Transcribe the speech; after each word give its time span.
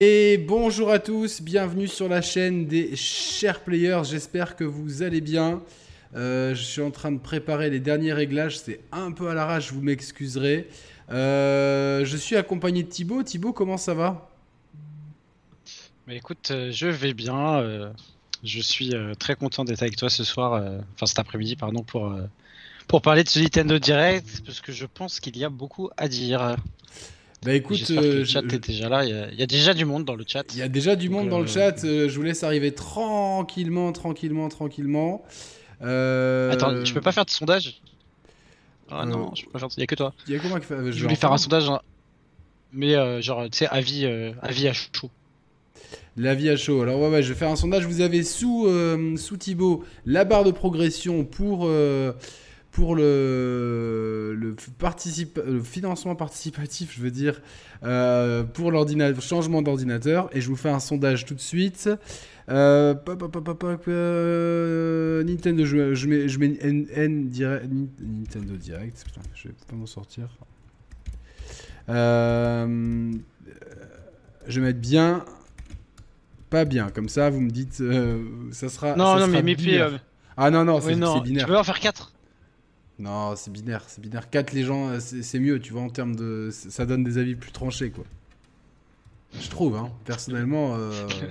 Et 0.00 0.38
bonjour 0.38 0.92
à 0.92 1.00
tous, 1.00 1.42
bienvenue 1.42 1.88
sur 1.88 2.08
la 2.08 2.22
chaîne 2.22 2.66
des 2.66 2.94
chers 2.94 3.64
players, 3.64 4.02
j'espère 4.04 4.54
que 4.54 4.62
vous 4.62 5.02
allez 5.02 5.20
bien. 5.20 5.60
Euh, 6.14 6.54
je 6.54 6.62
suis 6.62 6.80
en 6.80 6.92
train 6.92 7.10
de 7.10 7.18
préparer 7.18 7.68
les 7.68 7.80
derniers 7.80 8.12
réglages, 8.12 8.60
c'est 8.60 8.78
un 8.92 9.10
peu 9.10 9.28
à 9.28 9.34
l'arrache, 9.34 9.72
vous 9.72 9.80
m'excuserez. 9.80 10.68
Euh, 11.10 12.04
je 12.04 12.16
suis 12.16 12.36
accompagné 12.36 12.84
de 12.84 12.88
Thibaut. 12.88 13.24
Thibaut, 13.24 13.52
comment 13.52 13.76
ça 13.76 13.92
va? 13.92 14.30
Écoute, 16.08 16.52
euh, 16.52 16.70
je 16.70 16.86
vais 16.86 17.12
bien. 17.12 17.92
je 18.44 18.60
suis 18.60 18.94
très 19.18 19.34
content 19.34 19.64
d'être 19.64 19.82
avec 19.82 19.96
toi 19.96 20.10
ce 20.10 20.22
soir, 20.22 20.62
enfin 20.94 21.06
cet 21.06 21.18
après-midi, 21.18 21.56
pardon, 21.56 21.82
pour, 21.82 22.14
pour 22.86 23.02
parler 23.02 23.24
de 23.24 23.28
ce 23.28 23.40
Nintendo 23.40 23.80
Direct, 23.80 24.42
parce 24.46 24.60
que 24.60 24.70
je 24.70 24.86
pense 24.86 25.18
qu'il 25.18 25.36
y 25.36 25.44
a 25.44 25.50
beaucoup 25.50 25.90
à 25.96 26.06
dire. 26.06 26.54
Bah 27.44 27.54
écoute, 27.54 27.84
que 27.86 27.92
le 27.92 28.24
chat 28.24 28.40
est 28.40 28.66
déjà 28.66 28.88
là. 28.88 29.04
Il 29.04 29.38
y, 29.38 29.42
a, 29.42 29.46
déjà 29.46 29.72
du 29.72 29.84
monde 29.84 30.04
dans 30.04 30.16
le 30.16 30.24
chat. 30.26 30.44
Il 30.54 30.58
y 30.58 30.62
a 30.62 30.68
déjà 30.68 30.96
du 30.96 31.08
monde 31.08 31.28
dans 31.28 31.38
le 31.38 31.46
chat. 31.46 31.76
je 31.82 32.14
vous 32.14 32.22
laisse 32.22 32.42
arriver 32.42 32.72
tranquillement, 32.72 33.92
tranquillement, 33.92 34.48
tranquillement. 34.48 35.22
Attends, 35.80 36.84
je 36.84 36.92
peux 36.92 37.00
pas 37.00 37.12
faire 37.12 37.24
de 37.24 37.30
sondage? 37.30 37.80
Ah 38.90 39.04
non, 39.04 39.34
je 39.34 39.44
peux 39.44 39.50
pas 39.50 39.58
faire. 39.58 39.68
Il 39.76 39.80
y 39.80 39.82
a 39.84 39.86
que 39.86 39.94
toi. 39.94 40.14
Il 40.26 40.32
y 40.32 40.36
a 40.36 40.40
que 40.40 40.48
moi 40.48 40.60
qui. 40.60 40.66
Je 40.68 41.02
voulais 41.02 41.14
faire 41.14 41.32
un 41.32 41.38
sondage, 41.38 41.68
hein. 41.68 41.80
mais 42.72 43.22
genre, 43.22 43.44
tu 43.44 43.58
sais, 43.58 43.68
avis, 43.68 44.06
avis 44.42 44.68
à 44.68 44.72
chaud. 44.72 45.10
L'avis 46.16 46.50
à 46.50 46.56
chaud. 46.56 46.82
Alors 46.82 46.98
ouais, 47.00 47.08
ouais, 47.08 47.22
je 47.22 47.32
vais 47.32 47.38
faire 47.38 47.50
un 47.50 47.56
sondage. 47.56 47.86
Vous 47.86 48.00
avez 48.00 48.24
sous 48.24 48.66
sous 49.16 49.36
Thibaut 49.36 49.84
la 50.06 50.24
barre 50.24 50.42
de 50.42 50.50
progression 50.50 51.24
pour 51.24 51.70
pour 52.78 52.94
le, 52.94 54.36
le, 54.38 54.54
le, 54.54 55.62
financement 55.64 56.14
participatif, 56.14 56.94
je 56.96 57.02
veux 57.02 57.10
dire, 57.10 57.40
euh, 57.82 58.44
pour 58.44 58.70
l'ordinateur, 58.70 59.20
changement 59.20 59.62
d'ordinateur. 59.62 60.30
Et 60.32 60.40
je 60.40 60.48
vous 60.48 60.54
fais 60.54 60.68
un 60.68 60.78
sondage 60.78 61.26
tout 61.26 61.34
de 61.34 61.40
suite. 61.40 61.90
Euh, 62.48 62.94
euh, 63.88 65.24
Nintendo, 65.24 65.64
je, 65.64 65.94
je, 65.94 66.06
mets, 66.06 66.28
je 66.28 66.38
mets 66.38 66.56
N, 66.60 67.28
direct, 67.28 67.66
Nintendo 67.98 68.54
Direct. 68.54 69.02
Putain, 69.04 69.22
je 69.34 69.48
vais 69.48 69.54
pas 69.68 69.74
m'en 69.74 69.86
sortir. 69.86 70.28
Euh, 71.88 73.12
je 74.46 74.60
vais 74.60 74.66
mettre 74.68 74.78
bien, 74.78 75.24
pas 76.48 76.64
bien. 76.64 76.90
Comme 76.90 77.08
ça, 77.08 77.28
vous 77.28 77.40
me 77.40 77.50
dites, 77.50 77.82
ça 78.52 78.68
sera. 78.68 78.94
Non, 78.94 79.14
ça 79.14 79.26
non, 79.26 79.32
sera 79.32 79.42
mais 79.42 79.56
binaire. 79.56 80.00
Ah 80.36 80.52
non, 80.52 80.64
non, 80.64 80.80
c'est 80.80 80.94
binaire. 80.94 81.44
Tu 81.44 81.44
peux 81.44 81.58
en 81.58 81.64
faire 81.64 81.80
4 81.80 82.12
non, 82.98 83.36
c'est 83.36 83.52
binaire, 83.52 83.84
c'est 83.86 84.00
binaire. 84.00 84.28
4 84.28 84.52
les 84.52 84.64
gens, 84.64 84.88
euh, 84.88 84.98
c'est 84.98 85.38
mieux, 85.38 85.60
tu 85.60 85.72
vois, 85.72 85.82
en 85.82 85.90
termes 85.90 86.16
de. 86.16 86.50
Ça 86.52 86.84
donne 86.84 87.04
des 87.04 87.18
avis 87.18 87.36
plus 87.36 87.52
tranchés, 87.52 87.90
quoi. 87.90 88.04
Je 89.38 89.48
trouve, 89.48 89.76
hein, 89.76 89.92
personnellement. 90.04 90.74
Euh... 90.76 90.90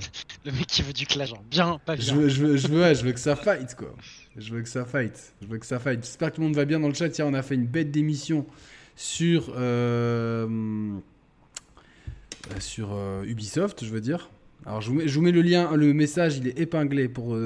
Le 0.46 0.52
mec 0.52 0.68
qui 0.68 0.82
veut 0.82 0.94
du 0.94 1.06
clash, 1.06 1.30
genre 1.30 1.44
bien, 1.50 1.80
pas 1.86 1.96
bien. 1.96 2.06
Je 2.06 2.14
veux, 2.14 2.30
je, 2.30 2.46
veux, 2.46 2.58
je, 2.58 2.68
veux, 2.68 2.94
je 2.94 3.04
veux 3.04 3.12
que 3.12 3.20
ça 3.20 3.36
fight, 3.36 3.76
quoi. 3.76 3.94
Je 4.38 4.54
veux 4.54 4.62
que 4.62 4.70
ça 4.70 4.86
fight. 4.86 5.34
Je 5.42 5.48
veux 5.48 5.58
que 5.58 5.66
ça 5.66 5.80
fight. 5.80 6.00
J'espère 6.02 6.30
que 6.30 6.36
tout 6.36 6.42
le 6.42 6.48
monde 6.48 6.56
va 6.56 6.64
bien 6.64 6.80
dans 6.80 6.88
le 6.88 6.94
chat. 6.94 7.10
Tiens, 7.10 7.26
on 7.26 7.34
a 7.34 7.42
fait 7.42 7.56
une 7.56 7.68
bête 7.68 7.92
d'émission 7.92 8.46
sur. 8.96 9.54
Euh... 9.58 10.98
Sur 12.60 12.94
euh, 12.94 13.26
Ubisoft, 13.26 13.84
je 13.84 13.90
veux 13.90 14.00
dire. 14.00 14.30
Alors, 14.66 14.80
je 14.80 14.90
vous, 14.90 14.96
mets, 14.96 15.08
je 15.08 15.16
vous, 15.16 15.22
mets, 15.22 15.32
le 15.32 15.42
lien, 15.42 15.76
le 15.76 15.94
message, 15.94 16.38
il 16.38 16.48
est 16.48 16.58
épinglé 16.58 17.10
pour, 17.10 17.38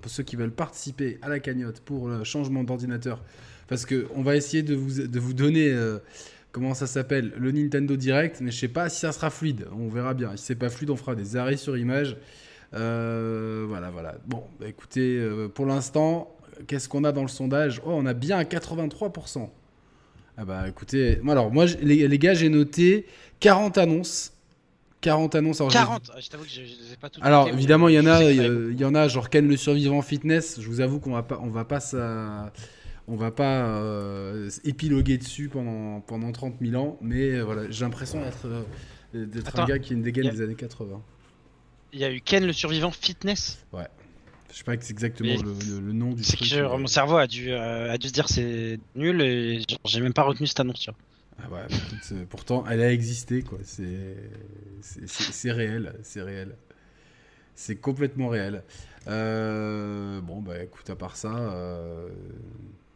pour 0.00 0.10
ceux 0.10 0.22
qui 0.24 0.34
veulent 0.34 0.50
participer 0.50 1.18
à 1.22 1.28
la 1.28 1.38
cagnotte 1.38 1.80
pour 1.80 2.08
le 2.08 2.24
changement 2.24 2.64
d'ordinateur 2.64 3.22
parce 3.68 3.86
qu'on 3.86 4.22
va 4.22 4.34
essayer 4.34 4.62
de 4.62 4.74
vous, 4.74 5.06
de 5.06 5.20
vous 5.20 5.34
donner, 5.34 5.68
euh, 5.68 5.98
comment 6.52 6.74
ça 6.74 6.86
s'appelle, 6.86 7.32
le 7.36 7.52
Nintendo 7.52 7.96
Direct, 7.96 8.40
mais 8.40 8.50
je 8.50 8.58
sais 8.58 8.68
pas 8.68 8.88
si 8.88 9.00
ça 9.00 9.12
sera 9.12 9.30
fluide, 9.30 9.66
on 9.78 9.88
verra 9.88 10.14
bien. 10.14 10.36
Si 10.36 10.46
c'est 10.46 10.54
pas 10.54 10.70
fluide, 10.70 10.90
on 10.90 10.96
fera 10.96 11.14
des 11.14 11.36
arrêts 11.36 11.56
sur 11.58 11.76
image. 11.76 12.16
Euh, 12.74 13.64
voilà, 13.68 13.90
voilà. 13.90 14.16
Bon, 14.26 14.44
bah, 14.58 14.66
écoutez, 14.68 15.18
euh, 15.18 15.48
pour 15.48 15.66
l'instant, 15.66 16.34
qu'est-ce 16.66 16.88
qu'on 16.88 17.04
a 17.04 17.12
dans 17.12 17.22
le 17.22 17.28
sondage? 17.28 17.80
Oh, 17.84 17.90
on 17.92 18.06
a 18.06 18.14
bien 18.14 18.42
83%. 18.42 19.50
Ah 20.40 20.44
bah 20.44 20.68
écoutez, 20.68 21.20
alors 21.28 21.50
moi 21.50 21.66
les, 21.82 22.16
gars 22.16 22.32
j'ai 22.32 22.48
noté 22.48 23.06
40 23.40 23.76
annonces 23.76 24.32
40 25.00 25.34
annonces. 25.34 25.60
Alors, 25.60 25.72
40 25.72 26.12
Je 26.20 26.28
t'avoue 26.28 26.44
que 26.44 26.48
je, 26.48 26.60
les 26.60 26.92
ai 26.92 26.96
pas 27.00 27.10
toutes 27.10 27.24
Alors 27.24 27.48
évidemment 27.48 27.88
il 27.88 27.96
y 27.96 27.98
en 27.98 28.06
a, 28.06 28.22
il 28.22 28.78
y, 28.78 28.84
en 28.84 28.94
a 28.94 29.08
genre 29.08 29.30
Ken 29.30 29.48
le 29.48 29.56
survivant 29.56 30.00
fitness. 30.00 30.60
Je 30.60 30.68
vous 30.68 30.80
avoue 30.80 31.00
qu'on 31.00 31.12
va 31.12 31.24
pas, 31.24 31.40
on 31.42 31.48
va 31.48 31.64
pas 31.64 31.80
ça, 31.80 32.52
on 33.08 33.16
va 33.16 33.30
pas 33.30 33.66
euh, 33.66 34.50
épiloguer 34.64 35.18
dessus 35.18 35.48
pendant, 35.48 36.00
pendant 36.00 36.30
30 36.30 36.56
000 36.60 36.80
ans, 36.80 36.98
mais 37.00 37.30
euh, 37.30 37.42
voilà, 37.42 37.70
j'ai 37.70 37.84
l'impression 37.84 38.20
d'être 38.20 38.46
euh, 38.46 39.26
d'être 39.26 39.58
un 39.58 39.64
gars 39.64 39.78
qui 39.78 39.94
a 39.94 39.96
une 39.96 40.02
dégaine 40.02 40.30
des 40.30 40.42
années 40.42 40.54
80. 40.54 41.02
Il 41.94 42.00
y 42.00 42.04
a 42.04 42.12
eu 42.12 42.20
Ken 42.20 42.44
le 42.44 42.52
survivant 42.52 42.90
fitness 42.90 43.64
Ouais. 43.72 43.88
Je 44.52 44.58
sais 44.58 44.64
pas 44.64 44.74
exactement 44.74 45.42
le, 45.42 45.80
le, 45.80 45.92
nom 45.92 46.12
du 46.12 46.24
C'est 46.24 46.38
que 46.38 46.76
mon 46.76 46.86
cerveau 46.86 47.16
a 47.16 47.26
dû, 47.26 47.52
a 47.52 47.96
dû 47.98 48.08
se 48.08 48.12
dire 48.12 48.28
c'est 48.28 48.78
nul 48.94 49.20
et 49.20 49.62
j'ai 49.84 50.00
même 50.00 50.14
pas 50.14 50.22
retenu 50.22 50.46
cette 50.46 50.60
annonce. 50.60 50.80
Tu 50.80 50.90
vois. 50.90 50.98
Ah 51.40 51.50
ouais, 51.50 52.24
pourtant, 52.30 52.64
elle 52.66 52.80
a 52.80 52.90
existé, 52.90 53.42
quoi. 53.42 53.58
C'est 53.62 55.52
réel, 55.52 55.94
c'est 56.02 56.22
réel. 56.22 56.56
C'est 57.54 57.76
complètement 57.76 58.28
réel. 58.28 58.62
bon, 59.06 60.40
bah 60.40 60.62
écoute, 60.62 60.88
à 60.88 60.96
part 60.96 61.16
ça, 61.16 61.52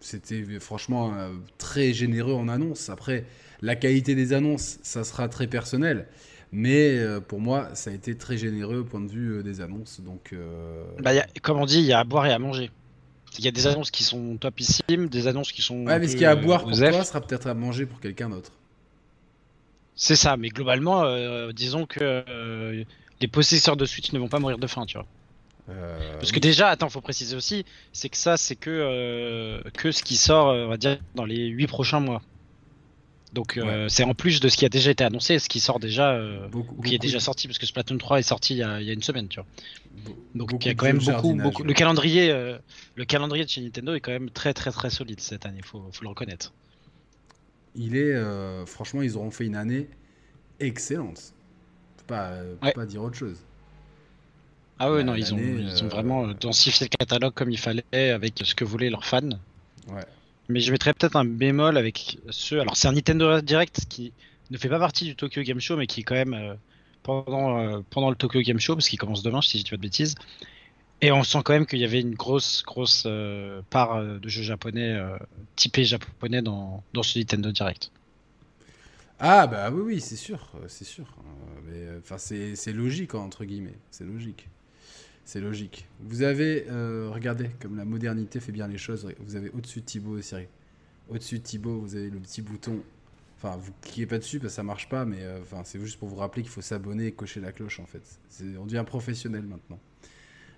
c'était 0.02 0.44
franchement 0.58 1.14
euh, 1.14 1.30
très 1.58 1.92
généreux 1.92 2.34
en 2.34 2.48
annonce. 2.48 2.90
Après, 2.90 3.24
la 3.62 3.76
qualité 3.76 4.14
des 4.14 4.32
annonces, 4.32 4.78
ça 4.82 5.04
sera 5.04 5.28
très 5.28 5.46
personnel. 5.46 6.06
Mais 6.50 6.98
euh, 6.98 7.20
pour 7.20 7.40
moi, 7.40 7.70
ça 7.74 7.90
a 7.90 7.94
été 7.94 8.16
très 8.16 8.36
généreux 8.36 8.80
au 8.80 8.84
point 8.84 9.00
de 9.00 9.10
vue 9.10 9.38
euh, 9.38 9.42
des 9.42 9.60
annonces. 9.60 10.00
Donc, 10.00 10.34
bah, 11.00 11.12
comme 11.40 11.58
on 11.58 11.66
dit, 11.66 11.78
il 11.78 11.86
y 11.86 11.92
a 11.92 12.00
à 12.00 12.04
boire 12.04 12.26
et 12.26 12.32
à 12.32 12.38
manger. 12.38 12.70
Il 13.38 13.44
y 13.44 13.48
a 13.48 13.50
des 13.50 13.66
annonces 13.66 13.90
qui 13.90 14.04
sont 14.04 14.36
topissimes, 14.36 15.08
des 15.08 15.26
annonces 15.26 15.52
qui 15.52 15.62
sont. 15.62 15.86
Ouais, 15.86 15.98
mais 15.98 16.08
ce 16.08 16.12
qu'il 16.12 16.22
y 16.22 16.26
a 16.26 16.32
à 16.32 16.36
boire 16.36 16.64
pour 16.64 16.76
toi 16.76 17.04
sera 17.04 17.20
peut-être 17.22 17.46
à 17.46 17.54
manger 17.54 17.86
pour 17.86 18.00
quelqu'un 18.00 18.28
d'autre. 18.28 18.52
C'est 19.94 20.16
ça, 20.16 20.36
mais 20.36 20.48
globalement, 20.48 21.04
disons 21.52 21.86
que 21.86 22.84
les 23.20 23.28
possesseurs 23.28 23.76
de 23.76 23.86
Switch 23.86 24.12
ne 24.12 24.18
vont 24.18 24.28
pas 24.28 24.40
mourir 24.40 24.58
de 24.58 24.66
faim, 24.66 24.84
tu 24.84 24.98
vois. 24.98 25.06
Euh, 25.68 26.14
Parce 26.18 26.32
que 26.32 26.40
déjà, 26.40 26.68
attends, 26.68 26.88
faut 26.88 27.00
préciser 27.00 27.36
aussi, 27.36 27.64
c'est 27.92 28.08
que 28.08 28.16
ça, 28.16 28.36
c'est 28.36 28.56
que, 28.56 28.70
euh, 28.70 29.62
que 29.74 29.92
ce 29.92 30.02
qui 30.02 30.16
sort, 30.16 30.48
euh, 30.48 30.64
on 30.64 30.68
va 30.68 30.76
dire, 30.76 30.98
dans 31.14 31.24
les 31.24 31.46
8 31.46 31.66
prochains 31.66 32.00
mois. 32.00 32.22
Donc 33.32 33.58
c'est 33.88 34.04
en 34.04 34.12
plus 34.12 34.40
de 34.40 34.50
ce 34.50 34.58
qui 34.58 34.66
a 34.66 34.68
déjà 34.68 34.90
été 34.90 35.04
annoncé, 35.04 35.38
ce 35.38 35.48
qui 35.48 35.58
sort 35.58 35.80
déjà, 35.80 36.20
ou 36.52 36.82
qui 36.82 36.94
est 36.94 36.98
déjà 36.98 37.18
sorti, 37.18 37.46
parce 37.48 37.58
que 37.58 37.64
Splatoon 37.64 37.96
3 37.96 38.18
est 38.18 38.24
sorti 38.24 38.52
il 38.52 38.58
y 38.58 38.62
a, 38.62 38.78
il 38.78 38.86
y 38.86 38.90
a 38.90 38.92
une 38.92 39.02
semaine, 39.02 39.26
tu 39.26 39.40
vois. 39.40 39.46
Donc 40.34 40.52
il 40.62 40.68
y 40.68 40.70
a 40.70 40.74
quand 40.74 40.84
même 40.84 40.98
beaucoup, 40.98 41.32
beaucoup. 41.32 41.62
Le 41.62 41.72
calendrier, 41.72 42.28
le 42.94 43.04
calendrier 43.06 43.46
de 43.46 43.48
chez 43.48 43.62
Nintendo 43.62 43.94
est 43.94 44.00
quand 44.00 44.12
même 44.12 44.28
très 44.28 44.52
très 44.52 44.70
très 44.70 44.90
solide 44.90 45.18
cette 45.20 45.46
année, 45.46 45.62
faut, 45.64 45.82
faut 45.92 46.02
le 46.02 46.10
reconnaître. 46.10 46.52
Il 47.74 47.96
est, 47.96 48.14
franchement, 48.66 49.00
ils 49.00 49.16
auront 49.16 49.30
fait 49.30 49.46
une 49.46 49.56
année 49.56 49.88
excellente. 50.60 51.32
Faut 51.96 52.04
pas, 52.08 52.34
faut 52.62 52.72
pas 52.72 52.84
dire 52.84 53.02
autre 53.02 53.16
chose. 53.16 53.38
Ah 54.78 54.90
ouais, 54.90 55.04
non, 55.04 55.14
ils 55.14 55.32
ont, 55.32 55.38
ils 55.38 55.84
ont 55.84 55.88
vraiment 55.88 56.26
euh, 56.26 56.34
densifié 56.34 56.88
le 56.90 56.96
catalogue 56.96 57.34
comme 57.34 57.50
il 57.50 57.58
fallait 57.58 58.10
avec 58.10 58.40
ce 58.42 58.54
que 58.54 58.64
voulaient 58.64 58.90
leurs 58.90 59.04
fans. 59.04 59.20
Ouais. 59.88 60.04
Mais 60.48 60.60
je 60.60 60.72
mettrais 60.72 60.92
peut-être 60.92 61.16
un 61.16 61.24
bémol 61.24 61.76
avec 61.76 62.18
ceux. 62.30 62.60
Alors, 62.60 62.76
c'est 62.76 62.88
un 62.88 62.92
Nintendo 62.92 63.40
Direct 63.40 63.86
qui 63.88 64.12
ne 64.50 64.58
fait 64.58 64.68
pas 64.68 64.78
partie 64.80 65.04
du 65.04 65.14
Tokyo 65.14 65.42
Game 65.42 65.60
Show, 65.60 65.76
mais 65.76 65.86
qui 65.86 66.00
est 66.00 66.02
quand 66.02 66.16
même 66.16 66.34
euh, 66.34 66.54
pendant, 67.02 67.58
euh, 67.58 67.80
pendant 67.90 68.10
le 68.10 68.16
Tokyo 68.16 68.40
Game 68.40 68.58
Show, 68.58 68.74
parce 68.74 68.88
qu'il 68.88 68.98
commence 68.98 69.22
demain, 69.22 69.40
si 69.40 69.58
je 69.58 69.64
dis 69.64 69.70
pas 69.70 69.76
de 69.76 69.82
bêtises. 69.82 70.16
Et 71.00 71.12
on 71.12 71.22
sent 71.22 71.38
quand 71.44 71.52
même 71.52 71.66
qu'il 71.66 71.80
y 71.80 71.84
avait 71.84 72.00
une 72.00 72.14
grosse, 72.14 72.62
grosse 72.64 73.08
part 73.70 74.00
de 74.04 74.28
jeux 74.28 74.44
japonais, 74.44 74.96
typés 75.56 75.84
japonais 75.84 76.42
dans, 76.42 76.84
dans 76.92 77.02
ce 77.02 77.18
Nintendo 77.18 77.50
Direct. 77.50 77.90
Ah 79.18 79.48
bah 79.48 79.70
oui, 79.72 79.82
oui, 79.84 80.00
c'est 80.00 80.16
sûr, 80.16 80.50
c'est 80.68 80.84
sûr. 80.84 81.06
Enfin, 81.98 82.18
c'est 82.18 82.72
logique, 82.72 83.16
entre 83.16 83.44
guillemets, 83.44 83.78
c'est 83.90 84.04
logique. 84.04 84.48
C'est 85.24 85.40
logique. 85.40 85.86
Vous 86.00 86.22
avez, 86.22 86.66
euh, 86.68 87.08
regardez, 87.12 87.50
comme 87.60 87.76
la 87.76 87.84
modernité 87.84 88.40
fait 88.40 88.52
bien 88.52 88.66
les 88.66 88.78
choses, 88.78 89.08
vous 89.20 89.36
avez 89.36 89.50
au-dessus 89.50 89.80
de 89.80 89.84
Thibaut 89.84 90.20
série. 90.20 90.48
Au-dessus 91.08 91.38
de 91.38 91.44
Thibaut, 91.44 91.80
vous 91.80 91.94
avez 91.94 92.10
le 92.10 92.18
petit 92.18 92.42
bouton. 92.42 92.82
Enfin, 93.36 93.56
vous 93.56 93.72
cliquez 93.82 94.06
pas 94.06 94.18
dessus 94.18 94.38
parce 94.38 94.52
que 94.52 94.56
ça 94.56 94.62
marche 94.62 94.88
pas, 94.88 95.04
mais 95.04 95.18
euh, 95.20 95.40
enfin, 95.42 95.62
c'est 95.64 95.80
juste 95.80 95.98
pour 95.98 96.08
vous 96.08 96.16
rappeler 96.16 96.42
qu'il 96.42 96.50
faut 96.50 96.60
s'abonner 96.60 97.06
et 97.06 97.12
cocher 97.12 97.40
la 97.40 97.52
cloche 97.52 97.80
en 97.80 97.86
fait. 97.86 98.02
On 98.58 98.66
devient 98.66 98.84
professionnel 98.86 99.42
maintenant. 99.42 99.78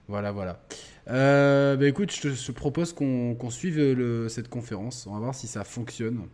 Voilà, 0.06 0.32
voilà. 0.32 0.62
Euh, 1.08 1.76
bah 1.76 1.88
écoute, 1.88 2.12
je 2.12 2.28
te 2.28 2.52
propose 2.52 2.92
qu'on 2.92 3.50
suive 3.50 3.78
le, 3.78 4.28
cette 4.28 4.48
conférence. 4.48 5.06
On 5.06 5.14
va 5.14 5.18
voir 5.18 5.34
si 5.34 5.46
ça 5.46 5.64
fonctionne. 5.64 6.26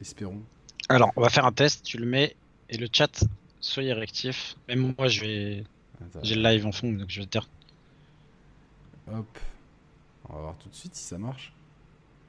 Espérons. 0.00 0.42
Alors, 0.88 1.12
on 1.16 1.20
va 1.20 1.28
faire 1.28 1.44
un 1.44 1.52
test. 1.52 1.84
Tu 1.84 1.98
le 1.98 2.06
mets 2.06 2.36
et 2.70 2.76
le 2.76 2.88
chat, 2.92 3.24
soyez 3.60 3.92
réactif. 3.92 4.56
Même 4.68 4.94
moi, 4.96 5.08
je 5.08 5.20
vais. 5.20 5.64
J'ai 6.22 6.34
le 6.36 6.42
live 6.42 6.66
en 6.66 6.72
fond, 6.72 6.92
donc 6.92 7.08
je 7.08 7.20
vais 7.20 7.26
te 7.26 7.30
dire 7.30 7.48
Hop. 9.12 9.38
On 10.28 10.34
va 10.34 10.40
voir 10.40 10.58
tout 10.58 10.68
de 10.68 10.74
suite 10.74 10.94
si 10.94 11.04
ça 11.04 11.18
marche. 11.18 11.52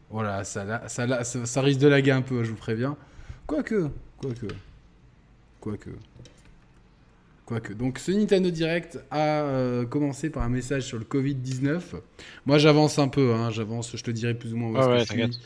Voilà, 0.10 0.44
ça, 0.44 0.88
ça, 0.88 1.24
ça, 1.24 1.62
risque 1.62 1.80
de 1.80 1.88
laguer 1.88 2.12
un 2.12 2.22
peu, 2.22 2.44
je 2.44 2.52
vous 2.52 2.58
préviens. 2.58 2.96
Quoique, 3.46 3.90
quoique, 4.18 4.48
quoique. 5.60 5.90
Quoique. 7.46 7.74
Donc 7.74 7.98
ce 7.98 8.12
Nintendo 8.12 8.50
Direct 8.50 9.00
a 9.10 9.42
euh, 9.42 9.86
commencé 9.86 10.30
par 10.30 10.44
un 10.44 10.50
message 10.50 10.84
sur 10.84 10.98
le 10.98 11.06
Covid-19. 11.06 11.82
Moi 12.46 12.58
j'avance 12.58 13.00
un 13.00 13.08
peu, 13.08 13.34
hein, 13.34 13.52
j'avance, 13.52 13.96
je 13.96 14.04
te 14.04 14.12
dirai 14.12 14.34
plus 14.34 14.54
ou 14.54 14.58
moins 14.58 14.70
où 14.70 14.90
ouais, 14.90 15.06
que 15.06 15.14
je 15.14 15.32
suis. 15.32 15.40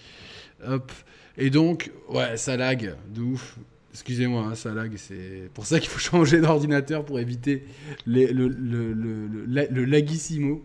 Hop. 0.66 0.92
Et 1.38 1.50
donc, 1.50 1.92
ouais, 2.10 2.38
ça 2.38 2.58
lag 2.58 2.96
de 3.14 3.22
ouf. 3.22 3.58
Excusez-moi, 3.94 4.44
hein, 4.44 4.56
ça 4.56 4.74
lag, 4.74 4.94
c'est 4.96 5.50
pour 5.54 5.66
ça 5.66 5.80
qu'il 5.80 5.90
faut 5.90 6.00
changer 6.18 6.40
d'ordinateur 6.40 7.06
pour 7.06 7.20
éviter 7.20 7.66
les, 8.06 8.32
le, 8.32 8.48
le, 8.48 8.94
le, 8.94 9.68
le, 9.70 9.86
lagissimo. 9.86 10.64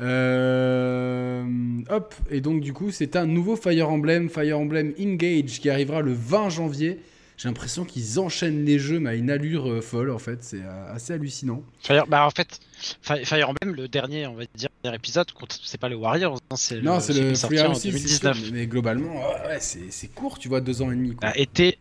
Euh, 0.00 1.44
hop, 1.90 2.14
et 2.30 2.40
donc 2.40 2.60
du 2.60 2.72
coup, 2.72 2.90
c'est 2.90 3.16
un 3.16 3.26
nouveau 3.26 3.56
Fire 3.56 3.88
Emblem, 3.88 4.28
Fire 4.28 4.58
Emblem 4.58 4.92
Engage, 5.00 5.60
qui 5.60 5.70
arrivera 5.70 6.00
le 6.00 6.12
20 6.12 6.48
janvier. 6.50 7.00
J'ai 7.38 7.48
l'impression 7.48 7.84
qu'ils 7.84 8.20
enchaînent 8.20 8.64
les 8.64 8.78
jeux, 8.78 9.00
mais 9.00 9.10
à 9.10 9.14
une 9.14 9.28
allure 9.28 9.68
euh, 9.68 9.80
folle, 9.80 10.10
en 10.10 10.18
fait. 10.18 10.44
C'est 10.44 10.62
euh, 10.62 10.94
assez 10.94 11.12
hallucinant. 11.12 11.64
Fire, 11.80 12.06
bah 12.06 12.24
en 12.24 12.30
fait, 12.30 12.60
Fire 13.00 13.48
Emblem, 13.48 13.74
le 13.74 13.88
dernier, 13.88 14.26
on 14.28 14.34
va 14.34 14.44
dire, 14.54 14.68
dernier 14.84 14.96
épisode, 14.96 15.26
c'est 15.64 15.80
pas 15.80 15.88
le 15.88 15.96
Warriors, 15.96 16.38
hein, 16.50 16.56
c'est 16.56 16.76
le, 16.76 16.82
non, 16.82 17.00
c'est 17.00 17.14
le 17.14 17.34
Free 17.34 17.60
en 17.60 17.72
2019. 17.72 18.52
mais 18.52 18.66
globalement, 18.66 19.12
ouais, 19.48 19.58
c'est 19.58 20.14
court, 20.14 20.38
tu 20.38 20.48
vois, 20.48 20.60
deux 20.60 20.82
ans 20.82 20.92
et 20.92 20.94
demi. 20.94 21.16
Quoi. 21.16 21.30
Bah, 21.30 21.32
été, 21.34 21.78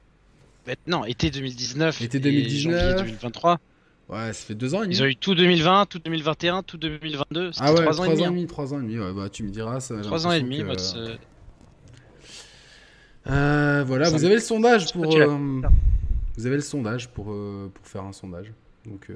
non, 0.87 1.05
été 1.05 1.29
2019. 1.29 2.01
Été 2.01 2.19
2019. 2.19 3.03
2023. 3.03 3.59
Ouais, 4.11 4.33
ça 4.33 4.45
fait 4.45 4.55
deux 4.55 4.75
ans 4.75 4.79
et 4.83 4.87
demi. 4.87 4.95
Ils 4.97 5.03
ont 5.03 5.05
eu 5.05 5.15
tout 5.15 5.35
2020, 5.35 5.85
tout 5.85 5.99
2021, 5.99 6.63
tout 6.63 6.77
2022. 6.77 7.51
Ah 7.59 7.73
ouais, 7.73 7.81
trois 7.81 8.01
ans, 8.01 8.03
et 8.03 8.17
demi. 8.17 8.43
Hein. 8.43 8.45
Trois 8.45 8.73
ans 8.73 8.79
et 8.79 8.83
demi, 8.83 8.99
ouais, 8.99 9.13
bah 9.13 9.29
tu 9.29 9.43
me 9.43 9.49
diras. 9.49 9.79
Ça, 9.79 10.01
trois 10.01 10.27
ans 10.27 10.33
et 10.33 10.41
demi, 10.41 10.61
bah, 10.63 10.73
euh, 13.27 13.83
voilà, 13.85 14.09
vous 14.09 14.25
avez 14.25 14.35
le 14.35 14.41
sondage 14.41 14.91
pour. 14.91 15.15
Euh, 15.15 15.61
vous 16.35 16.45
avez 16.45 16.55
le 16.55 16.61
sondage 16.61 17.07
pour, 17.09 17.31
euh, 17.31 17.71
pour 17.73 17.87
faire 17.87 18.03
un 18.03 18.11
sondage. 18.11 18.51
Donc, 18.85 19.07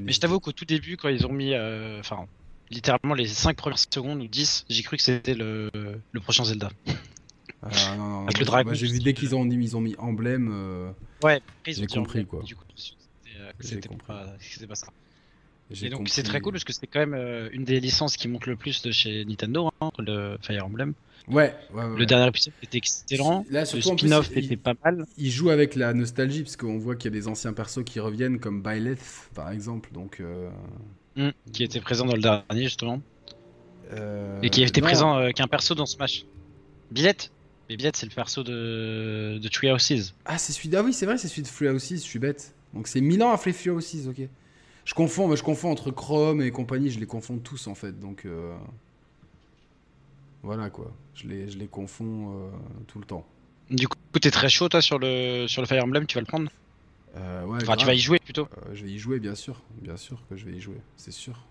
Mais 0.00 0.12
je 0.12 0.20
t'avoue 0.20 0.40
qu'au 0.40 0.52
tout 0.52 0.64
début, 0.64 0.96
quand 0.96 1.08
ils 1.08 1.24
ont 1.24 1.32
mis. 1.32 1.54
Enfin, 2.00 2.26
littéralement 2.70 3.14
les 3.14 3.28
5 3.28 3.56
premières 3.56 3.78
secondes 3.78 4.22
ou 4.22 4.26
10, 4.26 4.64
j'ai 4.68 4.82
cru 4.82 4.96
que 4.96 5.02
c'était 5.02 5.34
le, 5.34 5.70
le 6.10 6.20
prochain 6.20 6.44
Zelda. 6.44 6.70
Ah, 7.62 7.96
non, 7.96 8.08
non, 8.08 8.22
Avec 8.22 8.38
le 8.40 8.44
dragon. 8.44 8.74
j'ai 8.74 8.88
vu 8.88 8.98
dès 8.98 9.14
qu'ils 9.14 9.36
ont, 9.36 9.48
ils 9.48 9.76
ont 9.76 9.80
mis 9.80 9.94
emblème. 9.98 10.94
ouais, 11.22 11.40
j'ai 11.64 11.86
compris 11.86 12.26
quoi. 12.26 12.42
Du 12.42 12.56
coup, 12.56 12.64
c'était 13.60 13.88
pas, 13.88 14.26
pas. 14.66 14.76
Et 15.80 15.88
donc 15.88 16.08
c'est 16.08 16.22
très 16.22 16.40
cool 16.40 16.52
parce 16.52 16.64
que 16.64 16.72
c'est 16.72 16.86
quand 16.86 17.06
même 17.06 17.48
une 17.52 17.64
des 17.64 17.80
licences 17.80 18.16
qui 18.16 18.28
monte 18.28 18.46
le 18.46 18.56
plus 18.56 18.82
de 18.82 18.90
chez 18.90 19.24
Nintendo, 19.24 19.70
hein, 19.80 19.90
le 19.98 20.36
Fire 20.42 20.66
Emblem. 20.66 20.94
Ouais, 21.28 21.54
Le 21.72 22.04
dernier 22.04 22.28
épisode 22.28 22.52
était 22.62 22.78
excellent. 22.78 23.46
Là, 23.50 23.64
le 23.72 23.80
spin-off 23.80 24.30
était 24.36 24.56
pas 24.56 24.74
mal. 24.84 25.06
Il 25.16 25.30
joue 25.30 25.50
avec 25.50 25.76
la 25.76 25.94
nostalgie 25.94 26.42
parce 26.42 26.56
qu'on 26.56 26.78
voit 26.78 26.96
qu'il 26.96 27.12
y 27.12 27.16
a 27.16 27.18
des 27.18 27.28
anciens 27.28 27.52
persos 27.52 27.84
qui 27.84 28.00
reviennent 28.00 28.40
comme 28.40 28.62
Byleth 28.62 29.28
par 29.34 29.50
exemple. 29.50 29.90
Donc, 29.92 30.20
euh, 30.20 30.50
hmm, 31.16 31.30
qui 31.52 31.62
était 31.62 31.80
présent 31.80 32.06
dans 32.06 32.16
le 32.16 32.22
dernier 32.22 32.64
justement. 32.64 33.00
Euh, 33.92 34.40
Et 34.42 34.50
qui 34.50 34.62
était 34.62 34.80
présent 34.80 35.18
euh, 35.18 35.30
qu'un 35.30 35.46
perso 35.46 35.74
dans 35.74 35.86
Smash. 35.86 36.24
Billette 36.90 37.30
Mais 37.68 37.76
Billette 37.76 37.96
c'est 37.96 38.06
le 38.06 38.14
perso 38.14 38.42
de, 38.42 39.38
de 39.40 39.48
Tree 39.48 39.70
Houses. 39.70 40.14
Ah, 40.24 40.38
c'est 40.38 40.52
celui 40.52 40.74
Ah 40.74 40.82
oui, 40.82 40.92
c'est 40.92 41.06
vrai, 41.06 41.18
c'est 41.18 41.28
celui 41.28 41.42
de 41.42 41.48
Tree 41.48 41.68
Houses, 41.68 41.90
je 41.90 41.96
suis 41.96 42.18
bête. 42.18 42.54
Donc 42.74 42.88
c'est 42.88 43.00
Milan 43.00 43.32
à 43.32 43.38
Tree 43.38 43.68
Houses, 43.68 44.08
ok. 44.08 44.28
Je 44.84 44.94
confonds, 44.94 45.28
mais 45.28 45.36
je 45.36 45.42
confonds 45.42 45.70
entre 45.70 45.90
Chrome 45.90 46.42
et 46.42 46.50
compagnie, 46.50 46.90
je 46.90 46.98
les 46.98 47.06
confonds 47.06 47.38
tous 47.38 47.66
en 47.66 47.74
fait. 47.74 47.98
Donc. 47.98 48.26
Voilà 50.42 50.70
quoi, 50.70 50.92
je 51.14 51.28
les, 51.28 51.48
je 51.48 51.56
les 51.56 51.68
confonds 51.68 52.34
euh, 52.34 52.50
tout 52.88 52.98
le 52.98 53.04
temps. 53.04 53.24
Du 53.70 53.86
coup, 53.86 53.96
t'es 54.20 54.30
très 54.30 54.48
chaud 54.48 54.68
toi 54.68 54.82
sur 54.82 54.98
le, 54.98 55.46
sur 55.46 55.62
le 55.62 55.68
Fire 55.68 55.84
Emblem, 55.84 56.04
tu 56.06 56.16
vas 56.16 56.20
le 56.20 56.26
prendre? 56.26 56.50
Euh, 57.16 57.44
ouais, 57.44 57.58
Enfin, 57.62 57.76
tu 57.76 57.86
vas 57.86 57.94
y 57.94 57.98
jouer 57.98 58.18
plutôt 58.18 58.48
euh, 58.58 58.74
Je 58.74 58.84
vais 58.84 58.90
y 58.90 58.98
jouer, 58.98 59.20
bien 59.20 59.36
sûr, 59.36 59.62
bien 59.80 59.96
sûr 59.96 60.18
que 60.28 60.36
je 60.36 60.44
vais 60.44 60.52
y 60.52 60.60
jouer, 60.60 60.80
c'est 60.96 61.12
sûr. 61.12 61.46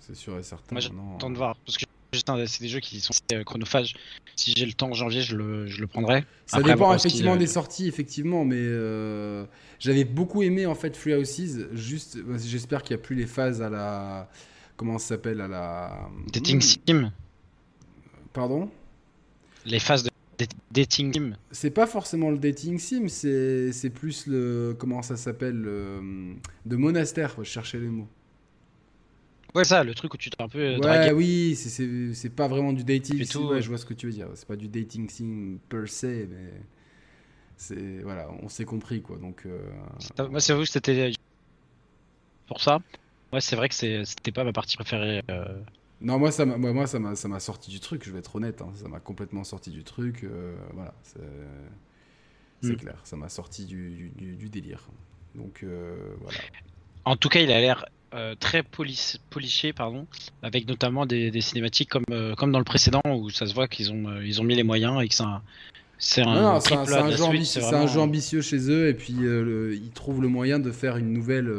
C'est 0.00 0.14
sûr 0.14 0.38
et 0.38 0.42
certain. 0.42 0.74
Moi 0.74 0.80
j'attends 0.80 1.30
de 1.30 1.36
voir, 1.36 1.56
parce 1.66 1.76
que 1.76 1.84
c'est 2.12 2.60
des 2.60 2.68
jeux 2.68 2.80
qui 2.80 3.00
sont 3.00 3.12
chronophages. 3.44 3.94
Si 4.36 4.54
j'ai 4.56 4.66
le 4.66 4.72
temps 4.72 4.90
en 4.90 4.94
janvier, 4.94 5.22
je 5.22 5.36
le, 5.36 5.66
je 5.66 5.80
le 5.80 5.86
prendrai. 5.86 6.24
Ça 6.46 6.62
dépend 6.62 6.94
effectivement 6.94 7.36
des 7.36 7.46
sorties, 7.46 7.88
effectivement, 7.88 8.44
mais 8.44 8.66
j'avais 9.78 10.04
beaucoup 10.04 10.42
aimé 10.42 10.66
en 10.66 10.74
fait 10.74 10.96
Free 10.96 11.14
Houses. 11.14 11.68
Juste, 11.72 12.18
j'espère 12.44 12.82
qu'il 12.82 12.96
n'y 12.96 13.02
a 13.02 13.04
plus 13.04 13.16
les 13.16 13.26
phases 13.26 13.62
à 13.62 13.70
la. 13.70 14.30
Comment 14.76 14.98
ça 14.98 15.08
s'appelle 15.08 15.40
À 15.40 15.48
la. 15.48 16.08
Dating 16.32 16.60
Sim 16.60 17.12
Pardon? 18.32 18.70
Les 19.64 19.78
phases 19.78 20.04
de 20.04 20.10
dating 20.70 21.14
sim. 21.14 21.32
C'est 21.50 21.70
pas 21.70 21.86
forcément 21.86 22.30
le 22.30 22.38
dating 22.38 22.78
sim, 22.78 23.08
c'est 23.08 23.90
plus 23.90 24.26
le. 24.26 24.76
Comment 24.78 25.02
ça 25.02 25.16
s'appelle 25.16 25.62
De 25.62 26.76
monastère, 26.76 27.34
je 27.38 27.44
cherchais 27.44 27.78
les 27.78 27.88
mots. 27.88 28.08
Ouais, 29.56 29.64
ça, 29.64 29.82
le 29.82 29.94
truc 29.94 30.12
où 30.12 30.18
tu 30.18 30.28
t'es 30.28 30.42
un 30.42 30.50
peu. 30.50 30.58
Euh, 30.58 30.78
ouais, 30.78 31.12
oui, 31.12 31.56
c'est 31.56 32.28
pas 32.28 32.46
vraiment 32.46 32.74
du 32.74 32.84
dating 32.84 33.24
sim. 33.24 33.46
Ouais, 33.46 33.62
je 33.62 33.68
vois 33.70 33.78
ce 33.78 33.86
que 33.86 33.94
tu 33.94 34.04
veux 34.04 34.12
dire. 34.12 34.28
C'est 34.34 34.46
pas 34.46 34.54
du 34.54 34.68
dating 34.68 35.08
sim 35.08 35.58
per 35.70 35.86
se, 35.86 36.26
mais. 36.26 36.52
C'est. 37.56 38.02
Voilà, 38.02 38.28
on 38.42 38.50
s'est 38.50 38.66
compris, 38.66 39.00
quoi. 39.00 39.16
Donc. 39.16 39.44
Euh, 39.46 39.58
moi, 40.28 40.40
c'est 40.40 40.52
vrai 40.52 40.66
que 40.66 40.70
c'était. 40.70 41.10
Pour 42.46 42.60
ça. 42.60 42.80
Ouais, 43.32 43.40
c'est 43.40 43.56
vrai 43.56 43.70
que 43.70 43.74
c'était 43.74 44.30
pas 44.30 44.44
ma 44.44 44.52
partie 44.52 44.76
préférée. 44.76 45.22
Euh, 45.30 45.58
non, 46.02 46.18
moi, 46.18 46.30
ça 46.30 46.44
m'a, 46.44 46.58
moi, 46.58 46.86
ça 46.86 46.98
m'a, 46.98 47.16
ça 47.16 47.26
m'a 47.26 47.40
sorti 47.40 47.70
du 47.70 47.80
truc, 47.80 48.04
je 48.04 48.12
vais 48.12 48.18
être 48.18 48.36
honnête. 48.36 48.60
Hein. 48.60 48.72
Ça 48.74 48.88
m'a 48.88 49.00
complètement 49.00 49.42
sorti 49.42 49.70
du 49.70 49.84
truc. 49.84 50.24
Euh, 50.24 50.54
voilà, 50.74 50.92
c'est, 51.02 51.20
c'est 52.60 52.74
mm. 52.74 52.76
clair. 52.76 53.00
Ça 53.04 53.16
m'a 53.16 53.30
sorti 53.30 53.64
du, 53.64 54.12
du, 54.16 54.50
délire. 54.50 54.86
Donc, 55.34 55.62
euh, 55.62 55.96
voilà. 56.20 56.38
En 57.06 57.16
tout 57.16 57.30
cas, 57.30 57.40
il 57.40 57.50
a 57.50 57.58
l'air 57.58 57.86
euh, 58.14 58.34
très 58.38 58.62
poliché, 58.62 59.72
pardon, 59.72 60.06
avec 60.42 60.66
notamment 60.66 61.06
des, 61.06 61.30
des 61.30 61.40
cinématiques 61.40 61.90
comme, 61.90 62.04
comme 62.36 62.52
dans 62.52 62.58
le 62.58 62.64
précédent 62.64 63.02
où 63.04 63.30
ça 63.30 63.46
se 63.46 63.54
voit 63.54 63.68
qu'ils 63.68 63.92
ont, 63.92 64.20
ils 64.20 64.40
ont 64.40 64.44
mis 64.44 64.54
les 64.54 64.62
moyens 64.62 65.02
et 65.02 65.08
que 65.08 65.14
c'est 65.14 65.22
un. 65.22 65.42
C'est 65.98 66.20
un, 66.20 66.60
c'est 66.60 66.74
un, 66.74 67.10
jeu, 67.10 67.24
ambitieux, 67.24 67.62
un 67.64 67.86
jeu 67.86 68.00
ambitieux 68.00 68.42
chez 68.42 68.70
eux 68.70 68.88
et 68.88 68.92
puis 68.92 69.14
ils 69.14 69.90
trouvent 69.94 70.20
le 70.20 70.28
moyen 70.28 70.58
de 70.58 70.70
faire 70.70 70.98
une 70.98 71.10
nouvelle 71.10 71.50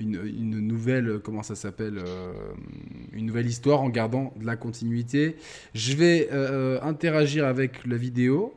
une, 0.00 0.60
nouvelle, 0.60 1.08
euh, 1.08 1.18
comment 1.18 1.42
ça 1.42 1.54
s'appelle, 1.54 1.98
euh, 1.98 2.32
une 3.12 3.26
nouvelle 3.26 3.46
histoire 3.46 3.82
en 3.82 3.88
gardant 3.88 4.32
de 4.36 4.46
la 4.46 4.56
continuité. 4.56 5.36
Je 5.74 5.94
vais 5.94 6.28
euh, 6.32 6.80
interagir 6.82 7.46
avec 7.46 7.86
la 7.86 7.96
vidéo. 7.96 8.54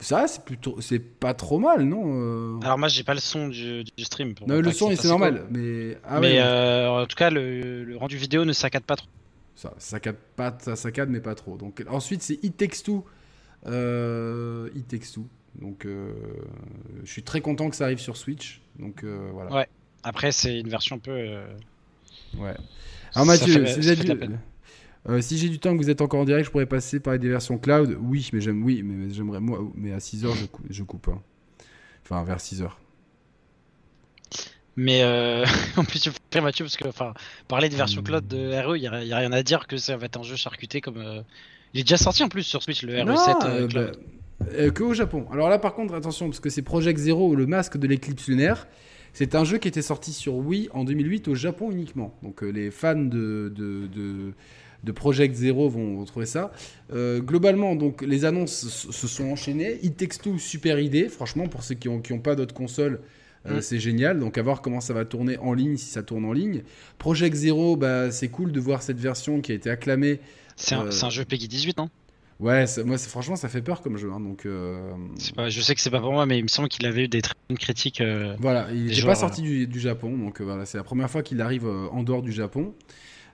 Ça, 0.00 0.26
c'est 0.26 0.44
plutôt, 0.44 0.80
c'est 0.80 0.98
pas 0.98 1.34
trop 1.34 1.58
mal, 1.58 1.82
non 1.84 2.58
Alors 2.62 2.78
moi, 2.78 2.88
j'ai 2.88 3.04
pas 3.04 3.14
le 3.14 3.20
son 3.20 3.48
du, 3.48 3.84
stream. 3.98 4.34
non, 4.46 4.60
le 4.60 4.72
son, 4.72 4.94
c'est 4.96 5.08
normal, 5.08 5.46
mais. 5.50 5.98
Ah 6.04 6.20
mais 6.20 6.42
en 6.42 7.06
tout 7.06 7.16
cas, 7.16 7.30
le, 7.30 7.96
rendu 7.96 8.16
vidéo 8.16 8.44
ne 8.44 8.52
saccade 8.52 8.84
pas 8.84 8.96
trop. 8.96 9.08
Ça, 9.54 9.74
saccade 9.76 10.16
pas, 10.36 10.56
ça 10.58 10.74
saccade, 10.74 11.10
mais 11.10 11.20
pas 11.20 11.34
trop. 11.34 11.56
Donc 11.58 11.84
ensuite, 11.88 12.22
c'est 12.22 12.42
It 12.42 12.56
Takes 12.56 12.82
Two. 12.82 13.04
It 13.66 14.88
Takes 14.88 15.12
Two. 15.12 15.26
Donc, 15.60 15.86
je 15.86 17.10
suis 17.10 17.22
très 17.22 17.40
content 17.40 17.68
que 17.68 17.76
ça 17.76 17.84
arrive 17.84 17.98
sur 17.98 18.16
Switch. 18.16 18.62
Donc 18.78 19.04
voilà. 19.04 19.52
Ouais. 19.52 19.68
Après, 20.02 20.32
c'est 20.32 20.58
une 20.58 20.68
version 20.68 20.96
un 20.96 21.00
peu. 21.00 21.10
Euh, 21.10 21.46
ouais. 22.38 22.54
Alors 23.14 23.26
Mathieu, 23.26 23.64
euh, 25.08 25.20
si, 25.20 25.38
j'ai 25.38 25.48
du 25.48 25.58
temps 25.58 25.76
que 25.76 25.82
vous 25.82 25.90
êtes 25.90 26.02
encore 26.02 26.20
en 26.20 26.24
direct, 26.24 26.46
je 26.46 26.50
pourrais 26.50 26.66
passer 26.66 27.00
par 27.00 27.18
des 27.18 27.28
versions 27.28 27.58
cloud. 27.58 27.96
Oui, 28.00 28.28
mais 28.32 28.40
j'aime, 28.40 28.62
oui, 28.62 28.82
mais 28.82 29.12
j'aimerais 29.12 29.40
moi, 29.40 29.60
mais 29.74 29.92
à 29.92 29.98
6h 29.98 30.34
je, 30.38 30.46
coupe, 30.46 30.66
je 30.68 30.82
coupe. 30.82 31.08
Hein. 31.08 31.22
Enfin, 32.04 32.22
vers 32.24 32.38
6h. 32.38 32.68
Mais 34.76 35.02
euh, 35.02 35.44
en 35.76 35.84
plus, 35.84 36.00
tu 36.00 36.10
fais 36.30 36.40
Mathieu 36.40 36.64
parce 36.64 36.76
que 36.76 36.88
enfin, 36.88 37.14
parler 37.48 37.68
de 37.68 37.74
version 37.74 38.02
cloud 38.02 38.26
de 38.26 38.62
RE, 38.62 38.76
il 38.76 38.80
n'y 38.82 38.86
a, 38.88 39.16
rien 39.16 39.32
à 39.32 39.42
dire 39.42 39.66
que 39.66 39.78
ça 39.78 39.96
va 39.96 40.06
être 40.06 40.18
un 40.18 40.22
jeu 40.22 40.36
charcuté 40.36 40.80
comme. 40.80 41.24
Il 41.72 41.80
est 41.80 41.84
déjà 41.84 41.96
sorti 41.96 42.22
en 42.22 42.28
plus 42.28 42.42
sur 42.42 42.62
Switch 42.62 42.82
le 42.82 42.94
RE7 42.94 43.68
cloud. 43.68 43.96
Bah, 44.40 44.70
que 44.70 44.82
au 44.82 44.94
Japon. 44.94 45.26
Alors 45.32 45.48
là, 45.48 45.58
par 45.58 45.74
contre, 45.74 45.94
attention, 45.94 46.26
parce 46.28 46.40
que 46.40 46.50
c'est 46.50 46.62
Project 46.62 46.98
Zero, 46.98 47.34
le 47.34 47.46
masque 47.46 47.76
de 47.76 47.86
l'éclipse 47.86 48.26
lunaire. 48.26 48.66
C'est 49.12 49.34
un 49.34 49.44
jeu 49.44 49.58
qui 49.58 49.68
était 49.68 49.82
sorti 49.82 50.12
sur 50.12 50.34
Wii 50.36 50.68
en 50.72 50.84
2008 50.84 51.28
au 51.28 51.34
Japon 51.34 51.70
uniquement. 51.70 52.14
Donc 52.22 52.42
euh, 52.42 52.48
les 52.48 52.70
fans 52.70 52.94
de, 52.94 53.52
de, 53.54 53.86
de, 53.88 54.32
Project 54.92 55.34
Zero 55.34 55.68
vont, 55.68 56.04
trouver 56.04 56.26
ça. 56.26 56.52
Euh, 56.92 57.20
globalement, 57.20 57.76
donc 57.76 58.02
les 58.02 58.24
annonces 58.24 58.68
se 58.68 59.06
sont 59.08 59.30
enchaînées. 59.30 59.78
It 59.82 59.96
Takes 59.96 60.22
Two, 60.22 60.38
super 60.38 60.78
idée. 60.78 61.08
Franchement, 61.08 61.46
pour 61.46 61.62
ceux 61.62 61.74
qui 61.74 61.88
n'ont 61.88 62.00
qui 62.00 62.12
ont 62.12 62.18
pas 62.18 62.34
d'autres 62.34 62.54
consoles, 62.54 63.00
euh, 63.46 63.58
mm. 63.58 63.62
c'est 63.62 63.78
génial. 63.78 64.18
Donc 64.18 64.38
à 64.38 64.42
voir 64.42 64.62
comment 64.62 64.80
ça 64.80 64.94
va 64.94 65.04
tourner 65.04 65.38
en 65.38 65.52
ligne, 65.52 65.76
si 65.76 65.90
ça 65.90 66.02
tourne 66.02 66.24
en 66.24 66.32
ligne. 66.32 66.62
Project 66.98 67.36
Zero, 67.36 67.76
bah, 67.76 68.10
c'est 68.10 68.28
cool 68.28 68.52
de 68.52 68.60
voir 68.60 68.82
cette 68.82 68.98
version 68.98 69.40
qui 69.40 69.52
a 69.52 69.54
été 69.54 69.70
acclamée. 69.70 70.20
C'est 70.56 70.74
un, 70.74 70.86
un, 70.86 71.10
jeu 71.10 71.24
Peggy 71.24 71.48
18, 71.48 71.78
non? 71.78 71.88
Ouais, 72.40 72.64
moi 72.86 72.96
franchement 72.96 73.36
ça 73.36 73.50
fait 73.50 73.60
peur 73.60 73.82
comme 73.82 73.98
jeu. 73.98 74.10
Hein, 74.10 74.20
donc, 74.20 74.46
euh, 74.46 74.92
pas, 75.36 75.50
je 75.50 75.60
sais 75.60 75.74
que 75.74 75.80
c'est 75.80 75.90
pas 75.90 76.00
pour 76.00 76.12
moi, 76.12 76.24
mais 76.24 76.38
il 76.38 76.42
me 76.42 76.48
semble 76.48 76.70
qu'il 76.70 76.86
avait 76.86 77.04
eu 77.04 77.08
des 77.08 77.20
très 77.20 77.34
bonnes 77.48 77.58
critiques. 77.58 78.00
Euh, 78.00 78.34
voilà, 78.38 78.68
il 78.72 78.86
n'est 78.86 79.02
pas 79.02 79.14
sorti 79.14 79.66
du, 79.66 79.80
Japon, 79.80 80.16
donc 80.16 80.40
euh, 80.40 80.44
voilà, 80.44 80.64
c'est 80.64 80.78
la 80.78 80.84
première 80.84 81.10
fois 81.10 81.22
qu'il 81.22 81.42
arrive 81.42 81.66
en 81.66 82.02
dehors 82.02 82.22
du 82.22 82.32
Japon. 82.32 82.74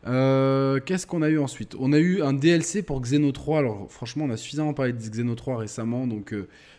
Qu'est-ce 0.04 1.06
qu'on 1.06 1.22
a 1.22 1.28
eu 1.28 1.38
ensuite? 1.38 1.74
On 1.78 1.92
a 1.92 1.98
eu 1.98 2.22
un 2.22 2.32
DLC 2.32 2.82
pour 2.82 3.00
Xeno 3.00 3.32
3. 3.32 3.58
Alors 3.58 3.86
franchement, 3.90 4.24
on 4.24 4.30
a 4.30 4.36
suffisamment 4.36 4.74
parlé 4.74 4.92
de 4.92 4.98
Xeno 4.98 5.34
3 5.34 5.58
récemment, 5.58 6.06
donc 6.06 6.34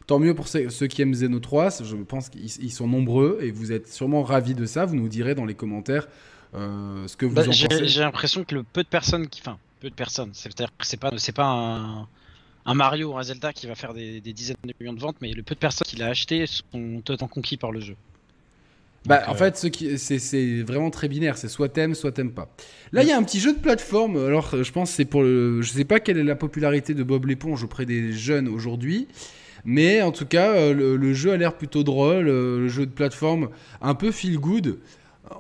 tant 0.06 0.20
mieux 0.20 0.34
pour 0.34 0.48
ceux, 0.48 0.88
qui 0.88 1.02
aiment 1.02 1.12
Xeno 1.12 1.40
3. 1.40 1.84
Je 1.84 1.96
pense 1.98 2.30
qu'ils 2.30 2.72
sont 2.72 2.88
nombreux 2.88 3.40
et 3.42 3.52
vous 3.52 3.72
êtes 3.72 3.92
sûrement 3.92 4.24
ravis 4.24 4.56
de 4.56 4.66
ça. 4.66 4.86
Vous 4.86 4.96
nous 4.96 5.10
direz 5.10 5.36
dans 5.36 5.46
les 5.46 5.56
commentaires 5.56 6.08
ce 6.54 7.16
que 7.18 7.26
vous 7.26 7.36
bah, 7.36 7.44
en 7.44 7.46
pensez. 7.46 7.88
J'ai 7.88 8.02
l'impression 8.02 8.44
que 8.44 8.56
le 8.56 8.64
peu 8.64 8.84
de 8.84 8.88
personnes 8.88 9.28
qui, 9.28 9.42
enfin, 9.42 9.58
peu 9.80 9.90
de 9.90 9.96
personnes. 9.96 10.32
C'est-à-dire 10.34 10.70
que 10.78 10.86
c'est 10.86 10.98
pas, 10.98 11.12
pas 11.36 11.46
un, 11.46 12.08
un, 12.66 12.74
Mario 12.74 13.14
ou 13.14 13.18
un 13.18 13.24
Zelda 13.24 13.54
qui 13.54 13.68
va 13.68 13.76
faire 13.76 13.94
des, 13.94 14.22
dizaines 14.22 14.58
de 14.64 14.74
millions 14.80 14.94
de 14.94 15.00
ventes, 15.00 15.18
mais 15.22 15.32
le 15.34 15.44
peu 15.44 15.56
de 15.56 15.60
personnes 15.60 15.88
qui 15.88 15.96
l'a 15.96 16.08
acheté 16.08 16.46
sont 16.48 17.02
totalement 17.04 17.28
conquis 17.28 17.58
par 17.58 17.72
le 17.72 17.80
jeu. 17.80 17.96
Bah, 19.06 19.24
en 19.28 19.32
euh, 19.32 19.36
fait, 19.36 19.56
ce 19.58 19.68
qui, 19.68 19.98
c'est, 19.98 20.62
vraiment 20.64 20.90
très 20.90 21.08
binaire. 21.08 21.38
C'est 21.38 21.48
soit 21.48 21.70
t'aimes, 21.70 21.96
soit 21.96 22.12
t'aimes 22.12 22.32
pas. 22.32 22.54
Là, 22.92 23.04
il 23.04 23.10
y 23.10 23.12
a 23.12 23.18
un 23.18 23.24
petit 23.24 23.40
jeu 23.40 23.54
de 23.54 23.60
plateforme. 23.60 24.18
Alors, 24.18 24.64
je 24.64 24.72
pense 24.72 24.92
c'est 24.92 25.06
pour 25.06 25.24
le. 25.24 25.62
Je 25.62 25.72
sais 25.72 25.86
pas 25.86 26.00
quelle 26.00 26.18
est 26.18 26.24
la 26.24 26.36
popularité 26.36 26.94
de 26.94 27.04
Bob 27.04 27.26
l'éponge 27.26 27.64
auprès 27.64 27.86
des 27.86 28.12
jeunes 28.12 28.48
aujourd'hui. 28.48 29.08
Mais 29.66 30.02
en 30.02 30.14
tout 30.14 30.26
cas, 30.26 30.54
euh, 30.54 30.74
le, 30.74 31.14
jeu 31.14 31.34
a 31.34 31.38
l'air 31.38 31.58
plutôt 31.58 31.84
drôle. 31.84 32.30
Euh, 32.30 32.60
le 32.60 32.68
jeu 32.70 32.86
de 32.86 32.92
plateforme 32.92 33.50
un 33.82 33.96
peu 33.96 34.12
feel 34.12 34.40
good. 34.40 34.80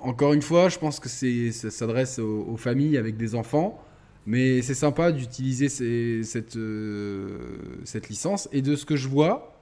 Encore 0.01 0.33
une 0.33 0.41
fois, 0.41 0.67
je 0.67 0.77
pense 0.77 0.99
que 0.99 1.07
c'est, 1.07 1.53
ça 1.53 1.71
s'adresse 1.71 2.19
aux, 2.19 2.57
familles 2.57 2.97
avec 2.97 3.15
des 3.15 3.35
enfants. 3.35 3.81
Mais 4.25 4.61
c'est 4.61 4.73
sympa 4.73 5.13
d'utiliser 5.13 5.69
cette, 5.69 6.57
euh, 6.57 7.37
cette 7.85 8.09
licence. 8.09 8.49
Et 8.51 8.61
de 8.61 8.75
ce 8.75 8.85
que 8.85 8.97
je 8.97 9.07
vois. 9.07 9.56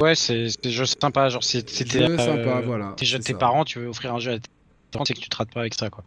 Ouais, 0.00 0.14
c'est 0.14 0.48
juste 0.64 1.00
sympa. 1.00 1.28
Genre, 1.28 1.44
c'était. 1.44 2.02
Euh, 2.02 2.18
sympa, 2.18 2.60
voilà. 2.60 2.94
T'es 2.96 3.18
tes 3.18 3.34
parents, 3.34 3.64
tu 3.64 3.78
veux 3.78 3.88
offrir 3.88 4.14
un 4.14 4.18
jeu 4.18 4.32
à 4.32 4.38
tes 4.38 4.50
parents, 4.92 5.04
c'est 5.04 5.14
que 5.14 5.20
tu 5.20 5.28
te 5.28 5.36
rates 5.36 5.52
pas 5.52 5.60
avec 5.60 5.74
ça, 5.74 5.90
quoi. 5.90 6.04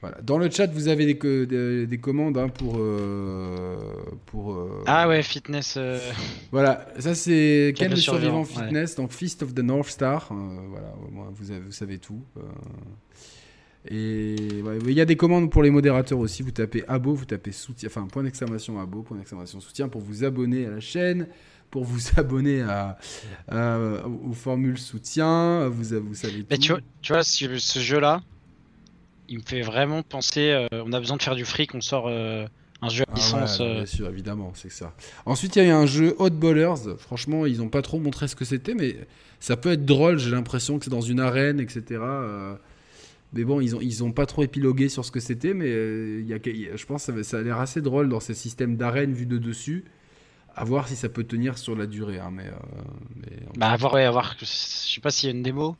Voilà. 0.00 0.16
Dans 0.22 0.38
le 0.38 0.48
chat, 0.50 0.66
vous 0.68 0.88
avez 0.88 1.04
des, 1.04 1.86
des, 1.86 1.98
commandes 1.98 2.38
hein, 2.38 2.48
pour. 2.48 2.76
Euh, 2.78 3.76
pour 4.26 4.54
euh, 4.54 4.82
ah 4.86 5.06
ouais, 5.06 5.22
fitness. 5.22 5.78
Voilà, 6.50 6.86
ça 6.98 7.14
c'est 7.14 7.74
Ken 7.76 7.90
le 7.90 7.96
survivant 7.96 8.44
fitness, 8.44 8.96
donc 8.96 9.12
Feast 9.12 9.42
of 9.42 9.54
the 9.54 9.60
North 9.60 9.88
Star. 9.88 10.28
voilà, 10.30 10.94
vous, 11.32 11.50
avez, 11.50 11.60
vous 11.60 11.72
savez 11.72 11.98
tout. 11.98 12.22
Et 13.88 14.36
il 14.36 14.92
y 14.92 15.00
a 15.00 15.06
des 15.06 15.16
commandes 15.16 15.50
pour 15.50 15.62
les 15.62 15.70
modérateurs 15.70 16.18
aussi. 16.18 16.42
Vous 16.42 16.50
tapez 16.50 16.84
abo, 16.86 17.14
vous 17.14 17.24
tapez 17.24 17.52
soutien, 17.52 17.88
enfin 17.88 18.06
point 18.06 18.22
d'exclamation 18.22 18.78
abo, 18.78 19.02
point 19.02 19.16
d'exclamation 19.16 19.60
soutien 19.60 19.88
pour 19.88 20.02
vous 20.02 20.22
abonner 20.24 20.66
à 20.66 20.70
la 20.70 20.80
chaîne, 20.80 21.28
pour 21.70 21.84
vous 21.84 22.00
abonner 22.16 22.62
à, 22.62 22.98
aux 24.04 24.32
formules 24.32 24.78
soutien. 24.78 25.68
Vous, 25.68 26.00
vous 26.00 26.14
savez 26.14 26.44
tout. 26.44 26.56
tu 26.56 26.72
vois, 26.72 26.80
tu 27.02 27.12
vois 27.12 27.22
ce 27.22 27.78
jeu-là, 27.78 28.22
il 29.28 29.38
me 29.38 29.42
fait 29.42 29.62
vraiment 29.62 30.02
penser. 30.02 30.50
Euh, 30.50 30.68
on 30.84 30.92
a 30.92 31.00
besoin 31.00 31.16
de 31.16 31.22
faire 31.22 31.36
du 31.36 31.44
fric, 31.44 31.74
on 31.74 31.80
sort. 31.80 32.06
Euh, 32.08 32.46
un 32.82 32.88
jeu 32.88 33.04
à 33.04 33.12
ah 33.12 33.14
licence. 33.14 33.60
Euh. 33.60 33.74
bien 33.74 33.86
sûr, 33.86 34.08
évidemment, 34.08 34.52
c'est 34.54 34.72
ça. 34.72 34.94
Ensuite, 35.26 35.56
il 35.56 35.66
y 35.66 35.70
a 35.70 35.76
un 35.76 35.84
jeu 35.84 36.16
Hot 36.18 36.30
Ballers. 36.30 36.96
Franchement, 36.98 37.44
ils 37.44 37.58
n'ont 37.58 37.68
pas 37.68 37.82
trop 37.82 37.98
montré 37.98 38.26
ce 38.26 38.34
que 38.34 38.46
c'était, 38.46 38.72
mais 38.74 38.96
ça 39.38 39.58
peut 39.58 39.72
être 39.72 39.84
drôle. 39.84 40.18
J'ai 40.18 40.30
l'impression 40.30 40.78
que 40.78 40.86
c'est 40.86 40.90
dans 40.90 41.02
une 41.02 41.20
arène, 41.20 41.60
etc. 41.60 41.98
Mais 43.32 43.44
bon, 43.44 43.60
ils 43.60 43.76
ont, 43.76 43.80
ils 43.80 44.02
ont 44.02 44.12
pas 44.12 44.26
trop 44.26 44.42
épilogué 44.42 44.88
sur 44.88 45.04
ce 45.04 45.10
que 45.10 45.20
c'était, 45.20 45.54
mais 45.54 45.68
euh, 45.68 46.22
y 46.26 46.34
a, 46.34 46.38
je 46.76 46.86
pense 46.86 47.06
que 47.06 47.22
ça, 47.22 47.38
a 47.38 47.42
l'air 47.42 47.60
assez 47.60 47.80
drôle 47.80 48.08
dans 48.08 48.20
ces 48.20 48.34
systèmes 48.34 48.76
d'arène 48.76 49.12
vu 49.12 49.26
de 49.26 49.38
dessus. 49.38 49.84
À 50.56 50.64
voir 50.64 50.88
si 50.88 50.96
ça 50.96 51.08
peut 51.08 51.24
tenir 51.24 51.58
sur 51.58 51.76
la 51.76 51.86
durée. 51.86 52.18
Hein, 52.18 52.30
mais, 52.32 52.46
euh, 52.46 53.36
Bah, 53.56 53.68
à 53.68 53.76
voir, 53.76 53.94
ouais, 53.94 54.04
à 54.04 54.10
voir. 54.10 54.36
Je 54.38 54.44
sais 54.44 55.00
pas 55.00 55.10
s'il 55.10 55.28
y 55.28 55.32
a 55.32 55.34
une 55.34 55.42
démo, 55.42 55.76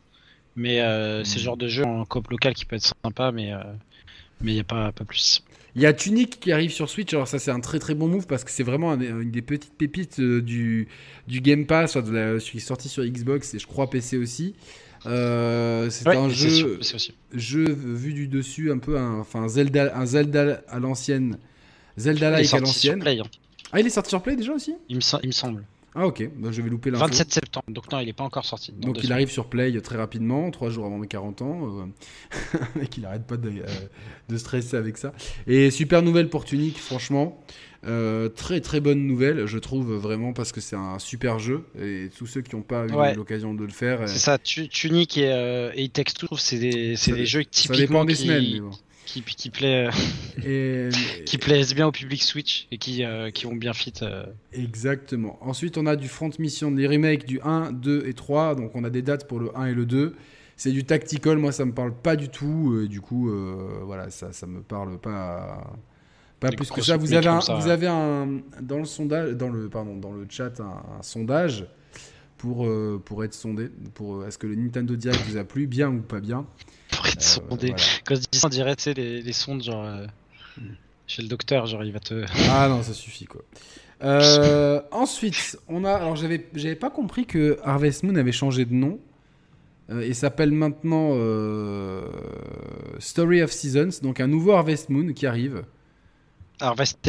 mais 0.57 0.81
euh, 0.81 1.25
c'est 1.25 1.37
le 1.39 1.45
genre 1.45 1.57
de 1.57 1.69
jeu 1.69 1.85
en 1.85 2.05
coop 2.05 2.29
local 2.31 2.55
qui 2.55 2.65
peut 2.65 2.77
être 2.77 2.93
sympa, 3.03 3.33
mais 3.33 3.53
mais 4.41 4.53
il 4.53 4.55
n'y 4.55 4.61
a 4.61 4.65
pas, 4.65 4.91
pas 4.93 5.05
plus. 5.05 5.43
Il 5.77 5.83
y 5.83 5.87
a 5.87 5.93
Tunic 5.93 6.41
qui 6.41 6.50
arrive 6.50 6.73
sur 6.73 6.89
Switch. 6.89 7.12
Alors, 7.12 7.29
ça, 7.29 7.39
c'est 7.39 7.50
un 7.50 7.61
très 7.61 7.79
très 7.79 7.95
bon 7.95 8.09
move 8.09 8.27
parce 8.27 8.43
que 8.43 8.50
c'est 8.50 8.62
vraiment 8.62 8.95
une 8.95 9.31
des 9.31 9.43
petites 9.43 9.75
pépites 9.77 10.21
du, 10.21 10.89
du 11.29 11.41
Game 11.41 11.67
Pass, 11.67 11.97
de 11.97 12.11
la, 12.11 12.39
qui 12.39 12.57
est 12.57 12.61
sorti 12.61 12.89
sur 12.89 13.05
Xbox 13.05 13.55
et 13.55 13.59
je 13.59 13.67
crois 13.67 13.89
PC 13.89 14.17
aussi. 14.17 14.55
Euh, 15.07 15.89
c'est 15.91 16.07
un 16.09 16.29
jeu, 16.29 16.79
jeu 17.33 17.65
vu 17.73 18.12
du 18.12 18.29
dessus, 18.29 18.71
un 18.71 18.79
peu 18.79 18.99
un, 18.99 19.21
enfin 19.21 19.49
Zelda, 19.49 19.97
un 19.97 20.05
Zelda 20.05 20.62
à 20.69 20.79
l'ancienne, 20.79 21.39
Zelda-like 21.97 22.53
à 22.53 22.59
l'ancienne. 22.59 23.03
Hein. 23.07 23.23
Ah, 23.73 23.81
il 23.81 23.87
est 23.87 23.91
sorti 23.91 24.11
sur 24.11 24.23
Play 24.23 24.37
déjà 24.37 24.53
aussi? 24.53 24.75
Il 24.89 24.97
me, 24.97 25.03
il 25.23 25.29
me 25.29 25.33
semble. 25.33 25.65
Ah 25.95 26.07
ok, 26.07 26.31
bah, 26.37 26.50
je 26.53 26.62
vais 26.62 26.71
louper 26.71 26.91
l'info. 26.91 27.05
27 27.05 27.33
septembre, 27.33 27.67
donc 27.69 27.91
non, 27.91 27.99
il 27.99 28.07
n'est 28.07 28.12
pas 28.12 28.23
encore 28.23 28.45
sorti. 28.45 28.73
Donc 28.73 29.03
il 29.03 29.12
arrive 29.12 29.31
sur 29.31 29.47
Play 29.47 29.81
très 29.81 29.97
rapidement, 29.97 30.50
trois 30.53 30.71
jours 30.71 30.87
avant 30.87 30.99
mes 30.99 31.09
40 31.09 31.43
ans. 31.43 31.81
Euh... 31.81 32.59
mec, 32.77 32.97
il 32.97 33.05
arrête 33.05 33.27
pas 33.27 33.37
de, 33.37 33.49
euh, 33.49 33.65
de, 34.29 34.37
stresser 34.37 34.77
avec 34.77 34.99
ça. 34.99 35.12
Et 35.49 35.71
super 35.71 36.03
nouvelle 36.03 36.29
pour 36.29 36.45
Tunic, 36.45 36.79
franchement. 36.79 37.41
Euh, 37.87 38.29
très 38.29 38.61
très 38.61 38.79
bonne 38.81 39.07
nouvelle, 39.07 39.47
je 39.47 39.57
trouve 39.57 39.95
vraiment 39.95 40.35
parce 40.35 40.53
que 40.53 40.61
c'est 40.61 40.77
un 40.77 40.99
super 40.99 41.39
jeu 41.39 41.65
et 41.81 42.11
tous 42.15 42.27
ceux 42.27 42.43
qui 42.43 42.55
n'ont 42.55 42.61
pas 42.62 42.85
eu 42.87 43.17
l'occasion 43.17 43.55
de 43.55 43.65
le 43.65 43.71
faire. 43.71 44.07
C'est 44.07 44.19
ça, 44.19 44.37
Tunic 44.39 45.17
et, 45.17 45.33
euh, 45.33 45.73
et 45.75 45.89
Text 45.89 46.27
c'est 46.37 46.59
des, 46.59 46.95
des, 46.95 47.27
jeux 47.27 47.45
typiquement 47.47 48.05
qui, 48.05 48.17
semaines, 48.17 48.71
qui, 49.12 49.23
qui, 49.23 49.50
plaît, 49.50 49.88
euh, 49.88 50.88
et... 50.88 50.88
qui 51.25 51.38
plaisent 51.38 51.75
bien 51.75 51.87
au 51.87 51.93
public 51.93 52.23
Switch 52.23 52.69
et 52.71 52.79
qui, 52.79 53.05
euh, 53.05 53.31
qui 53.31 53.47
ont 53.47 53.57
bien 53.57 53.73
fit. 53.73 53.95
Exactement. 54.52 55.38
Ensuite, 55.40 55.79
on 55.79 55.87
a 55.87 55.97
du 55.97 56.09
front 56.09 56.31
mission, 56.38 56.71
des 56.71 56.87
remakes 56.87 57.26
du 57.26 57.40
1, 57.43 57.73
2 57.73 58.07
et 58.07 58.14
3. 58.14 58.55
Donc, 58.55 58.73
on 58.75 58.85
a 58.85 58.90
des 58.90 59.02
dates 59.02 59.26
pour 59.26 59.40
le 59.40 59.57
1 59.57 59.67
et 59.67 59.75
le 59.75 59.87
2. 59.87 60.14
C'est 60.57 60.73
du 60.73 60.85
tactical, 60.85 61.38
moi 61.38 61.52
ça 61.52 61.64
me 61.64 61.73
parle 61.73 61.95
pas 61.95 62.17
du 62.17 62.29
tout. 62.29 62.87
du 62.87 63.00
coup, 63.00 63.31
voilà, 63.87 64.11
ça, 64.11 64.31
ça 64.33 64.47
me 64.47 64.61
parle 64.61 64.99
pas. 64.99 65.73
Pas 66.40 66.50
plus 66.50 66.71
que 66.71 66.81
ça. 66.81 66.97
Vous 66.97 67.12
avez, 67.12 67.29
un, 67.29 67.38
vous 67.38 67.69
avez 67.69 67.87
un 67.87 68.40
dans 68.62 68.79
le 68.79 68.87
sondage, 68.87 69.33
dans 69.33 69.50
le 69.50 69.69
pardon, 69.69 69.97
dans 69.97 70.12
le 70.12 70.26
chat, 70.29 70.59
un, 70.61 71.02
sondage 71.02 71.67
pour 72.38 72.67
euh, 72.67 73.00
pour 73.05 73.23
être 73.25 73.35
sondé. 73.35 73.69
Pour 73.95 74.17
euh, 74.17 74.26
est-ce 74.26 74.38
que 74.38 74.47
le 74.47 74.55
Nintendo 74.55 74.97
Direct 74.97 75.23
vous 75.29 75.37
a 75.37 75.45
plu, 75.45 75.67
bien 75.67 75.90
ou 75.90 76.00
pas 76.00 76.21
bien? 76.21 76.47
Sondé. 77.19 77.75
Quand 78.05 78.14
je 78.14 78.21
dis 78.21 78.38
ça, 78.38 78.47
on 78.47 78.50
dirait 78.50 78.76
tu 78.76 78.85
sais 78.85 78.95
les, 78.95 79.23
les 79.23 79.33
sondes 79.33 79.62
genre 79.62 79.85
euh, 79.85 80.07
hmm. 80.59 80.75
chez 81.07 81.23
le 81.23 81.29
docteur, 81.29 81.67
genre 81.67 81.85
il 81.85 81.93
va 81.93 82.00
te. 82.00 82.25
Ah 82.50 82.69
non, 82.69 82.83
ça 82.83 82.95
suffit 82.95 83.26
quoi. 83.26 83.43
ensuite, 84.93 85.59
on 85.69 85.85
a. 85.85 85.93
Alors, 85.93 86.17
j'avais, 86.17 86.49
j'avais 86.55 86.76
pas 86.76 86.90
compris 86.90 87.26
que 87.26 87.59
Harvest 87.64 88.02
Moon 88.02 88.14
avait 88.17 88.33
changé 88.33 88.64
de 88.64 88.75
nom 88.75 88.99
et 89.90 90.14
s'appelle 90.14 90.52
maintenant 90.52 91.17
Story 92.99 93.43
of 93.43 93.50
Seasons, 93.50 94.00
donc 94.02 94.21
un 94.21 94.29
nouveau 94.29 94.52
Harvest 94.52 94.88
Moon 94.88 95.12
qui 95.12 95.26
arrive. 95.26 95.64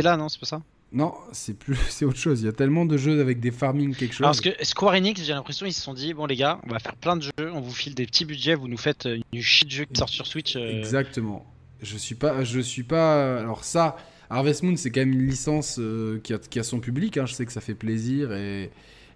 Là, 0.02 0.18
non, 0.18 0.30
c'est 0.30 0.40
pas 0.40 0.46
ça? 0.46 0.62
Non, 0.94 1.14
c'est 1.32 1.58
plus, 1.58 1.76
c'est 1.90 2.06
autre 2.06 2.18
chose. 2.18 2.42
Il 2.42 2.46
y 2.46 2.50
a 2.50 2.54
tellement 2.54 2.86
de 2.86 2.98
jeux 2.98 3.22
avec 3.22 3.40
des 3.40 3.52
farming 3.52 3.96
quelque 3.96 4.14
chose. 4.14 4.26
parce 4.26 4.42
que 4.42 4.50
Square 4.62 4.96
Enix, 4.96 5.24
j'ai 5.24 5.34
l'impression 5.34 5.66
ils 5.66 5.74
se 5.74 5.82
sont 5.82 5.94
dit 5.94 6.14
bon 6.14 6.26
les 6.26 6.36
gars, 6.36 6.60
on 6.68 6.70
va 6.70 6.80
faire 6.80 6.96
plein 6.96 7.16
de 7.16 7.24
jeux, 7.24 7.52
on 7.54 7.62
vous 7.62 7.72
file 7.72 7.96
des 7.96 8.06
petits 8.06 8.26
budgets, 8.26 8.56
vous 8.56 8.68
nous 8.68 8.78
faites 8.78 9.08
une 9.32 9.42
shit 9.42 9.68
de 9.68 9.74
jeu 9.74 9.86
qui 9.86 9.98
sort 9.98 10.10
sur 10.10 10.28
Switch. 10.28 10.56
Euh. 10.56 10.80
Exactement. 10.80 11.46
Je 11.82 11.98
suis 11.98 12.16
pas, 12.16 12.44
je 12.44 12.60
suis 12.60 12.84
pas. 12.84 13.40
Alors 13.40 13.64
ça, 13.64 13.96
Harvest 14.30 14.64
Moon, 14.64 14.76
c'est 14.76 14.92
quand 14.92 15.00
même 15.00 15.14
une 15.14 15.28
licence 15.28 15.78
euh, 15.80 16.20
qui, 16.24 16.34
a, 16.34 16.38
qui, 16.38 16.60
a, 16.60 16.64
son 16.64 16.80
public. 16.80 17.18
Hein. 17.18 17.26
Je 17.26 17.34
sais 17.34 17.46
que 17.46 17.54
ça 17.54 17.62
fait 17.62 17.74
plaisir 17.74 18.34
et, 18.34 18.70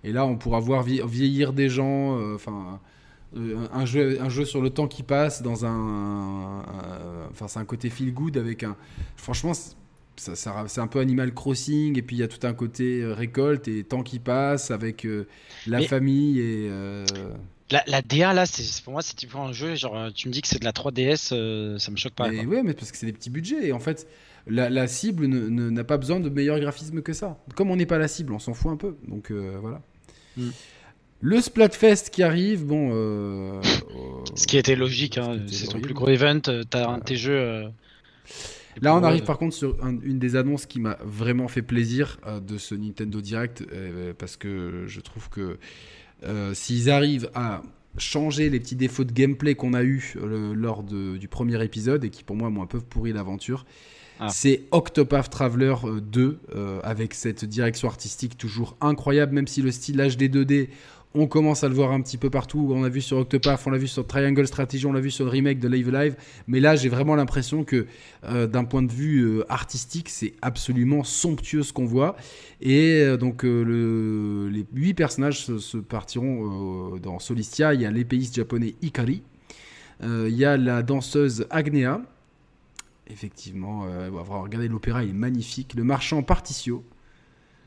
et 0.03 0.12
là, 0.12 0.25
on 0.25 0.38
pourra 0.38 0.60
voir 0.60 0.82
vieillir 0.84 1.51
des 1.53 1.70
gens. 1.70 2.17
Euh, 2.17 2.36
enfin. 2.36 2.79
un, 3.36 3.86
jeu, 3.86 4.22
un 4.22 4.29
jeu 4.29 4.46
sur 4.46 4.62
le 4.62 4.70
temps 4.70 4.88
qui 4.88 5.03
passe 5.03 5.41
dans 5.41 5.65
un, 5.65 6.63
enfin 7.32 7.50
c'est 7.50 7.60
un 7.60 7.65
côté 7.65 7.89
feel 7.89 8.13
good 8.13 8.38
avec 8.38 8.63
un 8.63 8.77
franchement 9.17 9.51
c'est 10.17 10.79
un 10.79 10.88
peu 10.88 11.00
Animal 11.00 11.34
Crossing 11.34 11.98
et 11.98 12.01
puis 12.01 12.17
il 12.17 12.19
y 12.19 12.24
a 12.24 12.27
tout 12.27 12.45
un 12.45 12.53
côté 12.53 13.01
euh, 13.01 13.13
récolte 13.13 13.67
et 13.67 13.84
temps 13.84 14.03
qui 14.03 14.19
passe 14.19 14.72
avec 14.72 15.05
euh, 15.05 15.27
la 15.67 15.81
famille 15.81 16.39
et 16.39 16.67
euh, 16.69 17.05
la, 17.72 17.84
la, 17.88 18.01
DA 18.01 18.34
là 18.34 18.45
c'est 18.45 18.84
pour 18.84 18.93
moi 18.93 19.01
c'est 19.01 19.15
type 19.15 19.36
un 19.36 19.51
jeu 19.51 19.75
genre 19.75 20.12
tu 20.13 20.27
me 20.27 20.34
dis 20.34 20.41
que 20.41 20.48
c'est 20.48 20.60
de 20.60 20.65
la 20.65 20.72
3DS 20.72 21.77
ça 21.79 21.91
me 21.91 21.98
choque 21.98 22.13
pas 22.13 22.29
oui 22.29 22.62
mais 22.63 22.74
parce 22.74 22.91
que 22.91 22.98
c'est 22.98 23.05
des 23.05 23.13
petits 23.13 23.29
budgets 23.29 23.67
et 23.67 23.72
en 23.72 23.79
fait 23.79 24.07
la, 24.48 24.88
cible 24.88 25.27
n'a 25.27 25.84
pas 25.84 25.98
besoin 25.98 26.19
de 26.19 26.29
meilleur 26.29 26.60
graphisme 26.60 27.01
que 27.01 27.13
ça 27.13 27.38
comme 27.55 27.72
on 27.72 27.75
n'est 27.75 27.86
pas 27.86 27.98
la 27.98 28.07
cible 28.07 28.34
on 28.34 28.39
s'en 28.39 28.53
fout 28.53 28.72
un 28.72 28.77
peu 28.77 28.98
donc 29.07 29.31
voilà 29.31 29.81
hmm. 30.38 30.50
Le 31.22 31.41
Splatfest 31.41 32.10
qui 32.12 32.22
arrive, 32.22 32.65
bon. 32.65 32.91
Ce 34.36 34.45
qui 34.45 34.57
était 34.57 34.75
logique, 34.75 35.17
hein, 35.17 35.39
c'est 35.48 35.65
son 35.65 35.79
plus 35.79 35.93
gros 35.93 36.10
event. 36.10 36.41
T'as 36.69 36.88
un 36.88 36.98
de 37.00 37.03
tes 37.03 37.15
jeux 37.15 37.72
Là, 38.82 38.96
on 38.96 39.03
arrive 39.03 39.24
par 39.24 39.38
contre 39.38 39.55
sur 39.55 39.75
une 39.86 40.20
des 40.20 40.36
annonces 40.36 40.65
qui 40.65 40.79
m'a 40.79 40.98
vraiment 41.03 41.48
fait 41.48 41.62
plaisir 41.62 42.20
euh, 42.25 42.39
de 42.39 42.58
ce 42.58 42.75
Nintendo 42.75 43.22
Direct, 43.22 43.63
euh, 43.72 44.13
parce 44.17 44.38
que 44.38 44.84
je 44.88 45.00
trouve 45.01 45.29
que 45.29 45.58
euh, 46.24 46.53
s'ils 46.53 46.89
arrivent 46.89 47.29
à 47.34 47.62
changer 47.98 48.50
les 48.50 48.60
petits 48.60 48.75
défauts 48.75 49.05
de 49.05 49.13
gameplay 49.13 49.55
qu'on 49.55 49.74
a 49.74 49.84
eu 49.84 50.15
lors 50.53 50.84
du 50.84 51.27
premier 51.29 51.63
épisode 51.63 52.03
et 52.03 52.10
qui 52.10 52.24
pour 52.24 52.36
moi 52.36 52.50
m'ont 52.50 52.63
un 52.63 52.67
peu 52.67 52.82
pourri 52.82 53.13
l'aventure, 53.13 53.65
ah. 54.20 54.27
c'est 54.27 54.63
Octopath 54.72 55.29
Traveler 55.29 55.75
2 56.01 56.39
avec 56.84 57.13
cette 57.13 57.46
direction 57.46 57.88
artistique 57.88 58.38
toujours 58.38 58.75
incroyable, 58.82 59.34
même 59.34 59.48
si 59.48 59.62
le 59.62 59.72
style 59.72 59.96
HD 59.96 60.24
2D 60.24 60.67
On 61.17 61.27
commence 61.27 61.63
à 61.63 61.69
le 61.69 61.74
voir 61.74 61.93
un 61.93 62.01
petit 62.01 62.17
peu 62.17 62.29
partout. 62.29 62.67
On 62.72 62.81
l'a 62.81 62.89
vu 62.89 63.00
sur 63.00 63.17
Octopath, 63.17 63.62
on 63.65 63.69
l'a 63.69 63.77
vu 63.77 63.88
sur 63.88 64.05
Triangle 64.05 64.45
Strategy, 64.45 64.86
on 64.86 64.91
l'a 64.91 65.00
vu 65.00 65.10
sur 65.10 65.24
le 65.24 65.31
remake 65.31 65.60
de 65.60 65.69
Live 65.69 65.89
Live. 65.89 66.17
Mais 66.48 66.60
là, 66.60 66.75
j'ai 66.75 66.89
vraiment 66.89 67.15
l'impression 67.15 67.63
que 67.63 67.88
euh, 68.25 68.48
d'un 68.48 68.65
point 68.65 68.81
de 68.81 68.91
vue 68.91 69.22
euh, 69.22 69.45
artistique, 69.48 70.10
c'est 70.10 70.34
absolument 70.41 71.05
somptueux 71.05 71.63
ce 71.63 71.72
qu'on 71.72 71.86
voit. 71.86 72.17
Et 72.60 73.00
euh, 73.01 73.15
donc, 73.15 73.43
le, 73.43 74.50
les 74.51 74.65
huit 74.74 74.93
personnages 74.93 75.45
se, 75.45 75.77
partiront 75.77 76.98
dans 76.98 77.19
Solistia. 77.19 77.74
Il 77.74 77.79
y 77.79 77.86
a 77.86 77.91
l'épéiste 77.91 78.36
japonais 78.36 78.75
Ikari. 78.81 79.24
il 80.03 80.36
y 80.36 80.43
a 80.43 80.57
la 80.57 80.84
danseuse 80.84 81.48
Agnea. 81.50 82.01
Effectivement, 83.07 83.84
avoir 83.84 84.41
regardé 84.41 84.67
l'opéra, 84.67 85.05
il 85.05 85.12
est 85.12 85.13
magnifique. 85.13 85.75
Le 85.75 85.86
marchand 85.86 86.24
Particio. 86.24 86.84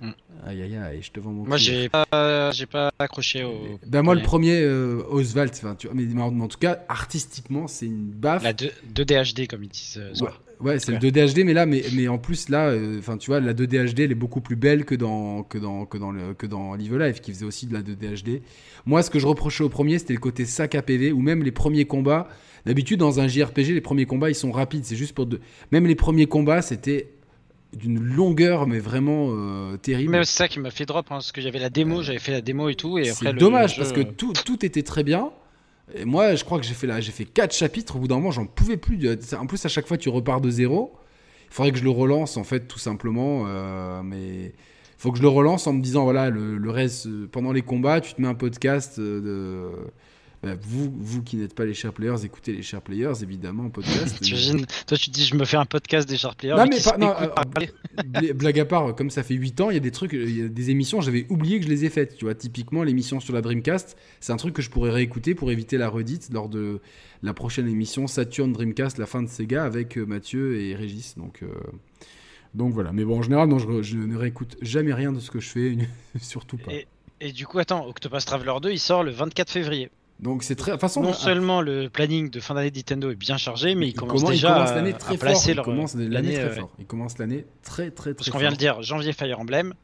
Mm. 0.00 0.11
Aïe 0.47 0.62
aïe 0.62 0.76
aïe, 0.76 1.00
je 1.02 1.11
te 1.11 1.19
vends 1.19 1.33
mon 1.33 1.45
Moi 1.45 1.57
j'ai 1.57 1.88
pas, 1.88 2.50
j'ai 2.52 2.67
pas 2.67 2.93
accroché 2.99 3.43
au. 3.43 3.81
Ben 3.87 4.02
moi 4.02 4.14
le 4.14 4.23
premier 4.23 4.61
euh, 4.61 5.02
Oswald, 5.11 5.52
tu 5.52 5.88
vois, 5.88 5.95
mais, 5.95 6.23
en 6.23 6.49
tout 6.49 6.59
cas 6.59 6.85
artistiquement 6.88 7.67
c'est 7.67 7.87
une 7.87 8.11
baffe. 8.11 8.45
La 8.45 8.52
2, 8.52 8.71
dhd 8.95 9.49
comme 9.49 9.64
ils 9.64 9.69
disent. 9.69 9.99
Euh, 9.99 10.26
ouais, 10.61 10.78
c'est 10.78 10.93
le 10.93 10.99
2DHD, 10.99 11.45
mais 11.45 11.52
là, 11.52 11.67
mais, 11.67 11.83
mais 11.95 12.07
en 12.07 12.19
plus 12.19 12.49
là, 12.49 12.69
euh, 12.69 13.00
enfin 13.00 13.17
tu 13.17 13.31
vois, 13.31 13.40
la 13.40 13.55
2DHD 13.55 14.05
elle 14.05 14.12
est 14.12 14.17
beaucoup 14.17 14.40
plus 14.40 14.57
belle 14.57 14.85
que 14.85 14.95
dans 14.95 15.43
que 15.43 15.59
dans 15.59 15.85
que 15.85 15.99
dans 15.99 16.12
le, 16.12 16.35
que 16.35 16.47
dans 16.47 16.75
Live 16.75 16.97
Life 16.97 17.21
qui 17.21 17.33
faisait 17.33 17.45
aussi 17.47 17.67
de 17.67 17.75
la 17.75 17.83
2DHD. 17.83 18.43
Moi 18.87 19.02
ce 19.02 19.11
que 19.11 19.19
je 19.19 19.26
reprochais 19.26 19.64
au 19.64 19.69
premier 19.69 19.99
c'était 19.99 20.14
le 20.14 20.21
côté 20.21 20.45
sac 20.45 20.76
à 20.76 20.83
PV 20.83 21.11
ou 21.11 21.21
même 21.21 21.43
les 21.43 21.52
premiers 21.52 21.85
combats. 21.85 22.28
D'habitude 22.67 23.00
dans 23.00 23.19
un 23.19 23.26
JRPG 23.26 23.73
les 23.73 23.81
premiers 23.81 24.07
combats 24.07 24.31
ils 24.31 24.35
sont 24.35 24.52
rapides, 24.52 24.85
c'est 24.85 24.97
juste 24.97 25.14
pour 25.14 25.26
de... 25.26 25.40
même 25.73 25.87
les 25.87 25.95
premiers 25.95 26.26
combats 26.26 26.62
c'était 26.62 27.09
d'une 27.77 28.03
longueur 28.03 28.67
mais 28.67 28.79
vraiment 28.79 29.29
euh, 29.31 29.77
terrible. 29.77 30.13
Mais 30.13 30.25
c'est 30.25 30.37
ça 30.37 30.49
qui 30.49 30.59
m'a 30.59 30.71
fait 30.71 30.87
drop 30.87 31.07
hein, 31.07 31.17
parce 31.17 31.33
que 31.33 31.41
j'avais 31.41 31.59
la 31.59 31.71
démo, 31.71 32.01
euh, 32.01 32.03
j'avais 32.03 32.19
fait 32.19 32.33
la 32.33 32.41
démo 32.41 32.69
et 32.69 32.75
tout 32.75 32.99
et 32.99 33.05
C'est 33.05 33.33
dommage 33.35 33.77
parce 33.77 33.93
que 33.93 34.01
tout, 34.01 34.33
tout 34.33 34.65
était 34.65 34.83
très 34.83 35.05
bien. 35.05 35.31
Et 35.95 36.05
moi, 36.05 36.35
je 36.35 36.45
crois 36.45 36.59
que 36.59 36.67
j'ai 36.67 36.75
fait 36.75 36.87
là, 36.87 37.01
j'ai 37.01 37.13
fait 37.13 37.25
quatre 37.25 37.55
chapitres. 37.55 37.97
Au 37.97 37.99
bout 37.99 38.09
d'un 38.09 38.17
moment, 38.17 38.31
j'en 38.31 38.45
pouvais 38.45 38.77
plus. 38.77 39.09
En 39.33 39.47
plus, 39.47 39.65
à 39.65 39.71
chaque 39.71 39.87
fois, 39.87 39.97
tu 39.97 40.11
repars 40.11 40.43
de 40.43 40.51
zéro. 40.51 40.93
Il 41.51 41.55
faudrait 41.55 41.73
que 41.73 41.79
je 41.79 41.85
le 41.85 41.91
relance 41.91 42.37
en 42.37 42.45
fait, 42.45 42.69
tout 42.69 42.79
simplement. 42.79 43.45
Euh, 43.47 44.03
mais 44.03 44.47
il 44.47 44.53
faut 44.99 45.13
que 45.13 45.17
je 45.17 45.23
le 45.23 45.29
relance 45.29 45.67
en 45.67 45.73
me 45.73 45.81
disant 45.81 46.05
voilà, 46.05 46.29
le, 46.29 46.59
le, 46.59 46.71
reste 46.71 47.09
pendant 47.33 47.53
les 47.53 47.63
combats, 47.63 48.03
tu 48.03 48.13
te 48.13 48.21
mets 48.21 48.29
un 48.29 48.35
podcast 48.35 49.01
de 49.01 49.71
bah, 50.42 50.54
vous, 50.61 50.92
vous 50.97 51.23
qui 51.23 51.37
n'êtes 51.37 51.54
pas 51.54 51.64
les 51.64 51.75
chers 51.75 51.92
players, 51.92 52.25
écoutez 52.25 52.52
les 52.52 52.62
chers 52.62 52.80
players, 52.80 53.12
évidemment, 53.23 53.71
podcast. 53.71 54.21
toi, 54.87 54.97
tu 54.97 55.11
dis, 55.11 55.25
je 55.25 55.35
me 55.35 55.45
fais 55.45 55.57
un 55.57 55.64
podcast 55.64 56.09
des 56.09 56.16
chers 56.16 56.37
players. 56.37 56.54
Non, 56.54 56.66
mais, 56.68 56.78
euh, 58.23 58.33
blague 58.35 58.61
à 58.61 58.64
part, 58.64 58.95
comme 58.95 59.11
ça 59.11 59.25
fait 59.25 59.35
8 59.35 59.61
ans, 59.61 59.71
il 59.71 59.75
y 59.75 59.78
a 59.78 59.80
des 59.80 59.90
trucs, 59.90 60.12
il 60.12 60.38
y 60.38 60.45
a 60.45 60.49
des 60.49 60.71
émissions, 60.71 61.00
j'avais 61.00 61.26
oublié 61.28 61.59
que 61.59 61.64
je 61.64 61.71
les 61.71 61.85
ai 61.85 61.90
faites. 61.90 62.16
Tu 62.16 62.25
vois, 62.25 62.37
typiquement, 62.37 62.85
l'émission 62.85 63.18
sur 63.18 63.35
la 63.35 63.40
Dreamcast, 63.40 63.97
c'est 64.21 64.33
un 64.33 64.37
truc 64.37 64.54
que 64.54 64.62
je 64.62 64.71
pourrais 64.71 64.90
réécouter 64.90 65.35
pour 65.35 65.50
éviter 65.50 65.76
la 65.76 65.88
redite 65.88 66.28
lors 66.33 66.49
de 66.49 66.80
la 67.25 67.35
prochaine 67.35 67.68
émission 67.68 68.07
Saturn 68.07 68.52
Dreamcast, 68.52 68.99
la 68.99 69.07
fin 69.07 69.25
de 69.25 69.28
Sega, 69.28 69.64
avec 69.64 69.99
euh, 69.99 70.07
Mathieu 70.07 70.61
et 70.61 70.75
Régis. 70.75 71.16
Donc. 71.16 71.42
Euh, 71.42 71.49
donc 72.54 72.73
voilà, 72.73 72.92
mais 72.92 73.04
bon, 73.04 73.18
en 73.18 73.23
général, 73.23 73.47
non, 73.47 73.59
je, 73.59 73.83
je, 73.83 73.99
ne 73.99 74.16
réécoute 74.16 74.57
jamais 74.62 74.95
rien 74.95 75.12
de 75.12 75.21
ce 75.21 75.30
que 75.30 75.38
je 75.38 75.49
fais, 75.50 75.76
surtout 76.21 76.57
pas. 76.57 76.73
Et, 76.73 76.87
et 77.21 77.33
du 77.33 77.47
coup, 77.47 77.59
attends, 77.59 77.87
Octopus 77.87 78.25
Traveler 78.25 78.54
2, 78.62 78.71
il 78.71 78.78
sort 78.78 79.04
le 79.04 79.11
24 79.11 79.50
février. 79.50 79.90
Donc 80.21 80.43
c'est 80.43 80.57
très. 80.57 80.77
façon, 80.79 81.01
non 81.01 81.13
seulement 81.13 81.61
le 81.61 81.89
planning 81.89 82.29
de 82.29 82.41
fin 82.41 82.55
d'année 82.55 82.73
Nintendo 82.75 83.11
est 83.11 83.15
bien 83.17 83.37
chargé, 83.37 83.75
mais 83.75 83.89
il, 83.89 83.95
commence 83.95 84.25
déjà 84.25 84.65
l'année 84.75 84.93
très 84.93 85.15
à 85.15 85.19
placer 85.19 85.55
fort. 85.55 85.65
Il 85.65 85.71
commence 85.71 85.95
l'année 85.95 86.35
très 86.35 86.51
fort. 86.51 86.71
Il 86.79 86.87
commence 86.87 87.19
l'année 87.19 87.47
très 87.63 87.91
très 87.91 88.13
très 88.13 88.15
Parce 88.15 88.31
qu'on 88.31 88.39
vient 88.39 88.51
de 88.51 88.57
dire 88.57 88.83
janvier 88.83 89.13
Fire 89.13 89.39
Emblem, 89.39 89.75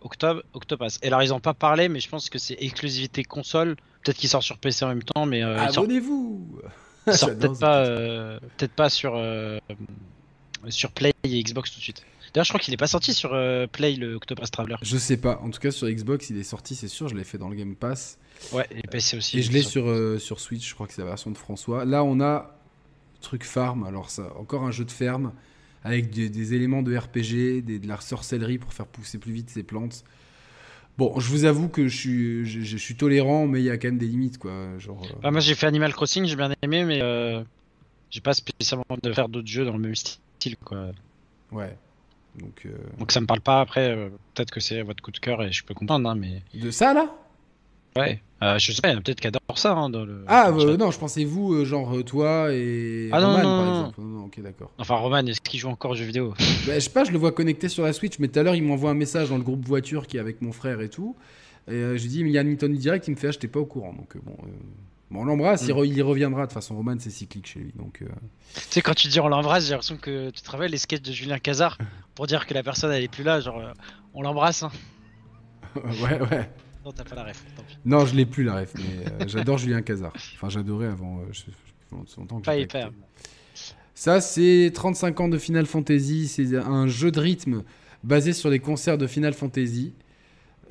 octobre 0.00 0.42
Octopass. 0.54 0.98
Et 1.02 1.08
alors 1.08 1.22
ils 1.22 1.28
n'ont 1.28 1.40
pas 1.40 1.52
parlé, 1.52 1.90
mais 1.90 2.00
je 2.00 2.08
pense 2.08 2.30
que 2.30 2.38
c'est 2.38 2.56
exclusivité 2.58 3.22
console. 3.22 3.76
Peut-être 4.02 4.16
qu'il 4.16 4.30
sort 4.30 4.42
sur 4.42 4.56
PC 4.56 4.86
en 4.86 4.88
même 4.88 5.02
temps, 5.02 5.26
mais 5.26 5.42
euh, 5.44 5.58
abonnez-vous. 5.58 6.60
Il 7.06 7.12
sort, 7.12 7.28
peut-être 7.38 7.58
pas, 7.58 7.84
euh, 7.84 8.40
peut-être 8.56 8.72
pas 8.72 8.88
sur 8.88 9.12
euh, 9.16 9.58
sur 10.68 10.90
Play 10.90 11.12
et 11.24 11.42
Xbox 11.42 11.70
tout 11.70 11.78
de 11.78 11.82
suite. 11.82 12.02
D'ailleurs, 12.32 12.44
je 12.44 12.50
crois 12.50 12.60
qu'il 12.60 12.72
est 12.72 12.78
pas 12.78 12.86
sorti 12.86 13.12
sur 13.12 13.34
euh, 13.34 13.66
Play 13.66 13.96
le 13.96 14.14
Octopass 14.14 14.50
Traveler. 14.50 14.76
Je 14.82 14.96
sais 14.96 15.16
pas. 15.16 15.40
En 15.42 15.50
tout 15.50 15.60
cas, 15.60 15.70
sur 15.70 15.88
Xbox, 15.88 16.30
il 16.30 16.38
est 16.38 16.44
sorti, 16.44 16.74
c'est 16.74 16.88
sûr. 16.88 17.08
Je 17.08 17.16
l'ai 17.16 17.24
fait 17.24 17.38
dans 17.38 17.48
le 17.48 17.56
Game 17.56 17.74
Pass. 17.74 18.18
Ouais, 18.52 18.66
et 18.70 18.82
PC 18.82 19.16
aussi. 19.16 19.38
Et 19.38 19.42
je 19.42 19.52
l'ai 19.52 19.62
sur, 19.62 19.88
euh, 19.88 20.18
sur 20.18 20.40
Switch, 20.40 20.68
je 20.68 20.74
crois 20.74 20.86
que 20.86 20.92
c'est 20.92 21.02
la 21.02 21.08
version 21.08 21.30
de 21.30 21.38
François. 21.38 21.84
Là, 21.84 22.04
on 22.04 22.20
a 22.20 22.56
truc 23.20 23.44
farm, 23.44 23.84
alors 23.84 24.10
ça, 24.10 24.32
encore 24.38 24.62
un 24.62 24.70
jeu 24.70 24.84
de 24.84 24.90
ferme 24.90 25.32
avec 25.84 26.10
des, 26.10 26.54
éléments 26.54 26.82
de 26.82 26.96
RPG, 26.96 27.62
de 27.64 27.88
la 27.88 28.00
sorcellerie 28.00 28.58
pour 28.58 28.72
faire 28.72 28.86
pousser 28.86 29.18
plus 29.18 29.32
vite 29.32 29.50
ses 29.50 29.62
plantes. 29.62 30.04
Bon, 30.98 31.18
je 31.18 31.28
vous 31.28 31.44
avoue 31.46 31.68
que 31.68 31.88
je 31.88 31.96
suis, 31.96 32.46
je, 32.46 32.76
suis 32.76 32.96
tolérant, 32.96 33.46
mais 33.46 33.60
il 33.60 33.64
y 33.64 33.70
a 33.70 33.78
quand 33.78 33.88
même 33.88 33.98
des 33.98 34.06
limites, 34.06 34.36
quoi. 34.36 34.78
Genre, 34.78 35.02
euh. 35.02 35.20
bah, 35.22 35.30
moi, 35.30 35.40
j'ai 35.40 35.54
fait 35.54 35.66
Animal 35.66 35.94
Crossing, 35.94 36.26
j'ai 36.26 36.36
bien 36.36 36.52
aimé, 36.60 36.84
mais 36.84 37.00
euh, 37.00 37.42
j'ai 38.10 38.20
pas 38.20 38.34
spécialement 38.34 38.84
de 39.02 39.12
faire 39.12 39.30
d'autres 39.30 39.48
jeux 39.48 39.64
dans 39.64 39.72
le 39.72 39.78
même 39.78 39.94
style, 39.94 40.56
quoi. 40.62 40.90
Ouais. 41.50 41.74
Donc, 42.38 42.66
Donc 42.98 43.12
ça 43.12 43.20
me 43.20 43.26
parle 43.26 43.40
pas. 43.40 43.60
Après, 43.60 43.94
peut-être 44.34 44.50
que 44.50 44.60
c'est 44.60 44.82
votre 44.82 45.02
coup 45.02 45.10
de 45.10 45.18
cœur 45.18 45.42
et 45.42 45.52
je 45.52 45.64
peux 45.64 45.74
comprendre, 45.74 46.08
hein, 46.08 46.14
mais. 46.14 46.42
De 46.54 46.70
ça 46.70 46.94
là? 46.94 47.12
Ouais. 47.96 48.20
Euh, 48.42 48.58
je 48.58 48.72
sais 48.72 48.80
pas, 48.80 48.88
il 48.88 48.92
y 48.92 48.94
en 48.94 48.98
a 48.98 49.02
peut-être 49.02 49.20
qui 49.20 49.26
adorent 49.26 49.58
ça 49.58 49.72
hein, 49.72 49.90
dans 49.90 50.04
le. 50.04 50.24
Ah 50.26 50.50
euh, 50.50 50.76
non, 50.76 50.90
je 50.90 50.98
pensais 50.98 51.24
vous, 51.24 51.52
euh, 51.52 51.64
genre 51.66 52.02
toi 52.04 52.52
et 52.52 53.10
ah, 53.12 53.18
Roman 53.18 53.42
non, 53.42 53.42
par 53.42 53.68
exemple. 53.68 54.00
Non, 54.00 54.24
ok, 54.24 54.40
d'accord. 54.40 54.70
Enfin, 54.78 54.96
Roman, 54.96 55.26
est-ce 55.26 55.42
qu'il 55.42 55.60
joue 55.60 55.68
encore 55.68 55.90
aux 55.90 55.94
jeux 55.94 56.06
vidéo? 56.06 56.32
Bah, 56.66 56.74
Je 56.74 56.80
sais 56.80 56.90
pas, 56.90 57.04
je 57.04 57.12
le 57.12 57.18
vois 57.18 57.32
connecté 57.32 57.68
sur 57.68 57.84
la 57.84 57.92
Switch, 57.92 58.18
mais 58.18 58.28
tout 58.28 58.38
à 58.38 58.42
l'heure 58.42 58.54
il 58.54 58.62
m'envoie 58.62 58.90
un 58.90 58.94
message 58.94 59.28
dans 59.28 59.36
le 59.36 59.42
groupe 59.42 59.66
voiture 59.66 60.06
qui 60.06 60.16
est 60.16 60.20
avec 60.20 60.40
mon 60.40 60.52
frère 60.52 60.80
et 60.80 60.88
tout. 60.88 61.16
Et 61.68 61.72
je 61.74 62.02
lui 62.02 62.08
dis, 62.08 62.24
mais 62.24 62.30
il 62.30 62.32
y 62.32 62.38
a 62.38 62.44
Nintendo 62.44 62.74
Direct, 62.76 63.06
il 63.08 63.10
me 63.12 63.16
fait, 63.16 63.28
ah, 63.28 63.32
j'étais 63.32 63.48
pas 63.48 63.60
au 63.60 63.66
courant. 63.66 63.92
Donc 63.92 64.16
bon. 64.24 64.36
Bon, 65.10 65.22
on 65.22 65.24
l'embrasse, 65.24 65.62
il, 65.62 65.74
mm. 65.74 66.02
reviendra. 66.02 66.42
De 66.42 66.46
toute 66.46 66.54
façon, 66.54 66.76
Roman, 66.76 66.96
c'est 66.98 67.10
cyclique 67.10 67.46
chez 67.46 67.60
lui. 67.60 67.72
Donc, 67.74 67.98
Tu 68.00 68.60
sais, 68.70 68.82
quand 68.82 68.94
tu 68.94 69.08
dis 69.08 69.20
on 69.20 69.28
l'embrasse, 69.28 69.64
j'ai 69.64 69.70
l'impression 69.70 69.96
que 69.96 70.30
tu 70.30 70.42
travailles 70.42 70.70
les 70.70 70.78
sketchs 70.78 71.02
de 71.02 71.12
Julien 71.12 71.38
Cazard 71.38 71.78
pour 72.14 72.26
dire 72.26 72.46
que 72.46 72.54
la 72.54 72.62
personne, 72.62 72.92
elle 72.92 73.02
est 73.02 73.08
plus 73.08 73.24
là. 73.24 73.40
Genre, 73.40 73.72
on 74.14 74.22
l'embrasse. 74.22 74.62
Hein. 74.62 74.70
ouais, 75.76 76.20
ouais. 76.20 76.50
Non, 76.84 76.92
t'as 76.92 77.04
pas 77.04 77.16
la 77.16 77.24
ref. 77.24 77.44
Non, 77.84 78.06
je 78.06 78.14
l'ai 78.14 78.24
plus 78.24 78.44
la 78.44 78.56
ref, 78.56 78.72
mais 78.76 79.06
euh, 79.06 79.28
j'adore 79.28 79.58
Julien 79.58 79.82
Cazard. 79.82 80.12
Enfin, 80.34 80.48
j'adorais 80.48 80.86
avant. 80.86 81.18
Euh, 81.18 81.24
je, 81.32 81.42
longtemps 82.16 82.40
que 82.40 82.44
pas 82.44 82.56
hyper. 82.56 82.90
Ça, 83.94 84.20
c'est 84.20 84.70
35 84.72 85.20
ans 85.20 85.28
de 85.28 85.36
Final 85.36 85.66
Fantasy. 85.66 86.28
C'est 86.28 86.56
un 86.56 86.86
jeu 86.86 87.10
de 87.10 87.20
rythme 87.20 87.64
basé 88.02 88.32
sur 88.32 88.48
les 88.48 88.58
concerts 88.58 88.96
de 88.96 89.06
Final 89.06 89.34
Fantasy. 89.34 89.92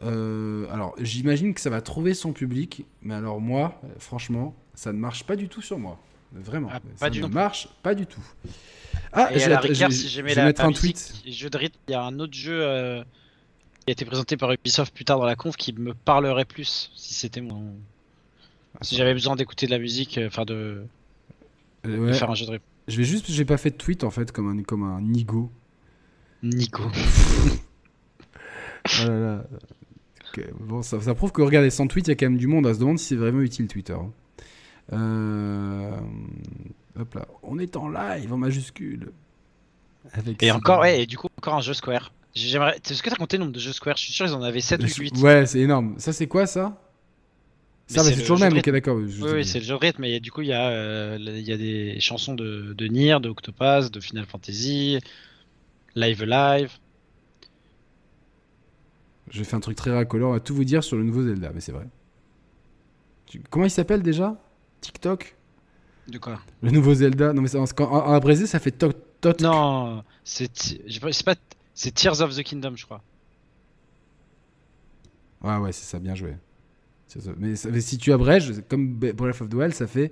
Euh, 0.03 0.67
alors, 0.71 0.95
j'imagine 0.99 1.53
que 1.53 1.61
ça 1.61 1.69
va 1.69 1.81
trouver 1.81 2.13
son 2.13 2.31
public, 2.31 2.85
mais 3.01 3.15
alors 3.15 3.41
moi, 3.41 3.81
franchement, 3.97 4.55
ça 4.73 4.93
ne 4.93 4.97
marche 4.97 5.23
pas 5.25 5.35
du 5.35 5.49
tout 5.49 5.61
sur 5.61 5.77
moi. 5.77 5.99
Vraiment. 6.31 6.69
Ah, 6.71 6.79
ça 6.95 7.09
ne 7.09 7.27
marche 7.27 7.69
pas 7.81 7.95
du 7.95 8.05
tout. 8.05 8.23
Ah, 9.11 9.29
je 9.33 10.21
vais, 10.21 10.35
mettre 10.35 10.61
un 10.61 10.71
tweet. 10.71 11.13
Jeu 11.27 11.49
de 11.49 11.57
rythme, 11.57 11.79
il 11.87 11.91
y 11.91 11.95
a 11.95 12.03
un 12.03 12.19
autre 12.19 12.33
jeu 12.33 13.03
a 13.89 13.91
été 13.91 14.05
présenté 14.05 14.37
par 14.37 14.51
Ubisoft 14.51 14.93
plus 14.93 15.05
tard 15.05 15.19
dans 15.19 15.25
la 15.25 15.35
conf 15.35 15.55
qui 15.57 15.73
me 15.73 15.93
parlerait 15.93 16.45
plus 16.45 16.91
si 16.95 17.13
c'était 17.13 17.41
mon. 17.41 17.75
Si 18.81 18.95
j'avais 18.95 19.13
besoin 19.13 19.35
d'écouter 19.35 19.65
de 19.65 19.71
la 19.71 19.79
musique, 19.79 20.17
euh, 20.17 20.27
enfin 20.27 20.45
de... 20.45 20.85
faire 22.13 22.29
un 22.29 22.35
jeu 22.35 22.45
de. 22.45 22.59
Je 22.87 22.97
vais 22.97 23.03
juste, 23.03 23.29
j'ai 23.29 23.45
pas 23.45 23.57
fait 23.57 23.71
de 23.71 23.75
tweet 23.75 24.03
en 24.03 24.11
fait 24.11 24.31
comme 24.31 24.47
un 24.47 24.63
comme 24.63 24.83
un 24.83 25.01
Nigo. 25.01 25.51
Nigo. 26.43 26.83
oh 29.01 29.37
Bon, 30.59 30.81
ça, 30.81 30.99
ça, 31.01 31.15
prouve 31.15 31.31
que 31.31 31.41
regardez, 31.41 31.69
sans 31.69 31.87
tweet, 31.87 32.07
il 32.07 32.11
y 32.11 32.13
a 32.13 32.15
quand 32.15 32.27
même 32.27 32.37
du 32.37 32.47
monde 32.47 32.67
à 32.67 32.73
se 32.73 32.79
demander 32.79 32.97
si 32.97 33.05
c'est 33.05 33.15
vraiment 33.15 33.41
utile 33.41 33.67
Twitter. 33.67 33.93
Hein. 33.93 34.11
Euh... 34.93 35.97
Hop 36.99 37.13
là, 37.15 37.27
on 37.43 37.59
est 37.59 37.75
en 37.75 37.89
live 37.89 38.33
en 38.33 38.37
majuscule. 38.37 39.11
Avec 40.13 40.41
et 40.41 40.51
encore, 40.51 40.81
ouais, 40.81 41.03
et 41.03 41.05
du 41.05 41.17
coup, 41.17 41.27
encore 41.37 41.55
un 41.55 41.61
jeu 41.61 41.73
Square. 41.73 42.11
J'aimerais. 42.33 42.77
Est-ce 42.77 43.03
que 43.03 43.09
t'as 43.09 43.15
compté 43.15 43.37
le 43.37 43.43
nombre 43.43 43.53
de 43.53 43.59
jeux 43.59 43.73
Square 43.73 43.97
Je 43.97 44.03
suis 44.03 44.13
sûr 44.13 44.25
qu'ils 44.25 44.35
en 44.35 44.41
avaient 44.41 44.61
7 44.61 44.83
ou 44.83 44.87
8. 44.87 45.17
Ouais, 45.17 45.45
c'est 45.45 45.59
énorme. 45.59 45.95
Ça, 45.97 46.13
c'est 46.13 46.27
quoi 46.27 46.45
ça? 46.45 46.81
Ça, 47.87 48.03
c'est 48.03 48.15
toujours 48.17 48.37
le 48.37 48.43
même, 48.43 48.57
ok, 48.57 48.69
d'accord. 48.69 48.97
Oui, 48.97 49.11
oui 49.19 49.45
c'est 49.45 49.59
le 49.59 49.65
jeu 49.65 49.73
de 49.73 49.79
rythme, 49.79 50.03
mais 50.03 50.19
du 50.19 50.31
coup, 50.31 50.41
il 50.41 50.49
y, 50.49 50.53
a, 50.53 50.69
euh, 50.69 51.17
y 51.19 51.51
a 51.51 51.57
des 51.57 51.99
chansons 51.99 52.35
de, 52.35 52.73
de 52.73 52.87
Nier, 52.87 53.17
de 53.19 53.29
Octopath, 53.29 53.91
de 53.91 53.99
Final 53.99 54.25
Fantasy, 54.25 54.99
Live 55.95 56.23
Live. 56.23 56.71
J'ai 59.29 59.43
fait 59.43 59.55
un 59.55 59.59
truc 59.59 59.75
très 59.75 59.91
racoleur, 59.91 60.29
on 60.29 60.33
va 60.33 60.39
tout 60.39 60.55
vous 60.55 60.63
dire 60.63 60.83
sur 60.83 60.97
le 60.97 61.03
nouveau 61.03 61.23
Zelda, 61.23 61.51
mais 61.53 61.61
c'est 61.61 61.71
vrai. 61.71 61.87
Comment 63.49 63.65
il 63.65 63.71
s'appelle 63.71 64.01
déjà? 64.01 64.35
TikTok? 64.81 65.35
De 66.07 66.17
quoi? 66.17 66.39
Le 66.61 66.71
nouveau 66.71 66.93
Zelda? 66.95 67.33
Non, 67.33 67.41
mais 67.41 67.55
en, 67.55 67.65
en, 67.79 68.17
en 68.17 68.35
ça 68.45 68.59
fait 68.59 68.71
Tot. 68.71 69.41
Non, 69.41 70.03
c'est 70.23 70.49
pas 71.25 71.35
c'est 71.73 71.93
Tears 71.93 72.21
of 72.21 72.35
the 72.35 72.43
Kingdom, 72.43 72.75
je 72.75 72.85
crois. 72.85 73.01
Ouais, 75.41 75.57
ouais, 75.57 75.71
c'est 75.71 75.85
ça, 75.85 75.99
bien 75.99 76.15
joué. 76.15 76.35
Mais, 77.37 77.55
si 77.55 77.97
tu 77.97 78.11
abrèges, 78.11 78.51
comme 78.67 78.95
Breath 78.95 79.41
of 79.41 79.49
the 79.49 79.53
Wild, 79.53 79.73
ça 79.73 79.87
fait 79.87 80.11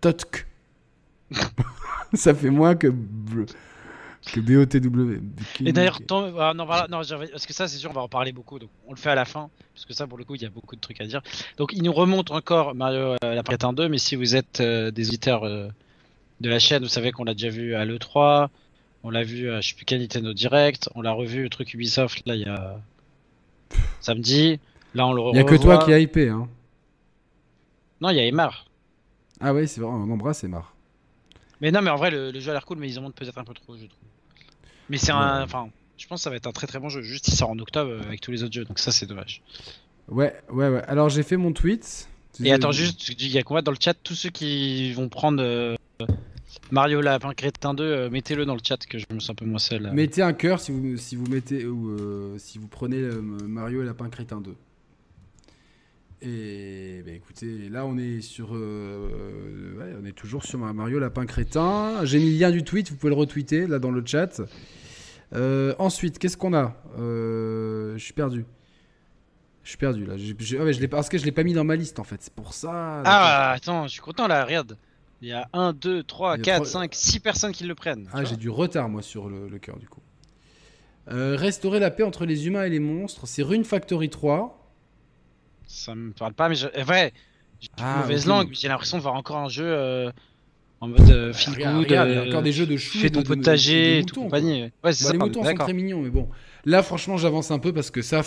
Totk. 0.00 0.46
ça 2.14 2.34
fait 2.34 2.50
moins 2.50 2.76
que. 2.76 2.92
Que 4.32 4.40
BOTW. 4.40 5.20
Et 5.64 5.72
d'ailleurs, 5.72 6.00
ah, 6.10 6.52
non, 6.54 6.64
voilà, 6.64 6.86
non, 6.88 7.00
parce 7.30 7.46
que 7.46 7.52
ça, 7.52 7.68
c'est 7.68 7.78
sûr, 7.78 7.90
on 7.90 7.94
va 7.94 8.02
en 8.02 8.08
parler 8.08 8.32
beaucoup. 8.32 8.58
Donc, 8.58 8.70
on 8.86 8.92
le 8.92 8.98
fait 8.98 9.10
à 9.10 9.14
la 9.14 9.24
fin, 9.24 9.48
parce 9.74 9.86
que 9.86 9.94
ça, 9.94 10.06
pour 10.06 10.18
le 10.18 10.24
coup, 10.24 10.34
il 10.34 10.42
y 10.42 10.46
a 10.46 10.50
beaucoup 10.50 10.76
de 10.76 10.80
trucs 10.80 11.00
à 11.00 11.06
dire. 11.06 11.22
Donc, 11.56 11.72
il 11.72 11.82
nous 11.82 11.92
remonte 11.92 12.30
encore 12.30 12.74
Mario 12.74 13.16
euh, 13.24 13.34
la 13.34 13.42
Prête 13.42 13.64
2, 13.64 13.88
mais 13.88 13.98
si 13.98 14.16
vous 14.16 14.36
êtes 14.36 14.60
euh, 14.60 14.90
des 14.90 15.08
auditeurs 15.08 15.44
euh, 15.44 15.68
de 16.40 16.48
la 16.48 16.58
chaîne, 16.58 16.82
vous 16.82 16.88
savez 16.88 17.12
qu'on 17.12 17.24
l'a 17.24 17.34
déjà 17.34 17.48
vu 17.48 17.74
à 17.74 17.84
l'E3, 17.84 18.48
on 19.02 19.10
l'a 19.10 19.22
vu 19.22 19.50
à 19.50 19.60
je 19.60 19.68
sais 19.70 19.74
plus 19.74 19.84
quel 19.84 20.00
Nintendo 20.00 20.32
Direct, 20.34 20.90
on 20.94 21.02
l'a 21.02 21.12
revu 21.12 21.42
le 21.42 21.48
truc 21.48 21.72
Ubisoft, 21.72 22.22
là, 22.26 22.34
il 22.34 22.42
y 22.42 22.48
a 22.48 22.78
samedi. 24.00 24.60
Là, 24.94 25.06
on 25.06 25.12
le 25.12 25.22
Il 25.32 25.36
y 25.36 25.40
a 25.40 25.44
que 25.44 25.54
toi 25.54 25.78
qui 25.78 25.92
a 25.92 25.98
hypé, 25.98 26.28
hein. 26.28 26.48
Non, 28.00 28.10
il 28.10 28.16
y 28.16 28.20
a 28.20 28.26
Emar. 28.26 28.66
Ah 29.40 29.54
ouais, 29.54 29.66
c'est 29.66 29.80
vrai, 29.80 29.90
on 29.90 30.10
embrasse 30.10 30.44
Emar. 30.44 30.74
Mais 31.60 31.70
non, 31.70 31.82
mais 31.82 31.90
en 31.90 31.96
vrai, 31.96 32.10
le, 32.10 32.38
jeu 32.38 32.50
a 32.50 32.54
l'air 32.54 32.64
cool, 32.64 32.78
mais 32.78 32.88
ils 32.88 32.98
en 32.98 33.02
montrent 33.02 33.16
peut-être 33.16 33.38
un 33.38 33.44
peu 33.44 33.54
trop, 33.54 33.76
je 33.76 33.86
trouve. 33.86 34.07
Mais 34.90 34.96
c'est 34.96 35.12
un. 35.12 35.42
Enfin, 35.42 35.68
je 35.96 36.06
pense 36.06 36.20
que 36.20 36.24
ça 36.24 36.30
va 36.30 36.36
être 36.36 36.46
un 36.46 36.52
très 36.52 36.66
très 36.66 36.78
bon 36.78 36.88
jeu. 36.88 37.02
Juste, 37.02 37.28
il 37.28 37.34
sort 37.34 37.50
en 37.50 37.58
octobre 37.58 37.90
euh, 37.90 38.02
avec 38.02 38.20
tous 38.20 38.30
les 38.30 38.42
autres 38.42 38.54
jeux, 38.54 38.64
donc 38.64 38.78
ça, 38.78 38.92
c'est 38.92 39.06
dommage. 39.06 39.42
Ouais, 40.08 40.34
ouais, 40.50 40.68
ouais. 40.68 40.82
Alors, 40.86 41.08
j'ai 41.08 41.22
fait 41.22 41.36
mon 41.36 41.52
tweet. 41.52 42.08
Et 42.42 42.52
attends, 42.52 42.70
juste, 42.70 43.08
il 43.08 43.28
y 43.28 43.38
a 43.38 43.42
quoi 43.42 43.62
dans 43.62 43.72
le 43.72 43.78
chat? 43.80 43.94
Tous 43.94 44.14
ceux 44.14 44.30
qui 44.30 44.92
vont 44.92 45.08
prendre 45.08 45.42
euh, 45.42 45.76
Mario 46.70 47.00
Lapin 47.00 47.34
Crétin 47.34 47.74
2, 47.74 47.82
euh, 47.82 48.10
mettez-le 48.10 48.46
dans 48.46 48.54
le 48.54 48.60
chat 48.62 48.78
que 48.86 48.96
je 48.96 49.06
me 49.12 49.18
sens 49.18 49.30
un 49.30 49.34
peu 49.34 49.44
moins 49.44 49.58
seul. 49.58 49.90
Mettez 49.92 50.22
un 50.22 50.32
cœur 50.32 50.60
si 50.60 50.70
vous, 50.70 50.96
si 50.96 51.16
vous 51.16 51.26
mettez 51.26 51.66
ou 51.66 52.38
si 52.38 52.58
vous 52.58 52.68
prenez 52.68 53.00
Mario 53.00 53.82
Lapin 53.82 54.08
Crétin 54.08 54.40
2. 54.40 54.54
Et 56.20 57.02
bah, 57.04 57.12
écoutez, 57.12 57.68
là 57.68 57.86
on 57.86 57.96
est 57.96 58.20
sur, 58.20 58.52
ouais, 58.52 59.94
on 60.00 60.04
est 60.04 60.16
toujours 60.16 60.44
sur 60.44 60.58
Mario 60.58 60.98
Lapin 60.98 61.26
Crétin. 61.26 62.04
J'ai 62.04 62.18
mis 62.18 62.32
le 62.32 62.38
lien 62.38 62.50
du 62.50 62.64
tweet, 62.64 62.90
vous 62.90 62.96
pouvez 62.96 63.10
le 63.10 63.18
retweeter 63.18 63.66
là 63.66 63.78
dans 63.78 63.90
le 63.90 64.02
chat. 64.04 64.40
Euh, 65.34 65.74
ensuite, 65.78 66.18
qu'est-ce 66.18 66.36
qu'on 66.36 66.54
a? 66.54 66.74
Euh, 66.98 67.96
Je 67.96 68.04
suis 68.04 68.12
perdu. 68.12 68.44
Je 69.62 69.70
suis 69.70 69.78
perdu 69.78 70.06
là. 70.06 70.14
Ah 70.14 70.16
je 70.72 70.86
parce 70.86 71.10
que 71.10 71.18
je 71.18 71.26
l'ai 71.26 71.32
pas 71.32 71.42
mis 71.42 71.52
dans 71.52 71.64
ma 71.64 71.76
liste 71.76 71.98
en 71.98 72.04
fait. 72.04 72.16
C'est 72.20 72.32
pour 72.32 72.54
ça. 72.54 73.02
Ah, 73.04 73.50
attends, 73.50 73.86
je 73.86 73.92
suis 73.92 74.00
content 74.00 74.26
là. 74.26 74.44
Regarde. 74.44 74.78
Il 75.20 75.28
y 75.28 75.32
a 75.32 75.48
1, 75.52 75.72
2, 75.72 76.04
3, 76.04 76.38
4, 76.38 76.64
5, 76.64 76.94
6 76.94 77.20
personnes 77.20 77.52
qui 77.52 77.64
le 77.64 77.74
prennent. 77.74 78.08
Ah, 78.12 78.24
j'ai 78.24 78.36
du 78.36 78.48
retard 78.48 78.88
moi 78.88 79.02
sur 79.02 79.28
le, 79.28 79.58
cœur 79.58 79.76
du 79.76 79.88
coup. 79.88 80.00
Euh, 81.10 81.36
restaurer 81.36 81.80
la 81.80 81.90
paix 81.90 82.04
entre 82.04 82.24
les 82.24 82.46
humains 82.46 82.64
et 82.64 82.70
les 82.70 82.78
monstres. 82.78 83.26
C'est 83.26 83.42
Rune 83.42 83.64
Factory 83.64 84.08
3. 84.08 84.57
Ça 85.68 85.94
me 85.94 86.10
parle 86.10 86.34
pas, 86.34 86.48
mais 86.48 86.56
je... 86.56 86.66
vrai, 86.82 87.12
j'ai 87.60 87.68
ah, 87.78 88.00
mauvaise 88.00 88.26
langue. 88.26 88.48
J'ai 88.52 88.66
l'impression 88.66 88.96
de 88.96 89.02
voir 89.02 89.14
encore 89.14 89.36
un 89.36 89.48
jeu 89.48 90.10
en 90.80 90.88
mode 90.88 91.10
euh, 91.10 91.32
feel 91.32 91.54
good. 91.54 91.86
il 91.88 91.92
y 91.92 91.96
a 91.96 92.04
euh, 92.04 92.28
encore 92.28 92.42
des 92.42 92.52
jeux 92.52 92.66
de 92.66 92.76
chou. 92.76 92.98
Fais 92.98 93.10
ton 93.10 93.22
potager 93.22 93.98
et 93.98 94.04
tout 94.04 94.22
compagnie. 94.22 94.70
Ouais, 94.84 94.92
c'est 94.92 95.04
bah, 95.04 95.12
Les 95.12 95.18
moutons 95.18 95.44
sont 95.44 95.54
très 95.54 95.72
mignons, 95.72 96.00
mais 96.00 96.10
bon. 96.10 96.28
Là, 96.64 96.82
franchement, 96.82 97.16
j'avance 97.16 97.50
un 97.50 97.58
peu 97.58 97.72
parce 97.72 97.90
que 97.90 98.02
ça, 98.02 98.22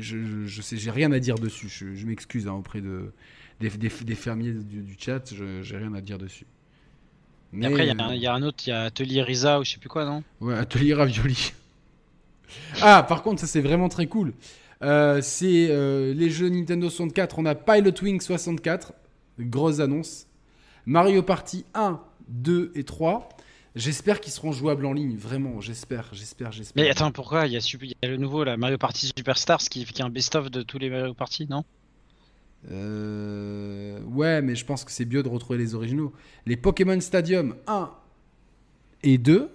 je, 0.00 0.46
je, 0.46 0.62
sais, 0.62 0.76
j'ai 0.76 0.90
rien 0.90 1.12
à 1.12 1.18
dire 1.18 1.36
dessus. 1.36 1.68
Je, 1.68 2.06
m'excuse 2.06 2.48
hein, 2.48 2.52
auprès 2.52 2.80
de, 2.80 3.12
des, 3.60 3.70
des, 3.70 4.14
fermiers 4.14 4.52
du, 4.52 4.96
chat, 4.98 5.32
j'ai 5.62 5.76
rien 5.76 5.94
à 5.94 6.00
dire 6.00 6.18
dessus. 6.18 6.46
Mais, 7.52 7.66
après, 7.66 7.86
il 7.86 8.20
y, 8.20 8.26
a 8.26 8.34
un 8.34 8.42
autre, 8.42 8.64
il 8.66 8.70
y 8.70 8.72
a 8.72 8.82
Atelier 8.82 9.22
Risa 9.22 9.60
ou 9.60 9.64
je 9.64 9.72
sais 9.72 9.78
plus 9.78 9.88
quoi, 9.88 10.04
non? 10.04 10.22
Ouais, 10.40 10.54
Atelier 10.54 10.94
Ravioli. 10.94 11.52
ah, 12.82 13.04
par 13.08 13.22
contre, 13.22 13.40
ça 13.40 13.46
c'est 13.46 13.60
vraiment 13.60 13.88
très 13.88 14.06
cool. 14.06 14.34
Euh, 14.82 15.20
c'est 15.22 15.68
les 16.14 16.30
jeux 16.30 16.48
Nintendo 16.48 16.90
64. 16.90 17.38
On 17.38 17.46
a 17.46 17.54
Pilot 17.54 18.02
Wing 18.02 18.20
64, 18.20 18.92
grosse 19.40 19.80
annonce. 19.80 20.26
Mario 20.86 21.22
Party 21.22 21.64
1, 21.74 22.00
2 22.28 22.72
et 22.74 22.84
3. 22.84 23.28
J'espère 23.76 24.22
qu'ils 24.22 24.32
seront 24.32 24.52
jouables 24.52 24.86
en 24.86 24.94
ligne, 24.94 25.16
vraiment, 25.16 25.60
j'espère, 25.60 26.08
j'espère, 26.12 26.50
j'espère. 26.50 26.82
Mais 26.82 26.88
attends, 26.88 27.12
pourquoi 27.12 27.46
il 27.46 27.52
y, 27.52 27.56
a, 27.56 27.60
il 27.60 27.90
y, 27.90 27.94
a, 28.02 28.08
le 28.08 28.16
nouveau, 28.16 28.42
là, 28.42 28.56
Mario 28.56 28.78
Party 28.78 29.12
Superstars, 29.14 29.58
qui, 29.58 29.84
qui 29.84 30.00
est 30.00 30.04
un 30.04 30.08
best-of 30.08 30.50
de 30.50 30.62
tous 30.62 30.78
les 30.78 30.88
Mario 30.88 31.12
Party, 31.12 31.46
non? 31.46 31.62
Euh... 32.70 34.00
Ouais, 34.04 34.40
mais 34.40 34.54
je 34.54 34.64
pense 34.64 34.82
que 34.82 34.90
c'est 34.90 35.04
mieux 35.04 35.22
de 35.22 35.28
retrouver 35.28 35.58
les 35.58 35.74
originaux. 35.74 36.14
Les 36.46 36.56
Pokémon 36.56 36.98
Stadium 37.00 37.54
1 37.66 37.90
et 39.02 39.18
2. 39.18 39.50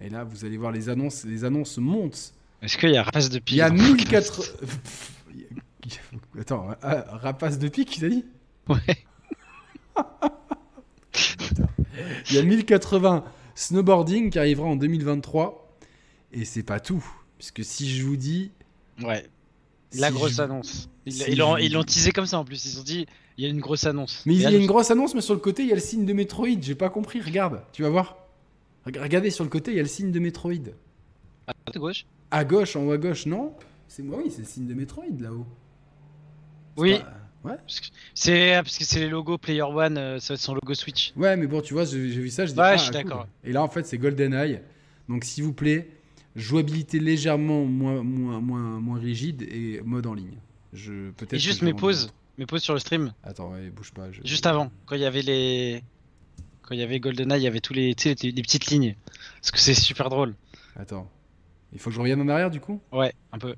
Et 0.00 0.08
là, 0.08 0.24
vous 0.24 0.46
allez 0.46 0.56
voir, 0.56 0.72
les 0.72 0.88
annonces, 0.88 1.24
les 1.24 1.44
annonces 1.44 1.76
montent. 1.76 2.32
Est-ce 2.64 2.78
qu'il 2.78 2.90
y 2.90 2.96
a 2.96 3.02
Rapace 3.02 3.28
de 3.28 3.38
Pique 3.38 3.56
Il 3.56 3.58
y 3.58 3.62
a 3.62 3.70
1004... 3.70 4.56
Attends, 6.40 6.68
Rapace 6.82 7.58
de 7.58 7.68
Pique, 7.68 7.98
il 7.98 8.04
a 8.06 8.08
dit 8.08 8.24
Ouais. 8.68 9.04
Il 12.30 12.36
y 12.36 12.38
a 12.38 12.42
1080 12.42 13.24
snowboarding 13.54 14.30
qui 14.30 14.38
arrivera 14.38 14.66
en 14.66 14.76
2023. 14.76 15.76
Et 16.32 16.44
c'est 16.44 16.62
pas 16.62 16.80
tout. 16.80 17.04
Puisque 17.38 17.64
si 17.64 17.94
je 17.94 18.04
vous 18.04 18.16
dis. 18.16 18.50
Ouais. 19.02 19.24
La 19.96 20.10
grosse 20.10 20.40
annonce. 20.40 20.88
Ils 21.06 21.38
l'ont 21.38 21.84
teasé 21.84 22.10
comme 22.10 22.26
ça 22.26 22.38
en 22.38 22.44
plus. 22.44 22.64
Ils 22.64 22.80
ont 22.80 22.82
dit 22.82 23.06
il 23.36 23.44
y 23.44 23.46
a 23.46 23.50
une 23.50 23.60
grosse 23.60 23.84
annonce. 23.84 24.22
Mais 24.26 24.34
il 24.34 24.40
y 24.40 24.46
a 24.46 24.50
une 24.50 24.66
grosse 24.66 24.90
annonce, 24.90 25.14
mais 25.14 25.20
sur 25.20 25.34
le 25.34 25.40
côté, 25.40 25.62
il 25.62 25.68
y 25.68 25.72
a 25.72 25.76
le 25.76 25.80
signe 25.80 26.04
de 26.04 26.12
Metroid. 26.12 26.60
J'ai 26.60 26.74
pas 26.74 26.88
compris. 26.88 27.20
Regarde, 27.20 27.62
tu 27.72 27.82
vas 27.82 27.90
voir. 27.90 28.16
Regardez 28.86 29.30
sur 29.30 29.44
le 29.44 29.50
côté, 29.50 29.72
il 29.72 29.76
y 29.76 29.80
a 29.80 29.82
le 29.82 29.88
signe 29.88 30.10
de 30.12 30.18
Metroid. 30.18 30.72
À 31.46 31.78
gauche 31.78 32.06
À 32.34 32.44
gauche, 32.44 32.74
en 32.74 32.84
haut 32.84 32.90
à 32.90 32.98
gauche, 32.98 33.26
non 33.26 33.54
C'est 33.86 34.02
moi, 34.02 34.18
oui, 34.18 34.28
c'est 34.28 34.40
le 34.40 34.48
signe 34.48 34.66
de 34.66 34.74
Metroid 34.74 35.04
là-haut. 35.20 35.46
Oui. 36.76 36.96
Ouais. 37.44 37.54
C'est 38.12 38.54
parce 38.56 38.76
que 38.76 38.84
c'est 38.84 38.98
les 38.98 39.08
logos 39.08 39.38
Player 39.38 39.62
One, 39.62 39.96
euh, 39.96 40.18
ça 40.18 40.32
va 40.32 40.34
être 40.34 40.40
son 40.40 40.54
logo 40.54 40.74
Switch. 40.74 41.12
Ouais, 41.14 41.36
mais 41.36 41.46
bon, 41.46 41.60
tu 41.60 41.74
vois, 41.74 41.84
j'ai 41.84 41.98
vu 41.98 42.30
ça, 42.30 42.44
je 42.44 42.52
dis 42.52 42.58
ouais, 42.58 42.64
ah, 42.70 42.76
je 42.76 42.82
suis 42.82 42.90
d'accord. 42.90 43.28
Et 43.44 43.52
là, 43.52 43.62
en 43.62 43.68
fait, 43.68 43.86
c'est 43.86 43.98
GoldenEye. 43.98 44.58
Donc, 45.08 45.22
s'il 45.22 45.44
vous 45.44 45.52
plaît, 45.52 45.88
jouabilité 46.34 46.98
légèrement 46.98 47.64
moins, 47.66 48.02
moins, 48.02 48.40
moins, 48.40 48.80
moins 48.80 48.98
rigide 48.98 49.42
et 49.42 49.80
mode 49.84 50.06
en 50.06 50.14
ligne. 50.14 50.38
Je 50.72 51.10
peut-être. 51.12 51.34
Et 51.34 51.38
juste 51.38 51.62
mes 51.62 51.72
pauses, 51.72 52.12
mes 52.36 52.46
pauses 52.46 52.62
sur 52.62 52.74
le 52.74 52.80
stream. 52.80 53.12
Attends, 53.22 53.52
ouais, 53.52 53.70
bouge 53.70 53.92
pas. 53.92 54.10
Juste 54.24 54.46
avant, 54.46 54.72
quand 54.86 54.96
il 54.96 55.02
y 55.02 55.06
avait 55.06 55.22
les, 55.22 55.84
quand 56.62 56.74
il 56.74 56.80
y 56.80 56.82
avait 56.82 56.98
GoldenEye, 56.98 57.42
il 57.42 57.44
y 57.44 57.46
avait 57.46 57.60
tous 57.60 57.74
les, 57.74 57.94
les, 58.04 58.30
les 58.32 58.42
petites 58.42 58.66
lignes. 58.66 58.96
Parce 59.40 59.52
que 59.52 59.60
c'est 59.60 59.74
super 59.74 60.08
drôle. 60.08 60.34
Attends, 60.74 61.08
il 61.74 61.80
faut 61.80 61.90
que 61.90 61.96
je 61.96 62.00
revienne 62.00 62.20
en 62.20 62.28
arrière 62.28 62.50
du 62.50 62.60
coup? 62.60 62.80
Ouais, 62.92 63.12
un 63.32 63.38
peu. 63.38 63.54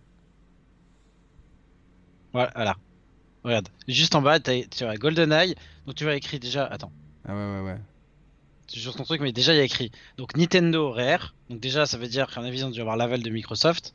Voilà. 2.32 2.76
Regarde, 3.44 3.68
juste 3.88 4.14
en 4.14 4.22
bas, 4.22 4.40
tu 4.40 4.84
as 4.84 4.96
GoldenEye. 4.96 5.54
Donc 5.86 5.94
tu 5.94 6.04
vas 6.04 6.16
écrire 6.16 6.40
déjà. 6.40 6.64
Attends. 6.64 6.92
Ah 7.26 7.34
ouais, 7.34 7.60
ouais, 7.60 7.66
ouais. 7.66 7.78
C'est 8.66 8.80
juste 8.80 8.96
ton 8.96 9.04
truc, 9.04 9.20
mais 9.20 9.32
déjà 9.32 9.54
il 9.54 9.58
y 9.58 9.60
a 9.60 9.64
écrit. 9.64 9.92
Donc 10.16 10.36
Nintendo 10.36 10.90
Rare. 10.90 11.34
Donc 11.48 11.60
déjà, 11.60 11.86
ça 11.86 11.98
veut 11.98 12.08
dire 12.08 12.26
qu'en 12.32 12.42
avis, 12.42 12.64
on 12.64 12.70
doit 12.70 12.80
avoir 12.80 12.96
l'aval 12.96 13.22
de 13.22 13.30
Microsoft. 13.30 13.94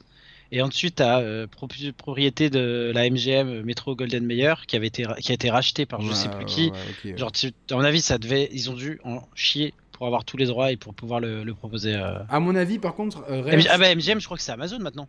Et 0.54 0.62
ensuite, 0.62 0.96
tu 0.96 1.04
as 1.04 1.20
euh, 1.20 1.48
propriété 1.48 2.50
de 2.50 2.92
la 2.94 3.10
MGM 3.10 3.48
euh, 3.48 3.64
Metro 3.64 3.96
Golden 3.96 4.26
Mayer 4.26 4.54
qui, 4.68 4.76
avait 4.76 4.88
été, 4.88 5.06
qui 5.20 5.32
a 5.32 5.36
été 5.36 5.50
racheté 5.50 5.86
par 5.86 6.02
je 6.02 6.14
sais 6.14 6.30
plus 6.30 6.46
qui. 6.46 6.72
Genre, 7.16 7.32
à 7.70 7.76
mon 7.76 7.84
avis, 7.84 8.02
ça 8.02 8.18
devait, 8.18 8.50
ils 8.52 8.70
ont 8.70 8.74
dû 8.74 9.00
en 9.04 9.28
chier 9.34 9.74
pour 10.02 10.08
avoir 10.08 10.26
tous 10.26 10.36
les 10.36 10.48
droits 10.48 10.72
et 10.72 10.78
pour 10.78 10.96
pouvoir 10.96 11.20
le, 11.20 11.46
proposer. 11.54 11.94
Euh. 11.94 12.18
À 12.28 12.40
mon 12.40 12.56
avis, 12.56 12.80
par 12.80 12.96
contre. 12.96 13.24
Ah 13.30 13.78
bah 13.78 13.94
MGM, 13.96 14.20
je 14.20 14.26
crois 14.26 14.36
que 14.36 14.42
c'est 14.42 14.52
Amazon 14.52 14.80
maintenant 14.80 15.08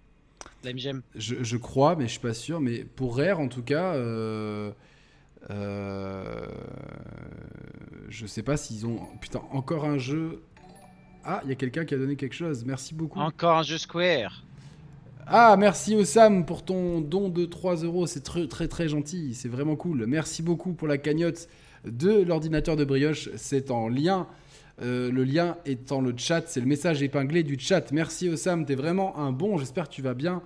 la 0.64 0.74
MGM 0.74 1.00
je, 1.14 1.56
crois, 1.56 1.96
mais 1.96 2.04
je 2.04 2.10
suis 2.10 2.20
pas 2.20 2.34
sûr. 2.34 2.60
Mais 2.60 2.84
pour 2.84 3.16
Rare, 3.16 3.40
en 3.40 3.48
tout 3.48 3.62
cas, 3.62 3.94
euh, 3.94 4.70
euh, 5.48 6.44
je 8.10 8.26
sais 8.26 8.42
pas 8.42 8.58
s'ils 8.58 8.84
ont. 8.84 9.00
Putain, 9.22 9.40
encore 9.52 9.86
un 9.86 9.96
jeu. 9.96 10.42
Ah, 11.24 11.40
il 11.44 11.48
y 11.48 11.52
a 11.52 11.56
quelqu'un 11.56 11.86
qui 11.86 11.94
a 11.94 11.96
donné 11.96 12.16
quelque 12.16 12.34
chose. 12.34 12.66
Merci 12.66 12.92
beaucoup. 12.94 13.18
Encore 13.18 13.56
un 13.56 13.62
jeu 13.62 13.78
Square. 13.78 14.44
Ah, 15.26 15.56
merci 15.58 15.94
Osam 15.94 16.44
pour 16.44 16.66
ton 16.66 17.00
don 17.00 17.30
de 17.30 17.46
3 17.46 17.76
euros. 17.76 18.06
C'est 18.06 18.24
très, 18.24 18.46
très, 18.46 18.68
très 18.68 18.88
gentil. 18.88 19.32
C'est 19.32 19.48
vraiment 19.48 19.74
cool. 19.74 20.04
Merci 20.06 20.42
beaucoup 20.42 20.74
pour 20.74 20.86
la 20.86 20.98
cagnotte 20.98 21.48
de 21.86 22.10
l'ordinateur 22.10 22.76
de 22.76 22.84
brioche. 22.84 23.30
C'est 23.36 23.70
en 23.70 23.88
lien 23.88 24.28
euh, 24.80 25.10
le 25.10 25.24
lien 25.24 25.56
dans 25.86 26.00
le 26.00 26.14
chat, 26.16 26.42
c'est 26.46 26.60
le 26.60 26.66
message 26.66 27.02
épinglé 27.02 27.42
du 27.42 27.58
chat. 27.58 27.92
Merci 27.92 28.28
Osam, 28.28 28.64
t'es 28.64 28.74
vraiment 28.74 29.18
un 29.18 29.32
bon, 29.32 29.58
j'espère 29.58 29.88
que 29.88 29.94
tu 29.94 30.02
vas 30.02 30.14
bien 30.14 30.42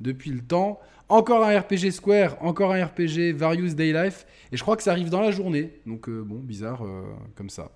depuis 0.00 0.30
le 0.30 0.40
temps. 0.40 0.80
Encore 1.08 1.44
un 1.44 1.58
RPG 1.58 1.90
Square, 1.90 2.36
encore 2.40 2.72
un 2.72 2.84
RPG 2.84 3.32
Various 3.34 3.74
Day 3.74 3.92
Life, 3.92 4.26
et 4.52 4.56
je 4.56 4.62
crois 4.62 4.76
que 4.76 4.82
ça 4.82 4.92
arrive 4.92 5.10
dans 5.10 5.20
la 5.20 5.32
journée. 5.32 5.72
Donc 5.86 6.08
euh, 6.08 6.22
bon, 6.22 6.36
bizarre 6.36 6.84
euh, 6.84 7.02
comme 7.34 7.50
ça. 7.50 7.72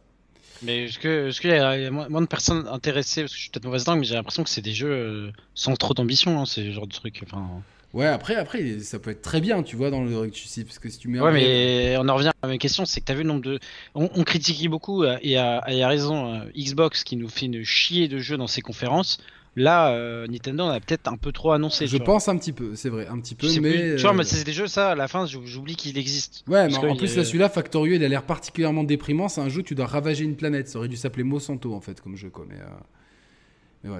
Mais 0.62 0.84
est-ce 0.84 1.40
qu'il 1.40 1.50
y, 1.50 1.54
a 1.54 1.90
moins 1.90 2.20
de 2.20 2.26
personnes 2.26 2.68
intéressées 2.68 3.22
Parce 3.22 3.32
que 3.32 3.36
je 3.36 3.42
suis 3.42 3.50
peut-être 3.50 3.64
mauvaise 3.64 3.86
langue, 3.86 3.98
mais 3.98 4.04
j'ai 4.04 4.14
l'impression 4.14 4.44
que 4.44 4.50
c'est 4.50 4.62
des 4.62 4.72
jeux 4.72 5.32
sans 5.54 5.74
trop 5.74 5.94
d'ambition, 5.94 6.40
hein, 6.40 6.46
ces 6.46 6.70
genres 6.70 6.86
de 6.86 6.92
trucs. 6.92 7.22
Enfin... 7.24 7.62
Ouais, 7.94 8.06
après, 8.06 8.34
après, 8.34 8.80
ça 8.80 8.98
peut 8.98 9.10
être 9.10 9.22
très 9.22 9.40
bien, 9.40 9.62
tu 9.62 9.76
vois, 9.76 9.90
dans 9.90 10.02
le 10.02 10.28
tu 10.28 10.48
sais, 10.48 10.64
parce 10.64 10.80
que 10.80 10.88
si 10.90 10.98
tu 10.98 11.06
mets. 11.08 11.20
Ouais, 11.20 11.32
mais 11.32 11.96
on 11.98 12.08
en 12.08 12.16
revient 12.16 12.32
à 12.42 12.48
ma 12.48 12.58
question, 12.58 12.84
c'est 12.84 13.00
que 13.00 13.06
t'as 13.06 13.14
vu 13.14 13.22
le 13.22 13.28
nombre 13.28 13.42
de. 13.42 13.60
On, 13.94 14.10
on 14.16 14.24
critique 14.24 14.68
beaucoup 14.68 15.04
euh, 15.04 15.16
et 15.22 15.38
a, 15.38 15.58
a 15.58 15.88
raison 15.88 16.34
euh, 16.34 16.44
Xbox 16.58 17.04
qui 17.04 17.14
nous 17.14 17.28
fait 17.28 17.46
une 17.46 17.62
chier 17.62 18.08
de 18.08 18.18
jeux 18.18 18.36
dans 18.36 18.48
ses 18.48 18.62
conférences. 18.62 19.18
Là, 19.54 19.92
euh, 19.92 20.26
Nintendo 20.26 20.64
on 20.64 20.70
a 20.70 20.80
peut-être 20.80 21.06
un 21.06 21.16
peu 21.16 21.30
trop 21.30 21.52
annoncé. 21.52 21.86
Je 21.86 21.96
pense 21.96 22.26
un 22.26 22.36
petit 22.36 22.50
peu, 22.52 22.74
c'est 22.74 22.88
vrai, 22.88 23.06
un 23.06 23.20
petit 23.20 23.36
peu, 23.36 23.46
mais. 23.60 23.94
Tu 23.94 24.02
vois, 24.02 24.12
mais 24.12 24.24
c'est 24.24 24.42
des 24.42 24.52
jeux, 24.52 24.66
ça, 24.66 24.90
à 24.90 24.94
la 24.96 25.06
fin, 25.06 25.26
j'oublie 25.26 25.76
qu'il 25.76 25.96
existe. 25.96 26.42
Ouais, 26.48 26.66
mais 26.66 26.76
en 26.76 26.96
plus, 26.96 27.16
là, 27.16 27.24
celui-là, 27.24 27.48
Factorio, 27.48 27.94
il 27.94 28.02
a 28.02 28.08
l'air 28.08 28.24
particulièrement 28.24 28.82
déprimant. 28.82 29.28
C'est 29.28 29.40
un 29.40 29.48
jeu, 29.48 29.62
tu 29.62 29.76
dois 29.76 29.86
ravager 29.86 30.24
une 30.24 30.34
planète. 30.34 30.68
Ça 30.68 30.78
aurait 30.78 30.88
dû 30.88 30.96
s'appeler 30.96 31.22
Monsanto, 31.22 31.72
en 31.72 31.80
fait, 31.80 32.00
comme 32.00 32.16
jeu, 32.16 32.30
quoi. 32.30 32.44
Mais, 32.48 32.56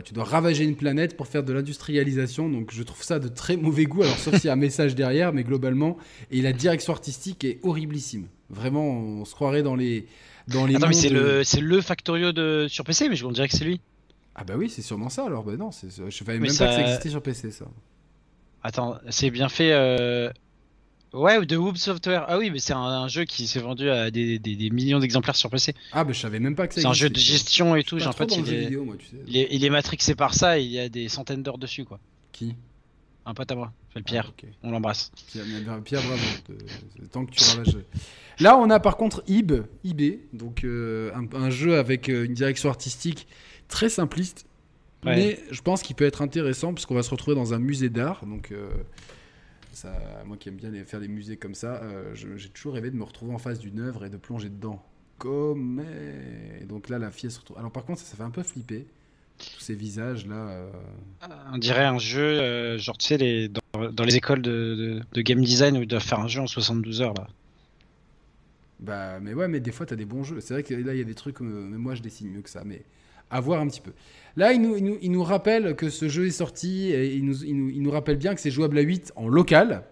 tu 0.02 0.14
dois 0.14 0.24
ravager 0.24 0.64
une 0.64 0.76
planète 0.76 1.16
pour 1.16 1.26
faire 1.26 1.42
de 1.42 1.52
l'industrialisation, 1.52 2.48
donc 2.48 2.72
je 2.72 2.82
trouve 2.82 3.02
ça 3.02 3.18
de 3.18 3.28
très 3.28 3.56
mauvais 3.56 3.84
goût, 3.84 4.02
alors 4.02 4.16
sauf 4.16 4.34
s'il 4.36 4.46
y 4.46 4.48
a 4.48 4.54
un 4.54 4.56
message 4.56 4.94
derrière, 4.94 5.32
mais 5.32 5.44
globalement, 5.44 5.96
et 6.30 6.40
la 6.40 6.52
direction 6.52 6.92
artistique 6.92 7.44
est 7.44 7.60
horriblissime. 7.62 8.26
Vraiment, 8.50 8.86
on 8.88 9.24
se 9.24 9.34
croirait 9.34 9.62
dans 9.62 9.76
les... 9.76 10.06
Dans 10.48 10.66
les 10.66 10.76
Attends, 10.76 10.88
mais 10.88 10.94
c'est 10.94 11.08
le, 11.08 11.42
le 11.60 11.80
Factorio 11.80 12.32
de... 12.32 12.66
sur 12.68 12.84
PC, 12.84 13.08
mais 13.08 13.16
je 13.16 13.26
dirais 13.28 13.48
que 13.48 13.56
c'est 13.56 13.64
lui. 13.64 13.80
Ah 14.34 14.44
bah 14.44 14.54
oui, 14.56 14.68
c'est 14.68 14.82
sûrement 14.82 15.08
ça 15.08 15.24
alors, 15.26 15.44
bah 15.44 15.56
non, 15.56 15.70
je 15.70 16.10
savais 16.10 16.38
même 16.38 16.42
pas 16.42 16.48
que 16.48 16.72
ça 16.72 16.80
existait 16.80 17.10
sur 17.10 17.22
PC 17.22 17.50
ça. 17.50 17.66
Attends, 18.62 18.96
c'est 19.10 19.30
bien 19.30 19.48
fait... 19.48 19.72
Euh... 19.72 20.30
Ouais, 21.14 21.46
de 21.46 21.56
Whoop 21.56 21.76
Software. 21.76 22.24
Ah 22.28 22.38
oui, 22.38 22.50
mais 22.50 22.58
c'est 22.58 22.72
un, 22.72 23.06
jeu 23.06 23.24
qui 23.24 23.46
s'est 23.46 23.60
vendu 23.60 23.88
à 23.88 24.10
des, 24.10 24.38
des, 24.38 24.70
millions 24.70 24.98
d'exemplaires 24.98 25.36
sur 25.36 25.48
PC. 25.48 25.74
Ah 25.92 26.02
bah 26.02 26.12
je 26.12 26.18
savais 26.18 26.40
même 26.40 26.56
pas 26.56 26.66
que 26.66 26.74
ça 26.74 26.80
C'est 26.80 26.86
un 26.86 26.92
jeu 26.92 27.08
de 27.08 27.18
gestion 27.18 27.76
et 27.76 27.84
tout. 27.84 27.98
Genre, 27.98 28.08
en 28.08 28.12
fait, 28.12 28.36
il, 28.36 28.52
est, 28.52 28.60
vidéo, 28.62 28.84
moi, 28.84 28.96
tu 28.98 29.06
sais. 29.06 29.16
il, 29.28 29.36
est, 29.36 29.48
il 29.52 29.64
est 29.64 29.70
matrixé 29.70 30.16
par 30.16 30.34
ça 30.34 30.58
et 30.58 30.62
il 30.62 30.70
y 30.70 30.80
a 30.80 30.88
des 30.88 31.08
centaines 31.08 31.42
d'heures 31.42 31.58
dessus 31.58 31.84
quoi. 31.84 32.00
Qui? 32.32 32.56
Un 33.26 33.32
pote 33.32 33.50
à 33.50 33.54
moi, 33.54 33.72
le 33.94 34.02
Pierre. 34.02 34.32
Ah, 34.42 34.46
on 34.64 34.70
l'embrasse. 34.72 35.10
Pierre, 35.30 35.44
Pierre, 35.82 36.02
bravo. 36.02 36.22
Tant 37.10 37.24
que 37.24 37.30
tu 37.30 37.42
ravages. 37.44 37.78
Là, 38.40 38.58
on 38.58 38.68
a 38.68 38.80
par 38.80 38.96
contre 38.96 39.22
Ib, 39.28 39.52
IB, 39.84 40.18
donc 40.32 40.64
euh, 40.64 41.12
un, 41.32 41.50
jeu 41.50 41.78
avec 41.78 42.08
euh, 42.08 42.24
une 42.24 42.34
direction 42.34 42.68
artistique 42.68 43.26
très 43.68 43.88
simpliste. 43.88 44.46
Mais 45.04 45.38
je 45.50 45.60
pense 45.60 45.82
qu'il 45.82 45.94
peut 45.96 46.06
être 46.06 46.22
intéressant 46.22 46.72
parce 46.72 46.86
qu'on 46.86 46.94
va 46.94 47.02
se 47.02 47.10
retrouver 47.10 47.36
dans 47.36 47.52
un 47.52 47.58
musée 47.58 47.90
d'art. 47.90 48.24
Donc, 48.24 48.52
euh, 48.52 48.70
moi 50.24 50.36
qui 50.36 50.48
aime 50.48 50.56
bien 50.56 50.72
faire 50.84 51.00
des 51.00 51.08
musées 51.08 51.36
comme 51.36 51.54
ça, 51.54 51.82
euh, 51.82 52.14
j'ai 52.14 52.48
toujours 52.48 52.74
rêvé 52.74 52.90
de 52.90 52.96
me 52.96 53.04
retrouver 53.04 53.34
en 53.34 53.38
face 53.38 53.58
d'une 53.58 53.80
œuvre 53.80 54.04
et 54.04 54.10
de 54.10 54.16
plonger 54.16 54.48
dedans. 54.48 54.82
Comme. 55.18 55.82
Et 56.60 56.64
donc 56.64 56.88
là, 56.88 56.98
la 56.98 57.10
fille 57.10 57.30
se 57.30 57.38
retrouve. 57.38 57.58
Alors 57.58 57.70
par 57.70 57.84
contre, 57.84 58.00
ça, 58.00 58.16
fait 58.16 58.22
un 58.22 58.30
peu 58.30 58.42
flipper. 58.42 58.86
Tous 59.38 59.60
ces 59.60 59.74
visages 59.74 60.26
là. 60.26 60.48
Euh. 60.48 60.70
On 61.52 61.58
dirait 61.58 61.84
un 61.84 61.98
jeu, 61.98 62.22
euh, 62.22 62.78
genre 62.78 62.96
tu 62.96 63.06
sais, 63.06 63.16
les, 63.16 63.48
dans, 63.48 64.04
les 64.04 64.16
écoles 64.16 64.42
de, 64.42 65.02
game 65.16 65.42
design 65.42 65.76
où 65.76 65.82
ils 65.82 65.88
doivent 65.88 66.04
faire 66.04 66.20
un 66.20 66.28
jeu 66.28 66.40
en 66.40 66.46
72 66.46 67.02
heures 67.02 67.14
là. 67.14 67.26
Bah, 68.78 69.18
mais 69.20 69.34
ouais, 69.34 69.48
mais 69.48 69.60
des 69.60 69.72
fois, 69.72 69.86
t'as 69.86 69.96
des 69.96 70.04
bons 70.04 70.22
jeux. 70.22 70.40
C'est 70.40 70.54
vrai 70.54 70.62
que 70.62 70.74
là, 70.74 70.94
il 70.94 70.98
y 70.98 71.02
a 71.02 71.04
des 71.04 71.14
trucs, 71.14 71.40
mais 71.40 71.78
moi, 71.78 71.94
je 71.94 72.02
dessine 72.02 72.30
mieux 72.30 72.42
que 72.42 72.50
ça. 72.50 72.62
Mais 72.64 72.82
à 73.34 73.40
voir 73.40 73.60
un 73.60 73.66
petit 73.66 73.80
peu. 73.80 73.92
Là, 74.36 74.52
il 74.52 74.62
nous, 74.62 74.76
il 74.76 75.10
nous, 75.10 75.22
rappelle 75.24 75.74
que 75.74 75.90
ce 75.90 76.08
jeu 76.08 76.26
est 76.26 76.30
sorti 76.30 76.90
et 76.90 77.14
il 77.14 77.24
nous, 77.24 77.44
il 77.44 77.82
nous, 77.82 77.90
rappelle 77.90 78.16
bien 78.16 78.34
que 78.34 78.40
c'est 78.40 78.50
jouable 78.50 78.78
à 78.78 78.80
8 78.80 79.12
en 79.16 79.28
local. 79.28 79.82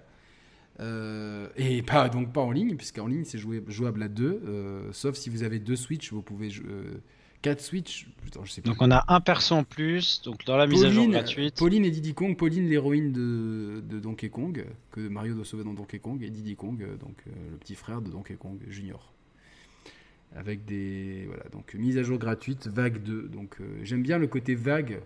Euh, 0.80 1.48
et 1.56 1.82
pas 1.82 2.08
donc 2.08 2.32
pas 2.32 2.40
en 2.40 2.50
ligne, 2.50 2.76
puisqu'en 2.76 3.06
ligne 3.06 3.24
c'est 3.24 3.38
jouable 3.38 4.02
à 4.02 4.08
2. 4.08 4.24
Euh, 4.24 4.88
sauf 4.92 5.16
si 5.16 5.28
vous 5.28 5.42
avez 5.42 5.58
deux 5.58 5.76
Switch, 5.76 6.12
vous 6.12 6.22
pouvez. 6.22 6.48
Euh, 6.48 7.02
4 7.42 7.60
Switch, 7.60 8.06
je 8.44 8.48
sais 8.48 8.60
Donc 8.60 8.76
on 8.78 8.92
a 8.92 9.04
un 9.08 9.20
perso 9.20 9.56
en 9.56 9.64
plus, 9.64 10.22
donc 10.22 10.44
dans 10.44 10.56
la 10.56 10.68
mise 10.68 10.84
à 10.84 10.90
jour 10.90 11.08
gratuite. 11.08 11.56
Pauline 11.56 11.84
et 11.84 11.90
Diddy 11.90 12.14
Kong, 12.14 12.36
Pauline 12.36 12.68
l'héroïne 12.68 13.10
de, 13.10 13.80
de, 13.80 13.98
Donkey 13.98 14.28
Kong, 14.28 14.64
que 14.92 15.00
Mario 15.00 15.34
doit 15.34 15.44
sauver 15.44 15.64
dans 15.64 15.74
Donkey 15.74 15.98
Kong, 15.98 16.22
et 16.22 16.30
Diddy 16.30 16.54
Kong, 16.54 16.78
donc 17.00 17.16
le 17.26 17.56
petit 17.56 17.74
frère 17.74 18.00
de 18.00 18.10
Donkey 18.10 18.36
Kong 18.36 18.60
Junior 18.68 19.11
avec 20.36 20.64
des 20.64 21.24
voilà 21.26 21.44
donc 21.52 21.74
mise 21.74 21.98
à 21.98 22.02
jour 22.02 22.18
gratuite 22.18 22.66
vague 22.66 23.02
2 23.02 23.28
donc 23.28 23.56
euh, 23.60 23.80
j'aime 23.82 24.02
bien 24.02 24.18
le 24.18 24.26
côté 24.26 24.54
vague. 24.54 25.00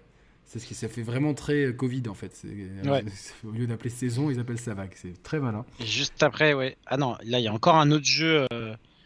C'est 0.44 0.60
ce 0.60 0.66
qui 0.66 0.74
ça 0.74 0.88
fait 0.88 1.02
vraiment 1.02 1.34
très 1.34 1.64
euh, 1.64 1.72
Covid 1.72 2.04
en 2.08 2.14
fait. 2.14 2.42
Euh, 2.44 3.02
au 3.44 3.50
lieu 3.50 3.66
d'appeler 3.66 3.90
saison 3.90 4.30
ils 4.30 4.38
appellent 4.38 4.60
ça 4.60 4.74
vague. 4.74 4.92
C'est 4.94 5.22
très 5.22 5.40
malin. 5.40 5.64
Et 5.80 5.86
juste 5.86 6.22
après 6.22 6.54
ouais. 6.54 6.76
Ah 6.86 6.96
non 6.96 7.16
là 7.24 7.38
il 7.40 7.44
y 7.44 7.48
a 7.48 7.52
encore 7.52 7.76
un 7.76 7.90
autre 7.90 8.04
jeu 8.04 8.46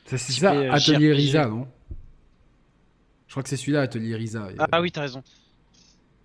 c'est 0.05 0.19
ça 0.19 0.51
Atelier 0.73 1.13
Risa 1.13 1.47
non? 1.47 1.69
Je 3.27 3.35
crois 3.35 3.45
que 3.45 3.49
c'est 3.49 3.57
celui-là 3.57 3.83
Atelier 3.83 4.17
Risa. 4.17 4.49
Ah, 4.59 4.81
oui 4.81 4.91
t'as 4.91 5.03
raison. 5.03 5.23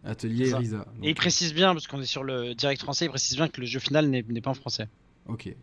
Atelier 0.04 0.54
Risa 0.54 0.86
et 1.02 1.10
il 1.10 1.16
précise 1.16 1.54
bien 1.54 1.74
parce 1.74 1.88
qu'on 1.88 2.02
est 2.02 2.06
sur 2.06 2.24
le 2.24 2.54
direct 2.54 2.82
français 2.82 3.06
il 3.06 3.10
précise 3.10 3.38
bien 3.38 3.48
que 3.48 3.62
le 3.62 3.68
jeu 3.68 3.80
final 3.80 4.10
n'est 4.10 4.42
pas 4.42 4.52
en 4.52 4.56
français. 4.56 4.88
Ok 5.28 5.56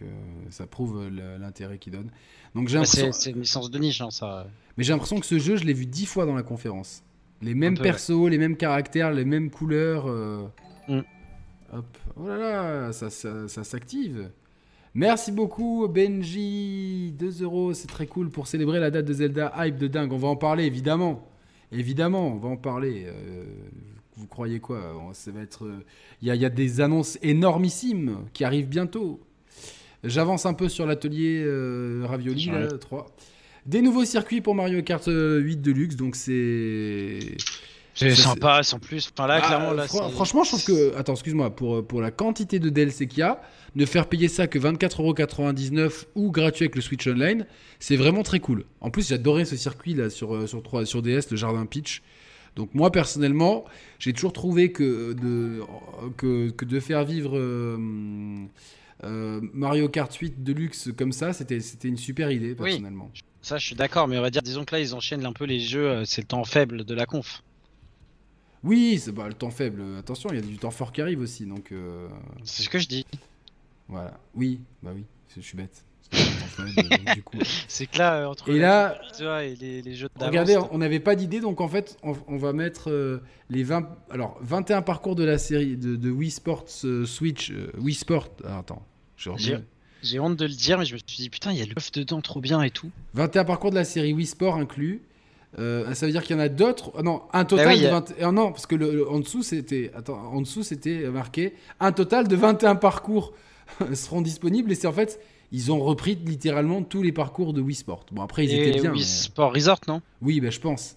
donc 0.00 0.52
ça 0.52 0.66
prouve 0.66 1.08
l'intérêt 1.08 1.78
qu'il 1.78 1.92
donne 1.92 2.10
donc 2.54 2.68
j'ai 2.68 2.78
bah, 2.78 2.84
C'est 2.84 3.30
une 3.30 3.40
licence 3.40 3.70
de 3.70 3.78
niche, 3.78 4.00
hein, 4.00 4.10
ça. 4.10 4.46
Mais 4.76 4.84
j'ai 4.84 4.92
l'impression 4.92 5.18
que 5.18 5.26
ce 5.26 5.38
jeu, 5.38 5.56
je 5.56 5.64
l'ai 5.64 5.72
vu 5.72 5.86
dix 5.86 6.06
fois 6.06 6.24
dans 6.24 6.34
la 6.34 6.42
conférence. 6.42 7.02
Les 7.42 7.54
mêmes 7.54 7.76
persos, 7.76 8.28
les 8.30 8.38
mêmes 8.38 8.56
caractères, 8.56 9.12
les 9.12 9.24
mêmes 9.24 9.50
couleurs. 9.50 10.04
Euh. 10.06 10.46
Mm. 10.88 11.00
Hop. 11.72 11.98
Oh 12.16 12.28
là 12.28 12.38
là, 12.38 12.92
ça, 12.92 13.10
ça, 13.10 13.64
s'active. 13.64 14.30
Merci 14.94 15.32
beaucoup 15.32 15.88
Benji, 15.88 17.12
2 17.18 17.42
euros, 17.42 17.74
c'est 17.74 17.88
très 17.88 18.06
cool 18.06 18.30
pour 18.30 18.46
célébrer 18.46 18.78
la 18.78 18.92
date 18.92 19.06
de 19.06 19.12
Zelda, 19.12 19.52
hype 19.56 19.76
de 19.76 19.88
dingue, 19.88 20.12
on 20.12 20.18
va 20.18 20.28
en 20.28 20.36
parler 20.36 20.66
évidemment, 20.66 21.26
évidemment, 21.72 22.28
on 22.28 22.36
va 22.36 22.48
en 22.50 22.56
parler. 22.56 23.06
Euh, 23.08 23.44
vous 24.16 24.28
croyez 24.28 24.60
quoi? 24.60 24.94
Ça 25.12 25.32
va 25.32 25.40
être, 25.40 25.68
il 26.22 26.32
y, 26.32 26.38
y, 26.38 26.44
a 26.44 26.48
des 26.48 26.80
annonces 26.80 27.18
énormissimes 27.22 28.18
qui 28.32 28.44
arrivent 28.44 28.68
bientôt. 28.68 29.20
J'avance 30.04 30.46
un 30.46 30.54
peu 30.54 30.68
sur 30.68 30.86
l'atelier 30.86 31.42
euh, 31.44 32.04
Ravioli, 32.06 32.46
là, 32.46 32.68
3. 32.68 33.06
Des 33.66 33.80
nouveaux 33.80 34.04
circuits 34.04 34.40
pour 34.40 34.54
Mario 34.54 34.82
Kart 34.82 35.04
8 35.06 35.10
euh, 35.12 35.56
Deluxe, 35.56 35.96
donc 35.96 36.16
c'est. 36.16 37.36
C'est 37.96 38.14
sympa, 38.14 38.64
sans 38.64 38.80
plus. 38.80 39.10
Enfin 39.16 39.28
là, 39.28 39.38
ah, 39.40 39.46
clairement, 39.46 39.72
là, 39.72 39.86
franchement, 39.86 40.42
je 40.42 40.48
trouve 40.50 40.64
que. 40.64 40.96
Attends, 40.96 41.12
excuse-moi, 41.12 41.54
pour, 41.54 41.86
pour 41.86 42.00
la 42.00 42.10
quantité 42.10 42.58
de 42.58 42.68
DLC 42.68 43.06
qu'il 43.06 43.20
y 43.20 43.22
a, 43.22 43.40
ne 43.76 43.86
faire 43.86 44.08
payer 44.08 44.28
ça 44.28 44.48
que 44.48 44.58
24,99€ 44.58 46.06
ou 46.16 46.30
gratuit 46.32 46.64
avec 46.64 46.74
le 46.74 46.82
Switch 46.82 47.06
Online, 47.06 47.46
c'est 47.78 47.96
vraiment 47.96 48.24
très 48.24 48.40
cool. 48.40 48.64
En 48.80 48.90
plus, 48.90 49.08
j'adorais 49.08 49.44
ce 49.44 49.56
circuit 49.56 49.94
là 49.94 50.10
sur, 50.10 50.34
euh, 50.34 50.46
sur, 50.46 50.62
3, 50.62 50.86
sur 50.86 51.02
DS, 51.02 51.30
le 51.30 51.36
Jardin 51.36 51.66
Peach. 51.66 52.02
Donc, 52.56 52.70
moi, 52.74 52.90
personnellement, 52.90 53.64
j'ai 53.98 54.12
toujours 54.12 54.32
trouvé 54.32 54.72
que 54.72 55.12
de, 55.12 55.60
que, 56.16 56.50
que 56.50 56.64
de 56.64 56.80
faire 56.80 57.04
vivre. 57.04 57.36
Euh, 57.36 57.76
Mario 59.02 59.88
Kart 59.88 60.14
8 60.14 60.42
Deluxe 60.42 60.90
comme 60.96 61.12
ça, 61.12 61.32
c'était 61.32 61.58
une 61.84 61.96
super 61.96 62.30
idée 62.30 62.54
personnellement. 62.54 63.10
ça, 63.42 63.58
je 63.58 63.66
suis 63.66 63.76
d'accord, 63.76 64.08
mais 64.08 64.18
on 64.18 64.22
va 64.22 64.30
dire, 64.30 64.42
disons 64.42 64.64
que 64.64 64.74
là, 64.74 64.80
ils 64.80 64.94
enchaînent 64.94 65.26
un 65.26 65.32
peu 65.32 65.44
les 65.44 65.60
jeux, 65.60 65.88
euh, 65.88 66.04
c'est 66.04 66.22
le 66.22 66.26
temps 66.26 66.44
faible 66.44 66.84
de 66.84 66.94
la 66.94 67.06
conf. 67.06 67.42
Oui, 68.62 68.98
c'est 68.98 69.12
bah, 69.12 69.28
le 69.28 69.34
temps 69.34 69.50
faible. 69.50 69.82
Attention, 69.98 70.30
il 70.30 70.36
y 70.36 70.38
a 70.38 70.42
du 70.42 70.56
temps 70.56 70.70
fort 70.70 70.90
qui 70.90 71.02
arrive 71.02 71.20
aussi, 71.20 71.44
donc. 71.44 71.70
Euh, 71.70 72.08
c'est 72.44 72.62
ce 72.62 72.70
que 72.70 72.78
je 72.78 72.88
dis. 72.88 73.06
Voilà. 73.88 74.18
Oui, 74.34 74.60
bah 74.82 74.92
oui, 74.94 75.04
je 75.36 75.42
suis 75.42 75.56
bête. 75.56 75.84
C'est 77.68 77.86
que 77.86 77.98
là, 77.98 78.28
entre 78.28 78.48
et 78.48 78.58
là, 78.58 78.96
et 79.42 79.54
les, 79.56 79.94
jeux 79.94 80.08
de 80.16 80.24
Regardez, 80.24 80.58
on 80.70 80.78
n'avait 80.78 81.00
pas 81.00 81.16
d'idée, 81.16 81.40
donc 81.40 81.60
en 81.60 81.68
fait, 81.68 81.96
on, 82.02 82.36
va 82.36 82.52
mettre 82.52 83.20
les 83.50 83.62
20, 83.64 83.88
alors 84.10 84.38
21 84.40 84.82
parcours 84.82 85.16
de 85.16 85.24
la 85.24 85.38
série 85.38 85.76
de, 85.76 86.10
Wii 86.10 86.30
Sports 86.30 86.68
Switch, 87.04 87.52
Wii 87.78 87.94
Sport. 87.94 88.28
Ah, 88.44 88.58
attends, 88.58 88.86
j'ai 90.04 90.20
honte 90.20 90.36
de 90.36 90.44
le 90.44 90.52
dire, 90.52 90.78
mais 90.78 90.84
je 90.84 90.92
me 90.92 90.98
suis 90.98 91.16
dit, 91.16 91.30
putain, 91.30 91.50
il 91.52 91.58
y 91.58 91.62
a 91.62 91.64
l'œuf 91.64 91.90
dedans 91.90 92.20
trop 92.20 92.40
bien 92.40 92.62
et 92.62 92.70
tout. 92.70 92.90
21 93.14 93.44
parcours 93.44 93.70
de 93.70 93.76
la 93.76 93.84
série 93.84 94.12
Wii 94.12 94.26
Sport 94.26 94.56
inclus. 94.56 95.02
Euh, 95.58 95.94
ça 95.94 96.06
veut 96.06 96.12
dire 96.12 96.22
qu'il 96.22 96.36
y 96.36 96.38
en 96.38 96.42
a 96.42 96.48
d'autres. 96.48 96.92
Ah 96.98 97.02
non, 97.02 97.22
un 97.32 97.44
total 97.44 97.80
bah 97.80 98.00
de 98.00 98.14
ah 98.22 98.32
non, 98.32 98.50
parce 98.50 98.66
que 98.66 98.74
le, 98.74 99.08
en 99.08 99.20
dessous 99.20 99.42
c'était, 99.42 99.92
attends, 99.94 100.18
en 100.18 100.40
dessous 100.40 100.62
c'était 100.62 101.08
marqué 101.08 101.54
un 101.80 101.92
total 101.92 102.26
de 102.28 102.36
21 102.36 102.74
parcours 102.74 103.32
seront 103.94 104.20
disponibles 104.20 104.72
et 104.72 104.74
c'est 104.74 104.88
en 104.88 104.92
fait 104.92 105.20
ils 105.52 105.72
ont 105.72 105.80
repris 105.80 106.16
littéralement 106.24 106.82
tous 106.82 107.02
les 107.02 107.12
parcours 107.12 107.52
de 107.52 107.60
Wii 107.60 107.74
Sport. 107.74 108.06
Bon 108.12 108.22
après 108.22 108.44
ils 108.44 108.54
étaient 108.54 108.80
bien. 108.80 108.92
Wii 108.92 109.04
Sport 109.04 109.54
Resort 109.54 109.80
non? 109.88 110.02
Oui, 110.22 110.40
ben 110.40 110.50
je 110.50 110.60
pense. 110.60 110.96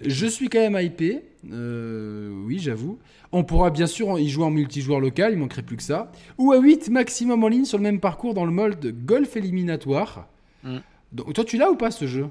Je 0.00 0.26
suis 0.26 0.48
quand 0.48 0.58
même 0.58 0.78
hypé, 0.80 1.22
euh, 1.52 2.30
oui 2.44 2.58
j'avoue. 2.58 2.98
On 3.32 3.44
pourra 3.44 3.70
bien 3.70 3.86
sûr 3.86 4.18
y 4.18 4.28
jouer 4.28 4.44
en 4.44 4.50
multijoueur 4.50 5.00
local, 5.00 5.32
il 5.32 5.38
manquerait 5.38 5.62
plus 5.62 5.76
que 5.76 5.82
ça. 5.82 6.10
Ou 6.38 6.52
à 6.52 6.58
8 6.58 6.90
maximum 6.90 7.42
en 7.44 7.48
ligne 7.48 7.64
sur 7.64 7.78
le 7.78 7.82
même 7.84 8.00
parcours 8.00 8.34
dans 8.34 8.44
le 8.44 8.52
mode 8.52 8.94
golf 9.04 9.36
éliminatoire. 9.36 10.28
Mm. 10.62 10.78
Donc, 11.12 11.32
toi 11.32 11.44
tu 11.44 11.56
l'as 11.56 11.70
ou 11.70 11.76
pas 11.76 11.90
ce 11.90 12.06
jeu? 12.06 12.28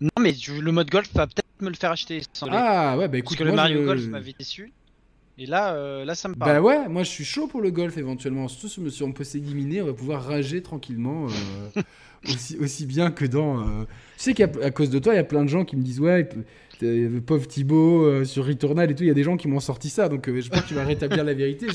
Non 0.00 0.10
mais 0.20 0.34
le 0.60 0.72
mode 0.72 0.90
golf 0.90 1.12
va 1.14 1.26
peut-être 1.26 1.46
me 1.60 1.70
le 1.70 1.76
faire 1.76 1.90
acheter. 1.90 2.22
ah 2.50 2.96
ouais 2.98 3.08
bah 3.08 3.18
écoute. 3.18 3.36
Parce 3.36 3.48
que 3.48 3.50
le 3.50 3.56
Mario 3.56 3.84
Golf 3.84 4.06
m'avait 4.06 4.34
déçu. 4.38 4.72
Et 5.38 5.46
là, 5.46 5.74
euh, 5.74 6.04
là, 6.04 6.14
ça 6.14 6.28
me 6.28 6.34
parle. 6.34 6.52
Bah 6.52 6.60
ouais, 6.60 6.88
moi 6.88 7.04
je 7.04 7.10
suis 7.10 7.24
chaud 7.24 7.46
pour 7.46 7.60
le 7.60 7.70
golf 7.70 7.96
éventuellement. 7.96 8.48
Surtout 8.48 8.90
si 8.90 9.02
on 9.02 9.12
peut 9.12 9.24
s'éliminer, 9.24 9.82
on 9.82 9.86
va 9.86 9.92
pouvoir 9.92 10.24
rager 10.24 10.62
tranquillement. 10.62 11.26
Euh, 11.76 11.82
aussi, 12.28 12.56
aussi 12.58 12.86
bien 12.86 13.10
que 13.10 13.24
dans. 13.24 13.64
Je 13.64 13.84
sais 14.16 14.34
qu'à 14.34 14.48
cause 14.70 14.90
de 14.90 14.98
toi, 14.98 15.14
il 15.14 15.16
y 15.16 15.20
a 15.20 15.24
plein 15.24 15.44
de 15.44 15.48
gens 15.48 15.64
qui 15.64 15.76
me 15.76 15.82
disent 15.82 16.00
Ouais, 16.00 16.28
pauvre 17.26 17.46
Thibaut 17.46 18.04
euh, 18.04 18.24
sur 18.24 18.46
Returnal 18.46 18.90
et 18.90 18.94
tout, 18.94 19.02
il 19.02 19.08
y 19.08 19.10
a 19.10 19.14
des 19.14 19.24
gens 19.24 19.36
qui 19.36 19.48
m'ont 19.48 19.60
sorti 19.60 19.90
ça, 19.90 20.08
donc 20.08 20.28
euh, 20.28 20.40
je 20.40 20.48
pense 20.48 20.62
que 20.62 20.68
tu 20.68 20.74
vas 20.74 20.84
rétablir 20.84 21.24
la 21.24 21.34
vérité. 21.34 21.66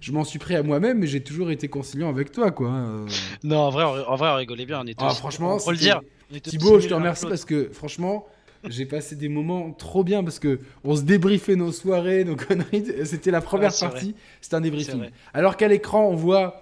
Je, 0.00 0.12
m'en 0.12 0.24
suis 0.24 0.38
pris 0.38 0.54
à 0.54 0.62
moi-même, 0.62 0.98
mais 0.98 1.06
j'ai 1.06 1.22
toujours 1.22 1.50
été 1.50 1.68
conciliant 1.68 2.08
avec 2.08 2.30
toi, 2.30 2.50
quoi. 2.50 2.68
Hein, 2.68 2.88
euh. 2.88 3.06
Non, 3.42 3.58
en 3.58 3.70
vrai, 3.70 3.84
en 3.84 4.16
vrai, 4.16 4.30
on 4.30 4.36
rigolait 4.36 4.66
bien. 4.66 4.80
On 4.80 4.86
était 4.86 5.04
ah, 5.04 5.10
franchement, 5.10 5.58
le 5.68 5.76
dire. 5.76 6.00
Thibaut, 6.42 6.80
je 6.80 6.88
te 6.88 6.94
remercie 6.94 7.26
parce 7.26 7.44
que 7.44 7.70
franchement, 7.72 8.26
j'ai 8.68 8.86
passé 8.86 9.16
des 9.16 9.28
moments 9.28 9.72
trop 9.72 10.04
bien 10.04 10.22
parce 10.22 10.38
que 10.38 10.60
on 10.84 10.96
se 10.96 11.02
débriefait 11.02 11.56
nos 11.56 11.72
soirées, 11.72 12.24
nos 12.24 12.36
conneries. 12.36 12.84
C'était 13.04 13.30
la 13.30 13.40
première 13.40 13.76
partie, 13.78 14.14
c'était 14.40 14.56
un 14.56 14.60
débriefing. 14.60 15.10
Alors 15.32 15.56
qu'à 15.56 15.68
l'écran, 15.68 16.06
on 16.08 16.14
voit 16.14 16.60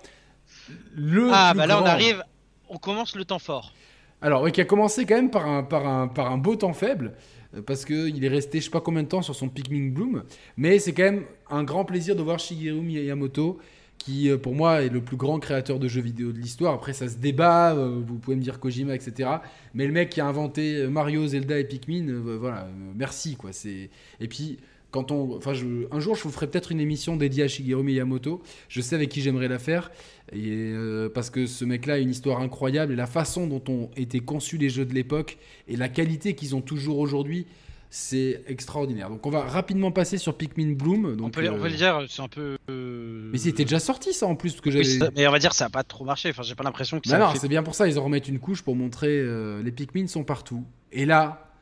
le. 0.95 1.29
Ah, 1.33 1.53
bah 1.55 1.67
là, 1.67 1.81
on 1.81 1.87
arrive, 1.87 2.23
on 2.69 2.77
commence 2.77 3.17
le 3.17 3.25
temps 3.25 3.39
fort. 3.39 3.73
Alors, 4.21 4.51
qui 4.53 4.61
a 4.61 4.65
commencé 4.65 5.05
quand 5.05 5.17
même 5.17 5.31
par 5.31 5.49
un, 5.49 5.65
par 5.65 5.87
un, 5.87 6.07
par 6.07 6.31
un 6.31 6.39
beau 6.39 6.55
temps 6.55 6.73
faible, 6.73 7.15
euh, 7.57 7.63
parce 7.63 7.85
qu'il 7.85 8.25
est 8.25 8.29
resté 8.29 8.61
je 8.61 8.65
sais 8.65 8.71
pas 8.71 8.81
combien 8.81 9.03
de 9.03 9.09
temps 9.09 9.23
sur 9.23 9.35
son 9.35 9.49
Pikmin 9.49 9.91
Bloom, 9.91 10.23
mais 10.57 10.79
c'est 10.79 10.93
quand 10.93 11.03
même 11.03 11.25
un 11.51 11.65
grand 11.65 11.85
plaisir 11.85 12.15
de 12.15 12.23
voir 12.23 12.39
Shigeru 12.39 12.81
Miyamoto, 12.81 13.59
qui 14.05 14.31
euh, 14.31 14.39
pour 14.39 14.55
moi 14.55 14.83
est 14.83 14.89
le 14.89 15.01
plus 15.01 15.17
grand 15.17 15.39
créateur 15.39 15.79
de 15.79 15.89
jeux 15.89 16.01
vidéo 16.01 16.33
de 16.33 16.39
l'histoire. 16.39 16.75
Après, 16.75 16.93
ça 16.93 17.09
se 17.09 17.17
débat, 17.17 17.75
euh, 17.75 18.01
vous 18.05 18.19
pouvez 18.19 18.37
me 18.37 18.43
dire 18.43 18.59
Kojima, 18.61 18.95
etc. 18.95 19.31
Mais 19.75 19.87
le 19.87 19.93
mec 19.93 20.11
qui 20.11 20.21
a 20.21 20.27
inventé 20.27 20.87
Mario, 20.87 21.27
Zelda 21.27 21.59
et 21.59 21.65
Pikmin, 21.65 22.21
voilà, 22.39 22.69
merci 22.97 23.37
quoi. 23.37 23.51
Et 23.65 24.29
puis 24.29 24.59
quand 24.93 25.11
on, 25.11 25.37
enfin, 25.37 25.53
un 25.91 26.01
jour, 26.01 26.15
je 26.15 26.23
vous 26.23 26.31
ferai 26.31 26.47
peut-être 26.47 26.71
une 26.71 26.79
émission 26.79 27.17
dédiée 27.17 27.45
à 27.45 27.49
Shigeru 27.49 27.83
Miyamoto. 27.83 28.43
Je 28.69 28.81
sais 28.81 28.95
avec 28.95 29.09
qui 29.09 29.23
j'aimerais 29.23 29.49
la 29.49 29.59
faire, 29.59 29.91
et 30.33 30.51
euh, 30.51 31.09
parce 31.09 31.31
que 31.31 31.47
ce 31.47 31.65
mec-là 31.65 31.95
a 31.95 31.99
une 31.99 32.11
histoire 32.11 32.41
incroyable 32.41 32.93
et 32.93 32.97
la 32.97 33.07
façon 33.07 33.47
dont 33.47 33.63
ont 33.69 33.91
été 33.97 34.21
conçus 34.21 34.59
les 34.59 34.69
jeux 34.69 34.85
de 34.85 34.95
l'époque 34.95 35.39
et 35.67 35.77
la 35.77 35.89
qualité 35.89 36.35
qu'ils 36.35 36.55
ont 36.55 36.61
toujours 36.61 36.99
aujourd'hui, 36.99 37.47
c'est 37.95 38.43
extraordinaire. 38.47 39.11
Donc 39.11 39.27
on 39.27 39.31
va 39.31 39.43
rapidement 39.43 39.93
passer 39.93 40.17
sur 40.17 40.35
Pikmin 40.35 40.73
Bloom. 40.73 41.15
Donc, 41.15 41.27
on, 41.27 41.31
peut, 41.31 41.43
le 41.43 41.77
dire, 41.77 42.07
c'est 42.09 42.23
un 42.23 42.29
peu. 42.29 42.57
Euh, 42.71 43.29
mais 43.31 43.37
c'était 43.37 43.65
déjà 43.65 43.81
sorti 43.81 44.15
ça 44.15 44.27
en 44.27 44.35
plus 44.35 44.63
que 44.63 44.71
mais 45.15 45.29
on 45.29 45.31
va 45.31 45.39
dire 45.39 45.53
ça 45.53 45.67
a 45.67 45.69
pas 45.71 45.85
trop 45.85 46.07
marché. 46.07 46.31
Enfin, 46.31 46.43
j'ai 46.43 46.55
pas 46.55 46.65
l'impression 46.65 47.01
que. 47.01 47.09
ça 47.11 47.19
non, 47.19 47.35
c'est 47.39 47.49
bien 47.49 47.63
pour 47.63 47.75
ça. 47.75 47.87
Ils 47.87 47.99
en 47.99 48.05
remettent 48.05 48.29
une 48.29 48.39
couche 48.39 48.63
pour 48.63 48.77
montrer 48.77 49.21
euh, 49.21 49.63
les 49.63 49.71
Pikmin 49.71 50.07
sont 50.07 50.25
partout. 50.25 50.65
Et 50.91 51.05
là, 51.05 51.53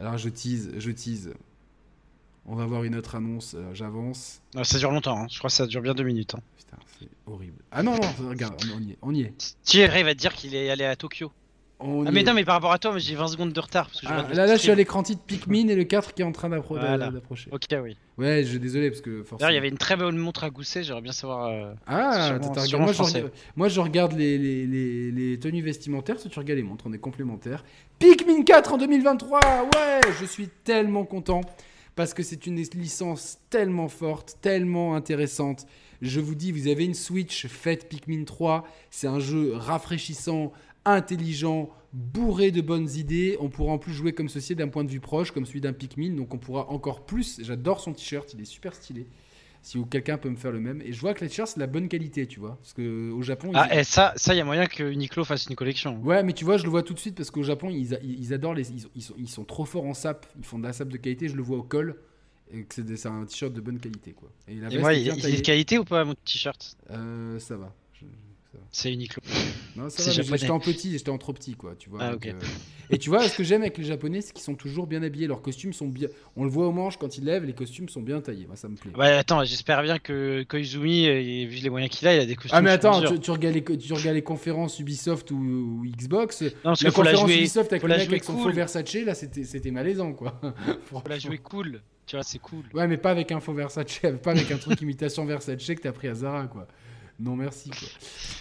alors 0.00 0.16
je 0.18 0.28
tease, 0.28 0.70
je 0.78 0.90
tease. 0.92 1.34
On 2.46 2.54
va 2.54 2.64
voir 2.64 2.84
une 2.84 2.94
autre 2.94 3.16
annonce, 3.16 3.56
euh, 3.56 3.74
j'avance. 3.74 4.40
ça 4.62 4.78
dure 4.78 4.92
longtemps, 4.92 5.18
hein. 5.18 5.26
je 5.28 5.36
crois 5.38 5.50
que 5.50 5.56
ça 5.56 5.66
dure 5.66 5.82
bien 5.82 5.94
deux 5.94 6.04
minutes. 6.04 6.36
Hein. 6.36 6.42
Putain, 6.56 6.76
c'est 7.00 7.08
horrible. 7.26 7.58
Ah 7.72 7.82
non, 7.82 7.96
non, 7.96 8.28
regarde, 8.28 8.54
on 8.72 8.80
y 8.80 8.92
est. 8.92 8.98
On 9.02 9.12
y 9.12 9.22
est. 9.22 9.56
Thierry 9.64 10.04
va 10.04 10.14
te 10.14 10.20
dire 10.20 10.32
qu'il 10.32 10.54
est 10.54 10.70
allé 10.70 10.84
à 10.84 10.94
Tokyo. 10.94 11.32
Ah 11.78 12.10
mais 12.10 12.22
non, 12.22 12.32
mais 12.32 12.44
par 12.44 12.54
rapport 12.54 12.72
à 12.72 12.78
toi, 12.78 12.96
j'ai 12.98 13.14
20 13.14 13.28
secondes 13.28 13.52
de 13.52 13.60
retard. 13.60 13.86
Parce 13.88 14.00
que 14.00 14.06
ah, 14.08 14.26
là, 14.32 14.46
là, 14.46 14.56
je 14.56 14.62
suis 14.62 14.70
à 14.70 14.74
l'écran 14.74 15.02
titre 15.02 15.20
Pikmin 15.26 15.68
et 15.68 15.74
le 15.74 15.84
4 15.84 16.14
qui 16.14 16.22
est 16.22 16.24
en 16.24 16.32
train 16.32 16.48
d'approcher. 16.48 17.50
Ok, 17.52 17.66
oui. 17.82 17.96
Ouais, 18.16 18.42
je 18.44 18.50
suis 18.50 18.58
désolé 18.58 18.90
parce 18.90 19.02
que 19.02 19.22
forcément. 19.22 19.50
il 19.50 19.54
y 19.54 19.58
avait 19.58 19.68
une 19.68 19.76
très 19.76 19.94
belle 19.96 20.12
montre 20.12 20.44
à 20.44 20.50
gousset, 20.50 20.82
j'aimerais 20.82 21.02
bien 21.02 21.12
savoir. 21.12 21.48
Euh, 21.48 21.74
ah, 21.86 22.38
moi, 22.40 22.92
je, 22.92 23.26
moi, 23.56 23.68
je 23.68 23.80
regarde 23.80 24.12
les, 24.12 24.38
les, 24.38 24.66
les, 24.66 25.10
les 25.10 25.38
tenues 25.38 25.60
vestimentaires, 25.60 26.18
si 26.18 26.30
tu 26.30 26.38
regardes 26.38 26.58
les 26.58 26.62
montres, 26.64 26.84
on 26.86 26.92
est 26.94 26.98
complémentaires. 26.98 27.62
Pikmin 27.98 28.42
4 28.42 28.72
en 28.72 28.78
2023, 28.78 29.40
ouais, 29.40 30.00
je 30.18 30.24
suis 30.24 30.48
tellement 30.64 31.04
content 31.04 31.42
parce 31.94 32.14
que 32.14 32.22
c'est 32.22 32.46
une 32.46 32.56
licence 32.56 33.38
tellement 33.50 33.88
forte, 33.88 34.36
tellement 34.40 34.94
intéressante. 34.94 35.66
Je 36.02 36.20
vous 36.20 36.34
dis, 36.34 36.52
vous 36.52 36.68
avez 36.68 36.84
une 36.84 36.94
Switch, 36.94 37.46
faite 37.46 37.88
Pikmin 37.88 38.24
3, 38.24 38.66
c'est 38.90 39.06
un 39.06 39.18
jeu 39.18 39.54
rafraîchissant, 39.54 40.52
intelligent, 40.86 41.70
bourré 41.92 42.50
de 42.50 42.60
bonnes 42.60 42.88
idées. 42.90 43.36
On 43.40 43.48
pourra 43.48 43.72
en 43.72 43.78
plus 43.78 43.92
jouer 43.92 44.12
comme 44.12 44.28
ceci 44.28 44.54
d'un 44.54 44.68
point 44.68 44.84
de 44.84 44.90
vue 44.90 45.00
proche, 45.00 45.30
comme 45.30 45.46
celui 45.46 45.60
d'un 45.60 45.72
Pikmin, 45.72 46.14
donc 46.14 46.34
on 46.34 46.38
pourra 46.38 46.70
encore 46.70 47.04
plus. 47.06 47.40
J'adore 47.42 47.80
son 47.80 47.92
t-shirt, 47.92 48.32
il 48.34 48.40
est 48.40 48.46
super 48.46 48.74
stylé 48.74 49.06
si 49.66 49.82
quelqu'un 49.90 50.16
peut 50.16 50.30
me 50.30 50.36
faire 50.36 50.52
le 50.52 50.60
même. 50.60 50.80
Et 50.82 50.92
je 50.92 51.00
vois 51.00 51.12
que 51.12 51.24
les 51.24 51.28
t-shirts, 51.28 51.48
c'est 51.48 51.56
de 51.56 51.60
la 51.60 51.66
bonne 51.66 51.88
qualité, 51.88 52.28
tu 52.28 52.38
vois. 52.38 52.56
Parce 52.62 52.72
qu'au 52.72 53.20
Japon. 53.22 53.50
Ah, 53.52 53.74
et 53.74 53.82
ça, 53.82 54.12
ça, 54.14 54.32
il 54.32 54.38
y 54.38 54.40
a 54.40 54.44
moyen 54.44 54.66
que 54.66 54.84
Uniqlo 54.84 55.24
fasse 55.24 55.46
une 55.46 55.56
collection. 55.56 56.00
Ouais, 56.04 56.22
mais 56.22 56.34
tu 56.34 56.44
vois, 56.44 56.56
je 56.56 56.62
le 56.62 56.70
vois 56.70 56.84
tout 56.84 56.94
de 56.94 57.00
suite 57.00 57.16
parce 57.16 57.32
qu'au 57.32 57.42
Japon, 57.42 57.68
ils, 57.68 57.98
ils, 58.04 58.32
adorent 58.32 58.54
les. 58.54 58.70
Ils 58.70 59.02
sont, 59.02 59.14
ils 59.18 59.28
sont, 59.28 59.44
trop 59.44 59.64
forts 59.64 59.86
en 59.86 59.94
sap. 59.94 60.24
Ils 60.38 60.44
font 60.44 60.60
de 60.60 60.64
la 60.64 60.72
sap 60.72 60.88
de 60.88 60.96
qualité. 60.96 61.28
Je 61.28 61.34
le 61.34 61.42
vois 61.42 61.58
au 61.58 61.64
col. 61.64 61.96
Et 62.52 62.62
que 62.62 62.94
c'est 62.94 63.08
un 63.08 63.24
t-shirt 63.24 63.52
de 63.52 63.60
bonne 63.60 63.80
qualité, 63.80 64.12
quoi. 64.12 64.30
Et, 64.46 64.54
la 64.54 64.72
et 64.72 64.78
moi, 64.78 64.94
il, 64.94 65.04
il 65.04 65.26
est 65.26 65.38
de 65.38 65.42
qualité 65.42 65.78
ou 65.78 65.84
pas, 65.84 66.04
mon 66.04 66.14
t-shirt? 66.14 66.76
Euh, 66.92 67.40
Ça 67.40 67.56
va. 67.56 67.74
C'est 68.70 68.92
Uniqlo. 68.92 69.22
Non, 69.76 69.90
ça 69.90 70.10
j'étais 70.10 70.50
en 70.50 70.58
petit, 70.58 70.92
j'étais 70.92 71.10
en 71.10 71.18
trop 71.18 71.32
petit, 71.32 71.54
quoi, 71.54 71.74
tu 71.78 71.90
vois. 71.90 72.00
Ah, 72.02 72.12
euh, 72.12 72.32
Et 72.90 72.98
tu 72.98 73.10
vois, 73.10 73.28
ce 73.28 73.36
que 73.36 73.44
j'aime 73.44 73.62
avec 73.62 73.76
les 73.78 73.84
Japonais, 73.84 74.20
c'est 74.20 74.32
qu'ils 74.32 74.44
sont 74.44 74.54
toujours 74.54 74.86
bien 74.86 75.02
habillés. 75.02 75.26
Leurs 75.26 75.42
costumes 75.42 75.72
sont 75.72 75.88
bien. 75.88 76.08
On 76.34 76.44
le 76.44 76.50
voit 76.50 76.66
au 76.66 76.72
manche 76.72 76.96
quand 76.96 77.18
ils 77.18 77.24
lèvent, 77.24 77.44
les 77.44 77.52
costumes 77.52 77.88
sont 77.88 78.00
bien 78.00 78.20
taillés. 78.20 78.46
Moi, 78.46 78.56
ça 78.56 78.68
me 78.68 78.76
plaît. 78.76 78.92
Ouais, 78.96 79.12
attends, 79.12 79.44
j'espère 79.44 79.82
bien 79.82 79.98
que 79.98 80.44
Koizumi, 80.44 81.46
vu 81.46 81.56
les 81.56 81.70
moyens 81.70 81.90
qu'il 81.90 82.08
a, 82.08 82.14
il 82.14 82.20
a 82.20 82.26
des 82.26 82.36
costumes. 82.36 82.52
Ah, 82.54 82.62
mais 82.62 82.70
attends, 82.70 83.02
tu, 83.02 83.30
regardes 83.30 83.54
les, 83.54 83.64
tu 83.64 83.92
regardes 83.92 84.16
les 84.16 84.22
conférences 84.22 84.78
Ubisoft 84.78 85.30
ou, 85.30 85.84
Xbox. 85.86 86.42
Non, 86.64 86.72
la 86.80 86.90
conférence 86.90 87.30
Ubisoft 87.30 87.72
avec 87.72 87.82
le 87.82 87.88
mec 87.88 88.08
avec 88.08 88.24
son 88.24 88.38
faux 88.38 88.50
Versace, 88.50 88.94
là, 88.94 89.14
c'était 89.14 89.70
malaisant, 89.70 90.12
quoi. 90.12 90.40
faut 90.84 91.02
la 91.08 91.18
jouer 91.18 91.38
cool. 91.38 91.82
Tu 92.06 92.14
vois, 92.14 92.22
c'est 92.22 92.38
cool. 92.38 92.64
Ouais, 92.72 92.86
mais 92.86 92.96
pas 92.96 93.10
avec 93.10 93.32
un 93.32 93.40
faux 93.40 93.52
Versace, 93.52 94.00
pas 94.22 94.30
avec 94.30 94.50
un 94.50 94.58
truc 94.58 94.80
imitation 94.80 95.24
Versace 95.24 95.56
que 95.56 95.74
t'as 95.74 95.92
pris 95.92 96.08
à 96.08 96.14
Zara, 96.14 96.46
quoi. 96.46 96.66
Non, 97.18 97.34
merci. 97.34 97.70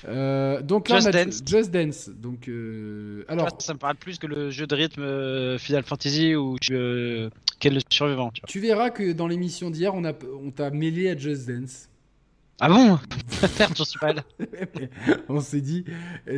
Euh, 0.06 0.62
donc 0.62 0.88
Just 0.90 1.10
Dance. 1.10 1.42
Just 1.46 1.72
Dance. 1.72 2.10
Donc, 2.10 2.50
euh, 2.50 3.24
alors... 3.28 3.50
Ça, 3.60 3.74
me 3.74 3.80
parle 3.80 3.96
plus 3.96 4.20
que 4.20 4.28
le 4.28 4.50
jeu 4.50 4.68
de 4.68 4.76
rythme 4.76 5.02
euh, 5.02 5.58
Final 5.58 5.84
Fantasy 5.84 6.36
ou 6.36 6.58
euh, 6.72 7.30
quel 7.60 7.76
le 7.76 7.80
survivant. 7.90 8.32
Tu, 8.48 8.60
verras 8.60 8.90
que 8.90 9.14
dans 9.14 9.28
l'émission 9.28 9.70
d'hier, 9.70 9.96
on, 9.96 10.04
a, 10.04 10.12
on 10.44 10.52
t'a 10.52 10.72
mêlé 10.72 11.10
à 11.10 11.18
Just 11.18 11.48
Dance. 11.48 11.90
Ah 12.60 12.70
bon 12.70 13.00
Merde, 13.60 13.74
j'en 13.76 13.86
suis 13.86 14.00
pas 14.00 14.14
là. 14.14 14.24
on 15.30 15.40
s'est 15.40 15.62
dit, 15.62 15.86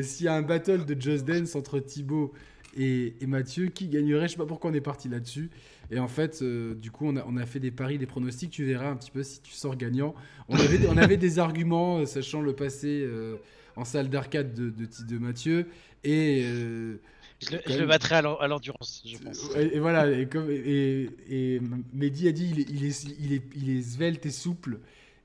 s'il 0.02 0.26
y 0.26 0.30
a 0.30 0.34
un 0.34 0.41
battle 0.41 0.86
de 0.86 1.00
Just 1.00 1.26
Dance 1.26 1.56
entre 1.56 1.80
Thibaut 1.80 2.34
et, 2.76 3.15
et 3.19 3.28
Mathieu, 3.28 3.67
qui 3.67 3.88
gagnerait? 3.88 4.28
Je 4.28 4.34
sais 4.34 4.38
pas 4.38 4.45
pourquoi 4.45 4.71
on 4.71 4.73
est 4.73 4.82
parti 4.82 5.10
là-dessus. 5.10 5.50
Et 5.89 6.00
en 6.00 6.08
fait, 6.08 6.41
euh, 6.41 6.76
du 6.76 6.91
coup, 6.91 7.08
on 7.08 7.15
a, 7.15 7.26
on 7.28 7.38
a, 7.38 7.45
fait 7.45 7.60
des 7.60 7.71
paris, 7.71 7.97
des 7.97 8.06
pronostics. 8.06 8.52
Tu 8.52 8.65
verras 8.65 8.89
un 8.89 8.95
petit 8.95 9.12
peu 9.12 9.23
si 9.23 9.41
tu 9.41 9.54
sors 9.54 9.76
gagnant. 9.76 10.15
On 10.50 10.58
avait, 10.58 10.88
on 10.88 10.97
avait 10.97 11.17
des 11.17 11.39
arguments, 11.39 12.00
euh, 12.00 12.06
sachant 12.06 12.41
le 12.41 12.54
passé 12.54 13.04
euh, 13.06 13.38
en 13.76 13.86
salle 13.86 14.10
d'arcade 14.10 14.54
de, 14.54 14.69
de, 14.69 14.88
de, 15.08 15.17
Mathieu. 15.17 15.67
Et. 16.04 16.43
je, 16.43 17.78
le, 17.78 17.86
battrai 17.86 18.15
à 18.15 18.47
l'endurance, 18.47 19.04
je 19.06 19.17
pense. 19.17 19.50
Et, 19.56 19.80
voilà, 19.80 20.12
et, 20.12 20.28
comme, 20.28 20.50
et, 20.50 21.10
et 21.30 21.62
Mehdi 21.93 22.28
a 22.28 22.32
dit 22.32 22.50
il 22.52 22.60
est, 22.60 22.69
il, 22.69 22.86
est, 22.86 23.04
il, 23.19 23.34
est, 23.34 23.43
il 23.56 23.78
est 23.78 23.82
svelte 23.82 24.26
et 24.26 24.32
souple. 24.32 24.80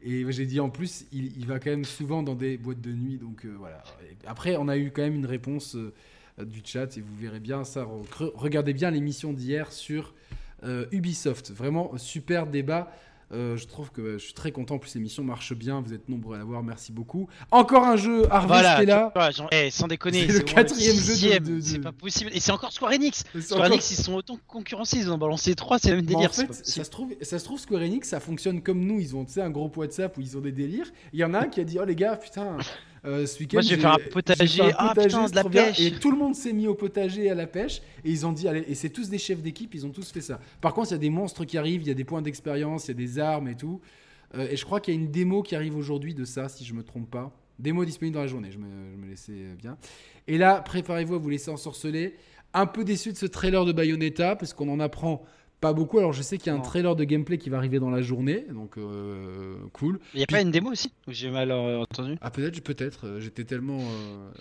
Et 0.05 0.25
j'ai 0.33 0.47
dit 0.47 0.61
en 0.61 0.69
plus, 0.69 1.07
il, 1.13 1.37
il, 1.39 1.47
va 1.47 1.61
quand 1.61 1.71
même 1.71 1.85
souvent 1.85 2.23
dans 2.23 2.35
des 2.35 2.57
boîtes 2.57 2.81
de 2.81 2.93
nuit. 2.93 3.19
Donc 3.19 3.47
voilà. 3.59 3.83
après, 4.27 4.57
on 4.57 4.69
a 4.69 4.77
eu 4.77 4.91
quand 4.91 5.03
même 5.03 5.15
une 5.15 5.27
réponse 5.27 5.77
du 6.39 6.61
chat 6.65 6.97
et 6.97 7.01
vous 7.01 7.17
verrez 7.17 7.41
bien 7.41 7.65
ça. 7.65 7.87
Regardez 8.35 8.73
bien 8.73 8.91
l'émission 8.91 9.33
d'hier 9.33 9.73
sur 9.73 10.13
euh, 10.65 10.87
Ubisoft. 10.93 11.51
Vraiment, 11.53 11.93
super 11.97 12.47
débat. 12.47 12.91
Euh, 13.33 13.57
je 13.57 13.67
trouve 13.67 13.91
que 13.91 14.19
je 14.19 14.25
suis 14.25 14.35
très 14.35 14.53
content. 14.53 14.75
En 14.75 14.79
plus, 14.79 14.95
l'émission 14.95 15.25
marche 15.25 15.55
bien. 15.55 15.81
Vous 15.81 15.95
êtes 15.95 16.09
nombreux 16.09 16.35
à 16.35 16.39
la 16.39 16.45
voir. 16.45 16.63
Merci 16.63 16.93
beaucoup. 16.93 17.29
Encore 17.51 17.85
un 17.85 17.97
jeu. 17.97 18.27
Harvest 18.31 18.83
est 18.83 18.87
là. 18.87 19.13
Eh, 19.53 19.71
sans 19.71 19.89
déconner. 19.89 20.27
C'est 20.27 20.33
le 20.33 20.41
quatrième 20.41 20.97
jeu 20.97 21.41
de. 21.41 21.61
C'est 21.61 21.79
pas 21.79 21.93
possible. 21.93 22.31
Et 22.35 22.41
c'est 22.41 22.53
encore 22.53 22.73
Square 22.73 22.93
Enix. 22.93 23.25
Square 23.41 23.67
Enix, 23.67 23.91
ils 23.91 24.03
sont 24.03 24.15
autant 24.15 24.39
concurrencés. 24.47 24.99
Ils 24.99 25.11
ont 25.11 25.19
balancé 25.19 25.55
trois. 25.55 25.79
C'est 25.79 25.91
le 25.91 25.97
même 25.97 26.07
délire. 26.07 26.31
en 26.31 26.33
fait, 26.33 26.53
ça 26.53 26.85
se, 26.85 26.91
trouve, 26.91 27.15
ça 27.23 27.39
se 27.39 27.45
trouve, 27.45 27.59
Square 27.59 27.83
Enix, 27.83 28.09
ça 28.09 28.21
fonctionne 28.21 28.63
comme 28.63 28.81
nous. 28.85 29.01
Ils 29.01 29.17
ont 29.17 29.27
un 29.37 29.51
groupe 29.51 29.77
WhatsApp 29.79 30.17
où 30.19 30.21
ils 30.21 30.37
ont 30.37 30.41
des 30.41 30.53
délires. 30.53 30.91
Il 31.13 31.21
y 31.21 31.25
en 31.25 31.33
a 31.33 31.41
un 31.41 31.47
qui 31.47 31.61
a 31.61 31.65
dit 31.65 31.79
Oh 31.81 31.85
les 31.85 31.97
gars, 31.97 32.17
putain. 32.17 32.59
Euh, 33.05 33.27
ce 33.27 33.41
week-end. 33.41 33.57
Moi, 33.57 33.63
je 33.63 33.75
vais 33.75 33.81
faire 33.81 33.95
un 33.95 34.11
potager. 34.11 34.63
Ah, 34.79 34.95
putain, 34.97 35.29
de 35.29 35.35
la 35.35 35.45
pêche. 35.45 35.81
Et 35.81 35.93
tout 35.93 36.11
le 36.11 36.17
monde 36.17 36.37
s'est 36.37 36.53
mis 36.53 36.69
au 36.69 36.75
potager 36.75 37.31
à 37.31 37.35
la 37.35 37.47
pêche. 37.47 37.83
Et 38.05 38.11
ils 38.11 38.25
ont 38.27 38.33
dit, 38.33 38.47
allez, 38.47 38.65
et 38.69 38.75
c'est 38.75 38.91
tous 38.91 39.09
des 39.09 39.19
chefs 39.19 39.43
d'équipe, 39.43 39.75
ils 39.75 39.85
ont 39.85 39.91
tous 39.91 40.11
fait 40.13 40.21
ça. 40.21 40.41
Par 40.61 40.73
contre, 40.73 40.91
il 40.91 40.93
y 40.93 40.95
a 40.95 40.99
des 40.99 41.11
monstres 41.11 41.45
qui 41.45 41.59
arrivent, 41.59 41.83
il 41.83 41.89
y 41.89 41.91
a 41.91 41.95
des 41.95 42.05
points 42.05 42.23
d'expérience, 42.23 42.87
il 42.87 42.89
y 42.89 42.91
a 42.93 42.95
des 42.95 43.19
armes 43.19 43.49
et 43.49 43.57
tout. 43.57 43.81
Euh, 44.37 44.47
et 44.49 44.57
je 44.57 44.65
crois 44.65 44.81
qu'il 44.81 44.95
y 44.95 44.97
a 44.97 45.01
une 45.01 45.11
démo 45.11 45.43
qui 45.43 45.57
arrive 45.57 45.77
aujourd'hui 45.77 46.15
de 46.15 46.25
ça, 46.25 46.49
si 46.49 46.65
je 46.65 46.75
me 46.75 46.85
trompe 46.85 47.11
pas. 47.11 47.37
Démo 47.59 47.85
disponible 47.85 48.15
dans 48.15 48.23
la 48.23 48.29
journée, 48.29 48.51
je 48.51 48.59
me, 48.59 48.67
je 48.93 48.97
me 48.97 49.09
laissais 49.09 49.57
bien. 49.59 49.77
Et 50.29 50.39
là, 50.39 50.61
préparez-vous 50.63 51.17
à 51.17 51.19
vous 51.19 51.29
laisser 51.29 51.51
ensorceler. 51.51 52.15
Un 52.55 52.67
peu 52.67 52.85
déçu 52.85 53.13
de 53.13 53.17
ce 53.17 53.27
trailer 53.27 53.65
de 53.65 53.73
Bayonetta, 53.73 54.37
parce 54.37 54.53
qu'on 54.55 54.69
en 54.69 54.79
apprend 54.79 55.25
pas 55.63 55.73
beaucoup. 55.73 55.99
Alors 55.99 56.13
je 56.13 56.23
sais 56.23 56.37
qu'il 56.37 56.49
y 56.49 56.55
a 56.55 56.59
un 56.59 56.61
trailer 56.61 56.95
de 56.97 57.05
gameplay 57.05 57.39
qui 57.39 57.49
va 57.49 57.57
arriver 57.57 57.79
dans 57.79 57.89
la 57.89 58.03
journée, 58.03 58.45
donc 58.53 58.77
euh, 58.77 59.57
cool. 59.73 60.01
Il 60.13 60.19
n'y 60.19 60.25
a 60.25 60.27
pas 60.27 60.43
une 60.43 60.51
démo 60.51 60.73
aussi 60.73 60.93
J'ai 61.09 61.31
mal 61.31 61.53
euh, 61.53 61.81
entendu? 61.81 62.19
Ah 62.21 62.31
peut-être, 62.31 62.61
peut-être. 62.61 63.07
Euh, 63.07 63.21
j'étais 63.21 63.45
tellement. 63.45 63.79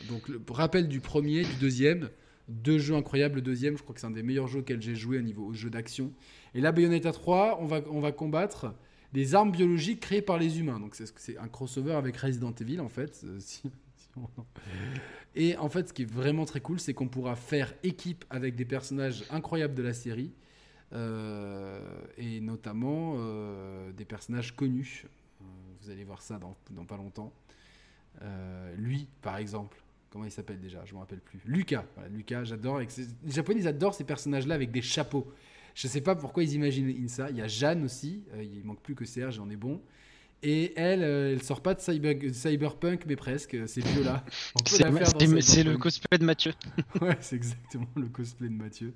Donc 0.10 0.28
le 0.28 0.42
rappel 0.50 0.88
du 0.90 1.00
premier, 1.00 1.44
du 1.44 1.56
deuxième. 1.62 2.10
Deux 2.48 2.80
jeux 2.80 2.96
incroyables. 2.96 3.36
Le 3.36 3.42
deuxième, 3.42 3.78
je 3.78 3.84
crois 3.84 3.94
que 3.94 4.02
c'est 4.02 4.08
un 4.08 4.12
des 4.12 4.24
meilleurs 4.24 4.48
jeux 4.48 4.60
auxquels 4.60 4.82
j'ai 4.82 4.96
joué 4.96 5.20
au 5.20 5.22
niveau 5.22 5.54
jeu 5.54 5.70
d'action. 5.70 6.12
Et 6.54 6.60
là, 6.60 6.74
Bayonetta 6.74 7.14
3, 7.14 7.60
on 7.62 7.66
va, 7.66 7.82
on 7.90 8.02
va 8.02 8.12
combattre 8.12 8.74
des 9.14 9.36
armes 9.36 9.52
biologiques 9.52 10.02
créées 10.02 10.24
par 10.24 10.38
les 10.38 10.60
humains. 10.60 10.80
Donc 10.80 10.96
c'est 10.96 11.38
un 11.38 11.48
crossover 11.48 11.94
avec 11.94 12.18
Resident 12.18 12.54
Evil 12.60 12.82
en 12.82 12.90
fait. 12.90 13.24
Et 15.36 15.56
en 15.56 15.70
fait, 15.70 15.88
ce 15.88 15.94
qui 15.94 16.02
est 16.02 16.12
vraiment 16.12 16.46
très 16.46 16.60
cool, 16.60 16.80
c'est 16.80 16.94
qu'on 16.94 17.08
pourra 17.08 17.36
faire 17.36 17.74
équipe 17.84 18.26
avec 18.30 18.56
des 18.56 18.66
personnages 18.66 19.24
incroyables 19.30 19.76
de 19.76 19.84
la 19.84 19.94
série. 19.94 20.34
Euh, 20.94 21.80
et 22.18 22.42
notamment 22.42 23.16
euh, 23.18 23.92
des 23.94 24.06
personnages 24.06 24.56
connus. 24.56 25.06
Euh, 25.42 25.46
vous 25.82 25.90
allez 25.90 26.04
voir 26.04 26.22
ça 26.22 26.38
dans, 26.38 26.56
dans 26.72 26.86
pas 26.86 26.98
longtemps. 26.98 27.34
lui, 28.78 29.08
par 29.22 29.38
exemple, 29.38 29.78
comment 30.10 30.26
il 30.26 30.32
s'appelle 30.32 30.60
déjà? 30.60 30.84
Je 30.86 30.94
me 30.94 31.00
rappelle 31.00 31.22
plus. 31.22 31.40
Lucas. 31.46 31.86
Lucas, 32.12 32.44
j'adore. 32.44 32.80
Les 32.80 32.88
Japonais, 33.28 33.62
ils 33.62 33.68
adorent 33.68 33.96
ces 33.96 34.04
personnages-là 34.04 34.56
avec 34.56 34.72
des 34.72 34.82
chapeaux. 34.82 35.32
Je 35.74 35.88
sais 35.88 36.02
pas 36.02 36.16
pourquoi 36.16 36.44
ils 36.44 36.54
imaginent 36.54 37.08
ça. 37.08 37.30
Il 37.30 37.38
y 37.38 37.42
a 37.42 37.48
Jeanne 37.48 37.84
aussi. 37.86 38.24
il 38.38 38.64
manque 38.66 38.82
plus 38.82 38.96
que 38.96 39.06
Serge, 39.06 39.40
on 39.40 39.50
est 39.50 39.56
bon. 39.56 39.82
Et 40.44 40.74
elle, 40.76 41.04
euh, 41.04 41.34
elle 41.34 41.44
sort 41.44 41.62
pas 41.62 41.76
de 41.76 41.82
cyber, 41.82 42.16
cyberpunk, 42.34 43.04
mais 43.06 43.16
presque. 43.16 43.58
C'est 43.68 43.86
Viola. 43.86 44.24
C'est 44.66 45.64
le 45.64 45.78
cosplay 45.78 46.18
de 46.18 46.26
Mathieu. 46.26 46.54
ouais, 47.02 47.18
c'est 47.22 47.36
exactement 47.36 47.88
le 47.96 48.08
cosplay 48.08 48.50
de 48.50 48.54
Mathieu. 48.54 48.94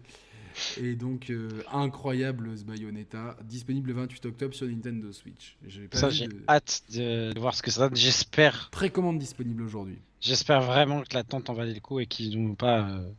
Et 0.82 0.96
donc, 0.96 1.30
euh, 1.30 1.50
incroyable 1.72 2.58
ce 2.58 2.64
Bayonetta, 2.64 3.38
disponible 3.44 3.90
le 3.90 3.96
28 3.96 4.26
octobre 4.26 4.54
sur 4.54 4.68
Nintendo 4.68 5.12
Switch. 5.12 5.58
Ça, 5.92 6.10
j'ai 6.10 6.30
hâte 6.48 6.84
de, 6.94 7.38
voir 7.40 7.56
ce 7.56 7.62
que 7.62 7.72
ça 7.72 7.82
donne. 7.82 7.96
J'espère. 7.96 8.70
Précommande 8.72 9.20
disponible 9.20 9.64
aujourd'hui. 9.64 9.98
J'espère 10.22 10.62
vraiment 10.62 11.02
que 11.02 11.14
l'attente 11.14 11.50
en 11.50 11.54
valait 11.54 11.74
le 11.74 11.80
coup 11.80 12.00
et 12.00 12.06
qu'ils 12.06 12.42
n'ont 12.42 12.56
pas 12.56 12.90
euh, 12.90 13.10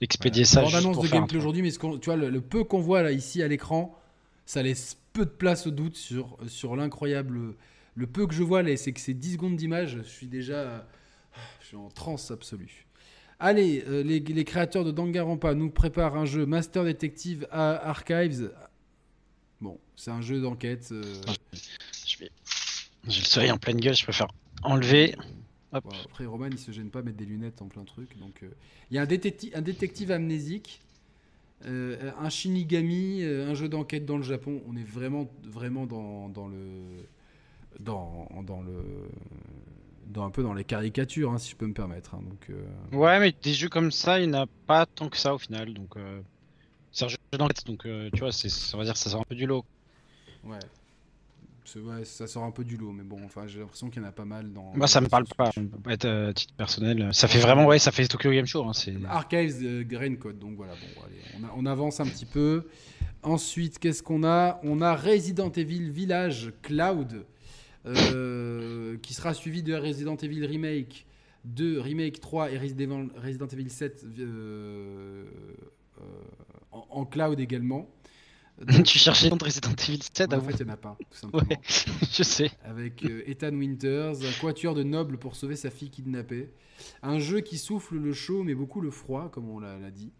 expédié 0.00 0.44
ça. 0.44 0.64
On 0.64 0.74
annonce 0.74 1.00
de 1.00 1.08
gameplay 1.08 1.38
aujourd'hui, 1.38 1.62
mais 1.62 1.70
tu 1.70 2.06
vois, 2.06 2.16
le, 2.16 2.40
peu 2.40 2.64
qu'on 2.64 2.80
voit 2.80 3.02
là 3.02 3.12
ici 3.12 3.42
à 3.42 3.48
l'écran, 3.48 3.96
ça 4.46 4.62
laisse 4.62 4.96
peu 5.12 5.24
de 5.24 5.30
place 5.30 5.66
au 5.66 5.70
doute 5.70 5.96
sur, 5.96 6.36
sur 6.48 6.76
l'incroyable. 6.76 7.54
Le 7.94 8.06
peu 8.06 8.26
que 8.26 8.34
je 8.34 8.42
vois 8.42 8.62
là, 8.62 8.76
c'est 8.76 8.92
que 8.92 9.00
c'est 9.00 9.14
10 9.14 9.34
secondes 9.34 9.56
d'image. 9.56 9.98
Je 10.02 10.08
suis 10.08 10.26
déjà. 10.26 10.86
Je 11.60 11.66
suis 11.68 11.76
en 11.76 11.88
transe 11.88 12.30
absolue. 12.30 12.83
Allez, 13.40 13.84
euh, 13.88 14.02
les, 14.02 14.44
créateurs 14.44 14.84
de 14.84 14.90
Danganronpa 14.90 15.54
nous 15.54 15.70
préparent 15.70 16.16
un 16.16 16.24
jeu 16.24 16.46
Master 16.46 16.84
Detective 16.84 17.46
Archives. 17.50 18.52
Bon, 19.60 19.78
c'est 19.96 20.10
un 20.10 20.20
jeu 20.20 20.40
d'enquête. 20.40 20.88
Euh. 20.92 21.02
J'ai 22.06 22.30
le 23.06 23.12
soleil 23.12 23.50
en 23.50 23.58
pleine 23.58 23.80
gueule, 23.80 23.94
je 23.94 24.04
préfère 24.04 24.28
enlever. 24.62 25.14
après, 25.72 26.26
Roman, 26.26 26.46
il 26.50 26.58
se 26.58 26.70
gêne 26.70 26.90
pas 26.90 27.02
mettre 27.02 27.16
des 27.16 27.26
lunettes 27.26 27.60
en 27.60 27.66
plein 27.66 27.84
truc. 27.84 28.16
Donc, 28.18 28.42
euh. 28.42 28.50
il 28.90 28.96
y 28.96 28.98
a 28.98 29.02
un, 29.02 29.06
détective, 29.06 29.52
un 29.54 29.62
détective 29.62 30.10
amnésique, 30.10 30.80
un 31.66 32.28
Shinigami, 32.28 33.24
un 33.24 33.54
jeu 33.54 33.68
d'enquête 33.68 34.04
dans 34.04 34.18
le 34.18 34.22
Japon. 34.22 34.62
On 34.68 34.76
est 34.76 34.84
vraiment, 34.84 35.30
vraiment 35.44 35.86
dans, 35.86 36.28
dans 36.28 36.46
le, 36.46 36.58
dans, 37.80 38.28
dans 38.46 38.60
le 38.60 39.08
dans 40.06 40.24
un 40.24 40.30
peu 40.30 40.42
dans 40.42 40.54
les 40.54 40.64
caricatures, 40.64 41.32
hein, 41.32 41.38
si 41.38 41.50
je 41.50 41.56
peux 41.56 41.66
me 41.66 41.74
permettre. 41.74 42.14
Hein, 42.14 42.22
donc, 42.28 42.50
euh. 42.50 42.96
Ouais, 42.96 43.18
mais 43.20 43.34
des 43.42 43.52
jeux 43.52 43.68
comme 43.68 43.90
ça, 43.90 44.20
il 44.20 44.30
n'y 44.30 44.36
en 44.36 44.42
a 44.42 44.46
pas 44.66 44.86
tant 44.86 45.08
que 45.08 45.16
ça 45.16 45.34
au 45.34 45.38
final. 45.38 45.74
Donc, 45.74 45.96
euh... 45.96 46.20
c'est 46.92 47.04
un 47.04 47.08
jeu 47.08 47.16
d'enquête, 47.32 47.66
donc 47.66 47.86
euh, 47.86 48.10
tu 48.12 48.20
vois, 48.20 48.30
on 48.74 48.78
va 48.78 48.84
dire 48.84 48.96
ça 48.96 49.10
sort 49.10 49.20
un 49.20 49.24
peu 49.24 49.34
du 49.34 49.46
lot. 49.46 49.64
Ouais. 50.44 50.58
ouais. 51.76 52.04
ça 52.04 52.26
sort 52.26 52.44
un 52.44 52.50
peu 52.50 52.64
du 52.64 52.76
lot, 52.76 52.92
mais 52.92 53.02
bon, 53.02 53.20
enfin, 53.24 53.46
j'ai 53.46 53.60
l'impression 53.60 53.90
qu'il 53.90 54.02
y 54.02 54.04
en 54.04 54.08
a 54.08 54.12
pas 54.12 54.24
mal 54.24 54.52
dans. 54.52 54.72
Moi, 54.74 54.86
ça 54.86 55.00
me 55.00 55.08
parle 55.08 55.24
pas, 55.36 55.50
peut 55.52 55.90
être 55.90 56.32
titre 56.32 56.54
personnel. 56.54 57.08
Ça 57.12 57.28
fait 57.28 57.40
vraiment, 57.40 57.66
ouais, 57.66 57.78
ça 57.78 57.92
fait 57.92 58.06
Tokyo 58.06 58.30
Game 58.30 58.46
Show. 58.46 58.64
Hein, 58.64 58.72
Archives 59.08 59.60
de 59.60 60.14
Code, 60.16 60.38
donc 60.38 60.56
voilà, 60.56 60.72
bon, 60.72 61.02
allez, 61.04 61.46
on, 61.54 61.62
on 61.62 61.66
avance 61.66 62.00
un 62.00 62.06
petit 62.06 62.26
peu. 62.26 62.68
Ensuite, 63.22 63.78
qu'est-ce 63.78 64.02
qu'on 64.02 64.22
a? 64.22 64.60
On 64.62 64.82
a 64.82 64.94
Resident 64.94 65.50
Evil 65.50 65.90
Village 65.90 66.52
Cloud. 66.62 67.24
Euh, 67.86 68.96
qui 69.02 69.12
sera 69.12 69.34
suivi 69.34 69.62
de 69.62 69.74
Resident 69.74 70.16
Evil 70.16 70.46
Remake 70.46 71.06
2, 71.44 71.80
Remake 71.80 72.18
3 72.20 72.52
et 72.52 72.58
Resident 72.58 73.08
Evil 73.52 73.68
7 73.68 74.06
euh, 74.18 75.24
euh, 76.00 76.02
en, 76.70 77.04
cloud 77.04 77.38
également. 77.40 77.90
tu 78.86 78.98
cherchais 78.98 79.28
contre 79.28 79.44
Resident 79.46 79.74
Evil 79.86 80.00
7 80.00 80.32
En 80.32 80.40
fait, 80.40 80.52
il 80.60 80.64
n'y 80.64 80.70
en 80.70 80.74
a 80.74 80.76
pas, 80.78 80.96
tout 81.10 81.18
simplement. 81.18 81.44
je 82.10 82.22
sais. 82.22 82.50
Avec 82.64 83.04
Ethan 83.26 83.54
Winters, 83.54 84.14
un 84.22 84.40
quatuor 84.40 84.74
de 84.74 84.82
nobles 84.82 85.18
pour 85.18 85.36
sauver 85.36 85.56
sa 85.56 85.70
fille 85.70 85.90
kidnappée. 85.90 86.50
Un 87.02 87.18
jeu 87.18 87.40
qui 87.40 87.58
souffle 87.58 87.96
le 87.96 88.14
chaud, 88.14 88.44
mais 88.44 88.54
beaucoup 88.54 88.80
le 88.80 88.90
froid, 88.90 89.30
comme 89.30 89.50
on 89.50 89.58
l'a 89.58 89.90
dit. 89.90 90.10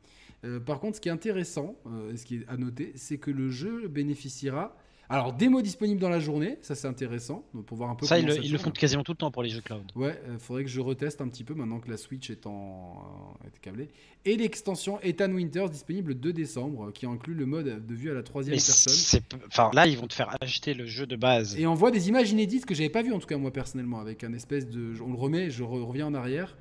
par 0.66 0.80
contre, 0.80 0.96
ce 0.96 1.00
qui 1.00 1.08
est 1.08 1.12
intéressant, 1.12 1.76
ce 2.14 2.24
qui 2.26 2.36
est 2.36 2.48
à 2.48 2.58
noter, 2.58 2.92
c'est 2.96 3.18
que 3.18 3.30
le 3.30 3.48
jeu 3.48 3.88
bénéficiera 3.88 4.76
alors, 5.14 5.32
démo 5.32 5.62
disponible 5.62 6.00
dans 6.00 6.08
la 6.08 6.18
journée, 6.18 6.58
ça 6.60 6.74
c'est 6.74 6.88
intéressant, 6.88 7.44
pour 7.66 7.76
voir 7.76 7.90
un 7.90 7.94
peu. 7.94 8.04
Ça, 8.04 8.18
ils, 8.18 8.26
le, 8.26 8.58
font 8.58 8.72
quasiment 8.72 9.04
tout 9.04 9.12
le 9.12 9.16
temps 9.16 9.30
pour 9.30 9.44
les 9.44 9.48
jeux 9.48 9.60
cloud. 9.60 9.84
Ouais, 9.94 10.20
il 10.26 10.32
euh, 10.32 10.38
faudrait 10.40 10.64
que 10.64 10.70
je 10.70 10.80
reteste 10.80 11.20
un 11.20 11.28
petit 11.28 11.44
peu 11.44 11.54
maintenant 11.54 11.78
que 11.78 11.88
la 11.88 11.96
Switch 11.96 12.30
est, 12.30 12.46
en, 12.46 13.36
euh, 13.44 13.48
câblée. 13.62 13.88
Et 14.24 14.36
l'extension 14.36 15.00
Ethan 15.02 15.30
Winters 15.30 15.70
disponible 15.70 16.08
le 16.08 16.14
2 16.16 16.32
décembre, 16.32 16.90
qui 16.92 17.06
inclut 17.06 17.34
le 17.34 17.46
mode 17.46 17.86
de 17.86 17.94
vue 17.94 18.10
à 18.10 18.14
la 18.14 18.24
troisième 18.24 18.56
personne. 18.56 19.20
Enfin, 19.46 19.70
là, 19.72 19.86
ils 19.86 19.96
vont 19.96 20.08
te 20.08 20.14
faire 20.14 20.36
acheter 20.40 20.74
le 20.74 20.86
jeu 20.86 21.06
de 21.06 21.14
base. 21.14 21.56
Et 21.56 21.66
on 21.68 21.74
voit 21.74 21.92
des 21.92 22.08
images 22.08 22.32
inédites 22.32 22.66
que 22.66 22.74
j'avais 22.74 22.88
pas 22.88 23.02
vues 23.02 23.12
en 23.12 23.20
tout 23.20 23.28
cas 23.28 23.36
moi 23.36 23.52
personnellement, 23.52 24.00
avec 24.00 24.24
un 24.24 24.32
espèce 24.32 24.68
de, 24.68 24.94
on 25.00 25.12
le 25.12 25.18
remet, 25.18 25.50
je 25.50 25.62
reviens 25.62 26.08
en 26.08 26.14
arrière. 26.14 26.56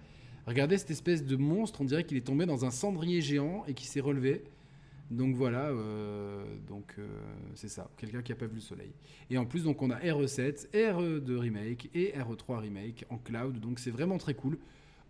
Regardez 0.45 0.77
cette 0.77 0.91
espèce 0.91 1.23
de 1.23 1.35
monstre, 1.37 1.81
on 1.81 1.85
dirait 1.85 2.03
qu'il 2.03 2.17
est 2.17 2.27
tombé 2.27 2.45
dans 2.45 2.65
un 2.65 2.71
cendrier 2.71 3.21
géant 3.21 3.63
et 3.67 3.73
qui 3.73 3.87
s'est 3.87 4.01
relevé. 4.01 4.43
Donc 5.11 5.35
voilà, 5.35 5.65
euh, 5.65 6.43
donc 6.67 6.95
euh, 6.97 7.07
c'est 7.55 7.67
ça, 7.67 7.89
quelqu'un 7.97 8.21
qui 8.21 8.31
n'a 8.31 8.37
pas 8.37 8.47
vu 8.47 8.55
le 8.55 8.61
soleil. 8.61 8.93
Et 9.29 9.37
en 9.37 9.45
plus, 9.45 9.63
donc 9.63 9.81
on 9.81 9.91
a 9.91 9.99
RE7, 9.99 10.71
RE2 10.73 11.37
remake 11.37 11.89
et 11.93 12.13
RE3 12.17 12.59
remake 12.59 13.05
en 13.09 13.17
cloud, 13.17 13.59
donc 13.59 13.79
c'est 13.79 13.91
vraiment 13.91 14.17
très 14.17 14.33
cool. 14.33 14.57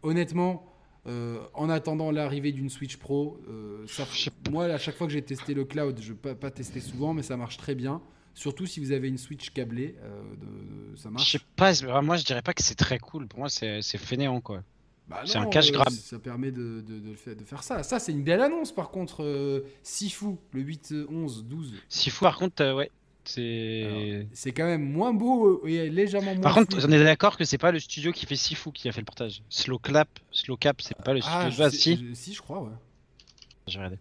Honnêtement, 0.02 0.66
euh, 1.08 1.40
en 1.54 1.70
attendant 1.70 2.12
l'arrivée 2.12 2.52
d'une 2.52 2.70
Switch 2.70 2.98
Pro, 2.98 3.40
ça, 3.88 4.06
moi 4.52 4.66
à 4.66 4.78
chaque 4.78 4.96
fois 4.96 5.08
que 5.08 5.14
j'ai 5.14 5.22
testé 5.22 5.54
le 5.54 5.64
cloud, 5.64 5.98
je 6.02 6.12
ne 6.12 6.18
peux 6.18 6.36
pas 6.36 6.52
tester 6.52 6.82
souvent, 6.82 7.14
mais 7.14 7.24
ça 7.24 7.38
marche 7.38 7.58
très 7.58 7.76
bien. 7.76 8.02
Surtout 8.34 8.66
si 8.66 8.80
vous 8.80 8.92
avez 8.92 9.08
une 9.08 9.20
Switch 9.20 9.52
câblée, 9.52 9.96
ça 10.98 11.12
marche. 11.12 11.32
Je 11.32 11.38
sais 11.38 11.44
pas, 11.56 12.02
moi 12.02 12.18
je 12.18 12.26
dirais 12.26 12.42
pas 12.42 12.54
que 12.54 12.64
c'est 12.64 12.76
très 12.76 13.00
cool. 13.00 13.28
Pour 13.28 13.40
moi, 13.40 13.50
c'est 13.50 13.82
fainéant 13.98 14.42
quoi. 14.42 14.64
Bah 15.08 15.22
c'est 15.26 15.38
un 15.38 15.48
cash 15.48 15.72
grab. 15.72 15.90
ça 15.90 16.18
permet 16.18 16.52
de, 16.52 16.82
de, 16.82 17.16
faire 17.46 17.64
ça. 17.64 17.84
Ça, 17.84 18.00
c'est 18.00 18.12
une 18.12 18.24
belle 18.24 18.42
annonce 18.42 18.72
par 18.72 18.90
contre. 18.90 19.24
Euh, 19.24 19.66
Sifu, 19.84 20.38
le 20.54 20.62
8, 20.62 20.94
11, 21.10 21.46
12. 21.46 21.74
Sifu, 21.90 22.20
par 22.22 22.38
contre, 22.38 22.64
euh, 22.64 22.74
ouais. 22.74 22.90
C'est 23.26 24.28
c'est 24.34 24.52
quand 24.52 24.66
même 24.66 24.84
moins 24.84 25.14
beau 25.14 25.66
et 25.66 25.90
légèrement 25.90 26.34
moins. 26.34 26.42
Par 26.42 26.56
contre, 26.56 26.78
on 26.86 26.92
est 26.92 27.04
d'accord 27.04 27.38
que 27.38 27.46
c'est 27.46 27.58
pas 27.58 27.72
le 27.72 27.80
studio 27.80 28.12
qui 28.12 28.26
fait 28.26 28.36
Sifu 28.36 28.72
qui 28.72 28.90
a 28.90 28.92
fait 28.92 29.00
le 29.00 29.06
portage. 29.06 29.42
Slow 29.50 29.80
Clap, 29.80 30.10
Slow 30.32 30.58
Cap, 30.58 30.82
c'est 30.82 30.98
pas 30.98 31.14
le 31.14 31.22
ah, 31.24 31.50
studio. 31.50 31.66
Ah, 31.66 31.70
si. 31.70 32.16
si, 32.16 32.34
je 32.34 32.42
crois, 32.42 32.62
ouais. 32.62 32.74
J'ai 33.68 33.78
regardé. 33.78 33.98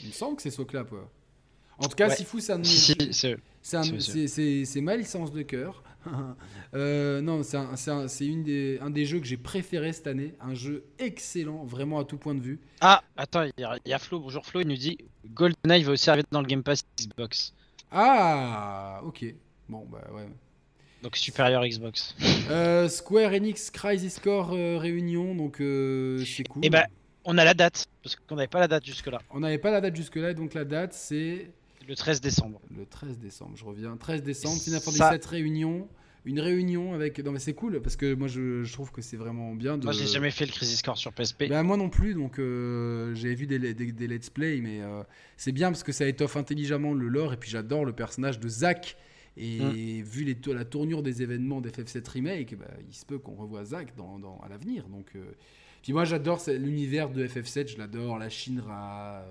Il 0.00 0.08
me 0.08 0.12
semble 0.12 0.36
que 0.36 0.42
c'est 0.42 0.50
Slow 0.50 0.64
Clap, 0.64 0.90
ouais. 0.92 0.98
En 1.78 1.88
tout 1.88 1.96
cas, 1.96 2.08
Sifu, 2.10 2.40
c'est 2.40 2.52
un 2.52 2.62
c'est 3.64 4.80
ma 4.80 4.96
licence 4.96 5.32
de 5.32 5.42
cœur. 5.42 5.82
Euh, 6.74 7.20
non, 7.20 7.44
c'est 7.44 7.56
un, 7.56 8.06
une 8.20 8.42
des, 8.42 8.80
un 8.80 8.90
des 8.90 9.06
jeux 9.06 9.20
que 9.20 9.26
j'ai 9.26 9.36
préféré 9.36 9.92
cette 9.92 10.08
année. 10.08 10.34
Un 10.40 10.54
jeu 10.54 10.84
excellent, 10.98 11.64
vraiment 11.64 12.00
à 12.00 12.04
tout 12.04 12.16
point 12.16 12.34
de 12.34 12.40
vue. 12.40 12.58
Ah, 12.80 13.00
attends, 13.16 13.44
il 13.44 13.52
y, 13.86 13.92
a 13.92 13.98
Flo. 14.00 14.18
Bonjour 14.18 14.44
Flo, 14.44 14.60
il 14.60 14.66
nous 14.66 14.76
dit 14.76 14.98
GoldenEye 15.24 15.84
va 15.84 15.92
aussi 15.92 16.10
arriver 16.10 16.26
dans 16.32 16.40
le 16.40 16.48
Game 16.48 16.64
Pass 16.64 16.82
Xbox. 16.98 17.54
Ah, 17.92 19.00
ok. 19.04 19.24
Bon, 19.68 19.86
bah 19.88 20.02
ouais. 20.12 20.26
Donc 21.02 21.16
supérieur 21.16 21.64
Xbox. 21.64 22.16
Euh, 22.50 22.88
Square 22.88 23.32
Enix 23.32 23.70
Crisis 23.70 24.18
Core 24.18 24.52
euh, 24.52 24.76
réunion, 24.76 25.34
donc 25.36 25.58
c'est 25.58 26.42
cool. 26.42 26.64
Et 26.64 26.66
eh 26.66 26.70
bah, 26.70 26.86
on 27.24 27.38
a 27.38 27.44
la 27.44 27.54
date, 27.54 27.86
parce 28.02 28.16
qu'on 28.16 28.34
n'avait 28.34 28.48
pas 28.48 28.60
la 28.60 28.68
date 28.68 28.84
jusque-là. 28.84 29.20
On 29.30 29.40
n'avait 29.40 29.58
pas 29.58 29.70
la 29.70 29.80
date 29.80 29.94
jusque-là, 29.94 30.34
donc 30.34 30.54
la 30.54 30.64
date 30.64 30.92
c'est. 30.92 31.52
Le 31.88 31.94
13 31.94 32.20
décembre. 32.20 32.60
Le 32.76 32.86
13 32.86 33.18
décembre, 33.18 33.56
je 33.56 33.64
reviens. 33.64 33.96
13 33.96 34.22
décembre, 34.22 34.60
Final 34.60 34.80
Fantasy 34.80 35.28
réunion. 35.28 35.88
Une 36.26 36.40
réunion 36.40 36.94
avec. 36.94 37.18
Non, 37.18 37.32
mais 37.32 37.38
c'est 37.38 37.52
cool 37.52 37.82
parce 37.82 37.96
que 37.96 38.14
moi 38.14 38.28
je, 38.28 38.70
trouve 38.72 38.90
que 38.90 39.02
c'est 39.02 39.18
vraiment 39.18 39.54
bien. 39.54 39.76
De... 39.76 39.84
Moi 39.84 39.92
j'ai 39.92 40.06
jamais 40.06 40.30
fait 40.30 40.46
le 40.46 40.52
Crisis 40.52 40.80
Core 40.80 40.96
sur 40.96 41.12
PSP. 41.12 41.48
Bah, 41.48 41.62
moi 41.62 41.76
non 41.76 41.90
plus, 41.90 42.14
donc 42.14 42.38
euh, 42.38 43.14
j'ai 43.14 43.34
vu 43.34 43.46
des, 43.46 43.74
des, 43.74 44.06
let's 44.06 44.30
play, 44.30 44.60
mais 44.62 44.80
euh, 44.80 45.02
c'est 45.36 45.52
bien 45.52 45.70
parce 45.70 45.82
que 45.82 45.92
ça 45.92 46.06
étoffe 46.06 46.36
intelligemment 46.36 46.94
le 46.94 47.08
lore 47.08 47.34
et 47.34 47.36
puis 47.36 47.50
j'adore 47.50 47.84
le 47.84 47.92
personnage 47.92 48.40
de 48.40 48.48
Zack. 48.48 48.96
Et 49.36 49.58
mm. 49.58 50.02
vu 50.04 50.24
les, 50.24 50.38
la 50.54 50.64
tournure 50.64 51.02
des 51.02 51.20
événements 51.20 51.60
d'FF7 51.60 52.08
Remake, 52.08 52.56
bah, 52.56 52.70
il 52.88 52.94
se 52.94 53.04
peut 53.04 53.18
qu'on 53.18 53.34
revoie 53.34 53.64
Zack 53.64 53.94
dans, 53.94 54.18
dans, 54.18 54.40
à 54.46 54.48
l'avenir. 54.48 54.88
Donc, 54.88 55.10
euh, 55.16 55.32
Puis 55.82 55.92
moi 55.92 56.04
j'adore 56.06 56.40
l'univers 56.48 57.10
de 57.10 57.26
FF7, 57.26 57.72
je 57.72 57.76
l'adore, 57.76 58.18
la 58.18 58.30
Shinra. 58.30 59.26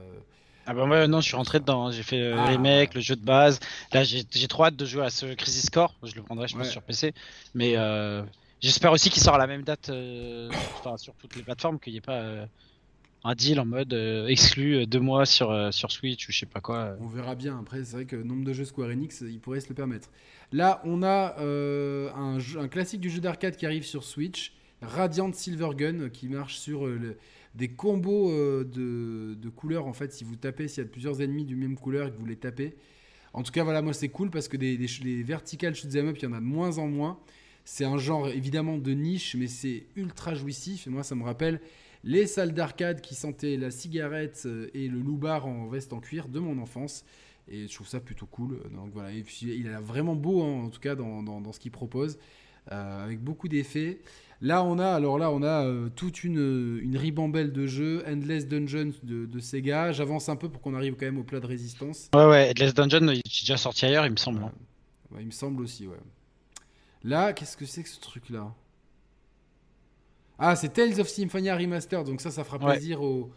Ah 0.65 0.73
bah 0.73 0.85
moi 0.85 1.07
non, 1.07 1.19
je 1.19 1.27
suis 1.27 1.35
rentré 1.35 1.59
dedans. 1.59 1.87
Hein. 1.87 1.91
J'ai 1.91 2.03
fait 2.03 2.19
le 2.19 2.33
ah. 2.37 2.45
remake, 2.45 2.93
le 2.93 3.01
jeu 3.01 3.15
de 3.15 3.25
base. 3.25 3.59
Là, 3.91 4.03
j'ai 4.03 4.47
trop 4.47 4.65
hâte 4.65 4.75
de 4.75 4.85
jouer 4.85 5.03
à 5.03 5.09
ce 5.09 5.33
Crisis 5.33 5.69
Core. 5.69 5.93
Je 6.03 6.15
le 6.15 6.21
prendrai, 6.21 6.47
je 6.47 6.55
pense, 6.55 6.69
sur 6.69 6.81
PC. 6.81 7.13
Mais 7.53 7.73
euh, 7.75 8.23
j'espère 8.61 8.91
aussi 8.91 9.09
qu'il 9.09 9.21
sort 9.21 9.35
à 9.35 9.37
la 9.37 9.47
même 9.47 9.63
date, 9.63 9.89
euh, 9.89 10.49
sur 10.97 11.13
toutes 11.15 11.35
les 11.35 11.43
plateformes, 11.43 11.79
qu'il 11.79 11.93
n'y 11.93 11.97
ait 11.97 12.01
pas 12.01 12.21
euh, 12.21 12.45
un 13.25 13.35
deal 13.35 13.59
en 13.59 13.65
mode 13.65 13.93
exclu 14.27 14.85
deux 14.87 14.99
mois 14.99 15.25
sur 15.25 15.73
sur 15.73 15.91
Switch 15.91 16.27
ou 16.27 16.31
je 16.31 16.39
sais 16.39 16.45
pas 16.45 16.61
quoi. 16.61 16.95
On 17.01 17.07
verra 17.07 17.35
bien. 17.35 17.59
Après, 17.59 17.83
c'est 17.83 17.95
vrai 17.95 18.05
que 18.05 18.15
le 18.15 18.23
nombre 18.23 18.45
de 18.45 18.53
jeux 18.53 18.65
Square 18.65 18.89
Enix, 18.89 19.21
ils 19.21 19.39
pourraient 19.39 19.61
se 19.61 19.69
le 19.69 19.75
permettre. 19.75 20.09
Là, 20.53 20.81
on 20.85 21.03
a 21.03 21.35
un, 21.39 22.37
un 22.37 22.67
classique 22.69 23.01
du 23.01 23.09
jeu 23.09 23.19
d'arcade 23.19 23.57
qui 23.57 23.65
arrive 23.65 23.85
sur 23.85 24.03
Switch, 24.03 24.53
Radiant 24.83 25.31
Silver 25.33 25.69
Gun, 25.75 26.09
qui 26.09 26.27
marche 26.27 26.57
sur 26.57 26.85
le 26.87 27.17
des 27.55 27.69
combos 27.69 28.31
euh, 28.31 28.63
de, 28.63 29.49
couleurs. 29.49 29.85
En 29.85 29.93
fait, 29.93 30.11
si 30.11 30.23
vous 30.23 30.35
tapez, 30.35 30.67
s'il 30.67 30.83
y 30.83 30.85
a 30.85 30.89
plusieurs 30.89 31.21
ennemis 31.21 31.45
du 31.45 31.55
même 31.55 31.75
couleur 31.75 32.07
et 32.07 32.11
que 32.11 32.17
vous 32.17 32.25
les 32.25 32.35
tapez. 32.35 32.75
En 33.33 33.43
tout 33.43 33.51
cas, 33.51 33.63
voilà, 33.63 33.81
moi 33.81 33.93
c'est 33.93 34.09
cool 34.09 34.29
parce 34.29 34.47
que 34.47 34.57
des, 34.57 34.77
des, 34.77 35.23
verticales 35.23 35.75
shoot'em 35.75 36.09
up, 36.09 36.17
il 36.17 36.23
y 36.23 36.27
en 36.27 36.33
a 36.33 36.39
de 36.39 36.45
moins 36.45 36.77
en 36.77 36.87
moins. 36.87 37.19
C'est 37.65 37.85
un 37.85 37.97
genre 37.97 38.27
évidemment 38.27 38.77
de 38.77 38.91
niche, 38.91 39.35
mais 39.35 39.47
c'est 39.47 39.85
ultra 39.95 40.35
jouissif. 40.35 40.87
Et 40.87 40.89
moi, 40.89 41.03
ça 41.03 41.15
me 41.15 41.23
rappelle 41.23 41.61
les 42.03 42.27
salles 42.27 42.53
d'arcade 42.53 43.01
qui 43.01 43.15
sentaient 43.15 43.57
la 43.57 43.71
cigarette 43.71 44.47
et 44.73 44.87
le 44.87 44.99
loupard 44.99 45.47
en 45.47 45.67
veste 45.67 45.93
en 45.93 45.99
cuir 45.99 46.27
de 46.27 46.39
mon 46.39 46.59
enfance. 46.59 47.05
Et 47.47 47.67
je 47.67 47.73
trouve 47.73 47.87
ça 47.87 47.99
plutôt 47.99 48.25
cool. 48.25 48.59
Donc 48.71 48.91
voilà, 48.93 49.11
il 49.11 49.67
a 49.69 49.79
vraiment 49.79 50.15
beau 50.15 50.43
hein, 50.43 50.63
en 50.65 50.69
tout 50.69 50.79
cas 50.79 50.95
dans, 50.95 51.23
dans, 51.23 51.51
ce 51.51 51.59
qu'il 51.59 51.71
propose, 51.71 52.19
avec 52.67 53.19
beaucoup 53.19 53.47
d'effets. 53.47 53.99
Là, 54.43 54.61
on 54.61 54.77
a, 54.77 54.87
alors 54.87 55.17
là, 55.17 55.31
on 55.31 55.41
a 55.41 55.65
euh, 55.65 55.87
toute 55.95 56.25
une, 56.25 56.77
une, 56.83 56.97
ribambelle 56.97 57.53
de 57.53 57.65
jeux, 57.65 58.03
Endless 58.05 58.45
Dungeon 58.45 58.91
de, 59.01 59.39
Sega. 59.39 59.93
J'avance 59.93 60.27
un 60.27 60.35
peu 60.35 60.49
pour 60.49 60.61
qu'on 60.61 60.73
arrive 60.73 60.95
quand 60.95 61.05
même 61.05 61.17
au 61.17 61.23
plat 61.23 61.39
de 61.39 61.45
résistance. 61.45 62.09
Ouais, 62.13 62.25
ouais, 62.25 62.49
Endless 62.49 62.73
Dungeon, 62.73 63.07
il 63.07 63.19
est 63.19 63.41
déjà 63.41 63.55
sorti 63.55 63.85
ailleurs, 63.85 64.05
il 64.05 64.11
me 64.11 64.17
semble. 64.17 64.43
Hein. 64.43 64.51
il 65.17 65.27
me 65.27 65.31
semble 65.31 65.61
aussi, 65.61 65.87
ouais. 65.87 65.95
Là, 67.05 67.31
qu'est-ce 67.31 67.55
que 67.55 67.65
c'est 67.65 67.83
que 67.83 67.89
ce 67.89 68.01
truc-là? 68.01 68.53
Ah, 70.37 70.57
c'est 70.57 70.73
Tales 70.73 70.99
of 70.99 71.07
Symphonia 71.07 71.55
Remaster, 71.55 72.03
donc 72.03 72.19
ça, 72.19 72.29
ça 72.29 72.43
fera 72.43 72.59
plaisir 72.59 73.01
aux, 73.01 73.31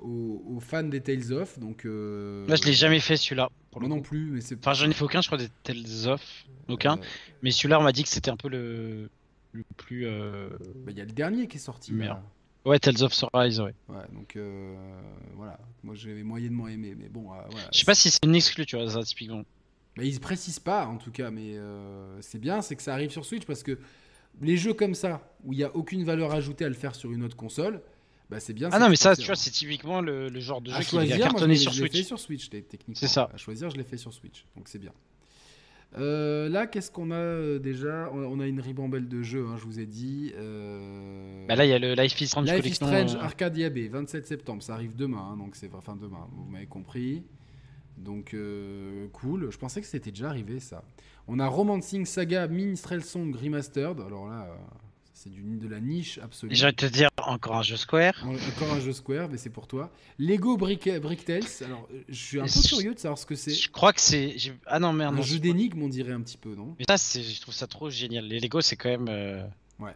aux, 0.00 0.60
fans 0.60 0.82
des 0.82 1.00
Tales 1.00 1.32
of. 1.32 1.58
Donc, 1.58 1.86
euh, 1.86 2.46
Là, 2.46 2.56
je 2.56 2.64
l'ai 2.64 2.74
jamais 2.74 3.00
fait 3.00 3.16
celui-là. 3.16 3.48
Moi 3.74 3.88
non 3.88 4.00
plus, 4.00 4.30
mais 4.30 4.40
c'est. 4.40 4.58
Enfin, 4.58 4.74
j'en 4.74 4.90
ai 4.90 4.92
fait 4.92 5.04
aucun, 5.04 5.22
je 5.22 5.28
crois, 5.28 5.38
des 5.38 5.48
Tales 5.62 6.08
of. 6.08 6.44
Aucun. 6.68 6.98
Mais 7.42 7.50
celui-là, 7.50 7.80
on 7.80 7.82
m'a 7.82 7.92
dit 7.92 8.02
que 8.02 8.08
c'était 8.08 8.30
un 8.30 8.36
peu 8.36 8.48
le 8.48 9.08
le 9.52 9.64
plus. 9.76 10.06
Euh, 10.06 10.48
bah, 10.84 10.90
il 10.90 10.98
y 10.98 11.00
a 11.00 11.04
le 11.04 11.12
dernier 11.12 11.46
qui 11.46 11.56
est 11.56 11.60
sorti. 11.60 11.92
Ouais, 12.64 12.78
Tales 12.78 13.02
of 13.02 13.12
Surprise, 13.12 13.60
ouais. 13.60 13.74
Ouais, 13.88 14.04
donc 14.12 14.36
euh, 14.36 14.76
voilà. 15.34 15.58
Moi 15.82 15.94
j'avais 15.96 16.22
moyennement 16.22 16.68
aimé, 16.68 16.94
mais 16.96 17.08
bon, 17.08 17.32
euh, 17.32 17.36
voilà. 17.50 17.68
Je 17.72 17.78
sais 17.78 17.84
pas 17.84 17.94
si 17.94 18.10
c'est 18.10 18.24
une 18.24 18.36
exclue, 18.36 18.66
tu 18.66 18.76
vois, 18.76 18.88
ça, 18.88 19.02
typiquement. 19.02 19.42
Bah, 19.96 20.04
ils 20.04 20.20
précisent 20.20 20.60
pas, 20.60 20.86
en 20.86 20.96
tout 20.96 21.10
cas, 21.10 21.30
mais 21.30 21.56
c'est 22.20 22.38
bien, 22.38 22.62
c'est 22.62 22.76
que 22.76 22.82
ça 22.82 22.94
arrive 22.94 23.10
sur 23.10 23.24
Switch 23.24 23.44
parce 23.44 23.62
que 23.62 23.78
les 24.40 24.56
jeux 24.56 24.74
comme 24.74 24.94
ça, 24.94 25.28
où 25.44 25.52
il 25.52 25.56
n'y 25.56 25.64
a 25.64 25.74
aucune 25.74 26.04
valeur 26.04 26.32
ajoutée 26.32 26.64
à 26.64 26.68
le 26.68 26.74
faire 26.74 26.94
sur 26.94 27.12
une 27.12 27.22
autre 27.22 27.36
console, 27.36 27.82
bah 28.32 28.40
c'est 28.40 28.54
bien. 28.54 28.70
Ah 28.72 28.78
non, 28.78 28.88
mais 28.88 28.96
ça, 28.96 29.14
tu 29.14 29.26
vois, 29.26 29.36
c'est 29.36 29.50
typiquement 29.50 30.00
le, 30.00 30.28
genre 30.40 30.62
de 30.62 30.70
jeu 30.70 30.80
qui 30.80 31.12
a 31.12 31.18
cartonné 31.18 31.54
sur 31.54 31.72
Switch. 31.72 31.78
Je 31.78 31.92
l'ai 31.92 31.98
fait 32.02 32.08
sur 32.08 32.18
Switch, 32.18 32.48
techniquement. 32.48 32.94
C'est 32.94 33.08
ça. 33.08 33.28
À 33.32 33.36
choisir, 33.36 33.68
je 33.68 33.76
l'ai 33.76 33.84
fait 33.84 33.98
sur 33.98 34.12
Switch, 34.12 34.46
donc 34.56 34.68
c'est 34.68 34.78
bien. 34.78 34.92
Euh, 35.98 36.48
là, 36.48 36.66
qu'est-ce 36.66 36.90
qu'on 36.90 37.10
a 37.10 37.16
euh, 37.16 37.58
déjà? 37.58 38.10
On 38.14 38.40
a 38.40 38.46
une 38.46 38.60
ribambelle 38.60 39.08
de 39.08 39.22
jeux, 39.22 39.46
hein, 39.46 39.56
je 39.58 39.64
vous 39.64 39.78
ai 39.78 39.84
dit. 39.84 40.32
Euh, 40.36 41.46
bah 41.46 41.54
là, 41.54 41.66
il 41.66 41.68
y 41.68 41.74
a 41.74 41.78
le 41.78 41.92
Life 41.92 42.18
is 42.18 42.28
Strange 42.28 42.50
Life 42.50 42.64
is 42.64 42.74
Strange 42.76 43.14
Arcadia 43.16 43.68
B, 43.68 43.90
27 43.90 44.26
septembre. 44.26 44.62
Ça 44.62 44.72
arrive 44.72 44.96
demain, 44.96 45.32
hein, 45.32 45.36
donc 45.36 45.54
c'est 45.54 45.72
enfin 45.74 45.94
demain. 45.94 46.26
Vous 46.32 46.50
m'avez 46.50 46.66
compris. 46.66 47.22
Donc 47.98 48.34
cool. 49.12 49.50
Je 49.50 49.58
pensais 49.58 49.82
que 49.82 49.86
c'était 49.86 50.10
déjà 50.10 50.30
arrivé 50.30 50.60
ça. 50.60 50.82
On 51.28 51.38
a 51.38 51.46
Romancing 51.46 52.06
Saga 52.06 52.48
Minstrel 52.48 53.04
Song 53.04 53.36
Remastered. 53.36 54.00
Alors 54.00 54.26
là, 54.26 54.48
c'est 55.22 55.30
de 55.30 55.68
la 55.68 55.78
niche 55.78 56.18
absolue. 56.18 56.54
J'allais 56.54 56.72
te 56.72 56.86
dire 56.86 57.08
encore 57.24 57.56
un 57.56 57.62
jeu 57.62 57.76
Square. 57.76 58.26
Encore 58.26 58.72
un 58.72 58.80
jeu 58.80 58.92
Square, 58.92 59.28
mais 59.28 59.38
c'est 59.38 59.50
pour 59.50 59.68
toi. 59.68 59.92
Lego 60.18 60.56
Brick, 60.56 60.88
Brick 61.00 61.24
Tales. 61.24 61.44
Alors, 61.64 61.88
je 62.08 62.14
suis 62.14 62.40
un 62.40 62.44
peu 62.44 62.68
curieux 62.68 62.94
de 62.94 62.98
savoir 62.98 63.18
ce 63.18 63.26
que 63.26 63.36
c'est. 63.36 63.54
Je 63.54 63.70
crois 63.70 63.92
que 63.92 64.00
c'est. 64.00 64.34
Ah 64.66 64.80
non, 64.80 64.92
merde. 64.92 65.16
Un 65.16 65.22
jeu 65.22 65.38
d'énigmes, 65.38 65.82
on 65.82 65.88
dirait 65.88 66.12
un 66.12 66.22
petit 66.22 66.38
peu, 66.38 66.54
non? 66.54 66.74
Mais 66.78 66.84
ça, 66.88 67.20
je 67.20 67.40
trouve 67.40 67.54
ça 67.54 67.68
trop 67.68 67.88
génial. 67.88 68.26
Les 68.26 68.40
Lego, 68.40 68.60
c'est 68.60 68.76
quand 68.76 68.88
même. 68.88 69.06
Euh, 69.08 69.46
ouais. 69.78 69.94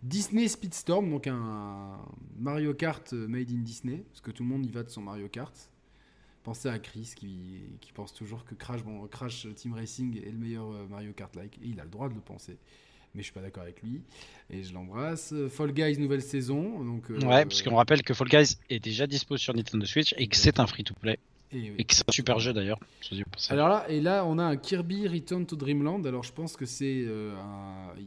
Disney 0.00 0.46
Speedstorm, 0.46 1.10
donc 1.10 1.26
un 1.26 1.98
Mario 2.38 2.72
Kart 2.72 3.12
made 3.12 3.50
in 3.50 3.62
Disney, 3.62 4.04
parce 4.10 4.20
que 4.20 4.30
tout 4.30 4.44
le 4.44 4.48
monde 4.48 4.64
y 4.64 4.70
va 4.70 4.84
de 4.84 4.90
son 4.90 5.02
Mario 5.02 5.28
Kart. 5.28 5.54
Pensez 6.44 6.68
à 6.68 6.78
Chris 6.78 7.10
qui, 7.16 7.62
qui 7.80 7.92
pense 7.92 8.14
toujours 8.14 8.44
que 8.44 8.54
Crash, 8.54 8.84
bon, 8.84 9.06
Crash 9.08 9.48
Team 9.56 9.74
Racing 9.74 10.22
est 10.22 10.30
le 10.30 10.38
meilleur 10.38 10.70
euh, 10.70 10.86
Mario 10.88 11.12
Kart-like, 11.12 11.58
et 11.58 11.66
il 11.66 11.80
a 11.80 11.84
le 11.84 11.90
droit 11.90 12.08
de 12.08 12.14
le 12.14 12.20
penser 12.20 12.58
mais 13.18 13.22
je 13.22 13.26
suis 13.26 13.34
pas 13.34 13.42
d'accord 13.42 13.64
avec 13.64 13.82
lui 13.82 14.00
et 14.48 14.62
je 14.62 14.72
l'embrasse. 14.72 15.34
Fall 15.50 15.72
Guys 15.72 15.98
nouvelle 15.98 16.22
saison, 16.22 16.84
donc. 16.84 17.10
Euh, 17.10 17.18
ouais, 17.26 17.44
parce 17.44 17.62
qu'on 17.62 17.74
rappelle 17.74 18.02
que 18.02 18.14
Fall 18.14 18.28
Guys 18.28 18.56
est 18.70 18.78
déjà 18.78 19.08
dispo 19.08 19.36
sur 19.36 19.54
Nintendo 19.54 19.84
Switch 19.84 20.14
et 20.16 20.28
que 20.28 20.36
c'est 20.36 20.60
un 20.60 20.68
free-to-play. 20.68 21.18
Et, 21.50 21.82
que 21.82 21.94
c'est 21.94 22.08
un 22.08 22.12
super 22.12 22.38
jeu 22.38 22.52
d'ailleurs. 22.52 22.78
Alors 23.48 23.68
là, 23.68 23.86
et 23.88 24.00
là, 24.00 24.24
on 24.24 24.38
a 24.38 24.44
un 24.44 24.56
Kirby 24.56 25.08
Return 25.08 25.46
to 25.46 25.56
Dreamland. 25.56 26.06
Alors 26.06 26.22
je 26.22 26.32
pense 26.32 26.56
que 26.56 26.66
c'est, 26.66 27.04
euh, 27.06 27.34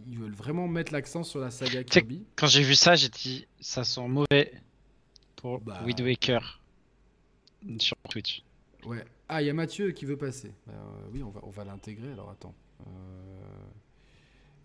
ils 0.07 0.17
veulent 0.17 0.31
vraiment 0.31 0.67
mettre 0.67 0.93
l'accent 0.93 1.23
sur 1.23 1.39
la 1.39 1.51
saga 1.51 1.83
Kirby. 1.83 2.23
Quand 2.35 2.47
j'ai 2.47 2.61
vu 2.61 2.75
ça, 2.75 2.95
j'ai 2.95 3.09
dit, 3.09 3.47
ça 3.59 3.83
sent 3.83 4.07
mauvais 4.07 4.53
pour 5.35 5.59
bah... 5.59 5.81
Wind 5.85 5.99
Waker 5.99 6.61
sur 7.79 7.97
Twitch. 8.09 8.43
Ouais. 8.85 9.03
Ah, 9.27 9.41
il 9.41 9.47
y 9.47 9.49
a 9.49 9.53
Mathieu 9.53 9.91
qui 9.91 10.05
veut 10.05 10.17
passer. 10.17 10.53
Bah, 10.67 10.73
euh, 10.75 11.09
oui, 11.11 11.21
on 11.21 11.31
va, 11.31 11.41
on 11.43 11.49
va 11.49 11.65
l'intégrer. 11.65 12.11
Alors 12.13 12.29
attends. 12.29 12.53
Euh, 12.87 13.20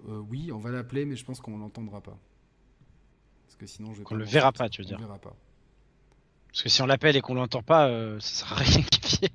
oui, 0.07 0.53
on 0.53 0.59
va 0.59 0.71
l'appeler, 0.71 1.05
mais 1.05 1.17
je 1.17 1.25
pense 1.25 1.41
qu'on 1.41 1.59
l'entendra 1.59 2.01
pas. 2.01 2.19
Parce 3.47 3.57
que 3.57 3.67
sinon, 3.67 3.95
je 3.95 4.03
Qu'on 4.03 4.15
le 4.17 4.25
verra 4.25 4.53
pas, 4.53 4.69
tu 4.69 4.83
veux 4.83 4.87
dire. 4.87 4.99
verra 4.99 5.19
pas. 5.19 5.35
Parce 6.49 6.63
que 6.63 6.69
si 6.69 6.83
on 6.83 6.87
l'appelle 6.87 7.17
et 7.17 7.21
qu'on 7.21 7.35
l'entend 7.35 7.63
pas, 7.63 7.89
euh, 7.89 8.19
ça 8.21 8.47
sert 8.47 8.53
à 8.53 8.57
rien 8.57 8.83
qu'il 8.83 9.29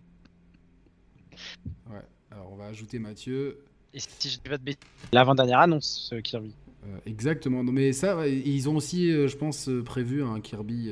Ouais, 1.89 2.01
alors 2.31 2.51
on 2.51 2.55
va 2.55 2.65
ajouter 2.65 2.99
Mathieu. 2.99 3.63
Et 3.93 3.99
si 3.99 4.29
je 4.29 4.35
dis 4.37 4.49
pas 4.49 4.57
de 4.57 4.63
bêtises, 4.63 4.89
l'avant-dernière 5.11 5.59
annonce, 5.59 6.07
ce 6.09 6.15
Kirby. 6.15 6.53
Euh, 6.85 6.97
exactement. 7.05 7.63
Non, 7.63 7.71
mais 7.71 7.93
ça, 7.93 8.27
ils 8.27 8.69
ont 8.69 8.75
aussi, 8.75 9.11
je 9.11 9.35
pense, 9.37 9.69
prévu 9.85 10.23
un 10.23 10.39
Kirby. 10.39 10.89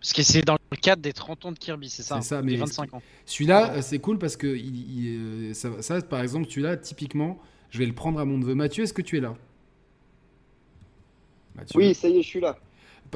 Parce 0.00 0.12
que 0.12 0.22
c'est 0.22 0.42
dans 0.42 0.56
le 0.70 0.76
cadre 0.76 1.02
des 1.02 1.12
30 1.12 1.46
ans 1.46 1.52
de 1.52 1.58
Kirby, 1.58 1.88
c'est 1.88 2.02
ça 2.02 2.20
C'est 2.20 2.34
hein, 2.34 2.38
ça, 2.38 2.42
mais 2.42 2.56
25 2.56 2.94
ans. 2.94 3.02
Celui-là, 3.26 3.82
c'est 3.82 3.98
cool 3.98 4.18
parce 4.18 4.36
que 4.36 4.46
il, 4.46 5.54
ça, 5.54 6.02
par 6.02 6.22
exemple, 6.22 6.48
celui-là, 6.48 6.76
typiquement, 6.76 7.38
je 7.72 7.78
vais 7.78 7.86
le 7.86 7.94
prendre 7.94 8.20
à 8.20 8.24
mon 8.26 8.36
neveu. 8.36 8.54
Mathieu, 8.54 8.84
est-ce 8.84 8.92
que 8.92 9.02
tu 9.02 9.16
es 9.16 9.20
là 9.20 9.34
Oui, 11.74 11.94
ça 11.94 12.08
y 12.08 12.18
est, 12.18 12.22
je 12.22 12.28
suis 12.28 12.40
là. 12.40 12.58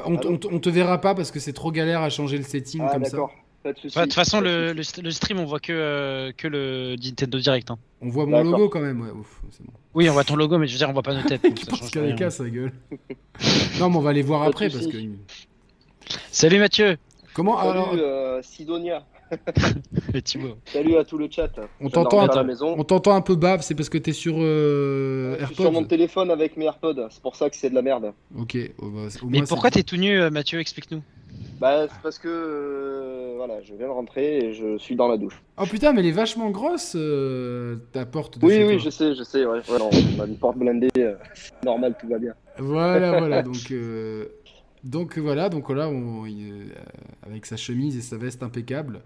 On, 0.05 0.17
te 0.17 0.69
verra 0.71 1.01
pas 1.01 1.15
parce 1.15 1.31
que 1.31 1.39
c'est 1.39 1.53
trop 1.53 1.71
galère 1.71 2.01
à 2.01 2.11
changer 2.11 2.39
le 2.39 2.43
setting 2.43 2.81
ah, 2.85 2.93
comme 2.93 3.05
ça. 3.05 3.19
De 3.65 3.73
toute 3.73 4.15
façon, 4.15 4.41
le, 4.41 4.83
stream, 4.83 5.41
on 5.41 5.45
voit 5.45 5.61
que, 5.61 5.73
euh, 5.73 6.33
que 6.37 6.49
le 6.49 6.97
Nintendo 7.03 7.39
Direct. 7.39 7.71
Hein. 7.71 7.79
On 8.01 8.09
voit 8.09 8.25
mon 8.25 8.43
logo 8.43 8.71
quand 8.71 8.81
même, 8.81 9.03
ouais. 9.03 9.11
Ouf, 9.11 9.43
Oui, 9.95 10.09
on 10.09 10.15
voit 10.15 10.25
ton 10.25 10.37
logo, 10.37 10.57
mais 10.57 10.67
je 10.67 10.73
veux 10.73 10.79
dire, 10.79 10.89
on 10.89 10.95
voit 10.95 11.03
pas 11.03 11.15
nos 11.15 11.29
têtes. 11.29 11.43
ça 11.71 11.89
qu'avec 11.93 12.19
ça 12.19 12.31
sa 12.31 12.49
gueule. 12.49 12.73
non, 13.79 13.91
mais 13.91 13.97
on 13.97 14.01
va 14.01 14.15
les 14.15 14.23
voir 14.23 14.43
après 14.43 14.71
parce 14.71 14.87
que. 14.87 14.97
Salut 16.31 16.59
Mathieu 16.59 16.97
Comment 17.35 17.59
Salut, 17.59 17.71
alors 17.71 17.95
euh, 17.95 18.41
Sidonia. 18.43 19.05
Salut 20.67 20.97
à 20.97 21.05
tout 21.05 21.19
le 21.19 21.29
chat. 21.31 21.51
On 21.81 21.89
t'entend 21.91 22.21
un, 22.21 22.49
on 22.63 22.85
t'entend 22.85 23.15
un 23.15 23.21
peu 23.21 23.35
bave, 23.35 23.63
c'est 23.63 23.75
parce 23.75 23.89
que 23.89 23.99
t'es 23.99 24.13
sur 24.13 24.35
euh, 24.39 25.39
AirPods. 25.39 25.55
sur 25.55 25.73
mon 25.73 25.85
téléphone 25.85 26.31
avec 26.31 26.57
mes 26.57 26.67
AirPods, 26.67 27.09
c'est 27.11 27.23
pour 27.23 27.37
ça 27.37 27.51
que 27.51 27.57
c'est 27.57 27.71
de 27.71 27.75
la 27.75 27.83
merde. 27.83 28.13
Ok. 28.37 28.57
Bah, 28.81 29.09
Mais 29.29 29.43
pourquoi 29.43 29.71
t'es 29.71 29.83
tout 29.83 29.97
nu, 29.97 30.19
euh, 30.19 30.31
Mathieu? 30.31 30.61
Explique-nous. 30.61 31.03
Bah, 31.61 31.87
c'est 31.89 32.01
parce 32.03 32.19
que 32.19 32.29
euh, 32.29 33.35
voilà, 33.37 33.63
je 33.63 33.75
viens 33.75 33.87
de 33.87 33.93
rentrer 33.93 34.39
et 34.39 34.55
je 34.55 34.79
suis 34.79 34.95
dans 34.95 35.09
la 35.09 35.17
douche. 35.17 35.43
Oh 35.59 35.65
putain, 35.65 35.93
mais 35.93 36.01
elle 36.01 36.07
est 36.07 36.13
vachement 36.13 36.51
grosse 36.51 36.97
ta 37.93 38.07
porte. 38.07 38.39
De 38.39 38.47
oui, 38.47 38.65
oui, 38.65 38.79
je 38.79 38.91
sais, 38.91 39.15
je 39.15 39.23
sais. 39.23 39.45
Ouais, 39.45 39.61
on 39.69 40.23
a 40.23 40.27
une 40.27 40.37
porte 40.37 40.59
blindée, 40.59 40.89
normal, 41.65 41.95
tout 42.01 42.09
va 42.09 42.19
bien. 42.19 42.35
Voilà, 42.59 43.19
voilà. 43.19 43.43
Donc, 43.43 43.73
donc 44.85 45.19
voilà, 45.19 45.49
donc 45.49 45.69
là, 45.71 45.89
on, 45.89 46.25
avec 47.23 47.45
sa 47.45 47.57
chemise 47.57 47.97
et 47.97 48.03
sa 48.03 48.19
veste 48.19 48.45
impeccable. 48.45 49.03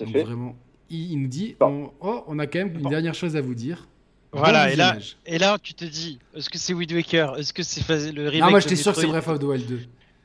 Vraiment, 0.00 0.56
il, 0.90 1.20
nous 1.20 1.28
dit 1.28 1.56
on, 1.60 1.90
oh, 2.00 2.24
on 2.26 2.38
a 2.38 2.46
quand 2.46 2.58
même 2.60 2.74
une 2.74 2.88
dernière 2.88 3.14
chose 3.14 3.36
à 3.36 3.40
vous 3.40 3.54
dire. 3.54 3.88
Voilà, 4.32 4.72
et 4.72 4.76
là, 4.76 4.96
et 5.26 5.38
là, 5.38 5.58
tu 5.62 5.74
te 5.74 5.84
dis 5.84 6.18
est-ce 6.34 6.50
que 6.50 6.58
c'est 6.58 6.74
Wind 6.74 6.92
Waker? 6.92 7.38
Est-ce 7.38 7.52
que 7.52 7.62
c'est 7.62 8.12
le 8.12 8.28
remake 8.28 8.40
Non, 8.40 8.50
moi 8.50 8.60
j'étais 8.60 8.76
sûr 8.76 8.92
que 8.92 9.00
c'est 9.00 9.06
Breath 9.06 9.28
of 9.28 9.38
the 9.38 9.44
Wild 9.44 9.66
2. 9.66 9.80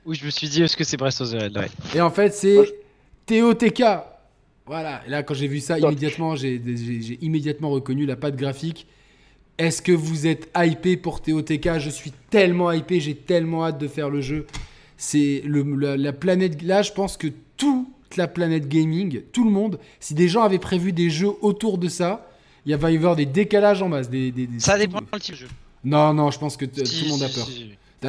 Oui, 0.06 0.16
je 0.16 0.26
me 0.26 0.32
suis 0.32 0.50
dit 0.50 0.64
est-ce 0.64 0.76
que 0.76 0.84
c'est 0.84 0.98
Breath 0.98 1.22
of 1.22 1.30
the 1.30 1.34
Wild? 1.34 1.58
Ouais. 1.58 1.68
Et 1.96 2.02
en 2.02 2.10
fait, 2.10 2.34
c'est 2.34 2.58
TOTK. 3.28 3.84
Voilà, 4.66 5.02
et 5.06 5.10
là, 5.10 5.24
quand 5.24 5.34
j'ai 5.34 5.48
vu 5.48 5.60
ça, 5.60 5.78
immédiatement, 5.78 6.36
j'ai 6.36 6.60
immédiatement 7.22 7.70
reconnu 7.70 8.06
la 8.06 8.16
patte 8.16 8.36
graphique. 8.36 8.88
Est-ce 9.58 9.82
que 9.82 9.92
vous 9.92 10.26
êtes 10.26 10.50
hypé 10.56 10.96
pour 10.96 11.22
TOTK 11.22 11.80
Je 11.80 11.90
suis 11.90 12.12
tellement 12.30 12.72
hypé, 12.72 13.00
j'ai 13.00 13.16
tellement 13.16 13.66
hâte 13.66 13.78
de 13.78 13.88
faire 13.88 14.10
le 14.10 14.22
jeu. 14.22 14.48
C'est 14.96 15.44
la, 15.46 15.98
la 15.98 16.14
planète. 16.14 16.62
Là, 16.62 16.82
je 16.82 16.94
pense 16.94 17.18
que 17.18 17.28
tout 17.58 17.92
la 18.18 18.28
planète 18.28 18.68
gaming, 18.68 19.22
tout 19.32 19.44
le 19.44 19.52
monde, 19.52 19.80
si 20.00 20.14
des 20.14 20.28
gens 20.28 20.44
avaient 20.44 20.60
prévu 20.60 20.92
des 20.92 21.10
jeux 21.10 21.32
autour 21.42 21.78
de 21.78 21.88
ça, 21.88 22.30
il 22.66 22.76
va 22.76 22.92
y 22.92 22.98
avoir 22.98 23.16
des 23.16 23.26
décalages 23.26 23.82
en 23.82 23.90
masse. 23.90 24.10
Des, 24.10 24.34
ça 24.58 24.78
dépend 24.78 25.00
du 25.00 25.20
type 25.20 25.36
de 25.36 25.40
jeu. 25.40 25.48
Non, 25.84 26.14
non, 26.14 26.30
je 26.30 26.40
pense 26.40 26.58
que 26.58 26.66
tout 26.66 26.82
le 26.82 27.10
monde 27.10 27.24
a 27.24 27.30
peur. 27.30 27.48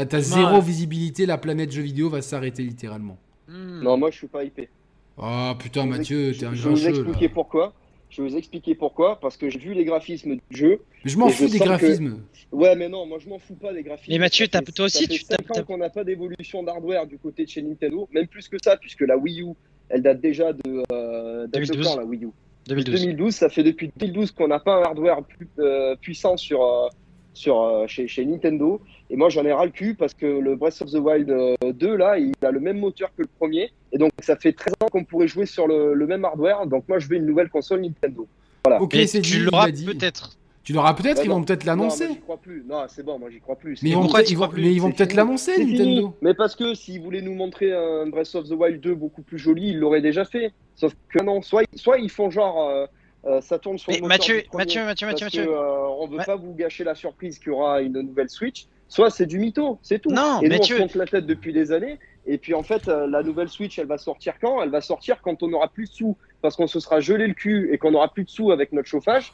T'as 0.06 0.20
zéro 0.20 0.60
visibilité, 0.60 1.26
la 1.26 1.38
planète 1.38 1.72
jeu 1.72 1.82
vidéo 1.82 2.08
va 2.08 2.22
s'arrêter 2.22 2.62
littéralement. 2.62 3.18
Hmm. 3.48 3.82
Non, 3.82 3.96
moi 3.96 4.10
je 4.10 4.18
suis 4.18 4.28
pas 4.28 4.44
hypé. 4.44 4.68
Oh 5.16 5.52
putain, 5.58 5.86
Mathieu, 5.86 6.32
t'es 6.38 6.46
un 6.46 6.54
Je 6.54 6.68
vais 6.68 6.74
vous 6.74 6.86
expliquer 6.86 7.28
pourquoi. 7.28 7.74
Je 8.08 8.22
vais 8.22 8.28
vous 8.28 8.36
expliquer 8.36 8.74
pourquoi. 8.74 9.20
Parce 9.20 9.36
que 9.36 9.48
j'ai 9.50 9.58
vu 9.58 9.74
les 9.74 9.84
graphismes 9.84 10.36
du 10.36 10.56
jeu. 10.56 10.80
Mais 11.04 11.10
je 11.10 11.18
m'en 11.18 11.28
fous 11.28 11.48
des 11.48 11.58
graphismes. 11.58 12.20
Ouais, 12.52 12.74
mais 12.74 12.88
non, 12.88 13.06
moi 13.06 13.18
je 13.20 13.28
m'en 13.28 13.38
fous 13.38 13.54
pas 13.54 13.72
des 13.72 13.82
graphismes. 13.82 14.12
Mais 14.12 14.18
Mathieu, 14.18 14.48
toi 14.48 14.84
aussi, 14.84 15.08
tu 15.08 15.24
t'as. 15.24 15.36
ans 15.36 15.64
qu'on 15.64 15.78
n'a 15.78 15.90
pas 15.90 16.04
d'évolution 16.04 16.62
d'hardware 16.62 17.06
du 17.06 17.18
côté 17.18 17.44
de 17.44 17.50
chez 17.50 17.62
Nintendo. 17.62 18.08
Même 18.12 18.26
plus 18.26 18.48
que 18.48 18.56
ça, 18.62 18.76
puisque 18.76 19.02
la 19.02 19.16
Wii 19.16 19.42
U 19.42 19.54
elle 19.90 20.02
date 20.02 20.20
déjà 20.20 20.52
de, 20.52 20.82
euh, 20.92 21.46
2012. 21.48 21.96
la 21.96 22.04
Wii 22.04 22.24
U. 22.24 22.30
2012. 22.66 23.00
2012. 23.00 23.34
ça 23.34 23.48
fait 23.48 23.62
depuis 23.62 23.90
2012 23.96 24.32
qu'on 24.32 24.48
n'a 24.48 24.60
pas 24.60 24.76
un 24.76 24.82
hardware 24.82 25.22
plus, 25.24 25.48
euh, 25.58 25.96
puissant 26.00 26.36
sur, 26.36 26.62
euh, 26.62 26.88
sur, 27.34 27.84
chez, 27.88 28.06
chez, 28.06 28.24
Nintendo. 28.24 28.80
Et 29.10 29.16
moi, 29.16 29.28
j'en 29.28 29.44
ai 29.44 29.52
ras 29.52 29.64
le 29.64 29.72
cul 29.72 29.94
parce 29.94 30.14
que 30.14 30.26
le 30.26 30.54
Breath 30.54 30.80
of 30.82 30.92
the 30.92 30.98
Wild 30.98 31.56
2, 31.62 31.96
là, 31.96 32.18
il 32.18 32.32
a 32.42 32.50
le 32.50 32.60
même 32.60 32.78
moteur 32.78 33.08
que 33.16 33.22
le 33.22 33.28
premier. 33.38 33.72
Et 33.92 33.98
donc, 33.98 34.12
ça 34.20 34.36
fait 34.36 34.52
13 34.52 34.74
ans 34.82 34.86
qu'on 34.86 35.04
pourrait 35.04 35.28
jouer 35.28 35.46
sur 35.46 35.66
le, 35.66 35.94
le, 35.94 36.06
même 36.06 36.24
hardware. 36.24 36.66
Donc, 36.66 36.84
moi, 36.88 37.00
je 37.00 37.08
veux 37.08 37.16
une 37.16 37.26
nouvelle 37.26 37.48
console 37.48 37.80
Nintendo. 37.80 38.28
Voilà. 38.64 38.80
Ok, 38.80 38.96
c'est 39.06 39.20
tu 39.20 39.40
l'auras 39.40 39.66
peut-être. 39.66 40.36
Tu 40.70 40.76
l'auras 40.76 40.94
peut-être, 40.94 41.24
ils 41.24 41.28
vont 41.28 41.42
peut-être 41.42 41.64
l'annoncer. 41.64 42.06
Non, 42.06 42.14
j'y 42.14 42.20
crois 42.20 42.36
plus. 42.36 42.64
Non, 42.64 42.84
c'est 42.86 43.02
bon, 43.02 43.18
moi 43.18 43.28
j'y 43.28 43.40
crois 43.40 43.56
plus. 43.56 43.82
Mais, 43.82 43.90
ils 43.90 43.96
vont, 43.96 44.08
mais 44.54 44.72
ils 44.72 44.80
vont 44.80 44.92
peut-être 44.92 45.14
l'annoncer, 45.14 45.58
Nintendo. 45.58 46.14
Mais 46.22 46.32
parce 46.32 46.54
que 46.54 46.74
s'ils 46.74 47.00
voulaient 47.00 47.22
nous 47.22 47.34
montrer 47.34 47.72
un 47.72 48.06
Breath 48.06 48.36
of 48.36 48.48
the 48.48 48.52
Wild 48.52 48.80
2 48.80 48.94
beaucoup 48.94 49.22
plus 49.22 49.36
joli, 49.36 49.70
ils 49.70 49.80
l'auraient 49.80 50.00
déjà 50.00 50.24
fait. 50.24 50.52
Sauf 50.76 50.94
que 51.08 51.24
non, 51.24 51.42
soit, 51.42 51.64
soit 51.74 51.98
ils 51.98 52.08
font 52.08 52.30
genre. 52.30 52.68
Euh, 52.68 52.86
euh, 53.24 53.40
ça 53.40 53.58
tourne 53.58 53.78
sur 53.78 53.90
mais 53.90 53.98
le 53.98 54.06
Mathieu, 54.06 54.44
Mathieu, 54.54 54.84
Mathieu, 54.84 55.08
parce 55.08 55.22
Mathieu, 55.22 55.44
que, 55.44 55.50
euh, 55.50 55.88
on 55.98 56.06
veut 56.06 56.18
pas 56.24 56.36
vous 56.36 56.54
gâcher 56.54 56.84
la 56.84 56.94
surprise 56.94 57.40
qu'il 57.40 57.48
y 57.48 57.50
aura 57.50 57.80
une 57.80 58.00
nouvelle 58.00 58.30
Switch. 58.30 58.66
Soit 58.86 59.10
c'est 59.10 59.26
du 59.26 59.40
mytho, 59.40 59.80
c'est 59.82 59.98
tout. 59.98 60.10
Non, 60.10 60.40
et 60.40 60.48
Mathieu... 60.48 60.78
nous 60.78 60.84
on 60.84 60.88
se 60.88 60.96
la 60.96 61.06
tête 61.06 61.26
depuis 61.26 61.52
des 61.52 61.72
années. 61.72 61.98
Et 62.26 62.38
puis 62.38 62.54
en 62.54 62.62
fait, 62.62 62.86
la 62.86 63.24
nouvelle 63.24 63.48
Switch, 63.48 63.76
elle 63.80 63.88
va 63.88 63.98
sortir 63.98 64.34
quand? 64.40 64.62
Elle 64.62 64.70
va 64.70 64.80
sortir 64.80 65.20
quand 65.20 65.42
on 65.42 65.52
aura 65.52 65.66
plus 65.66 65.90
de 65.90 65.94
sous 65.94 66.16
parce 66.42 66.56
qu'on 66.56 66.66
se 66.66 66.80
sera 66.80 67.00
gelé 67.00 67.26
le 67.26 67.34
cul 67.34 67.70
et 67.72 67.78
qu'on 67.78 67.94
aura 67.94 68.12
plus 68.12 68.24
de 68.24 68.30
sous 68.30 68.50
avec 68.50 68.72
notre 68.72 68.88
chauffage 68.88 69.32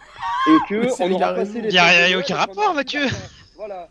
et 0.49 0.57
que 0.69 0.87
on 1.03 1.11
aura 1.13 1.35
passé 1.35 1.61
les. 1.61 1.69
Il 1.71 1.73
n'y 1.73 1.79
a, 1.79 2.19
aucun 2.19 2.37
rapport, 2.37 2.75
Mathieu. 2.75 3.07
Voilà. 3.57 3.89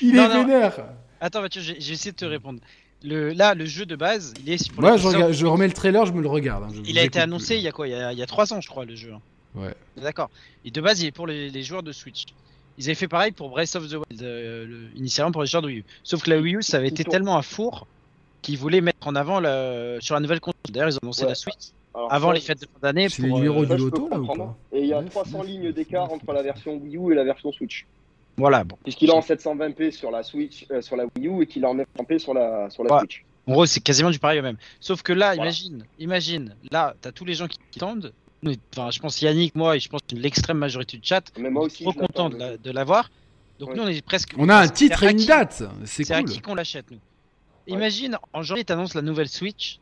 Il 0.00 0.16
est 0.16 0.28
vénère. 0.28 0.86
Attends, 1.20 1.42
Mathieu, 1.42 1.60
j'ai 1.60 1.92
essayé 1.92 2.12
de 2.12 2.16
te 2.16 2.24
répondre. 2.24 2.60
Le, 3.04 3.32
là, 3.32 3.54
le 3.54 3.64
jeu 3.64 3.86
de 3.86 3.94
base, 3.94 4.34
il 4.40 4.50
est. 4.50 4.72
Pour 4.72 4.82
Moi, 4.82 4.96
je, 4.96 5.32
je, 5.32 5.46
remets 5.46 5.68
le 5.68 5.72
trailer, 5.72 6.04
je 6.06 6.12
me 6.12 6.20
le 6.20 6.28
regarde. 6.28 6.64
Hein, 6.64 6.82
il 6.84 6.98
a 6.98 7.04
été 7.04 7.20
annoncé 7.20 7.56
il 7.56 7.62
y 7.62 7.68
a 7.68 7.72
quoi? 7.72 7.86
Il 7.86 7.92
y 7.92 7.94
a, 7.94 8.12
il 8.12 8.18
y 8.18 8.22
a 8.22 8.26
3 8.26 8.52
ans, 8.52 8.60
je 8.60 8.68
crois, 8.68 8.84
le 8.84 8.96
jeu. 8.96 9.12
Hein. 9.12 9.20
Ouais. 9.54 9.74
D'accord. 9.96 10.30
Et 10.64 10.70
de 10.70 10.80
base, 10.80 11.00
il 11.00 11.06
est 11.06 11.12
pour 11.12 11.26
les, 11.26 11.62
joueurs 11.62 11.82
de 11.82 11.92
Switch. 11.92 12.24
Ils 12.76 12.84
avaient 12.84 12.94
fait 12.94 13.08
pareil 13.08 13.32
pour 13.32 13.50
Breath 13.50 13.76
of 13.76 13.88
the 13.88 13.94
Wild, 13.94 14.22
euh, 14.22 14.88
initialement 14.94 15.32
pour 15.32 15.42
les 15.42 15.48
joueurs 15.48 15.62
de 15.62 15.68
Wii 15.68 15.78
U. 15.78 15.84
Sauf 16.04 16.22
que 16.22 16.30
la 16.30 16.38
Wii 16.38 16.56
U, 16.56 16.62
ça 16.62 16.76
avait 16.76 16.88
été 16.88 17.04
tellement 17.04 17.36
à 17.36 17.42
four 17.42 17.86
qu'ils 18.42 18.58
voulaient 18.58 18.80
mettre 18.80 19.06
en 19.06 19.16
avant 19.16 19.40
la... 19.40 20.00
sur 20.00 20.14
la 20.14 20.20
nouvelle 20.20 20.40
console. 20.40 20.60
D'ailleurs, 20.68 20.88
ils 20.88 20.96
ont 20.96 21.00
annoncé 21.02 21.24
la 21.24 21.34
Switch 21.34 21.72
avant 22.10 22.32
les 22.32 22.40
fêtes 22.40 22.60
de 22.60 22.66
fin 22.66 22.78
d'année. 22.80 23.08
C'est 23.08 23.22
les 23.22 23.32
numéros 23.32 23.64
du 23.64 23.76
loto 23.76 24.08
là 24.08 24.18
ou 24.18 24.26
pas 24.26 24.56
Et 24.72 24.80
il 24.80 24.86
y 24.86 24.92
a 24.92 25.02
300 25.02 25.42
lignes 25.42 25.72
d'écart 25.72 26.12
entre 26.12 26.32
la 26.32 26.42
version 26.42 26.76
Wii 26.76 26.96
U 26.96 27.12
et 27.12 27.14
la 27.14 27.24
version 27.24 27.52
Switch. 27.52 27.86
Voilà, 28.36 28.62
bon. 28.64 28.78
Puisqu'il 28.84 29.10
est 29.10 29.14
en 29.14 29.20
720p 29.20 29.90
sur 29.90 30.10
la 30.10 30.22
Switch, 30.22 30.66
euh, 30.70 30.80
sur 30.80 30.96
la 30.96 31.04
Wii 31.16 31.28
U 31.28 31.42
et 31.42 31.46
qu'il 31.46 31.64
est 31.64 31.66
en 31.66 31.74
900p 31.74 32.18
sur 32.18 32.34
la, 32.34 32.70
sur 32.70 32.84
la 32.84 33.00
Switch. 33.00 33.24
En 33.48 33.52
gros, 33.52 33.66
c'est 33.66 33.80
quasiment 33.80 34.10
du 34.10 34.18
pareil 34.18 34.38
au 34.38 34.42
même. 34.42 34.58
Sauf 34.78 35.02
que 35.02 35.12
là, 35.12 35.34
imagine, 35.34 35.84
imagine, 35.98 36.54
là, 36.70 36.94
t'as 37.00 37.12
tous 37.12 37.24
les 37.24 37.34
gens 37.34 37.48
qui 37.48 37.58
tendent. 37.78 38.12
Enfin, 38.46 38.90
je 38.90 39.00
pense 39.00 39.20
Yannick, 39.20 39.56
moi, 39.56 39.76
et 39.76 39.80
je 39.80 39.88
pense 39.88 40.02
l'extrême 40.12 40.58
majorité 40.58 40.98
du 40.98 41.06
chat. 41.06 41.24
Mais 41.38 41.50
moi 41.50 41.64
aussi, 41.64 41.82
trop 41.82 41.92
content 41.92 42.30
de 42.30 42.70
l'avoir. 42.70 43.10
Donc 43.58 43.74
nous, 43.74 43.82
on 43.82 43.88
est 43.88 44.04
presque. 44.04 44.34
On 44.38 44.48
a 44.48 44.56
un 44.56 44.68
titre 44.68 45.02
et 45.02 45.10
une 45.10 45.24
date. 45.24 45.64
C'est 45.84 46.04
cool. 46.04 46.06
C'est 46.06 46.14
à 46.14 46.22
qui 46.22 46.40
qu'on 46.40 46.54
l'achète, 46.54 46.90
nous. 46.90 47.00
Imagine, 47.66 48.18
en 48.32 48.42
janvier, 48.42 48.64
t'annonces 48.64 48.94
la 48.94 49.02
nouvelle 49.02 49.28
Switch. 49.28 49.80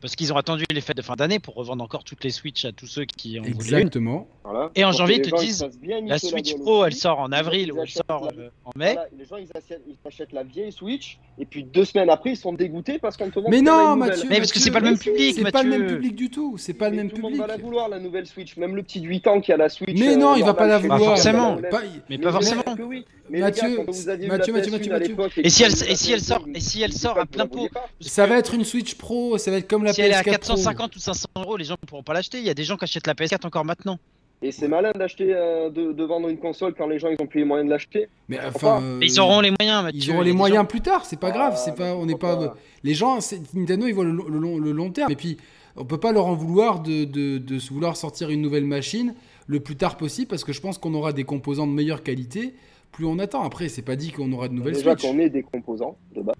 Parce 0.00 0.14
qu'ils 0.14 0.32
ont 0.32 0.36
attendu 0.36 0.64
les 0.70 0.80
fêtes 0.80 0.96
de 0.96 1.02
fin 1.02 1.16
d'année 1.16 1.40
pour 1.40 1.54
revendre 1.54 1.82
encore 1.82 2.04
toutes 2.04 2.22
les 2.22 2.30
Switch 2.30 2.64
à 2.64 2.72
tous 2.72 2.86
ceux 2.86 3.04
qui 3.04 3.38
ont 3.40 3.44
Exactement. 3.44 4.28
Voilà. 4.44 4.70
Et 4.76 4.84
en 4.84 4.92
janvier, 4.92 5.16
ils 5.16 5.30
te 5.30 5.36
disent 5.36 5.66
la 6.06 6.18
Switch 6.18 6.54
Pro, 6.54 6.84
elle 6.84 6.94
sort 6.94 7.18
en 7.18 7.32
avril 7.32 7.72
ou 7.72 7.82
elle 7.82 7.88
sort 7.88 8.30
euh, 8.38 8.48
en 8.64 8.70
mai. 8.76 8.96
les 9.18 9.24
gens, 9.24 9.36
ils 9.36 9.48
achètent, 10.06 10.32
la 10.32 10.44
vieille 10.44 10.72
Switch 10.72 11.18
et 11.38 11.44
puis 11.44 11.64
deux 11.64 11.84
semaines 11.84 12.10
après, 12.10 12.30
ils 12.30 12.36
sont 12.36 12.52
dégoûtés 12.52 12.98
parce 12.98 13.16
qu'on 13.16 13.30
te 13.30 13.38
montre. 13.38 13.50
Mais 13.50 13.60
non, 13.60 13.96
Mathieu. 13.96 14.28
Mais 14.28 14.38
parce 14.38 14.52
que 14.52 14.60
c'est 14.60 14.70
pas 14.70 14.80
le 14.80 14.86
même 14.86 14.98
public. 14.98 15.34
C'est 15.36 15.50
pas 15.50 15.62
le 15.62 15.70
même 15.70 15.86
public 15.86 16.14
du 16.14 16.30
tout. 16.30 16.56
C'est 16.58 16.74
pas 16.74 16.90
le 16.90 16.96
même 16.96 17.08
public. 17.08 17.22
Tout 17.22 17.28
le 17.30 17.36
monde 17.36 17.46
va 17.46 17.54
la 17.54 17.62
vouloir, 17.62 17.88
la 17.88 17.98
nouvelle 17.98 18.26
Switch. 18.26 18.56
Même 18.56 18.76
le 18.76 18.82
petit 18.82 19.00
de 19.00 19.06
8 19.06 19.26
ans 19.26 19.40
qui 19.40 19.52
a 19.52 19.56
la 19.56 19.68
Switch. 19.68 19.98
Mais 19.98 20.16
non, 20.16 20.36
il 20.36 20.44
va 20.44 20.54
pas 20.54 20.66
la 20.66 20.78
vouloir. 20.78 21.00
forcément. 21.00 21.58
Mais 22.08 22.18
pas 22.18 22.32
forcément. 22.32 22.62
Mathieu, 23.30 23.84
Mathieu, 23.84 24.52
Mathieu, 24.52 24.90
Mathieu, 24.90 25.44
Et 25.44 25.50
si 25.50 25.62
elle, 25.62 25.72
et 25.72 25.96
si 25.96 26.12
elle 26.12 26.20
sort, 26.20 26.46
et 26.54 26.60
si 26.60 26.82
elle 26.82 26.92
sort 26.92 27.18
à 27.18 27.26
plein 27.26 27.46
pot, 27.46 27.68
ça 28.00 28.26
va 28.26 28.38
être 28.38 28.54
une 28.54 28.64
Switch 28.64 28.94
Pro, 28.94 29.36
ça 29.38 29.50
va 29.50 29.58
être 29.58 29.68
comme 29.68 29.84
la 29.88 29.92
PS4 29.92 29.94
Si 29.94 30.00
elle 30.02 30.12
est 30.12 30.14
à 30.14 30.24
450 30.24 30.96
ou 30.96 30.98
500 30.98 31.28
euros, 31.36 31.56
les 31.56 31.64
gens 31.64 31.76
ne 31.80 31.86
pourront 31.86 32.02
pas 32.02 32.14
l'acheter. 32.14 32.38
Il 32.38 32.44
y 32.44 32.50
a 32.50 32.54
des 32.54 32.64
gens 32.64 32.76
qui 32.76 32.84
achètent 32.84 33.06
la 33.06 33.14
PS4 33.14 33.46
encore 33.46 33.64
maintenant. 33.64 33.98
Et 34.40 34.52
c'est 34.52 34.68
malin 34.68 34.92
d'acheter, 34.92 35.34
euh, 35.34 35.68
de, 35.68 36.04
vendre 36.04 36.28
une 36.28 36.38
console 36.38 36.72
quand 36.74 36.86
les 36.86 37.00
gens 37.00 37.08
ils 37.08 37.20
ont 37.20 37.26
plus 37.26 37.40
les 37.40 37.44
moyens 37.44 37.66
de 37.66 37.72
l'acheter. 37.72 38.08
Mais 38.28 38.38
enfin, 38.40 38.80
euh, 38.80 39.00
ils 39.02 39.18
auront 39.18 39.40
les 39.40 39.52
moyens. 39.58 39.82
Mathieu, 39.82 40.00
ils 40.00 40.10
auront 40.12 40.22
les 40.22 40.32
moyens 40.32 40.66
plus 40.68 40.80
tard. 40.80 41.04
C'est 41.04 41.18
pas 41.18 41.32
grave. 41.32 41.56
C'est 41.56 41.74
pas, 41.74 41.96
on 41.96 42.06
n'est 42.06 42.16
pas, 42.16 42.54
les 42.84 42.94
gens, 42.94 43.18
Nintendo 43.54 43.86
ils 43.86 43.94
voient 43.94 44.04
le, 44.04 44.12
long, 44.12 44.58
le, 44.58 44.70
long, 44.70 44.90
terme. 44.90 45.10
Et 45.10 45.16
puis, 45.16 45.38
on 45.76 45.84
peut 45.84 45.98
pas 45.98 46.12
leur 46.12 46.26
en 46.26 46.34
vouloir 46.34 46.80
de, 46.80 47.04
de, 47.04 47.38
de 47.38 47.58
vouloir 47.68 47.96
sortir 47.96 48.30
une 48.30 48.40
nouvelle 48.40 48.64
machine 48.64 49.14
le 49.48 49.58
plus 49.58 49.76
tard 49.76 49.96
possible 49.96 50.28
parce 50.28 50.44
que 50.44 50.52
je 50.52 50.60
pense 50.60 50.78
qu'on 50.78 50.94
aura 50.94 51.12
des 51.12 51.24
composants 51.24 51.66
de 51.66 51.72
meilleure 51.72 52.04
qualité 52.04 52.54
plus 52.92 53.06
on 53.06 53.18
attend. 53.18 53.42
Après, 53.42 53.68
c'est 53.68 53.82
pas 53.82 53.96
dit 53.96 54.12
qu'on 54.12 54.32
aura 54.32 54.48
de 54.48 54.54
nouvelles 54.54 54.74
Déjà 54.74 54.96
qu'on 54.96 55.18
ait 55.18 55.30
des 55.30 55.42
composants 55.42 55.96
de 56.14 56.22
base. 56.22 56.36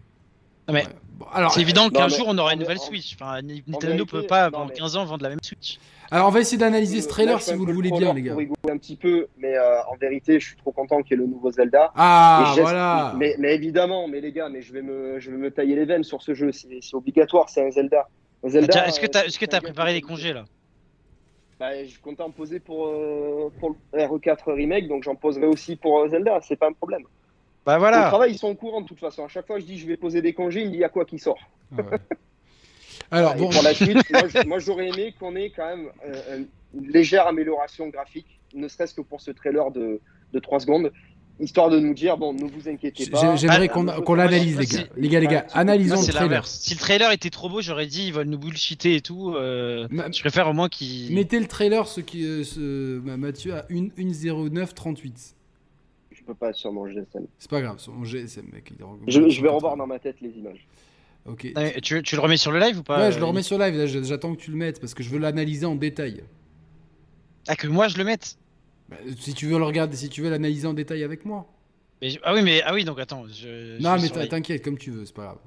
mais 0.73 0.85
alors, 1.33 1.53
c'est 1.53 1.61
évident 1.61 1.89
qu'un 1.91 2.09
jour 2.09 2.27
on 2.29 2.39
aura 2.39 2.53
une 2.53 2.61
nouvelle 2.61 2.79
Switch. 2.79 3.15
Enfin, 3.15 3.41
Nintendo 3.43 3.95
ne 3.95 4.05
peut 4.05 4.23
pas 4.23 4.51
en 4.53 4.69
15 4.69 4.97
ans 4.97 5.05
vendre 5.05 5.23
la 5.23 5.31
même 5.31 5.43
Switch. 5.43 5.79
Alors 6.11 6.29
on 6.29 6.31
va 6.31 6.41
essayer 6.41 6.57
d'analyser 6.57 7.03
ce 7.03 7.09
trailer 7.09 7.41
si 7.43 7.53
vous 7.55 7.67
le 7.67 7.73
voulez 7.73 7.91
bien, 7.91 8.15
les 8.15 8.23
gars. 8.23 8.35
Pour 8.35 8.71
un 8.71 8.79
petit 8.79 8.97
peu, 8.97 9.27
mais 9.37 9.57
euh, 9.57 9.83
en 9.91 9.97
vérité, 9.97 10.41
je 10.41 10.49
suis 10.49 10.57
trop 10.57 10.73
content 10.73 11.03
qu'il 11.03 11.19
y 11.19 11.21
ait 11.21 11.25
le 11.25 11.31
nouveau 11.31 11.51
Zelda. 11.51 11.93
Ah 11.97 12.55
voilà. 12.59 13.15
Mais, 13.17 13.37
mais, 13.39 13.55
évidemment, 13.55 14.09
mais 14.09 14.21
les 14.21 14.33
gars, 14.33 14.49
mais 14.49 14.63
je 14.63 14.73
vais 14.73 14.83
me, 14.83 15.19
je 15.21 15.31
vais 15.31 15.37
me 15.37 15.51
tailler 15.51 15.77
les 15.77 15.85
veines 15.85 16.05
sur 16.05 16.23
ce 16.23 16.35
jeu. 16.35 16.51
C'est 16.53 16.95
obligatoire, 16.95 17.49
c'est 17.51 17.67
un 17.67 17.71
Zelda. 17.71 18.09
Zelda 18.47 18.87
Est-ce 18.87 19.01
que 19.01 19.07
tu 19.07 19.19
as, 19.19 19.27
est-ce 19.27 19.39
que 19.39 19.55
as 19.55 19.61
préparé 19.61 19.93
les 19.93 20.01
congés 20.01 20.33
là? 20.33 20.45
Bah, 21.59 21.85
je 21.85 21.99
comptais 21.99 22.23
en 22.23 22.31
poser 22.31 22.61
pour, 22.61 22.87
euh, 22.87 23.53
pour 23.59 23.75
le 23.93 24.01
RE4 24.01 24.53
Remake, 24.53 24.87
donc 24.87 25.03
j'en 25.03 25.17
poserai 25.17 25.47
aussi 25.47 25.75
pour 25.75 25.99
euh, 25.99 26.09
Zelda, 26.09 26.39
c'est 26.41 26.57
pas 26.57 26.69
un 26.69 26.73
problème. 26.73 27.03
Bah 27.69 27.77
voilà. 27.77 28.05
Le 28.05 28.09
travail, 28.09 28.33
ils 28.33 28.39
sont 28.39 28.49
au 28.49 28.55
courant 28.55 28.81
de 28.81 28.87
toute 28.87 28.99
façon. 28.99 29.27
À 29.27 29.29
chaque 29.29 29.47
fois, 29.47 29.59
je 29.59 29.67
dis 29.67 29.77
je 29.77 29.87
vais 29.87 29.99
poser 29.99 30.23
des 30.23 30.33
congés, 30.33 30.63
il 30.63 30.69
me 30.69 30.71
dit 30.71 30.79
il 30.79 30.81
y 30.81 30.85
a 30.85 30.89
quoi 30.89 31.05
qui 31.05 31.19
sort. 31.19 31.39
Ah 31.77 31.83
Alors, 33.11 33.35
bon. 33.35 33.51
Pour 33.51 33.63
la 33.63 33.75
suite, 33.75 33.99
moi, 34.47 34.59
j'aurais 34.59 34.89
aimé 34.89 35.15
qu'on 35.21 35.37
ait 35.37 35.51
quand 35.55 35.67
même 35.67 35.91
euh, 36.07 36.45
une 36.75 36.89
légère 36.89 37.27
amélioration 37.27 37.89
graphique, 37.89 38.41
ne 38.55 38.69
serait-ce 38.69 38.95
que 38.95 39.03
pour 39.03 39.21
ce 39.21 39.33
trailer 39.33 39.71
de, 39.71 40.01
de 40.33 40.39
3 40.39 40.61
secondes 40.61 40.91
histoire 41.41 41.71
de 41.71 41.79
nous 41.79 41.95
dire 41.95 42.17
bon, 42.17 42.33
ne 42.33 42.45
vous 42.51 42.69
inquiétez 42.69 43.09
pas. 43.11 43.37
J'aimerais 43.37 43.69
qu'on 43.69 44.15
l'analyse, 44.15 44.59
les 44.59 44.67
gars. 44.67 44.85
Les 44.97 45.09
gars, 45.09 45.21
les 45.21 45.27
gars, 45.27 45.47
analysons 45.53 46.01
le 46.01 46.13
trailer. 46.13 46.47
Si 46.47 46.75
le 46.75 46.81
trailer 46.81 47.13
était 47.13 47.31
trop 47.31 47.49
beau, 47.49 47.61
j'aurais 47.61 47.87
dit 47.87 48.07
ils 48.07 48.13
veulent 48.13 48.29
nous 48.29 48.39
bullshiter 48.39 48.97
et 48.97 49.01
tout. 49.01 49.35
Euh, 49.35 49.87
je 49.91 50.21
préfère 50.21 50.49
au 50.49 50.53
moins 50.53 50.69
qu'ils. 50.69 51.15
Mettez 51.15 51.39
le 51.39 51.47
trailer, 51.47 51.87
ce 51.87 52.01
qui, 52.01 52.25
euh, 52.25 52.45
ce, 52.45 52.99
Mathieu, 52.99 53.55
à 53.55 53.67
1.09.38. 53.71 55.35
Je 55.38 55.38
peux 56.29 56.35
pas 56.35 56.53
sur 56.53 56.73
mon 56.73 56.87
GSM. 56.87 57.27
C'est 57.39 57.51
pas 57.51 57.61
grave, 57.61 57.79
sur 57.79 57.93
mon 57.93 58.05
GSM, 58.05 58.47
mec. 58.53 58.73
Je, 59.07 59.29
je 59.29 59.43
vais 59.43 59.49
revoir 59.49 59.77
dans 59.77 59.87
ma 59.87 59.99
tête 59.99 60.21
les 60.21 60.31
images. 60.31 60.67
Ok. 61.27 61.53
tu, 61.83 62.03
tu, 62.03 62.17
le 62.17 62.21
remets 62.21 62.37
sur 62.37 62.53
le 62.53 62.59
live 62.59 62.79
ou 62.79 62.83
pas 62.83 62.99
Ouais, 62.99 63.13
je 63.13 63.19
le 63.19 63.25
remets 63.25 63.43
sur 63.43 63.59
live. 63.59 63.87
J'attends 64.05 64.35
que 64.35 64.41
tu 64.41 64.51
le 64.51 64.57
mettes 64.57 64.81
parce 64.81 64.95
que 64.95 65.03
je 65.03 65.11
veux 65.11 65.19
l'analyser 65.19 65.67
en 65.67 65.75
détail. 65.75 66.25
Ah, 67.49 67.57
que 67.57 67.67
moi 67.67 67.89
je 67.89 67.99
le 67.99 68.05
mette? 68.05 68.39
Bah, 68.89 68.97
si 69.19 69.35
tu 69.35 69.47
veux 69.47 69.59
le 69.59 69.65
regarder, 69.65 69.97
si 69.97 70.09
tu 70.09 70.23
veux 70.23 70.31
l'analyser 70.31 70.67
en 70.67 70.75
détail 70.75 71.03
avec 71.03 71.25
moi. 71.25 71.47
ah 72.23 72.35
oui, 72.35 72.43
mais 72.43 72.63
ah 72.63 72.75
oui, 72.75 72.85
donc 72.85 72.99
attends. 72.99 73.27
Je, 73.27 73.81
non, 73.81 73.97
mais 74.01 74.09
t'inquiète, 74.29 74.63
comme 74.63 74.79
tu 74.79 74.91
veux, 74.91 75.05
c'est 75.05 75.15
pas 75.15 75.25
grave. 75.25 75.39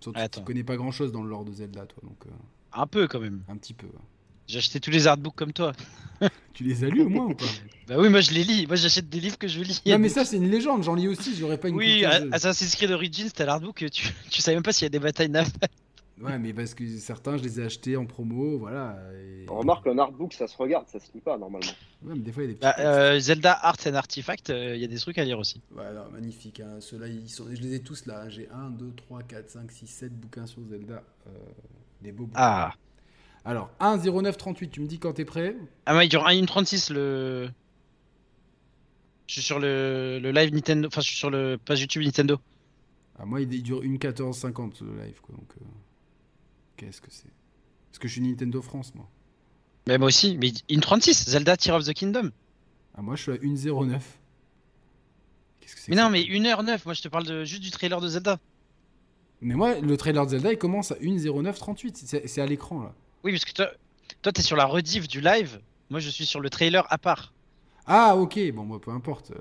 Surtout 0.00 0.20
tu 0.32 0.40
connais 0.40 0.64
pas 0.64 0.76
grand 0.76 0.90
chose 0.90 1.12
dans 1.12 1.22
le 1.22 1.28
lore 1.28 1.44
de 1.44 1.52
Zelda, 1.52 1.84
toi, 1.84 2.02
donc. 2.02 2.26
Euh, 2.26 2.30
un 2.72 2.86
peu 2.86 3.06
quand 3.06 3.20
même. 3.20 3.42
Un 3.48 3.56
petit 3.56 3.74
peu. 3.74 3.88
J'ai 4.50 4.58
acheté 4.58 4.80
tous 4.80 4.90
les 4.90 5.06
artbooks 5.06 5.36
comme 5.36 5.52
toi. 5.52 5.72
tu 6.54 6.64
les 6.64 6.82
as 6.82 6.88
lus 6.88 7.02
au 7.02 7.08
moins 7.08 7.26
ou 7.26 7.34
pas? 7.34 7.44
Bah 7.86 7.94
oui, 7.98 8.08
moi 8.08 8.20
je 8.20 8.32
les 8.32 8.42
lis. 8.42 8.66
Moi 8.66 8.74
j'achète 8.74 9.08
des 9.08 9.20
livres 9.20 9.38
que 9.38 9.46
je 9.46 9.60
lis. 9.60 9.80
Non, 9.86 9.98
mais 10.00 10.08
ça 10.08 10.24
c'est 10.24 10.38
une 10.38 10.50
légende, 10.50 10.82
j'en 10.82 10.96
lis 10.96 11.06
aussi. 11.06 11.36
J'aurais 11.36 11.56
pas 11.56 11.68
une. 11.68 11.76
Oui, 11.76 12.04
Assassin's 12.04 12.74
Creed 12.74 12.90
Origins, 12.90 13.30
t'as 13.32 13.44
l'artbook, 13.44 13.84
tu, 13.92 14.08
tu 14.30 14.42
savais 14.42 14.56
même 14.56 14.64
pas 14.64 14.72
s'il 14.72 14.86
y 14.86 14.86
a 14.86 14.90
des 14.90 14.98
batailles 14.98 15.28
navales. 15.28 15.52
Ouais, 16.20 16.36
mais 16.38 16.52
parce 16.52 16.74
que 16.74 16.86
certains, 16.98 17.36
je 17.38 17.44
les 17.44 17.60
ai 17.60 17.64
achetés 17.64 17.96
en 17.96 18.06
promo, 18.06 18.58
voilà. 18.58 18.98
On 19.48 19.60
remarque 19.60 19.86
un 19.86 19.98
artbook, 19.98 20.34
ça 20.34 20.48
se 20.48 20.56
regarde, 20.56 20.86
ça 20.88 20.98
se 20.98 21.10
lit 21.14 21.20
pas 21.20 21.38
normalement. 21.38 21.70
Ouais, 22.02 22.14
mais 22.14 22.20
des 22.20 22.32
fois, 22.32 22.42
il 22.42 22.46
y 22.46 22.50
a 22.50 22.54
des 22.54 22.60
bah, 22.60 22.74
euh, 22.78 23.20
Zelda 23.20 23.52
Art 23.62 23.76
and 23.86 23.94
Artifact, 23.94 24.50
euh, 24.50 24.74
il 24.74 24.82
y 24.82 24.84
a 24.84 24.88
des 24.88 24.98
trucs 24.98 25.16
à 25.16 25.24
lire 25.24 25.38
aussi. 25.38 25.62
Ouais, 25.74 25.86
alors, 25.86 26.10
magnifique. 26.10 26.60
Hein. 26.60 26.80
Ceux-là, 26.80 27.06
ils 27.06 27.30
sont... 27.30 27.46
je 27.50 27.62
les 27.62 27.76
ai 27.76 27.80
tous 27.80 28.04
là. 28.04 28.28
J'ai 28.28 28.48
1, 28.50 28.70
2, 28.70 28.92
3, 28.96 29.22
4, 29.22 29.48
5, 29.48 29.70
6, 29.70 29.86
7 29.86 30.20
bouquins 30.20 30.46
sur 30.46 30.60
Zelda. 30.68 31.02
Euh, 31.26 31.30
des 32.02 32.12
beaux 32.12 32.26
bouquins. 32.26 32.40
Ah. 32.42 32.74
Alors, 33.44 33.70
1, 33.80 33.98
0, 33.98 34.22
9, 34.22 34.36
38, 34.36 34.70
tu 34.70 34.80
me 34.80 34.86
dis 34.86 34.98
quand 34.98 35.12
t'es 35.14 35.24
prêt 35.24 35.56
Ah, 35.86 35.96
ouais, 35.96 36.06
il 36.06 36.08
dure 36.08 36.26
1, 36.26 36.44
36 36.44 36.90
le. 36.90 37.50
Je 39.26 39.34
suis 39.34 39.42
sur 39.42 39.58
le, 39.60 40.18
le 40.20 40.32
live 40.32 40.52
Nintendo, 40.52 40.88
enfin, 40.88 41.00
je 41.00 41.06
suis 41.06 41.16
sur 41.16 41.30
le 41.30 41.56
page 41.64 41.80
YouTube 41.80 42.02
Nintendo. 42.02 42.38
Ah, 43.18 43.24
moi, 43.24 43.40
il 43.40 43.62
dure 43.62 43.82
1, 43.84 43.96
14, 43.96 44.36
50 44.36 44.80
le 44.82 45.02
live, 45.04 45.20
quoi. 45.22 45.34
Donc. 45.34 45.50
Euh... 45.60 45.64
Qu'est-ce 46.76 47.00
que 47.00 47.10
c'est? 47.10 47.30
Parce 47.90 47.98
que 47.98 48.08
je 48.08 48.14
suis 48.14 48.22
Nintendo 48.22 48.62
France, 48.62 48.94
moi. 48.94 49.08
Mais 49.86 49.98
moi 49.98 50.08
aussi, 50.08 50.36
mais 50.38 50.52
in 50.70 50.80
36, 50.80 51.30
Zelda 51.30 51.56
Tear 51.56 51.76
of 51.76 51.84
the 51.84 51.92
Kingdom. 51.92 52.30
Ah, 52.94 53.02
moi 53.02 53.16
je 53.16 53.22
suis 53.22 53.32
à 53.32 53.36
1.09. 53.36 54.00
Qu'est-ce 55.60 55.74
que 55.74 55.80
c'est 55.80 55.90
Mais 55.90 55.96
non, 55.96 56.10
mais 56.10 56.22
1h09, 56.22 56.80
moi 56.84 56.94
je 56.94 57.02
te 57.02 57.08
parle 57.08 57.26
de, 57.26 57.44
juste 57.44 57.62
du 57.62 57.70
trailer 57.70 58.00
de 58.00 58.08
Zelda. 58.08 58.38
Mais 59.40 59.54
moi, 59.54 59.78
le 59.78 59.96
trailer 59.96 60.26
de 60.26 60.32
Zelda, 60.32 60.52
il 60.52 60.58
commence 60.58 60.92
à 60.92 60.96
1.09.38. 60.96 62.26
C'est 62.26 62.40
à 62.40 62.46
l'écran, 62.46 62.82
là. 62.82 62.94
Oui, 63.22 63.32
parce 63.32 63.44
que 63.44 63.52
toi, 63.52 63.70
toi, 64.22 64.32
t'es 64.32 64.42
sur 64.42 64.56
la 64.56 64.64
rediff 64.64 65.08
du 65.08 65.20
live. 65.20 65.60
Moi, 65.90 66.00
je 66.00 66.08
suis 66.08 66.26
sur 66.26 66.40
le 66.40 66.50
trailer 66.50 66.86
à 66.90 66.98
part. 66.98 67.32
Ah, 67.86 68.16
ok, 68.16 68.38
bon, 68.52 68.64
moi, 68.64 68.80
peu 68.80 68.90
importe. 68.90 69.32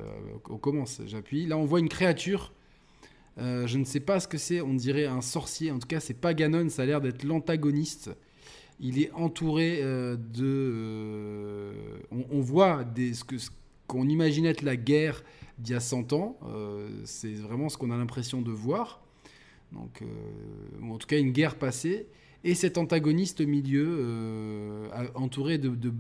on 0.50 0.58
commence, 0.58 1.02
j'appuie. 1.06 1.46
Là, 1.46 1.58
on 1.58 1.66
voit 1.66 1.80
une 1.80 1.90
créature. 1.90 2.54
je 3.38 3.78
ne 3.78 3.84
sais 3.84 4.00
pas 4.00 4.20
ce 4.20 4.28
que 4.28 4.38
c'est, 4.38 4.62
on 4.62 4.74
dirait 4.74 5.06
un 5.06 5.22
sorcier. 5.22 5.72
En 5.72 5.80
tout 5.80 5.88
cas, 5.88 6.00
c'est 6.00 6.14
pas 6.14 6.34
Ganon, 6.34 6.70
ça 6.70 6.84
a 6.84 6.86
l'air 6.86 7.02
d'être 7.02 7.24
l'antagoniste. 7.24 8.10
Il 8.80 9.02
est 9.02 9.12
entouré 9.12 9.82
de. 9.82 11.74
On, 12.12 12.40
voit 12.40 12.84
des, 12.84 13.14
ce 13.14 13.24
qu'on 13.88 14.08
imaginait 14.08 14.50
être 14.50 14.62
la 14.62 14.78
guerre 14.78 15.24
d'il 15.58 15.74
y 15.74 15.76
a 15.76 15.82
100 15.82 16.14
ans. 16.14 16.38
c'est 17.04 17.34
vraiment 17.34 17.70
ce 17.70 17.78
qu'on 17.78 17.92
a 17.92 17.98
l'impression 17.98 18.42
de 18.42 18.52
voir. 18.52 19.02
Donc, 19.74 20.02
en 20.82 20.98
tout 20.98 21.08
cas, 21.08 21.20
une 21.20 21.32
guerre 21.32 21.56
passée. 21.56 22.08
Et 22.46 22.56
cet 22.56 22.78
antagoniste 22.78 23.42
au 23.42 23.46
milieu, 23.46 23.98
euh, 24.00 24.88
entouré 25.16 25.58
de, 25.58 25.70
de, 25.70 25.92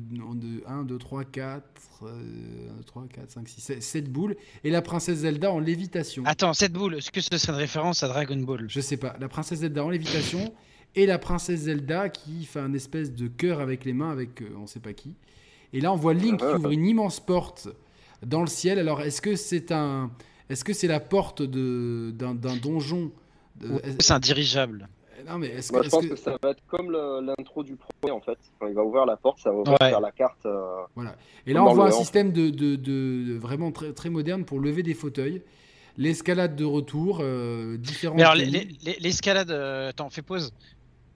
1, 0.65 0.83
2, 0.83 0.97
3, 0.97 1.25
4, 1.25 1.63
3, 2.85 3.07
4, 3.13 3.31
5, 3.31 3.47
6, 3.47 3.81
7, 3.81 4.11
boules. 4.11 4.37
Et 4.63 4.69
la 4.69 4.81
princesse 4.81 5.19
Zelda 5.19 5.51
en 5.51 5.59
lévitation. 5.59 6.23
Attends, 6.25 6.53
7 6.53 6.71
boules, 6.71 6.95
est-ce 6.95 7.11
que 7.11 7.19
ce 7.19 7.37
serait 7.37 7.53
une 7.53 7.59
référence 7.59 8.03
à 8.03 8.07
Dragon 8.07 8.37
Ball? 8.37 8.65
Je 8.69 8.79
sais 8.79 8.95
pas. 8.95 9.17
La 9.19 9.27
princesse 9.27 9.59
Zelda 9.59 9.83
en 9.83 9.89
lévitation. 9.89 10.53
et 10.95 11.05
la 11.05 11.19
princesse 11.19 11.61
Zelda 11.61 12.07
qui 12.07 12.45
fait 12.45 12.59
un 12.59 12.73
espèce 12.73 13.13
de 13.13 13.27
cœur 13.27 13.59
avec 13.59 13.83
les 13.83 13.93
mains 13.93 14.09
avec 14.09 14.41
euh, 14.41 14.49
on 14.57 14.65
sait 14.65 14.79
pas 14.79 14.93
qui. 14.93 15.15
Et 15.73 15.81
là, 15.81 15.91
on 15.91 15.97
voit 15.97 16.13
Link 16.13 16.39
qui 16.39 16.45
ouvre 16.45 16.71
une 16.71 16.85
immense 16.85 17.19
porte 17.19 17.67
dans 18.25 18.41
le 18.41 18.47
ciel. 18.47 18.79
Alors, 18.79 19.01
est-ce 19.01 19.21
que 19.21 19.35
c'est 19.35 19.71
un, 19.71 20.09
est-ce 20.49 20.63
que 20.63 20.73
c'est 20.73 20.87
la 20.87 20.99
porte 20.99 21.43
d'un 21.43 22.33
donjon? 22.55 23.11
C'est 23.99 24.13
un 24.13 24.19
dirigeable? 24.19 24.87
Moi, 25.27 25.47
je 25.83 25.89
pense 25.89 26.07
que... 26.07 26.15
ça 26.15 26.37
va 26.41 26.51
être 26.51 26.63
comme 26.67 26.91
l'intro 26.91 27.63
du 27.63 27.75
premier 27.75 28.11
en 28.11 28.21
fait. 28.21 28.37
Quand 28.59 28.67
il 28.67 28.73
va 28.73 28.83
ouvrir 28.83 29.05
la 29.05 29.17
porte, 29.17 29.39
ça 29.39 29.51
va 29.51 29.57
ouvrir 29.57 29.99
la 29.99 30.11
carte. 30.11 30.45
Euh, 30.45 30.81
voilà. 30.95 31.15
Et 31.45 31.53
là, 31.53 31.63
on 31.63 31.73
voit 31.73 31.87
un 31.87 31.91
système 31.91 32.31
de, 32.31 32.49
de, 32.49 32.75
de, 32.75 33.37
vraiment 33.37 33.71
très, 33.71 33.93
très 33.93 34.09
moderne 34.09 34.45
pour 34.45 34.59
lever 34.59 34.83
des 34.83 34.93
fauteuils. 34.93 35.41
L'escalade 35.97 36.55
de 36.55 36.63
retour, 36.63 37.19
euh, 37.21 37.75
différents. 37.77 38.15
Mais 38.15 38.23
alors, 38.23 38.35
l'escalade, 39.01 39.51
euh, 39.51 39.89
attends, 39.89 40.09
fais 40.09 40.21
pause. 40.21 40.53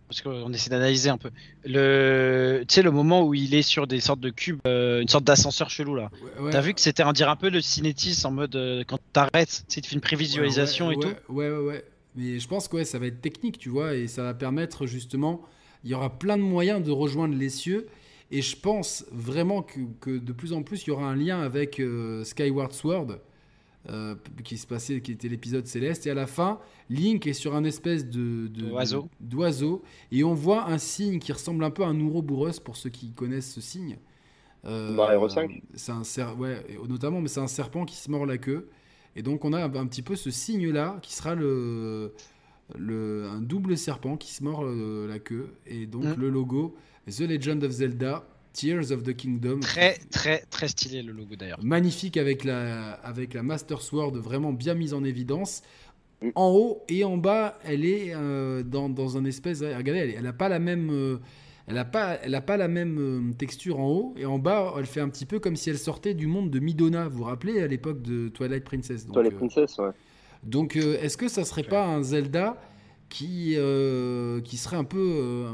Parce 0.09 0.21
qu'on 0.21 0.51
essaie 0.51 0.69
d'analyser 0.69 1.09
un 1.09 1.17
peu. 1.17 1.31
Le, 1.63 2.63
tu 2.67 2.75
sais, 2.75 2.81
le 2.81 2.91
moment 2.91 3.23
où 3.25 3.33
il 3.33 3.55
est 3.55 3.61
sur 3.61 3.87
des 3.87 4.01
sortes 4.01 4.19
de 4.19 4.29
cubes, 4.29 4.59
euh, 4.67 5.01
une 5.01 5.07
sorte 5.07 5.23
d'ascenseur 5.23 5.69
chelou 5.69 5.95
là. 5.95 6.09
T'as 6.51 6.61
vu 6.61 6.73
que 6.73 6.81
c'était, 6.81 7.03
on 7.03 7.13
dirait 7.13 7.31
un 7.31 7.37
peu 7.37 7.49
le 7.49 7.61
cinétis 7.61 8.21
en 8.25 8.31
mode 8.31 8.83
quand 8.85 8.99
t'arrêtes, 9.13 9.63
tu 9.67 9.75
sais, 9.75 9.81
tu 9.81 9.89
fais 9.89 9.95
une 9.95 10.01
prévisualisation 10.01 10.91
et 10.91 10.97
tout. 10.97 11.07
Ouais, 11.29 11.49
ouais, 11.49 11.57
ouais. 11.57 11.85
Mais 12.15 12.39
je 12.39 12.47
pense 12.47 12.67
que 12.67 12.77
ouais, 12.77 12.85
ça 12.85 12.99
va 12.99 13.07
être 13.07 13.21
technique, 13.21 13.57
tu 13.57 13.69
vois, 13.69 13.95
et 13.95 14.07
ça 14.07 14.23
va 14.23 14.33
permettre 14.33 14.85
justement, 14.85 15.41
il 15.83 15.91
y 15.91 15.93
aura 15.93 16.09
plein 16.09 16.37
de 16.37 16.43
moyens 16.43 16.83
de 16.83 16.91
rejoindre 16.91 17.35
les 17.35 17.49
cieux. 17.49 17.87
Et 18.31 18.41
je 18.41 18.57
pense 18.57 19.05
vraiment 19.11 19.61
que, 19.61 19.79
que 19.99 20.17
de 20.17 20.31
plus 20.31 20.53
en 20.53 20.63
plus, 20.63 20.83
il 20.83 20.87
y 20.87 20.91
aura 20.91 21.05
un 21.05 21.15
lien 21.15 21.41
avec 21.41 21.79
euh, 21.79 22.23
Skyward 22.23 22.71
Sword, 22.71 23.19
euh, 23.89 24.15
qui 24.43 24.57
se 24.57 24.65
passait, 24.65 25.01
qui 25.01 25.11
était 25.11 25.27
l'épisode 25.27 25.67
céleste. 25.67 26.07
Et 26.07 26.09
à 26.09 26.13
la 26.13 26.25
fin, 26.25 26.59
Link 26.89 27.27
est 27.27 27.33
sur 27.33 27.53
un 27.53 27.63
espèce 27.63 28.09
de, 28.09 28.49
d'oiseau, 29.19 29.83
et 30.11 30.23
on 30.23 30.33
voit 30.33 30.69
un 30.69 30.77
signe 30.77 31.19
qui 31.19 31.31
ressemble 31.31 31.63
un 31.63 31.69
peu 31.69 31.83
à 31.83 31.87
un 31.87 31.99
Ouroboros 31.99 32.59
pour 32.63 32.77
ceux 32.77 32.89
qui 32.89 33.11
connaissent 33.11 33.51
ce 33.51 33.61
signe. 33.61 33.97
Euh, 34.65 34.95
Dans 34.95 35.27
5 35.27 35.61
C'est 35.73 35.91
un 35.91 36.33
ouais, 36.35 36.65
notamment, 36.87 37.19
mais 37.19 37.27
c'est 37.27 37.41
un 37.41 37.47
serpent 37.47 37.85
qui 37.85 37.97
se 37.97 38.09
mord 38.09 38.25
la 38.25 38.37
queue. 38.37 38.69
Et 39.15 39.21
donc 39.21 39.45
on 39.45 39.53
a 39.53 39.63
un 39.63 39.87
petit 39.87 40.01
peu 40.01 40.15
ce 40.15 40.31
signe-là 40.31 40.97
qui 41.01 41.13
sera 41.13 41.35
le, 41.35 42.13
le, 42.77 43.25
un 43.25 43.41
double 43.41 43.77
serpent 43.77 44.17
qui 44.17 44.33
se 44.33 44.43
mord 44.43 44.63
euh, 44.63 45.07
la 45.07 45.19
queue. 45.19 45.53
Et 45.67 45.85
donc 45.85 46.03
mm. 46.03 46.15
le 46.19 46.29
logo 46.29 46.75
The 47.07 47.21
Legend 47.21 47.63
of 47.63 47.71
Zelda, 47.71 48.25
Tears 48.53 48.91
of 48.91 49.03
the 49.03 49.15
Kingdom. 49.15 49.59
Très 49.59 49.95
très 50.11 50.39
très 50.49 50.67
stylé 50.67 51.03
le 51.03 51.11
logo 51.11 51.35
d'ailleurs. 51.35 51.59
Magnifique 51.63 52.17
avec 52.17 52.43
la, 52.43 52.93
avec 52.93 53.33
la 53.33 53.43
Master 53.43 53.81
Sword 53.81 54.13
vraiment 54.13 54.53
bien 54.53 54.73
mise 54.73 54.93
en 54.93 55.03
évidence. 55.03 55.61
Mm. 56.21 56.29
En 56.35 56.49
haut 56.51 56.83
et 56.89 57.03
en 57.03 57.17
bas, 57.17 57.59
elle 57.63 57.85
est 57.85 58.13
euh, 58.13 58.63
dans, 58.63 58.89
dans, 58.89 59.17
un 59.17 59.25
espèce. 59.25 59.61
Regardez, 59.61 60.15
elle 60.17 60.23
n'a 60.23 60.33
pas 60.33 60.49
la 60.49 60.59
même. 60.59 60.89
Euh, 60.91 61.17
elle 61.67 61.75
n'a 61.75 61.85
pas, 61.85 62.17
elle 62.21 62.35
a 62.35 62.41
pas 62.41 62.57
la 62.57 62.67
même 62.67 62.97
euh, 62.99 63.33
texture 63.37 63.79
en 63.79 63.87
haut 63.87 64.13
et 64.17 64.25
en 64.25 64.37
bas, 64.37 64.73
elle 64.77 64.85
fait 64.85 64.99
un 64.99 65.07
petit 65.07 65.25
peu 65.25 65.39
comme 65.39 65.55
si 65.55 65.69
elle 65.69 65.77
sortait 65.77 66.13
du 66.13 66.27
monde 66.27 66.49
de 66.49 66.59
Midona. 66.59 67.07
Vous 67.07 67.19
vous 67.19 67.23
rappelez 67.23 67.61
à 67.61 67.67
l'époque 67.67 68.01
de 68.01 68.27
Twilight 68.29 68.65
Princess 68.65 69.07
Twilight 69.07 69.33
euh, 69.33 69.37
Princess, 69.37 69.77
ouais. 69.77 69.91
Donc, 70.43 70.75
euh, 70.75 71.01
est-ce 71.01 71.15
que 71.15 71.29
ça 71.29 71.45
serait 71.45 71.63
pas 71.63 71.85
un 71.85 72.03
Zelda 72.03 72.57
qui, 73.07 73.55
qui 74.43 74.57
serait 74.57 74.75
un 74.75 74.83
peu 74.83 75.45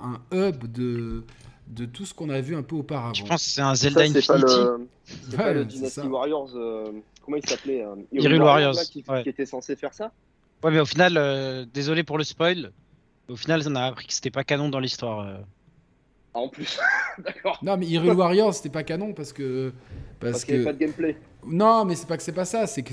un, 0.00 0.20
hub 0.36 0.70
de, 0.70 1.24
de 1.66 1.84
tout 1.84 2.04
ce 2.04 2.14
qu'on 2.14 2.30
a 2.30 2.40
vu 2.40 2.54
un 2.54 2.62
peu 2.62 2.76
auparavant? 2.76 3.14
Je 3.14 3.24
pense 3.24 3.42
que 3.42 3.50
c'est 3.50 3.62
un 3.62 3.74
Zelda 3.74 4.02
Infinity. 4.02 4.54
C'est 5.02 5.36
pas 5.36 5.52
le, 5.52 5.64
Dynasty 5.64 6.06
Warriors. 6.06 6.50
comment 7.24 7.38
il 7.38 7.48
s'appelait 7.48 7.84
Hyrule 8.12 8.42
Warriors. 8.42 8.76
qui, 8.92 9.02
était 9.26 9.46
censé 9.46 9.74
faire 9.74 9.94
ça? 9.94 10.12
Ouais, 10.62 10.70
mais 10.70 10.80
au 10.80 10.86
final, 10.86 11.66
désolé 11.74 12.04
pour 12.04 12.18
le 12.18 12.24
spoil. 12.24 12.70
Au 13.28 13.34
final, 13.34 13.62
on 13.66 13.74
a 13.74 13.82
appris 13.82 14.06
que 14.06 14.12
c'était 14.12 14.30
pas 14.30 14.44
canon 14.44 14.68
dans 14.68 14.78
l'histoire. 14.78 15.40
Ah, 16.36 16.40
en 16.40 16.48
plus, 16.48 16.78
d'accord. 17.24 17.58
Non, 17.62 17.78
mais 17.78 17.86
Hyrule 17.86 18.12
Warriors, 18.12 18.52
c'était 18.52 18.68
pas 18.68 18.82
canon 18.82 19.14
parce 19.14 19.32
que. 19.32 19.72
Parce, 20.20 20.44
qu'il 20.44 20.56
n'y 20.56 20.60
avait 20.60 20.70
pas 20.70 20.72
de 20.74 20.78
gameplay. 20.78 21.16
Non, 21.46 21.86
mais 21.86 21.94
c'est 21.94 22.06
pas 22.06 22.18
que 22.18 22.22
c'est 22.22 22.32
pas 22.32 22.44
ça, 22.44 22.66
c'est 22.66 22.82
que 22.82 22.92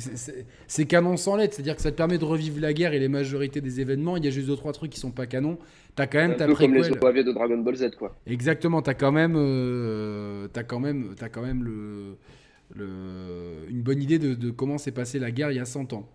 c'est 0.67 0.85
canon 0.85 1.17
sans 1.17 1.35
lettres, 1.35 1.55
c'est-à-dire 1.55 1.75
que 1.75 1.81
ça 1.81 1.91
te 1.91 1.97
permet 1.97 2.17
de 2.17 2.23
revivre 2.23 2.61
la 2.61 2.71
guerre 2.71 2.93
et 2.93 2.99
les 2.99 3.09
majorités 3.09 3.59
des 3.59 3.81
événements. 3.81 4.15
Il 4.15 4.23
y 4.23 4.27
a 4.29 4.31
juste 4.31 4.47
deux 4.47 4.55
trois 4.55 4.71
trucs 4.71 4.91
qui 4.91 4.99
sont 4.99 5.11
pas 5.11 5.25
canons. 5.25 5.57
T'as 5.95 6.07
quand 6.07 6.19
même 6.19 6.37
ta 6.37 6.45
peu 6.45 6.55
comme 6.55 6.73
les 6.73 6.89
OAV 6.89 7.23
de 7.23 7.31
Dragon 7.33 7.57
Ball 7.57 7.75
Z, 7.75 7.95
quoi. 7.97 8.15
Exactement, 8.27 8.81
t'as 8.81 8.93
quand 8.93 9.11
même, 9.11 9.35
euh, 9.35 10.47
as 10.55 10.63
quand 10.63 10.79
même, 10.79 11.13
as 11.19 11.27
quand 11.29 11.41
même 11.41 11.63
le, 11.63 12.15
le, 12.75 13.69
une 13.69 13.81
bonne 13.81 14.01
idée 14.01 14.19
de, 14.19 14.35
de 14.35 14.51
comment 14.51 14.77
s'est 14.77 14.91
passée 14.91 15.19
la 15.19 15.31
guerre 15.31 15.51
il 15.51 15.57
y 15.57 15.59
a 15.59 15.65
100 15.65 15.91
ans. 15.91 16.07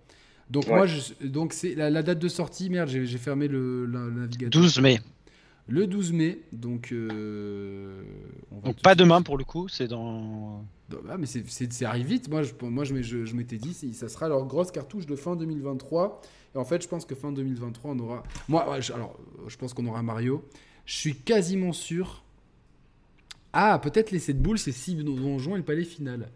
Donc 0.48 0.66
moi, 0.66 0.86
je, 0.86 1.26
donc 1.26 1.52
c'est 1.52 1.74
la, 1.74 2.02
date 2.02 2.18
de 2.18 2.28
sortie. 2.28 2.70
Merde, 2.70 2.88
j'ai 2.88 3.18
fermé 3.18 3.48
le, 3.48 3.84
le 3.84 4.10
navigateur. 4.10 4.62
12 4.62 4.80
mai 4.80 5.00
le 5.68 5.86
12 5.86 6.12
mai. 6.12 6.40
Donc, 6.52 6.90
euh, 6.92 8.02
donc 8.64 8.80
pas 8.82 8.94
demain 8.94 9.22
pour 9.22 9.38
le 9.38 9.44
coup, 9.44 9.68
c'est 9.68 9.86
dans. 9.86 10.64
Ah, 11.08 11.18
mais 11.18 11.26
c'est 11.26 11.82
arrive 11.84 12.06
vite. 12.06 12.28
Moi, 12.28 12.42
je, 12.42 12.52
moi, 12.62 12.84
je, 12.84 13.24
je, 13.24 13.34
m'étais 13.34 13.58
dit, 13.58 13.74
ça 13.92 14.08
sera 14.08 14.28
leur 14.28 14.46
grosse 14.46 14.70
cartouche 14.70 15.06
de 15.06 15.14
fin 15.14 15.36
2023. 15.36 16.22
Et 16.54 16.58
en 16.58 16.64
fait, 16.64 16.82
je 16.82 16.88
pense 16.88 17.04
que 17.04 17.14
fin 17.14 17.30
2023, 17.30 17.92
on 17.92 17.98
aura. 17.98 18.22
Moi, 18.48 18.80
je, 18.80 18.92
alors, 18.92 19.18
je 19.46 19.56
pense 19.56 19.74
qu'on 19.74 19.86
aura 19.86 20.02
Mario. 20.02 20.42
Je 20.86 20.96
suis 20.96 21.14
quasiment 21.14 21.74
sûr. 21.74 22.24
Ah, 23.52 23.78
peut-être 23.78 24.10
les 24.10 24.18
7 24.18 24.40
boules, 24.40 24.58
c'est 24.58 24.72
6 24.72 24.96
donjons 24.96 25.54
et 25.54 25.58
le 25.58 25.64
palais 25.64 25.84
final. 25.84 26.30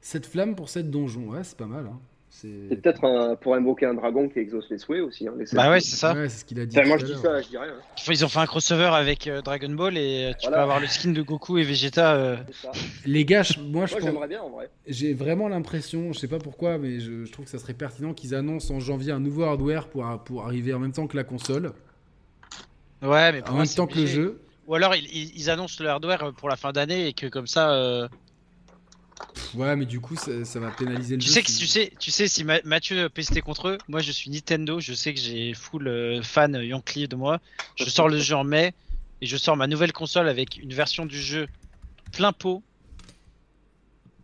Cette 0.00 0.26
flamme 0.26 0.54
pour 0.54 0.68
7 0.68 0.90
donjons. 0.90 1.30
Ouais, 1.30 1.42
c'est 1.42 1.56
pas 1.56 1.66
mal. 1.66 1.86
Hein. 1.86 1.98
C'est 2.42 2.82
peut-être 2.82 3.36
pour 3.40 3.54
invoquer 3.54 3.86
un 3.86 3.94
dragon 3.94 4.28
qui 4.28 4.40
exauce 4.40 4.68
les 4.68 4.76
souhaits 4.76 5.00
aussi. 5.00 5.26
Hein, 5.26 5.32
bah 5.54 5.70
ouais, 5.70 5.80
c'est 5.80 5.96
ça. 5.96 6.12
Ouais, 6.12 6.28
c'est 6.28 6.40
ce 6.40 6.44
qu'il 6.44 6.60
a 6.60 6.66
dit. 6.66 6.76
moi 6.84 6.98
je 6.98 7.06
dis 7.06 7.14
ça, 7.14 7.40
je 7.40 7.48
dis 7.48 7.56
rien. 7.56 7.72
Ils 8.08 8.24
ont 8.26 8.28
fait 8.28 8.40
un 8.40 8.46
crossover 8.46 8.90
avec 8.92 9.26
euh, 9.26 9.40
Dragon 9.40 9.70
Ball 9.70 9.96
et 9.96 10.26
euh, 10.26 10.32
tu 10.38 10.50
peux 10.50 10.54
avoir 10.54 10.78
le 10.78 10.86
skin 10.86 11.12
de 11.12 11.22
Goku 11.22 11.56
et 11.56 11.62
Vegeta. 11.62 12.14
Euh. 12.14 12.36
Les 13.06 13.24
gars, 13.24 13.42
moi 13.58 13.86
je 13.86 13.96
j'aimerais 14.02 14.28
bien 14.28 14.42
en 14.42 14.50
vrai. 14.50 14.68
J'ai 14.86 15.14
vraiment 15.14 15.48
l'impression, 15.48 16.12
je 16.12 16.18
sais 16.18 16.28
pas 16.28 16.38
pourquoi, 16.38 16.76
mais 16.76 17.00
je, 17.00 17.30
trouve 17.32 17.46
que 17.46 17.50
ça 17.50 17.58
serait 17.58 17.72
pertinent 17.72 18.12
qu'ils 18.12 18.34
annoncent 18.34 18.74
en 18.74 18.80
janvier 18.80 19.12
un 19.12 19.20
nouveau 19.20 19.44
hardware 19.44 19.88
pour, 19.88 20.04
pour 20.24 20.44
arriver 20.44 20.74
en 20.74 20.78
même 20.78 20.92
temps 20.92 21.06
que 21.06 21.16
la 21.16 21.24
console. 21.24 21.72
Ouais, 23.00 23.32
mais 23.32 23.48
en 23.48 23.54
même 23.54 23.66
temps 23.66 23.86
que 23.86 23.98
le 23.98 24.06
jeu. 24.06 24.40
Ou 24.66 24.74
alors 24.74 24.94
ils, 24.94 25.32
ils, 25.34 25.48
annoncent 25.48 25.82
le 25.82 25.88
hardware 25.88 26.32
pour 26.36 26.50
la 26.50 26.56
fin 26.56 26.72
d'année 26.72 27.06
et 27.06 27.12
que 27.14 27.28
comme 27.28 27.46
ça. 27.46 28.08
Ouais, 29.54 29.76
mais 29.76 29.86
du 29.86 30.00
coup, 30.00 30.16
ça, 30.16 30.60
va 30.60 30.70
pénaliser 30.70 31.16
le 31.16 31.22
tu 31.22 31.28
jeu. 31.28 31.34
Sais 31.34 31.42
que, 31.42 31.46
tu, 31.46 31.66
sais, 31.66 31.92
tu 31.98 32.10
sais, 32.10 32.28
si 32.28 32.44
Mathieu 32.44 33.08
pestait 33.08 33.40
contre 33.40 33.68
eux, 33.68 33.78
moi 33.88 34.00
je 34.00 34.12
suis 34.12 34.30
Nintendo, 34.30 34.80
je 34.80 34.92
sais 34.92 35.14
que 35.14 35.20
j'ai 35.20 35.54
full 35.54 35.88
euh, 35.88 36.22
fan 36.22 36.54
Yankee 36.54 37.08
de 37.08 37.16
moi. 37.16 37.40
Je 37.76 37.84
sors 37.84 38.08
le 38.08 38.18
jeu 38.18 38.36
en 38.36 38.44
mai 38.44 38.74
et 39.20 39.26
je 39.26 39.36
sors 39.36 39.56
ma 39.56 39.66
nouvelle 39.66 39.92
console 39.92 40.28
avec 40.28 40.58
une 40.58 40.74
version 40.74 41.06
du 41.06 41.18
jeu 41.20 41.46
plein 42.12 42.32
pot 42.32 42.62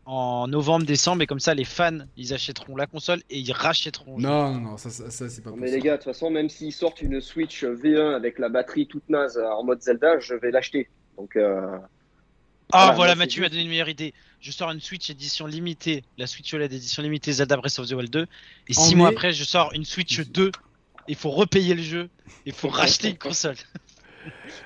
en 0.05 0.49
novembre, 0.49 0.85
décembre, 0.85 1.23
et 1.23 1.27
comme 1.27 1.41
ça 1.41 1.55
les 1.55 1.65
fans 1.65 2.01
ils 2.17 2.35
achèteront 2.35 2.75
la 2.75 2.87
console 2.87 3.21
et 3.31 3.39
ils 3.39 3.53
rachèteront. 3.53 4.19
Non, 4.19 4.53
non, 4.53 4.61
non, 4.61 4.77
ça, 4.77 4.91
ça, 4.91 5.11
c'est 5.11 5.43
pas 5.43 5.51
possible. 5.51 5.65
Mais 5.65 5.71
les 5.71 5.81
gars, 5.81 5.93
de 5.93 6.03
toute 6.03 6.13
façon, 6.13 6.31
même 6.31 6.49
s'ils 6.49 6.73
sortent 6.73 7.01
une 7.01 7.21
Switch 7.21 7.65
V1 7.65 8.15
avec 8.15 8.39
la 8.39 8.49
batterie 8.49 8.87
toute 8.89 9.09
naze 9.09 9.39
en 9.39 9.63
mode 9.63 9.81
Zelda, 9.81 10.19
je 10.19 10.35
vais 10.35 10.51
l'acheter. 10.51 10.89
Donc. 11.17 11.37
Euh... 11.37 11.79
Ah, 12.71 12.93
voilà, 12.95 13.15
Mathieu 13.15 13.43
m'a 13.43 13.49
donné 13.49 13.63
une 13.63 13.69
meilleure 13.69 13.89
idée. 13.89 14.15
Je 14.41 14.51
sors 14.51 14.71
une 14.71 14.81
Switch 14.81 15.11
édition 15.11 15.47
limitée, 15.47 16.05
la 16.19 16.27
Switch 16.27 16.53
OLED 16.53 16.73
édition 16.73 17.03
limitée 17.03 17.33
Zelda 17.33 17.57
Breath 17.57 17.79
of 17.79 17.89
the 17.89 17.93
Wild 17.93 18.11
2. 18.11 18.27
Et 18.69 18.73
6 18.73 18.95
mois 18.97 19.09
après, 19.09 19.33
je 19.33 19.45
sors 19.45 19.73
une 19.73 19.85
Switch 19.85 20.21
2. 20.21 20.51
Il 21.09 21.17
faut 21.17 21.31
repayer 21.31 21.75
le 21.75 21.83
jeu. 21.83 22.09
Il 22.47 22.53
faut 22.53 22.69
racheter 22.69 23.11
une 23.11 23.19
console. 23.19 23.57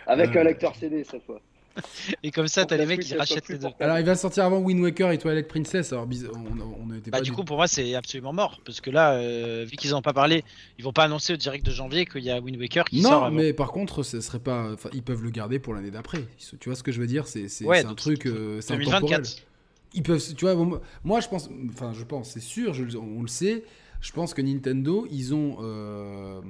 Avec 0.07 0.37
un 0.37 0.45
lecteur 0.45 0.75
CD 0.77 1.05
cette 1.05 1.25
fois. 1.25 1.41
Et 2.23 2.31
comme 2.31 2.49
ça, 2.49 2.65
t'as 2.65 2.77
les 2.77 2.87
mecs 2.87 3.01
qui 3.01 3.15
rachètent 3.15 3.49
les 3.49 3.59
deux. 3.59 3.69
Alors, 3.81 3.99
il 3.99 4.05
va 4.05 4.15
sortir 4.15 4.45
avant 4.45 4.59
Wind 4.59 4.81
Waker 4.81 5.11
et 5.13 5.19
Twilight 5.19 5.49
Princess. 5.49 5.93
Alors, 5.93 6.07
on, 6.07 6.39
on 6.39 7.11
bah, 7.11 7.21
du 7.21 7.33
coup, 7.33 7.45
pour 7.45 7.57
moi, 7.57 7.67
c'est 7.67 7.95
absolument 7.95 8.33
mort. 8.33 8.61
Parce 8.65 8.81
que 8.81 8.91
là, 8.91 9.13
euh, 9.13 9.65
vu 9.69 9.77
qu'ils 9.77 9.91
n'en 9.91 9.99
ont 9.99 10.03
pas 10.03 10.13
parlé, 10.13 10.45
ils 10.79 10.85
vont 10.85 10.93
pas 10.93 11.05
annoncer 11.05 11.35
au 11.35 11.37
direct 11.37 11.65
de 11.65 11.71
janvier 11.71 12.07
qu'il 12.07 12.25
y 12.25 12.31
a 12.31 12.41
Wind 12.41 12.59
Waker 12.59 12.85
qui 12.85 13.03
sort. 13.03 13.31
Non, 13.31 13.31
mais 13.31 13.53
par 13.53 13.73
contre, 13.73 14.03
ce 14.03 14.21
serait 14.21 14.39
pas. 14.39 14.71
Ils 14.93 15.03
peuvent 15.03 15.23
le 15.23 15.31
garder 15.31 15.59
pour 15.59 15.75
l'année 15.75 15.91
d'après. 15.91 16.25
Tu 16.61 16.69
vois 16.69 16.77
ce 16.77 16.83
que 16.83 16.93
je 16.93 17.01
veux 17.01 17.07
dire? 17.07 17.27
C'est 17.27 17.49
un 17.69 17.95
truc. 17.95 18.27
Euh, 18.27 18.61
c'est 18.61 18.77
2024. 18.77 19.47
ils 19.95 20.03
peuvent, 20.03 20.23
tu 20.35 20.45
vois, 20.45 20.81
moi 21.05 21.21
je 21.21 21.29
pense, 21.29 21.49
enfin 21.71 21.93
je 21.93 22.05
pense, 22.05 22.31
c'est 22.31 22.41
sûr, 22.41 22.75
on 23.01 23.23
le 23.23 23.29
sait. 23.29 23.65
Je 24.01 24.13
pense 24.13 24.35
que 24.35 24.43
Nintendo, 24.43 25.07
ils 25.11 25.35
ont, 25.35 25.57
euh, 25.63 26.41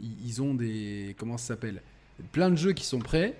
ils 0.00 0.42
ont 0.42 0.54
des, 0.54 1.14
comment 1.18 1.38
ça 1.38 1.48
s'appelle, 1.48 1.82
plein 2.32 2.50
de 2.50 2.56
jeux 2.56 2.72
qui 2.72 2.84
sont 2.84 2.98
prêts. 2.98 3.36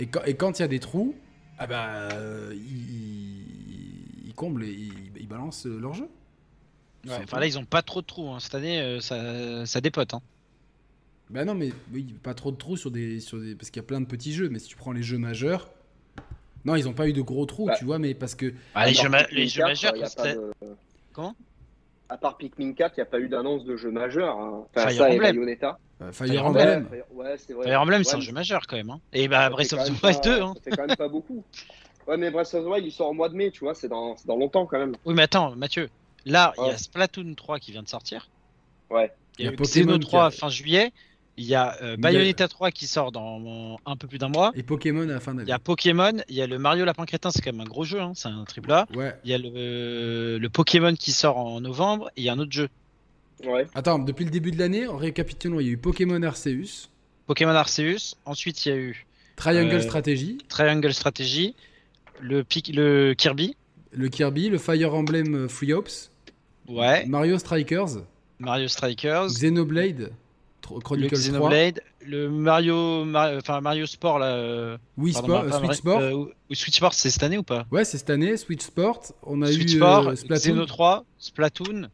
Et 0.00 0.34
quand 0.34 0.58
il 0.58 0.62
y 0.62 0.64
a 0.64 0.68
des 0.68 0.80
trous, 0.80 1.14
ah 1.58 1.66
bah, 1.66 2.08
ils, 2.54 4.32
comblent 4.34 4.64
et 4.64 4.72
ils, 4.72 5.28
balancent 5.28 5.66
leur 5.66 5.92
jeu. 5.92 6.08
enfin 7.06 7.38
là, 7.38 7.46
ils 7.46 7.58
ont 7.58 7.66
pas 7.66 7.82
trop 7.82 8.00
de 8.00 8.06
trous. 8.06 8.30
Hein. 8.30 8.40
Cette 8.40 8.54
année, 8.54 8.80
euh, 8.80 9.00
ça, 9.00 9.66
ça 9.66 9.82
dépote. 9.82 10.14
Hein. 10.14 10.22
Bah 11.28 11.44
non, 11.44 11.54
mais 11.54 11.70
oui, 11.92 12.14
pas 12.22 12.32
trop 12.32 12.50
de 12.50 12.56
trous 12.56 12.78
sur 12.78 12.90
des, 12.90 13.20
sur 13.20 13.38
des... 13.38 13.54
parce 13.54 13.70
qu'il 13.70 13.80
y 13.80 13.84
a 13.84 13.86
plein 13.86 14.00
de 14.00 14.06
petits 14.06 14.32
jeux. 14.32 14.48
Mais 14.48 14.58
si 14.58 14.68
tu 14.68 14.76
prends 14.76 14.92
les 14.92 15.02
jeux 15.02 15.18
majeurs, 15.18 15.68
non, 16.64 16.76
ils 16.76 16.88
ont 16.88 16.94
pas 16.94 17.06
eu 17.06 17.12
de 17.12 17.20
gros 17.20 17.44
trous, 17.44 17.66
bah. 17.66 17.74
tu 17.78 17.84
vois, 17.84 17.98
mais 17.98 18.14
parce 18.14 18.34
que. 18.34 18.54
Bah, 18.74 18.86
les, 18.86 18.94
jeux, 18.94 19.10
les 19.30 19.48
jeux 19.48 19.62
majeurs, 19.62 19.94
comment? 21.12 21.36
À 22.08 22.16
part 22.16 22.38
Pikmin 22.38 22.72
4, 22.72 22.94
il 22.96 23.00
n'y 23.00 23.02
a 23.02 23.06
pas 23.06 23.20
eu 23.20 23.28
d'annonce 23.28 23.64
de 23.64 23.76
jeu 23.76 23.90
majeur. 23.90 24.36
Hein. 24.38 24.64
Enfin, 24.74 24.88
Fire 24.88 25.04
Emblem. 25.04 25.20
Bayonetta. 25.20 25.78
Euh, 26.02 26.12
Fire, 26.12 26.46
Emblem. 26.46 26.88
Ouais, 27.12 27.36
c'est 27.38 27.52
vrai. 27.52 27.66
Fire 27.66 27.80
Emblem, 27.80 28.04
c'est 28.04 28.16
un 28.16 28.20
jeu 28.20 28.32
majeur 28.32 28.66
quand 28.66 28.76
même. 28.76 28.90
Hein. 28.90 29.00
Et 29.12 29.28
bah, 29.28 29.50
Breath 29.50 29.72
of 29.72 29.84
the 29.84 30.02
Wild 30.02 30.20
2. 30.22 30.42
Hein. 30.42 30.54
C'est 30.62 30.70
quand 30.70 30.86
même 30.86 30.96
pas 30.96 31.08
beaucoup. 31.08 31.44
Ouais, 32.06 32.16
mais 32.16 32.30
Breath 32.30 32.54
of 32.54 32.64
the 32.64 32.68
Wild, 32.68 32.86
il 32.86 32.92
sort 32.92 33.08
en 33.08 33.14
mois 33.14 33.28
de 33.28 33.34
mai, 33.34 33.50
tu 33.50 33.60
vois, 33.60 33.74
c'est 33.74 33.88
dans, 33.88 34.16
dans 34.24 34.36
longtemps 34.36 34.66
quand 34.66 34.78
même. 34.78 34.96
Oui, 35.04 35.14
mais 35.14 35.22
attends, 35.22 35.54
Mathieu. 35.56 35.90
Là, 36.26 36.52
il 36.58 36.66
y 36.66 36.70
a 36.70 36.78
Splatoon 36.78 37.34
3 37.34 37.58
qui 37.58 37.72
vient 37.72 37.82
de 37.82 37.88
sortir. 37.88 38.28
Ouais. 38.90 39.12
Il 39.38 39.44
y 39.46 39.48
a, 39.48 39.52
Pokémon 39.52 39.98
3 39.98 40.30
fin 40.30 40.48
juillet. 40.48 40.92
Il 41.36 41.46
y 41.46 41.54
a 41.54 41.76
euh, 41.80 41.96
Bayonetta 41.96 42.48
3 42.48 42.70
qui 42.70 42.86
sort 42.86 43.12
dans 43.12 43.78
un 43.86 43.96
peu 43.96 44.06
plus 44.06 44.18
d'un 44.18 44.28
mois. 44.28 44.52
Et 44.54 44.62
Pokémon 44.62 45.08
à 45.08 45.12
la 45.12 45.20
fin 45.20 45.32
d'année. 45.32 45.46
Il 45.46 45.50
y 45.50 45.54
a 45.54 45.58
Pokémon, 45.58 46.12
il 46.28 46.34
y 46.34 46.42
a 46.42 46.46
le 46.46 46.58
Mario 46.58 46.84
Lapin 46.84 47.06
Crétin, 47.06 47.30
c'est 47.30 47.40
quand 47.40 47.52
même 47.52 47.62
un 47.62 47.68
gros 47.68 47.84
jeu, 47.84 48.00
hein, 48.00 48.12
c'est 48.14 48.28
un 48.28 48.44
triple 48.44 48.70
A. 48.72 48.86
Ouais. 48.94 49.14
Il 49.24 49.30
y 49.30 49.34
a 49.34 49.38
le, 49.38 50.36
le, 50.38 50.48
Pokémon 50.50 50.94
qui 50.94 51.12
sort 51.12 51.38
en 51.38 51.62
novembre 51.62 52.10
et 52.16 52.22
il 52.22 52.24
y 52.24 52.28
a 52.28 52.34
un 52.34 52.38
autre 52.38 52.52
jeu. 52.52 52.68
Ouais. 53.44 53.66
Attends, 53.74 53.98
depuis 53.98 54.24
le 54.24 54.30
début 54.30 54.50
de 54.50 54.58
l'année, 54.58 54.86
en 54.86 54.96
récapitulons, 54.96 55.60
il 55.60 55.66
y 55.66 55.70
a 55.70 55.72
eu 55.72 55.78
Pokémon 55.78 56.22
Arceus. 56.22 56.88
Pokémon 57.26 57.52
Arceus, 57.52 58.16
ensuite 58.24 58.64
il 58.66 58.68
y 58.68 58.72
a 58.72 58.76
eu. 58.76 59.06
Triangle 59.36 59.76
euh, 59.76 59.80
Strategy. 59.80 60.38
Triangle 60.48 60.92
Strategy, 60.92 61.54
le, 62.20 62.44
le 62.72 63.14
Kirby. 63.14 63.56
Le 63.92 64.08
Kirby, 64.08 64.48
le 64.50 64.58
Fire 64.58 64.94
Emblem 64.94 65.48
Free 65.48 65.72
Ops. 65.72 66.10
Ouais. 66.68 67.06
Mario 67.06 67.38
Strikers. 67.38 68.04
Mario 68.38 68.68
Strikers. 68.68 69.28
Xenoblade. 69.28 70.12
Chronicles 70.78 71.14
le 71.14 71.18
Xenoblade, 71.18 71.80
le 72.06 72.28
Mario, 72.28 73.04
enfin 73.36 73.60
Mario 73.60 73.86
Sport 73.86 74.20
là. 74.20 74.34
Euh, 74.34 74.78
oui, 74.96 75.12
Sport, 75.12 75.52
Switch 75.52 75.72
Sport. 75.78 76.00
Euh, 76.00 76.24
Switch 76.52 76.76
Sport, 76.76 76.94
c'est 76.94 77.10
cette 77.10 77.22
année 77.22 77.38
ou 77.38 77.42
pas? 77.42 77.66
Ouais, 77.72 77.84
c'est 77.84 77.98
cette 77.98 78.10
année. 78.10 78.36
Switch 78.36 78.62
Sport. 78.62 79.02
On 79.24 79.42
a 79.42 79.46
Switch 79.46 79.74
eu 79.74 79.76
Sport, 79.76 80.16
Splatoon. 80.16 80.52
Xeno 80.52 80.66
3, 80.66 81.04
Splatoon. 81.18 81.88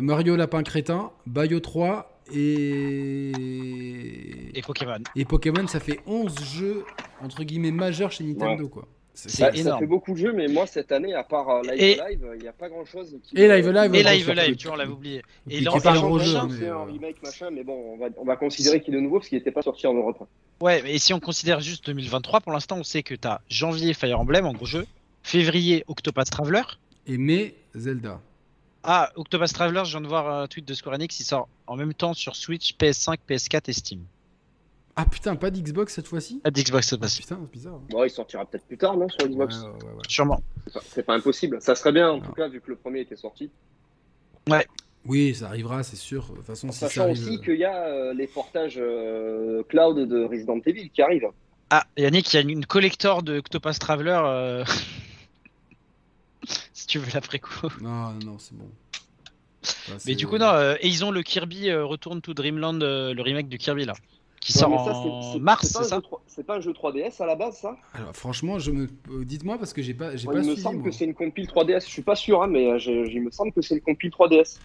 Mario 0.00 0.36
Lapin 0.36 0.62
Crétin, 0.62 1.10
Bayo 1.26 1.60
3 1.60 2.20
et. 2.34 3.32
Et 4.54 4.62
Pokémon. 4.62 5.02
Et 5.14 5.24
Pokémon, 5.24 5.66
ça 5.66 5.80
fait 5.80 6.00
11 6.06 6.34
jeux 6.44 6.84
entre 7.22 7.44
guillemets 7.44 7.70
majeurs 7.70 8.12
chez 8.12 8.24
Nintendo 8.24 8.68
quoi. 8.68 8.86
Ça, 9.16 9.50
ça, 9.50 9.78
fait 9.78 9.86
beaucoup 9.86 10.12
de 10.12 10.18
jeux, 10.18 10.34
mais 10.34 10.46
moi 10.46 10.66
cette 10.66 10.92
année, 10.92 11.14
à 11.14 11.24
part 11.24 11.48
euh, 11.48 11.62
Live 11.62 12.02
Live, 12.06 12.28
il 12.34 12.42
n'y 12.42 12.48
a 12.48 12.52
pas 12.52 12.68
grand 12.68 12.84
chose. 12.84 13.16
Qui... 13.22 13.38
Et 13.38 13.48
Live 13.48 13.70
Live, 13.70 13.94
et 13.94 14.02
Live 14.02 14.30
Live, 14.30 14.56
tu 14.56 14.66
vois, 14.66 14.76
on 14.76 14.78
l'avait 14.78 14.92
oublié. 14.92 15.22
Et, 15.48 15.60
là, 15.60 15.70
pas 15.82 15.92
un 15.92 16.00
gros 16.00 16.18
jeu. 16.18 16.36
C'est 16.60 16.68
un 16.68 16.84
remake 16.84 17.22
machin, 17.22 17.48
mais 17.50 17.64
bon, 17.64 17.94
on 17.94 17.96
va, 17.96 18.08
on 18.18 18.24
va 18.24 18.36
considérer 18.36 18.82
qu'il 18.82 18.94
est 18.94 19.00
nouveau 19.00 19.16
parce 19.16 19.30
qu'il 19.30 19.38
n'était 19.38 19.52
pas 19.52 19.62
sorti 19.62 19.86
en 19.86 19.94
Europe. 19.94 20.22
Ouais, 20.60 20.82
mais 20.82 20.98
si 20.98 21.14
on 21.14 21.20
considère 21.20 21.60
juste 21.60 21.86
2023, 21.86 22.40
pour 22.40 22.52
l'instant, 22.52 22.76
on 22.76 22.84
sait 22.84 23.02
que 23.02 23.14
tu 23.14 23.26
as 23.26 23.40
janvier 23.48 23.94
Fire 23.94 24.20
Emblem 24.20 24.44
en 24.44 24.52
gros 24.52 24.66
jeu, 24.66 24.84
février 25.22 25.82
Octopath 25.86 26.30
Traveler. 26.30 26.62
Et 27.06 27.16
mai 27.16 27.54
Zelda. 27.74 28.20
Ah, 28.88 29.10
Octopath 29.16 29.52
Traveler, 29.52 29.82
je 29.84 29.90
viens 29.90 30.00
de 30.00 30.06
voir 30.06 30.42
un 30.42 30.46
tweet 30.46 30.64
de 30.64 30.72
Square 30.72 30.94
Enix, 30.94 31.18
il 31.18 31.24
sort 31.24 31.48
en 31.66 31.74
même 31.74 31.92
temps 31.92 32.14
sur 32.14 32.36
Switch, 32.36 32.76
PS5, 32.76 33.18
PS4 33.28 33.62
et 33.66 33.72
Steam. 33.72 34.04
Ah 34.94 35.04
putain, 35.04 35.34
pas 35.34 35.50
d'Xbox 35.50 35.92
cette 35.92 36.06
fois-ci? 36.06 36.40
Pas 36.42 36.52
d'Xbox 36.52 36.88
cette 36.88 37.00
fois-ci. 37.00 37.22
Putain, 37.22 37.38
c'est 37.42 37.50
bizarre. 37.50 37.80
Bon, 37.90 38.04
il 38.04 38.10
sortira 38.10 38.46
peut-être 38.46 38.64
plus 38.64 38.78
tard, 38.78 38.96
non, 38.96 39.08
sur 39.08 39.28
Xbox? 39.28 39.56
Ouais, 39.56 39.66
ouais, 39.66 39.72
ouais, 39.72 40.02
Sûrement. 40.08 40.40
C'est 40.84 41.02
pas, 41.02 41.14
impossible. 41.14 41.60
Ça 41.60 41.74
serait 41.74 41.90
bien, 41.90 42.12
en 42.12 42.20
tout 42.20 42.32
cas, 42.32 42.48
vu 42.48 42.60
que 42.60 42.70
le 42.70 42.76
premier 42.76 43.00
était 43.00 43.16
sorti. 43.16 43.50
Ouais. 44.48 44.64
Oui, 45.04 45.34
ça 45.34 45.48
arrivera, 45.48 45.82
c'est 45.82 45.96
sûr. 45.96 46.30
De 46.30 46.36
toute 46.36 46.46
façon, 46.46 46.70
si 46.70 46.78
Sachant 46.78 47.10
aussi 47.10 47.36
euh, 47.36 47.38
qu'il 47.38 47.56
y 47.56 47.64
a 47.64 47.86
euh, 47.88 48.14
les 48.14 48.28
portages 48.28 48.78
euh, 48.78 49.64
cloud 49.64 50.08
de 50.08 50.24
Resident 50.24 50.60
Evil 50.64 50.90
qui 50.90 51.02
arrivent. 51.02 51.28
Ah, 51.70 51.84
Yannick, 51.96 52.32
il 52.32 52.36
y 52.36 52.38
a 52.38 52.42
une 52.42 52.66
collector 52.66 53.24
de 53.24 53.38
Octopus 53.38 53.78
Traveler. 53.80 54.62
si 56.86 56.92
tu 56.92 56.98
veux 56.98 57.10
l'après-coup. 57.12 57.68
Non, 57.80 58.12
non, 58.24 58.38
c'est 58.38 58.56
bon. 58.56 58.68
Mais 60.06 60.14
du 60.14 60.26
coup, 60.26 60.38
non, 60.38 60.76
et 60.80 60.86
ils 60.86 61.04
ont 61.04 61.10
le 61.10 61.22
Kirby 61.22 61.72
Return 61.72 62.20
to 62.20 62.32
Dreamland, 62.34 62.78
le 62.80 63.20
remake 63.20 63.48
du 63.48 63.58
Kirby 63.58 63.84
là 63.84 63.94
qui 64.46 64.52
sort 64.52 64.72
en 64.72 65.38
mars, 65.40 65.66
c'est 65.66 65.82
ça 65.82 66.00
C'est 66.28 66.46
pas 66.46 66.56
un 66.56 66.60
jeu 66.60 66.70
3DS 66.70 67.20
à 67.20 67.26
la 67.26 67.34
base, 67.34 67.56
ça? 67.56 67.76
Alors 67.94 68.14
franchement, 68.14 68.60
je 68.60 68.70
me 68.70 68.84
euh, 69.10 69.24
dites-moi 69.24 69.58
parce 69.58 69.72
que 69.72 69.82
j'ai 69.82 69.92
pas, 69.92 70.14
j'ai 70.14 70.26
pas 70.26 70.38
Il 70.38 70.48
me 70.48 70.54
semble 70.54 70.84
que 70.84 70.92
c'est 70.92 71.04
une 71.04 71.14
compile 71.14 71.46
3DS. 71.46 71.80
Je 71.84 71.90
suis 71.90 72.02
pas 72.02 72.14
sûr, 72.14 72.42
hein, 72.42 72.46
mais 72.46 72.70
euh, 72.70 72.78
il 73.08 73.22
me 73.22 73.30
semble 73.32 73.50
que 73.50 73.60
c'est 73.60 73.74
une 73.74 73.80
compile 73.80 74.10
3DS. 74.10 74.58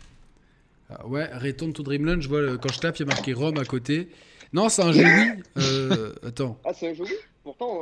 Ah, 0.92 1.08
ouais, 1.08 1.26
Return 1.34 1.74
to 1.74 1.82
Dreamland. 1.82 2.22
Je 2.22 2.30
vois 2.30 2.58
quand 2.58 2.72
je 2.72 2.80
tape, 2.80 2.98
il 2.98 3.00
y 3.00 3.04
a 3.04 3.06
marqué 3.08 3.34
ROM 3.34 3.58
à 3.58 3.66
côté. 3.66 4.10
Non, 4.54 4.70
c'est 4.70 4.84
un 4.84 4.92
jeu 4.92 5.04
Wii. 5.04 5.44
Euh, 5.58 6.14
attends. 6.28 6.60
Ah, 6.64 6.74
c'est 6.74 6.92
un 6.92 6.94
jeu 6.94 7.04
Wii? 7.04 7.16
Pourtant. 7.44 7.80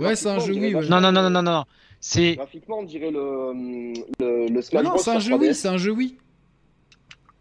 ouais, 0.00 0.16
c'est 0.16 0.30
un 0.30 0.40
jeu 0.40 0.52
Wii. 0.52 0.74
Non, 0.88 1.00
non, 1.00 1.12
non, 1.12 1.30
non, 1.30 1.42
non, 1.42 1.64
C'est. 2.00 2.36
Graphiquement, 2.36 2.78
on 2.80 2.84
dirait 2.84 3.10
le 3.10 3.92
le, 4.18 4.48
le 4.48 4.62
Smash 4.62 4.84
non, 4.84 4.98
c'est 4.98 5.10
un 5.10 5.18
jeu 5.18 5.34
Wii. 5.34 5.54
C'est 5.54 5.68
un 5.68 5.78
jeu 5.78 5.90
Wii. 5.90 6.16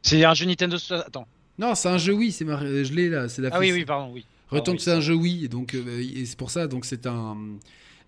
C'est 0.01 0.24
un 0.24 0.34
jeu 0.34 0.45
Nintendo. 0.45 0.78
Attends. 0.91 1.28
Non, 1.58 1.76
c'est 1.76 1.89
un 1.89 1.97
jeu 1.97 2.14
Wii, 2.14 2.32
c'est 2.32 2.45
ma... 2.45 2.60
je 2.60 2.93
l'ai 2.93 3.10
là, 3.10 3.30
c'est 3.30 3.41
la 3.41 3.49
Ah 3.51 3.60
oui, 3.60 3.72
oui, 3.72 3.84
pardon, 3.84 4.12
oui. 4.14 4.26
Retombe, 4.49 4.80
c'est 4.80 4.91
un 4.91 5.01
jeu 5.01 5.16
Wii, 5.16 5.49
donc 5.49 5.74
euh, 5.74 5.99
et 5.99 6.26
c'est 6.26 6.38
pour 6.38 6.51
ça, 6.51 6.68
donc 6.68 6.86
c'est 6.86 7.05
un. 7.05 7.38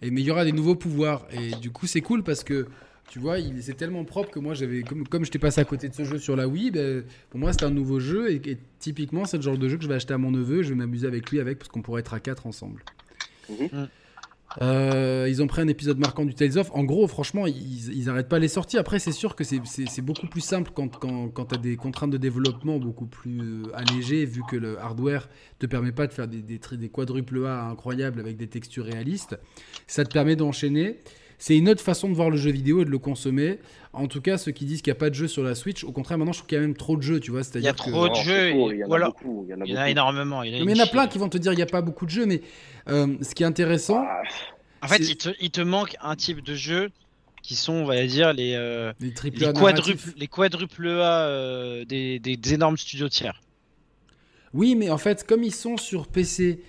Et, 0.02 0.12
mais 0.12 0.22
il 0.22 0.28
y 0.28 0.32
aura 0.32 0.45
des 0.45 0.54
nouveaux 0.54 0.76
pouvoirs, 0.76 1.28
et 1.32 1.56
du 1.56 1.72
coup 1.72 1.86
c'est 1.86 2.02
cool 2.02 2.24
parce 2.24 2.43
que 2.43 2.68
tu 3.10 3.20
vois, 3.20 3.39
il 3.39 3.62
c'est 3.62 3.74
tellement 3.74 4.06
propre 4.06 4.30
que 4.30 4.39
moi 4.39 4.54
j'avais 4.54 4.84
comme 4.84 5.06
comme 5.08 5.26
je 5.26 5.32
t'ai 5.32 5.39
passé 5.39 5.60
à 5.60 5.66
côté 5.66 5.89
de 5.89 5.95
ce 5.95 6.06
jeu 6.06 6.20
sur 6.20 6.36
la 6.36 6.47
Wii, 6.47 6.72
ben, 6.72 7.04
pour 7.30 7.39
moi 7.39 7.52
c'est 7.52 7.64
un 7.64 7.72
nouveau 7.72 8.00
jeu 8.00 8.32
et, 8.32 8.58
typiquement 8.80 9.26
c'est 9.26 9.38
le 9.38 9.43
genre 9.43 9.58
de 9.58 9.68
jeu 9.68 9.76
que 9.78 9.84
je 9.84 9.89
vais 9.89 9.95
acheter 9.95 10.14
à 10.14 10.18
mon 10.18 10.32
neveu, 10.32 10.64
je 10.64 10.70
vais 10.70 10.76
m'amuser 10.76 11.08
avec 11.08 11.30
lui 11.30 11.39
avec 11.41 11.58
parce 11.58 11.70
qu'on 11.70 11.82
pourrait 11.82 12.02
être 12.02 12.14
à 12.14 12.20
4 12.22 12.47
ensemble. 12.47 12.84
Mhm. 13.50 13.89
Euh, 14.62 15.28
ils 15.30 15.41
ont 15.41 15.47
pris 15.47 15.62
un 15.62 15.68
épisode 15.68 16.00
marquant 16.00 16.26
du 16.26 16.34
Tales 16.34 16.58
of. 16.58 16.72
En 16.74 16.84
gros, 16.84 17.08
franchement, 17.08 17.45
ils, 17.45 17.93
ils 17.95 18.10
arrêtent 18.10 18.30
pas 18.30 18.39
les 18.39 18.47
sorties. 18.47 18.78
Après, 18.78 19.00
c'est 19.00 19.12
sûr 19.12 19.36
que 19.36 19.43
c'est 19.43 20.02
beaucoup 20.02 20.28
plus 20.28 20.41
simple 20.41 20.72
quand, 20.74 20.89
tu 20.89 21.56
as 21.56 21.58
des 21.58 21.76
contraintes 21.76 22.12
de 22.12 22.18
développement 22.18 22.80
beaucoup 22.80 23.06
plus 23.06 23.41
euh, 23.41 23.64
allégées, 23.74 24.26
vu 24.26 24.41
que 24.50 24.56
le 24.56 24.80
hardware 24.80 25.30
te 25.60 25.66
permet 25.66 25.91
pas 25.91 26.08
de 26.08 26.14
faire 26.14 26.28
des, 26.28 26.41
des 26.41 26.89
quadruples 26.89 27.45
A 27.45 27.66
incroyables 27.70 28.20
avec 28.20 28.38
des 28.38 28.47
textures 28.47 28.86
réalistes. 28.86 29.38
Ça 29.88 30.04
te 30.04 30.12
permet 30.12 30.36
d'enchaîner. 30.36 31.00
C'est 31.39 31.57
une 31.57 31.69
autre 31.69 31.81
façon 31.81 32.09
de 32.09 32.13
voir 32.13 32.29
le 32.29 32.37
jeu 32.37 32.51
vidéo 32.51 32.81
et 32.81 32.85
de 32.85 32.89
le 32.89 32.99
consommer. 32.99 33.59
En 33.93 34.07
tout 34.07 34.21
cas, 34.21 34.37
ceux 34.37 34.51
qui 34.51 34.65
disent 34.65 34.81
qu'il 34.81 34.91
n'y 34.91 34.97
a 34.97 34.99
pas 34.99 35.09
de 35.09 35.15
jeu 35.15 35.27
sur 35.27 35.41
la 35.41 35.55
Switch, 35.55 35.83
au 35.83 35.91
contraire, 35.91 36.17
maintenant 36.17 36.33
je 36.33 36.39
trouve 36.39 36.47
qu'il 36.49 36.57
y 36.57 36.59
a 36.59 36.61
même 36.61 36.75
trop 36.75 36.97
de 36.97 37.01
jeux, 37.01 37.19
tu 37.19 37.31
vois. 37.31 37.41
Il 37.55 37.61
y 37.61 37.67
a 37.67 37.73
trop 37.73 38.09
de 38.09 38.15
jeux, 38.15 38.51
il 38.51 38.77
y 38.77 38.83
en 38.83 38.91
a, 38.91 39.05
beaucoup, 39.05 39.45
il 39.47 39.51
y 39.51 39.73
en 39.73 39.77
a, 39.77 39.89
énormément. 39.89 40.43
Il 40.43 40.55
y, 40.55 40.61
en 40.61 40.83
a, 40.83 40.85
plein 40.85 41.07
qui 41.07 41.17
vont 41.17 41.29
te 41.29 41.37
dire 41.37 41.51
qu'il 41.51 41.59
n'y 41.59 41.63
a 41.63 41.65
pas 41.65 41.81
beaucoup 41.81 42.05
de 42.05 42.11
jeux, 42.11 42.25
mais 42.25 42.41
euh, 42.89 43.15
ce 43.21 43.33
qui 43.33 43.43
est 43.43 43.47
intéressant. 43.47 44.03
Ah. 44.05 44.21
En 44.81 44.87
fait, 44.87 44.99
il 44.99 45.17
te, 45.17 45.29
il 45.39 45.49
te, 45.49 45.61
manque 45.61 45.95
un 46.01 46.15
type 46.15 46.43
de 46.43 46.55
jeu 46.55 46.91
qui 47.41 47.55
sont, 47.55 47.73
on 47.73 47.85
va 47.85 48.05
dire, 48.05 48.33
les, 48.33 48.53
euh, 48.55 48.93
les, 48.99 49.13
les, 49.31 49.53
quadruples, 49.53 50.13
les 50.17 50.27
quadruples 50.27 50.87
A 50.87 51.25
euh, 51.25 51.85
des, 51.85 52.19
des, 52.19 52.53
énormes 52.53 52.77
studios 52.77 53.09
tiers. 53.09 53.41
Oui, 54.53 54.75
mais 54.75 54.89
en 54.89 54.97
fait, 54.97 55.25
comme 55.25 55.43
ils 55.43 55.55
sont 55.55 55.77
sur 55.77 56.07
PC. 56.07 56.61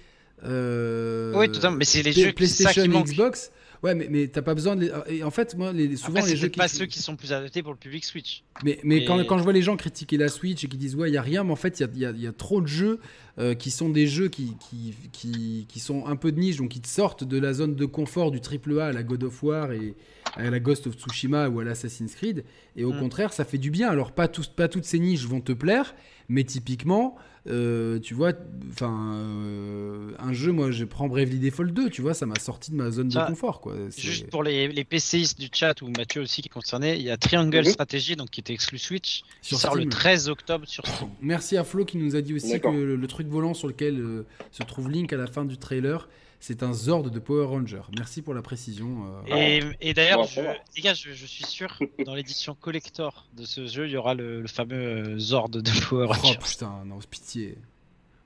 Euh, 0.44 1.34
oui, 1.36 1.50
tout 1.50 1.60
mais 1.70 1.84
c'est 1.84 2.02
les 2.02 2.12
jeux 2.12 2.32
PlayStation 2.32 2.82
ça 2.82 2.88
qui 2.88 3.12
Xbox. 3.12 3.50
Ouais, 3.82 3.94
mais, 3.94 4.08
mais 4.10 4.28
t'as 4.28 4.42
pas 4.42 4.54
besoin 4.54 4.76
de. 4.76 4.92
Et 5.08 5.22
en 5.24 5.30
fait, 5.30 5.56
moi, 5.56 5.72
les, 5.72 5.96
souvent 5.96 6.24
les 6.24 6.36
jeux. 6.36 6.50
pas 6.50 6.68
ceux 6.68 6.84
qui 6.84 6.98
sont 6.98 7.16
plus 7.16 7.32
adaptés 7.32 7.62
pour 7.62 7.72
le 7.72 7.78
public 7.78 8.04
Switch. 8.04 8.42
Mais, 8.62 8.78
mais 8.84 9.04
quand, 9.06 9.24
quand, 9.24 9.38
je 9.38 9.42
vois 9.42 9.54
les 9.54 9.62
gens 9.62 9.76
critiquer 9.76 10.18
la 10.18 10.28
Switch 10.28 10.64
et 10.64 10.68
qui 10.68 10.76
disent 10.76 10.96
ouais, 10.96 11.10
il 11.10 11.14
y 11.14 11.16
a 11.16 11.22
rien, 11.22 11.44
mais 11.44 11.52
en 11.52 11.56
fait, 11.56 11.80
il 11.80 11.98
y 11.98 12.04
a, 12.04 12.10
y 12.10 12.26
a, 12.26 12.32
trop 12.32 12.60
de 12.60 12.66
jeux 12.66 13.00
euh, 13.38 13.54
qui 13.54 13.70
sont 13.70 13.88
des 13.88 14.06
jeux 14.06 14.28
qui, 14.28 14.54
qui, 14.58 14.94
qui, 15.12 15.66
qui, 15.66 15.80
sont 15.80 16.06
un 16.06 16.16
peu 16.16 16.30
de 16.30 16.38
niche, 16.38 16.58
donc 16.58 16.68
qui 16.68 16.80
te 16.80 16.88
sortent 16.88 17.24
de 17.24 17.38
la 17.38 17.54
zone 17.54 17.74
de 17.74 17.86
confort 17.86 18.30
du 18.30 18.38
AAA 18.38 18.86
à 18.86 18.92
la 18.92 19.02
God 19.02 19.24
of 19.24 19.42
War 19.42 19.72
et 19.72 19.94
à 20.36 20.50
la 20.50 20.60
Ghost 20.60 20.86
of 20.86 20.94
Tsushima 20.94 21.48
ou 21.48 21.60
à 21.60 21.64
l'Assassin's 21.64 22.14
Creed. 22.14 22.44
Et 22.76 22.84
au 22.84 22.92
mm. 22.92 22.98
contraire, 22.98 23.32
ça 23.32 23.46
fait 23.46 23.58
du 23.58 23.70
bien. 23.70 23.88
Alors, 23.88 24.12
pas, 24.12 24.28
tous, 24.28 24.48
pas 24.48 24.68
toutes 24.68 24.84
ces 24.84 24.98
niches 24.98 25.24
vont 25.24 25.40
te 25.40 25.52
plaire, 25.52 25.94
mais 26.28 26.44
typiquement, 26.44 27.16
euh, 27.46 27.98
tu 28.00 28.12
vois, 28.12 28.32
enfin, 28.70 29.14
euh, 29.14 30.12
un 30.18 30.32
jeu, 30.32 30.52
moi, 30.52 30.70
je 30.70 30.84
prends 30.84 31.08
Bravely 31.08 31.38
Default 31.38 31.72
2, 31.72 31.88
tu 31.88 32.02
vois, 32.02 32.12
ça 32.12 32.26
m'a 32.26 32.38
sorti 32.38 32.70
de 32.70 32.76
ma 32.76 32.90
zone 32.90 33.08
de 33.08 33.26
confort, 33.26 33.60
quoi. 33.60 33.74
Juste 33.96 34.28
pour 34.28 34.42
les, 34.42 34.68
les 34.68 34.84
PCistes 34.84 35.40
du 35.40 35.48
chat 35.52 35.80
ou 35.80 35.88
Mathieu 35.96 36.20
aussi 36.20 36.42
qui 36.42 36.48
est 36.48 36.52
concerné, 36.52 36.96
il 36.96 37.02
y 37.02 37.10
a 37.10 37.16
Triangle 37.16 37.64
Strategy, 37.64 38.16
donc 38.16 38.30
qui 38.30 38.40
était 38.40 38.52
exclu 38.52 38.78
Switch, 38.78 39.22
qui 39.42 39.56
sort 39.56 39.74
le 39.74 39.86
13 39.86 40.28
octobre 40.28 40.66
sur 40.68 40.86
Steam. 40.86 41.08
Merci 41.22 41.56
à 41.56 41.64
Flo 41.64 41.84
qui 41.84 41.96
nous 41.96 42.14
a 42.14 42.20
dit 42.20 42.34
aussi 42.34 42.60
que 42.60 42.68
le, 42.68 43.06
truc 43.06 43.26
volant 43.26 43.54
sur 43.54 43.68
lequel 43.68 43.98
euh, 43.98 44.26
se 44.52 44.62
trouve 44.62 44.90
Link 44.90 45.12
à 45.12 45.16
la 45.16 45.26
fin 45.26 45.44
du 45.44 45.56
trailer, 45.56 46.08
c'est 46.40 46.62
un 46.62 46.72
Zord 46.72 47.10
de 47.10 47.18
Power 47.18 47.44
Ranger. 47.44 47.82
Merci 47.96 48.22
pour 48.22 48.32
la 48.32 48.40
précision. 48.40 49.04
Euh. 49.30 49.72
Et, 49.80 49.92
d'ailleurs, 49.92 50.26
les 50.74 50.82
gars, 50.82 50.94
je, 50.94 51.12
suis 51.12 51.44
sûr, 51.44 51.78
dans 52.06 52.14
l'édition 52.14 52.54
collector 52.54 53.26
de 53.36 53.44
ce 53.44 53.66
jeu, 53.66 53.86
il 53.86 53.92
y 53.92 53.96
aura 53.96 54.14
le, 54.14 54.46
fameux 54.46 55.18
Zord 55.18 55.50
de 55.50 55.60
Power 55.88 56.06
oh, 56.08 56.12
Ranger. 56.12 56.38
Oh 56.40 56.42
putain, 56.42 56.82
non, 56.86 56.98
pitié. 57.08 57.58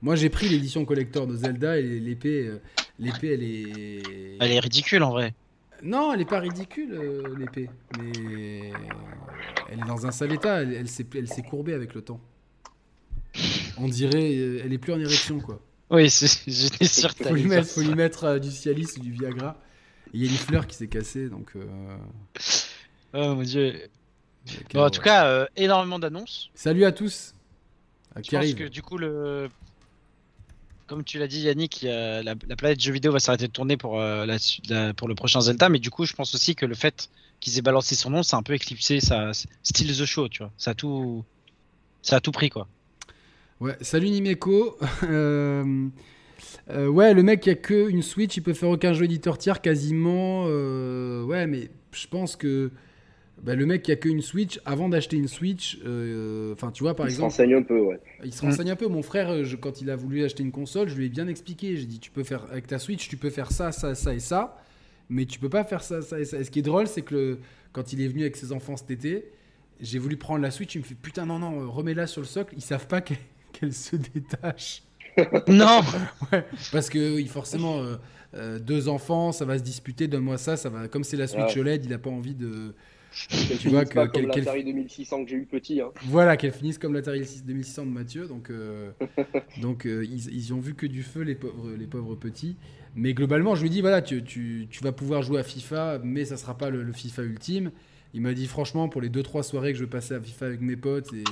Moi, 0.01 0.15
j'ai 0.15 0.31
pris 0.31 0.49
l'édition 0.49 0.85
collector 0.85 1.27
de 1.27 1.35
Zelda 1.35 1.79
et 1.79 1.99
l'épée, 1.99 2.53
l'épée, 3.01 3.35
elle 3.35 3.43
est. 3.43 4.37
Elle 4.41 4.53
est 4.53 4.61
ridicule 4.61 5.03
en 5.03 5.11
vrai. 5.11 5.35
Non, 5.83 6.13
elle 6.15 6.21
est 6.21 6.29
pas 6.29 6.39
ridicule, 6.39 6.97
l'épée. 7.37 7.69
Mais 7.99 8.73
elle 9.71 9.81
est 9.81 9.89
dans 9.89 10.07
un 10.07 10.13
sale 10.13 10.33
état. 10.33 10.63
Elle, 10.63 10.73
elle 10.73 11.29
s'est 11.29 11.43
courbée 11.43 11.75
avec 11.75 11.95
le 11.95 12.03
temps. 12.03 12.21
On 13.77 13.89
dirait, 13.89 14.35
elle 14.65 14.73
est 14.73 14.79
plus 14.79 14.93
en 14.93 15.01
érection, 15.01 15.41
quoi. 15.41 15.61
Oui, 15.95 16.09
j'étais 16.47 16.87
sûr 16.87 17.15
que 17.15 17.25
faut 17.25 17.35
lui 17.35 17.45
mettre, 17.45 17.69
faut 17.69 17.81
lui 17.81 17.95
mettre 17.95 18.25
euh, 18.25 18.39
du 18.39 18.51
Cialis 18.51 18.89
ou 18.97 19.01
du 19.01 19.13
Viagra. 19.13 19.57
Il 20.13 20.25
y 20.25 20.29
a 20.29 20.31
une 20.31 20.37
fleur 20.37 20.67
qui 20.67 20.77
s'est 20.77 20.89
cassée, 20.89 21.29
donc. 21.29 21.53
Euh, 21.57 21.97
oh 23.15 23.35
mon 23.37 23.43
dieu. 23.43 23.89
en 24.75 24.91
tout 24.91 25.01
cas, 25.01 25.27
euh, 25.27 25.47
énormément 25.57 25.99
d'annonces. 25.99 26.51
Salut 26.55 26.85
à 26.85 26.93
tous. 26.93 27.35
Je 28.17 28.31
pense 28.31 28.55
que 28.55 28.69
du 28.69 28.81
coup, 28.81 28.97
le... 28.97 29.51
comme 30.87 31.03
tu 31.03 31.19
l'as 31.19 31.27
dit, 31.27 31.41
Yannick, 31.41 31.83
la, 31.83 32.37
planète 32.57 32.81
jeux 32.81 32.93
vidéo 32.93 33.11
va 33.11 33.19
s'arrêter 33.19 33.49
de 33.49 33.53
tourner 33.53 33.77
pour, 33.77 33.99
la, 33.99 34.37
pour 34.95 35.09
le 35.09 35.15
prochain 35.17 35.41
Zelda, 35.41 35.69
mais 35.69 35.81
du 35.81 35.91
coup, 35.91 36.05
je 36.05 36.13
pense 36.13 36.33
aussi 36.35 36.55
que 36.55 36.65
le 36.65 36.77
fait 36.77 37.09
qu'ils 37.41 37.59
aient 37.59 37.63
balancé 37.63 37.97
son 37.97 38.11
nom, 38.11 38.23
ça 38.23 38.37
a 38.37 38.41
un 38.41 38.45
peu 38.45 38.55
éclipsé 38.55 39.01
sa 39.01 39.33
style 39.65 39.97
The 39.97 40.05
Show, 40.05 40.29
tu 40.29 40.45
vois. 40.45 40.53
Ça 40.59 40.71
a 40.71 40.75
tout, 40.75 41.25
ça 42.03 42.17
a 42.17 42.21
tout 42.21 42.31
pris, 42.31 42.51
quoi. 42.51 42.69
Ouais, 43.61 43.77
salut 43.81 44.11
Nimeko. 44.11 44.79
Euh, 45.05 45.89
euh, 46.71 46.89
ouais, 46.89 47.13
le 47.15 47.23
mec 47.23 47.41
qui 47.41 47.51
a 47.51 47.55
que 47.55 47.89
une 47.91 48.03
Switch, 48.03 48.37
il 48.37 48.43
peut 48.43 48.55
faire 48.55 48.71
aucun 48.71 48.93
jeu 48.95 49.05
éditeur 49.05 49.39
tiers 49.39 49.61
quasiment. 49.61 50.47
Euh, 50.49 51.23
ouais, 51.25 51.47
mais 51.47 51.69
je 51.93 52.07
pense 52.07 52.37
que 52.37 52.71
bah, 53.43 53.55
le 53.55 53.67
mec 53.67 53.83
qui 53.83 53.93
a 53.93 53.97
que 53.97 54.09
une 54.09 54.23
Switch, 54.23 54.61
avant 54.65 54.89
d'acheter 54.89 55.17
une 55.17 55.29
Switch, 55.29 55.79
enfin 56.53 56.71
tu 56.73 56.83
vois 56.83 56.95
par 56.95 57.07
exemple. 57.07 57.31
Il 57.31 57.35
se 57.35 57.43
renseigne 57.43 57.55
un 57.55 57.63
peu, 57.63 57.81
ouais. 57.81 58.01
Il 58.25 58.33
se 58.33 58.43
renseigne 58.43 58.71
un 58.71 58.77
peu. 58.77 58.89
Mon 58.89 59.03
frère, 59.03 59.35
quand 59.61 59.83
il 59.83 59.91
a 59.91 59.97
voulu 59.97 60.25
acheter 60.25 60.43
une 60.43 60.53
console, 60.53 60.89
je 60.89 60.97
lui 60.97 61.07
ai 61.07 61.09
bien 61.09 61.29
expliqué. 61.29 61.77
J'ai 61.77 61.87
dit, 61.87 62.01
tu 62.01 62.11
peux 62.11 62.25
faire 62.25 62.47
avec 62.51 62.67
ta 62.67 62.79
Switch, 62.79 63.09
tu 63.09 63.17
peux 63.17 63.31
faire 63.31 63.53
ça, 63.53 63.71
ça, 63.71 63.95
ça 63.95 64.15
et 64.15 64.21
ça, 64.21 64.59
mais 65.11 65.27
tu 65.27 65.39
peux 65.39 65.51
pas 65.51 65.65
faire 65.65 65.83
ça, 65.83 66.03
ça 66.03 66.19
et 66.19 66.25
ça. 66.25 66.39
Et 66.39 66.45
ce 66.45 66.51
qui 66.51 66.61
est 66.61 66.63
drôle, 66.63 66.87
c'est 66.87 67.03
que 67.03 67.39
quand 67.73 67.93
il 67.93 68.01
est 68.01 68.09
venu 68.09 68.23
avec 68.23 68.37
ses 68.37 68.53
enfants 68.53 68.77
cet 68.77 68.91
été, 68.91 69.27
j'ai 69.81 69.99
voulu 69.99 70.17
prendre 70.17 70.41
la 70.41 70.51
Switch, 70.51 70.75
il 70.75 70.79
me 70.79 70.85
fait 70.85 70.95
putain 70.95 71.27
non 71.27 71.39
non, 71.39 71.71
remets-la 71.71 72.07
sur 72.07 72.23
le 72.23 72.27
socle. 72.27 72.55
Ils 72.57 72.63
savent 72.63 72.87
pas 72.87 73.01
que 73.01 73.15
qu'elle 73.59 73.73
se 73.73 73.97
détache. 74.15 74.83
non 75.49 75.81
ouais, 76.33 76.45
Parce 76.73 76.91
que 76.91 77.25
forcément, 77.27 77.79
euh, 77.79 77.97
euh, 78.35 78.59
deux 78.59 78.89
enfants, 78.89 79.33
ça 79.33 79.45
va 79.45 79.59
se 79.59 79.63
disputer, 79.63 80.09
donne-moi 80.09 80.39
ça, 80.39 80.57
ça 80.57 80.69
va. 80.69 80.89
Comme 80.89 81.05
c'est 81.05 81.17
la 81.17 81.27
Switch 81.27 81.57
OLED, 81.57 81.85
il 81.85 81.91
n'a 81.91 81.99
pas 81.99 82.11
envie 82.11 82.35
de. 82.35 82.75
tu 83.61 83.69
vois 83.69 83.85
que 83.85 84.07
comme 84.07 84.27
l'Atari 84.27 84.65
2600 84.65 85.25
que 85.25 85.31
j'ai 85.31 85.37
eu 85.37 85.47
petit. 85.47 85.81
Hein. 85.81 85.91
Voilà, 86.07 86.37
qu'elle 86.37 86.53
finisse 86.53 86.79
comme 86.79 86.95
l'Atari 86.95 87.25
2600 87.45 87.87
de 87.87 87.91
Mathieu. 87.91 88.27
Donc, 88.27 88.51
euh, 88.51 88.91
donc 89.63 89.85
ils, 89.87 90.35
ils 90.35 90.53
ont 90.53 90.61
vu 90.61 90.75
que 90.75 90.87
du 90.87 91.03
feu 91.03 91.23
les 91.23 91.37
pauvres, 91.37 91.71
les 91.79 91.87
pauvres 91.87 92.17
petits. 92.17 92.57
Mais 92.97 93.15
globalement, 93.15 93.55
je 93.55 93.63
lui 93.63 93.71
dis 93.71 93.81
voilà, 93.81 94.03
tu, 94.03 94.23
tu, 94.23 94.67
tu 94.71 94.83
vas 94.83 94.93
pouvoir 94.93 95.23
jouer 95.23 95.41
à 95.41 95.43
FIFA, 95.45 96.01
mais 96.03 96.25
ça 96.25 96.37
sera 96.37 96.57
pas 96.57 96.71
le, 96.71 96.83
le 96.83 96.93
FIFA 96.93 97.23
ultime. 97.23 97.71
Il 98.15 98.21
m'a 98.21 98.33
dit 98.33 98.47
franchement, 98.47 98.89
pour 98.89 99.01
les 99.01 99.11
2-3 99.11 99.43
soirées 99.43 99.73
que 99.73 99.79
je 99.79 99.85
passais 99.85 100.15
à 100.15 100.21
FIFA 100.21 100.47
avec 100.47 100.61
mes 100.61 100.77
potes 100.77 101.13
et, 101.13 101.25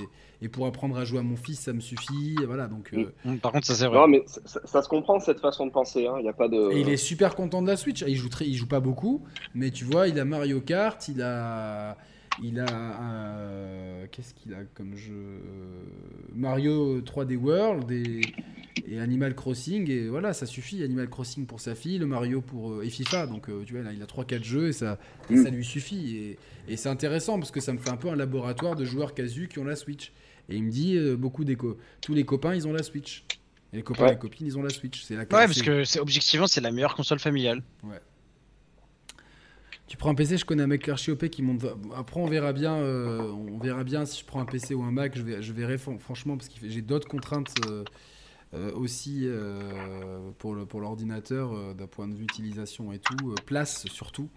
et, 0.44 0.48
pour 0.48 0.66
apprendre 0.66 0.96
à 0.98 1.04
jouer 1.04 1.20
à 1.20 1.22
mon 1.22 1.36
fils, 1.36 1.60
ça 1.60 1.72
me 1.72 1.78
suffit. 1.78 2.34
Et 2.42 2.44
voilà, 2.44 2.66
donc, 2.66 2.90
euh, 2.92 3.12
mm. 3.24 3.36
Par 3.36 3.52
contre, 3.52 3.68
ça 3.68 3.76
c'est 3.76 3.86
vrai. 3.86 3.98
Non, 3.98 4.08
mais 4.08 4.24
ça, 4.26 4.82
se 4.82 4.88
comprend 4.88 5.20
cette 5.20 5.38
façon 5.38 5.64
de 5.66 5.70
penser. 5.70 6.08
Hein. 6.08 6.16
Il 6.18 6.24
y 6.24 6.28
a 6.28 6.32
pas 6.32 6.48
de... 6.48 6.72
Et 6.72 6.80
il 6.80 6.88
est 6.88 6.96
super 6.96 7.36
content 7.36 7.62
de 7.62 7.68
la 7.68 7.76
Switch. 7.76 8.02
Il 8.06 8.16
joue, 8.16 8.28
très, 8.28 8.46
il 8.46 8.54
joue 8.54 8.66
pas 8.66 8.80
beaucoup, 8.80 9.22
mais 9.54 9.70
tu 9.70 9.84
vois, 9.84 10.08
il 10.08 10.18
a 10.18 10.24
Mario 10.24 10.60
Kart, 10.60 11.06
il 11.06 11.22
a. 11.22 11.96
Il 12.42 12.60
a 12.60 12.66
euh, 12.68 14.06
qu'est-ce 14.10 14.34
qu'il 14.34 14.54
a 14.54 14.64
comme 14.74 14.96
jeu 14.96 15.40
Mario 16.34 17.00
3D 17.00 17.36
World 17.36 17.90
et, 17.90 18.20
et, 18.86 19.00
Animal 19.00 19.34
Crossing 19.34 19.90
et 19.90 20.08
voilà 20.08 20.32
ça 20.32 20.46
suffit 20.46 20.82
Animal 20.82 21.10
Crossing 21.10 21.46
pour 21.46 21.60
sa 21.60 21.74
fille 21.74 21.98
le 21.98 22.06
Mario 22.06 22.40
pour 22.40 22.72
euh, 22.72 22.84
et 22.84 22.90
FIFA 22.90 23.26
donc 23.26 23.48
tu 23.66 23.74
vois 23.74 23.82
là, 23.82 23.92
il 23.92 24.02
a 24.02 24.06
3 24.06 24.24
4 24.24 24.42
jeux 24.42 24.68
et 24.68 24.72
ça 24.72 24.98
mm. 25.28 25.42
ça 25.42 25.50
lui 25.50 25.64
suffit 25.64 26.16
et 26.16 26.38
et 26.68 26.76
c'est 26.76 26.88
intéressant 26.88 27.38
parce 27.38 27.50
que 27.50 27.60
ça 27.60 27.72
me 27.72 27.78
fait 27.78 27.90
un 27.90 27.96
peu 27.96 28.08
un 28.08 28.16
laboratoire 28.16 28.76
de 28.76 28.84
joueurs 28.84 29.14
casu 29.14 29.48
qui 29.48 29.58
ont 29.58 29.64
la 29.64 29.76
Switch. 29.76 30.12
Et 30.48 30.56
il 30.56 30.64
me 30.64 30.70
dit, 30.70 30.96
euh, 30.96 31.16
beaucoup 31.16 31.44
d'éco. 31.44 31.78
Tous 32.00 32.14
les 32.14 32.24
copains, 32.24 32.54
ils 32.54 32.66
ont 32.66 32.72
la 32.72 32.82
Switch. 32.82 33.24
Et 33.72 33.76
les 33.76 33.82
copains 33.82 34.08
et 34.08 34.10
les 34.10 34.18
copines, 34.18 34.46
ils 34.46 34.58
ont 34.58 34.62
la 34.62 34.70
Switch. 34.70 35.02
C'est 35.02 35.14
la 35.14 35.22
ouais, 35.22 35.26
parce 35.28 35.62
que 35.62 35.84
c'est 35.84 35.98
objectivement, 35.98 36.46
c'est 36.46 36.60
la 36.60 36.70
meilleure 36.70 36.94
console 36.94 37.18
familiale. 37.18 37.62
Ouais. 37.82 38.00
Tu 39.92 39.98
prends 39.98 40.08
un 40.08 40.14
PC, 40.14 40.38
je 40.38 40.46
connais 40.46 40.62
un 40.62 40.68
mec 40.68 40.88
archi 40.88 41.10
OP 41.10 41.28
qui 41.28 41.42
monte. 41.42 41.66
Après, 41.94 42.18
on 42.18 42.24
verra 42.24 42.54
bien. 42.54 42.76
Euh, 42.76 43.30
on 43.30 43.58
verra 43.58 43.84
bien 43.84 44.06
si 44.06 44.20
je 44.20 44.24
prends 44.24 44.40
un 44.40 44.46
PC 44.46 44.72
ou 44.72 44.82
un 44.84 44.90
Mac. 44.90 45.14
Je, 45.14 45.42
je 45.42 45.52
verrai 45.52 45.76
franchement 45.76 46.38
parce 46.38 46.48
que 46.48 46.66
j'ai 46.66 46.80
d'autres 46.80 47.06
contraintes 47.06 47.52
euh, 47.66 48.72
aussi 48.72 49.28
pour 50.38 50.54
l'ordinateur 50.80 51.74
d'un 51.74 51.86
point 51.86 52.08
de 52.08 52.14
vue 52.14 52.24
utilisation 52.24 52.90
et 52.94 53.00
tout, 53.00 53.34
place 53.44 53.86
surtout 53.88 54.30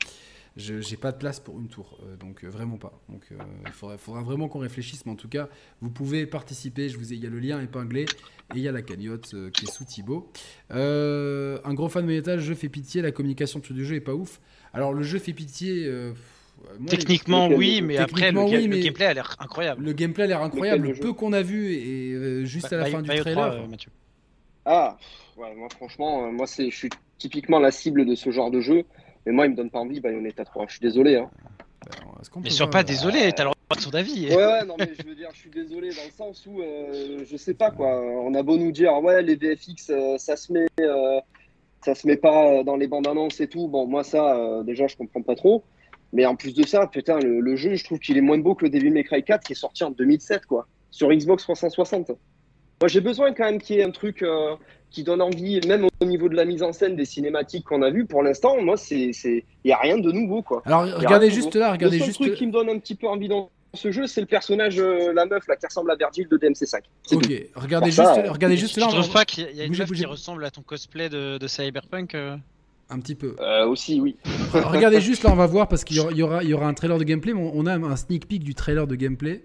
je 0.57 0.73
n'ai 0.75 0.97
pas 0.97 1.11
de 1.11 1.17
place 1.17 1.39
pour 1.39 1.59
une 1.59 1.67
tour, 1.67 1.99
euh, 2.03 2.15
donc 2.15 2.43
euh, 2.43 2.49
vraiment 2.49 2.77
pas. 2.77 3.01
Donc 3.09 3.23
euh, 3.31 3.35
il 3.65 3.71
faudra, 3.97 4.21
vraiment 4.21 4.47
qu'on 4.47 4.59
réfléchisse, 4.59 5.05
mais 5.05 5.11
en 5.11 5.15
tout 5.15 5.27
cas, 5.27 5.49
vous 5.81 5.89
pouvez 5.89 6.25
participer. 6.25 6.87
Je 6.87 6.97
il 6.97 7.23
y 7.23 7.27
a 7.27 7.29
le 7.29 7.39
lien 7.39 7.61
épinglé 7.61 8.03
et 8.03 8.55
il 8.55 8.61
y 8.61 8.67
a 8.67 8.71
la 8.71 8.81
cagnotte 8.81 9.35
qui 9.51 9.65
est 9.65 9.71
sous 9.71 9.85
Thibaut. 9.85 10.31
un 10.69 11.73
gros 11.73 11.89
fan 11.89 12.03
de 12.03 12.07
métal, 12.07 12.39
jeu 12.39 12.55
fait 12.55 12.69
pitié, 12.69 13.01
la 13.01 13.11
communication 13.11 13.59
du 13.59 13.85
jeu 13.85 13.95
est 13.95 14.01
pas 14.01 14.15
ouf. 14.15 14.39
Alors 14.75 14.93
le 14.93 15.03
jeu 15.03 15.19
fait 15.19 15.33
pitié. 15.33 15.89
Techniquement 16.87 17.47
oui, 17.47 17.81
mais 17.81 17.97
après 17.97 18.31
le, 18.31 18.81
gameplay 18.81 19.05
a 19.05 19.13
l'air 19.13 19.35
incroyable. 19.39 19.83
Le 19.83 19.93
gameplay 19.93 20.23
a 20.23 20.27
l'air 20.27 20.41
incroyable. 20.41 20.87
Le 20.87 20.93
peu 20.93 21.13
qu'on 21.13 21.33
a 21.33 21.41
vu 21.41 21.73
et 21.73 22.45
juste 22.45 22.71
à 22.73 22.77
la 22.77 22.85
fin 22.85 23.01
du 23.01 23.09
trailer. 23.09 23.67
ah, 24.65 24.97
ouais, 25.37 25.53
moi 25.55 25.67
franchement, 25.69 26.31
moi 26.31 26.47
c'est, 26.47 26.69
je 26.69 26.75
suis 26.75 26.89
typiquement 27.17 27.59
la 27.59 27.71
cible 27.71 28.05
de 28.05 28.15
ce 28.15 28.31
genre 28.31 28.51
de 28.51 28.61
jeu. 28.61 28.83
Mais 29.25 29.31
moi, 29.31 29.45
il 29.45 29.51
me 29.51 29.55
donne 29.55 29.69
pas 29.69 29.79
envie, 29.79 29.99
Bayonetta 29.99 30.45
3. 30.45 30.65
Je 30.67 30.73
suis 30.73 30.81
désolé. 30.81 31.17
Hein. 31.17 31.29
Ben, 31.85 32.41
mais 32.43 32.49
sois 32.49 32.69
pas 32.69 32.83
désolé, 32.83 33.31
t'as 33.33 33.43
le 33.43 33.51
droit 33.51 33.75
de 33.75 33.81
son 33.81 33.93
avis. 33.93 34.27
Ouais, 34.29 34.35
ouais, 34.35 34.65
non, 34.65 34.75
mais 34.77 34.91
je 34.99 35.05
veux 35.05 35.15
dire, 35.15 35.29
je 35.33 35.39
suis 35.39 35.49
désolé 35.49 35.89
dans 35.89 36.03
le 36.03 36.11
sens 36.11 36.45
où, 36.47 36.61
euh, 36.61 37.23
je 37.29 37.37
sais 37.37 37.53
pas 37.53 37.71
quoi. 37.71 37.87
On 37.87 38.33
a 38.33 38.41
beau 38.41 38.57
nous 38.57 38.71
dire, 38.71 38.93
ouais, 39.01 39.21
les 39.21 39.35
VFX, 39.35 39.89
euh, 39.89 40.17
ça 40.17 40.35
se 40.35 40.51
met, 40.51 40.65
euh, 40.79 41.19
ça 41.85 41.95
se 41.95 42.07
met 42.07 42.17
pas 42.17 42.63
dans 42.63 42.75
les 42.75 42.87
bandes 42.87 43.07
annonces 43.07 43.39
et 43.39 43.47
tout. 43.47 43.67
Bon, 43.67 43.85
moi, 43.85 44.03
ça, 44.03 44.63
déjà, 44.65 44.87
je 44.87 44.97
comprends 44.97 45.21
pas 45.21 45.35
trop. 45.35 45.63
Mais 46.13 46.25
en 46.25 46.35
plus 46.35 46.53
de 46.53 46.65
ça, 46.65 46.87
putain, 46.87 47.19
le, 47.19 47.55
jeu, 47.55 47.75
je 47.75 47.83
trouve 47.83 47.99
qu'il 47.99 48.17
est 48.17 48.21
moins 48.21 48.37
beau 48.37 48.55
que 48.55 48.65
le 48.65 48.71
Devil 48.71 48.91
May 48.91 49.03
Cry 49.03 49.23
4 49.23 49.45
qui 49.45 49.53
est 49.53 49.55
sorti 49.55 49.83
en 49.83 49.91
2007, 49.91 50.45
quoi, 50.45 50.67
sur 50.91 51.09
Xbox 51.11 51.43
360. 51.43 52.09
Moi, 52.09 52.87
j'ai 52.87 53.01
besoin 53.01 53.33
quand 53.33 53.45
même 53.45 53.61
qu'il 53.61 53.77
y 53.77 53.79
ait 53.79 53.83
un 53.83 53.91
truc 53.91 54.23
qui 54.89 55.03
donne 55.03 55.21
envie, 55.21 55.59
même 55.67 55.87
au 55.99 56.05
niveau 56.05 56.29
de 56.29 56.35
la 56.35 56.45
mise 56.45 56.63
en 56.63 56.71
scène 56.71 56.95
des 56.95 57.05
cinématiques 57.05 57.65
qu'on 57.65 57.81
a 57.81 57.89
vues, 57.91 58.05
pour 58.05 58.23
l'instant, 58.23 58.61
moi, 58.61 58.77
c'est, 58.77 59.11
il 59.23 59.43
n'y 59.65 59.71
a 59.71 59.77
rien 59.77 59.97
de 59.97 60.11
nouveau, 60.11 60.41
quoi. 60.41 60.61
Alors, 60.65 60.83
regardez 60.83 61.29
juste 61.29 61.55
là, 61.55 61.73
regardez 61.73 61.99
le 61.99 62.05
juste. 62.05 62.21
truc 62.21 62.35
qui 62.35 62.47
me 62.47 62.51
donne 62.51 62.69
un 62.69 62.79
petit 62.79 62.95
peu 62.95 63.07
envie 63.07 63.27
dans 63.27 63.49
ce 63.75 63.91
jeu, 63.91 64.07
c'est 64.07 64.21
le 64.21 64.27
personnage, 64.27 64.79
euh, 64.79 65.13
la 65.13 65.25
meuf, 65.25 65.47
là, 65.47 65.55
qui 65.55 65.65
ressemble 65.65 65.91
à 65.91 65.95
Virgil 65.95 66.27
de 66.27 66.37
DMC5. 66.37 66.81
Ok, 67.11 67.31
regardez 67.55 67.91
juste, 67.91 68.09
regardez 68.27 68.57
juste 68.57 68.77
là. 68.77 68.87
Je 68.89 68.99
trouve 68.99 69.13
pas 69.13 69.25
qu'il 69.25 69.49
y 69.55 69.61
a 69.61 69.65
une 69.65 69.77
meuf 69.77 69.91
qui 69.91 70.05
ressemble 70.05 70.43
à 70.45 70.51
ton 70.51 70.61
cosplay 70.61 71.09
de, 71.09 71.37
de 71.37 71.47
Cyberpunk 71.47 72.15
euh 72.15 72.37
un 72.87 72.99
petit 72.99 73.15
peu. 73.15 73.35
Euh, 73.39 73.65
aussi, 73.65 73.99
oui. 73.99 74.15
Regardez 74.53 75.01
juste 75.01 75.23
là, 75.23 75.31
on 75.31 75.35
va 75.35 75.47
voir 75.47 75.67
parce 75.67 75.83
qu'il 75.83 75.97
y 75.97 76.21
aura, 76.21 76.43
il 76.43 76.49
y 76.49 76.53
aura 76.53 76.67
un 76.67 76.73
trailer 76.75 76.99
de 76.99 77.03
gameplay. 77.03 77.33
On 77.33 77.65
a 77.65 77.73
un 77.73 77.95
sneak 77.95 78.27
peek 78.27 78.43
du 78.43 78.53
trailer 78.53 78.85
de 78.85 78.93
gameplay. 78.95 79.43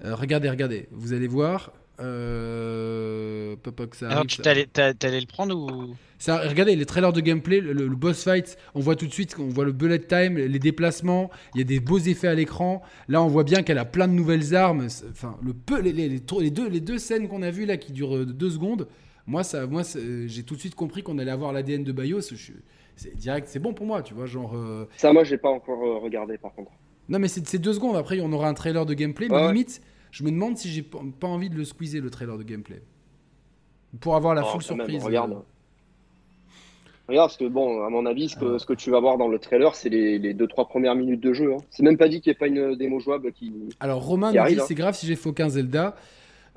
regardez, 0.00 0.48
regardez. 0.48 0.86
Vous 0.92 1.12
allez 1.12 1.26
voir. 1.26 1.72
Euh... 2.00 3.56
ça 3.92 4.08
Alors, 4.08 4.26
tu 4.26 4.38
t'allais, 4.38 4.66
le 4.74 5.26
prendre 5.26 5.56
ou? 5.56 5.94
Ça, 6.24 6.38
Regardez 6.48 6.74
les 6.74 6.86
trailers 6.86 7.12
de 7.12 7.20
gameplay, 7.20 7.60
le, 7.60 7.86
boss 7.90 8.24
fight, 8.24 8.56
on 8.74 8.80
voit 8.80 8.96
tout 8.96 9.06
de 9.06 9.12
suite, 9.12 9.36
on 9.38 9.50
voit 9.50 9.66
le 9.66 9.72
bullet 9.72 9.98
time, 9.98 10.38
les 10.38 10.58
déplacements, 10.58 11.28
il 11.54 11.58
y 11.58 11.60
a 11.60 11.64
des 11.64 11.80
beaux 11.80 11.98
effets 11.98 12.28
à 12.28 12.34
l'écran. 12.34 12.80
Là, 13.08 13.22
on 13.22 13.26
voit 13.26 13.44
bien 13.44 13.62
qu'elle 13.62 13.76
a 13.76 13.84
plein 13.84 14.08
de 14.08 14.14
nouvelles 14.14 14.54
armes. 14.54 14.88
Enfin, 15.10 15.36
le 15.42 15.52
peu, 15.52 15.82
les, 15.82 15.92
les, 15.92 16.08
les, 16.08 16.50
deux, 16.50 16.66
les 16.66 16.80
deux 16.80 16.96
scènes 16.96 17.28
qu'on 17.28 17.42
a 17.42 17.50
vues 17.50 17.66
là 17.66 17.76
qui 17.76 17.92
durent 17.92 18.16
euh, 18.16 18.24
deux 18.24 18.48
secondes, 18.48 18.88
moi, 19.26 19.44
ça, 19.44 19.66
moi 19.66 19.82
j'ai 20.24 20.42
tout 20.44 20.54
de 20.54 20.60
suite 20.60 20.74
compris 20.74 21.02
qu'on 21.02 21.18
allait 21.18 21.30
avoir 21.30 21.52
l'ADN 21.52 21.84
de 21.84 21.92
Bios. 21.92 22.22
c'est 22.96 23.16
direct, 23.16 23.46
c'est 23.50 23.58
bon 23.58 23.74
pour 23.74 23.84
moi, 23.84 24.00
tu 24.00 24.14
vois, 24.14 24.24
genre. 24.24 24.56
Euh, 24.56 24.88
ça, 24.96 25.12
moi, 25.12 25.24
j'ai 25.24 25.36
pas 25.36 25.50
encore 25.50 25.82
euh, 25.84 25.98
regardé 25.98 26.38
par 26.38 26.54
contre. 26.54 26.72
Non, 27.10 27.18
mais 27.18 27.28
c'est 27.28 27.58
deux 27.58 27.74
secondes. 27.74 27.96
Après, 27.96 28.18
on 28.22 28.32
aura 28.32 28.48
un 28.48 28.54
trailer 28.54 28.86
de 28.86 28.94
gameplay, 28.94 29.28
mais 29.28 29.46
limite 29.48 29.82
je 30.10 30.24
me 30.24 30.30
demande 30.30 30.56
si 30.56 30.70
j'ai 30.70 30.82
pas 30.82 31.26
envie 31.26 31.50
de 31.50 31.56
le 31.56 31.64
squeezer 31.64 32.00
le 32.00 32.08
trailer 32.08 32.38
de 32.38 32.44
gameplay. 32.44 32.80
Pour 34.00 34.16
avoir 34.16 34.34
la 34.34 34.42
oh, 34.46 34.52
full 34.52 34.62
surprise. 34.62 35.04
regarde. 35.04 35.44
Euh. 37.08 37.12
Regarde, 37.12 37.28
parce 37.28 37.36
que 37.36 37.48
bon, 37.48 37.84
à 37.84 37.90
mon 37.90 38.06
avis, 38.06 38.28
ce 38.28 38.36
que, 38.36 38.58
ce 38.58 38.66
que 38.66 38.72
tu 38.72 38.90
vas 38.90 39.00
voir 39.00 39.18
dans 39.18 39.28
le 39.28 39.38
trailer, 39.38 39.74
c'est 39.74 39.88
les, 39.88 40.18
les 40.18 40.34
2-3 40.34 40.68
premières 40.68 40.94
minutes 40.94 41.20
de 41.20 41.32
jeu. 41.32 41.54
Hein. 41.54 41.58
C'est 41.70 41.82
même 41.82 41.96
pas 41.96 42.08
dit 42.08 42.20
qu'il 42.20 42.30
n'y 42.30 42.34
ait 42.34 42.38
pas 42.38 42.46
une 42.46 42.76
démo 42.76 43.00
jouable 43.00 43.32
qui. 43.32 43.52
Alors, 43.80 44.04
Romain 44.04 44.32
nous 44.32 44.46
dit 44.48 44.60
hein. 44.60 44.64
c'est 44.66 44.74
grave 44.74 44.94
si 44.94 45.06
j'ai 45.06 45.16
fait 45.16 45.28
aucun 45.28 45.48
Zelda. 45.48 45.96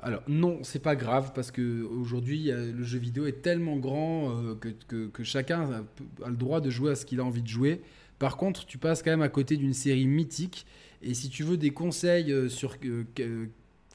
Alors 0.00 0.22
non, 0.28 0.60
c'est 0.62 0.82
pas 0.82 0.94
grave 0.94 1.32
parce 1.34 1.50
que 1.50 1.82
aujourd'hui 1.82 2.52
le 2.52 2.84
jeu 2.84 3.00
vidéo 3.00 3.26
est 3.26 3.42
tellement 3.42 3.76
grand 3.78 4.32
que, 4.60 5.08
que, 5.08 5.24
chacun 5.24 5.62
a, 6.22 6.28
le 6.28 6.36
droit 6.36 6.60
de 6.60 6.70
jouer 6.70 6.92
à 6.92 6.94
ce 6.94 7.04
qu'il 7.04 7.18
a 7.18 7.24
envie 7.24 7.42
de 7.42 7.48
jouer. 7.48 7.80
Par 8.20 8.36
contre, 8.36 8.64
tu 8.64 8.78
passes 8.78 9.02
quand 9.02 9.10
même 9.10 9.22
à 9.22 9.28
côté 9.28 9.56
d'une 9.56 9.72
série 9.72 10.06
mythique. 10.06 10.66
Et 11.02 11.14
si 11.14 11.28
tu 11.30 11.42
veux 11.42 11.56
des 11.56 11.70
conseils 11.70 12.48
sur 12.48 12.76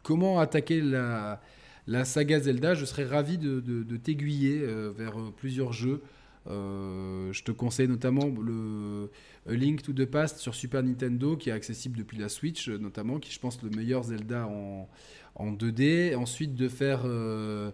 comment 0.03 0.41
attaquer 0.41 0.81
la, 0.81 1.39
la 1.87 2.05
saga 2.05 2.39
Zelda, 2.39 2.73
je 2.75 2.85
serais 2.85 3.05
ravi 3.05 3.37
de, 3.37 3.97
t'aiguiller 3.97 4.61
euh, 4.61 4.91
vers 4.95 5.19
euh, 5.19 5.33
plusieurs 5.35 5.73
jeux. 5.73 6.01
Euh, 6.49 7.31
je 7.31 7.43
te 7.43 7.51
conseille 7.51 7.87
notamment 7.87 8.25
le 8.25 9.09
Link 9.47 9.81
to 9.81 9.93
the 9.93 10.05
Past 10.05 10.39
sur 10.39 10.53
Super 10.55 10.83
Nintendo 10.83 11.37
qui 11.37 11.49
est 11.49 11.53
accessible 11.53 11.97
depuis 11.97 12.17
la 12.17 12.27
Switch 12.27 12.67
notamment, 12.67 13.19
qui 13.19 13.31
je 13.31 13.39
pense 13.39 13.61
le 13.63 13.69
meilleur 13.69 14.03
Zelda 14.03 14.47
en, 14.47 14.89
en 15.35 15.51
2D. 15.51 16.15
Ensuite 16.15 16.55
de 16.55 16.67
faire... 16.67 17.01
Euh, 17.05 17.71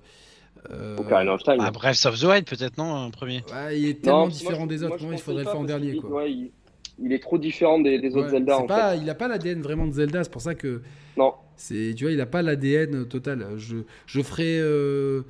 ah, 0.70 1.72
Breath 1.72 2.06
of 2.06 2.20
the 2.20 2.24
Wild 2.24 2.46
peut-être 2.46 2.78
non 2.78 2.94
un 2.94 3.12
premier. 3.12 3.44
il 3.72 3.86
est 3.86 4.02
tellement 4.02 4.28
différent 4.28 4.68
des 4.68 4.84
autres. 4.84 4.98
il 5.10 5.18
faudrait 5.18 5.44
le 5.46 5.50
faire 5.50 5.60
en 5.60 5.64
dernier. 5.64 5.96
Quoi 5.96 6.26
il 7.02 7.14
est 7.14 7.20
trop 7.20 7.38
différent 7.38 7.80
des, 7.80 8.16
autres 8.16 8.30
Zelda. 8.30 8.58
En 8.58 8.68
pas, 8.68 8.96
Il 8.96 9.06
n'a 9.06 9.16
pas 9.16 9.28
l'ADN 9.28 9.62
vraiment 9.62 9.88
de 9.88 9.94
Zelda, 9.94 10.24
c'est 10.24 10.32
pour 10.32 10.42
ça 10.42 10.56
que. 10.56 10.82
Non. 11.18 11.34
C'est, 11.56 11.94
tu 11.96 12.06
vois, 12.06 12.12
il 12.12 12.18
n'a 12.18 12.26
pas 12.26 12.42
l'ADN 12.42 13.06
total. 13.08 13.46
Je, 13.58 13.78
je 14.06 14.22
ferai. 14.22 14.60
Euh, 14.60 15.22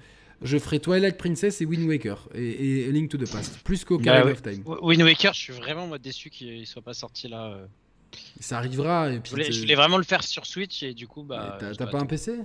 je 0.41 0.57
ferai 0.57 0.79
Twilight 0.79 1.17
Princess 1.17 1.61
et 1.61 1.65
Wind 1.65 1.87
Waker 1.87 2.29
et, 2.33 2.91
Link 2.91 3.09
to 3.09 3.17
the 3.17 3.29
Past, 3.29 3.59
plus 3.63 3.83
qu'Ocarina 3.85 4.25
bah, 4.25 4.31
of 4.31 4.41
Time. 4.41 4.63
Wind 4.81 5.01
Waker, 5.01 5.33
je 5.33 5.39
suis 5.39 5.53
vraiment 5.53 5.89
déçu 5.97 6.29
qu'il 6.29 6.65
soit 6.65 6.81
pas 6.81 6.93
sorti 6.93 7.27
là. 7.27 7.51
Euh. 7.53 7.65
Ça 8.39 8.57
arrivera. 8.57 9.11
Et 9.11 9.19
puis 9.19 9.31
je, 9.31 9.59
voulais, 9.61 9.75
vraiment 9.75 9.97
le 9.97 10.03
faire 10.03 10.23
sur 10.23 10.45
Switch 10.45 10.83
et 10.83 10.93
du 10.93 11.07
coup, 11.07 11.23
bah. 11.23 11.57
T'as 11.59 11.87
pas 11.87 11.99
un 11.99 12.05
PC 12.05 12.39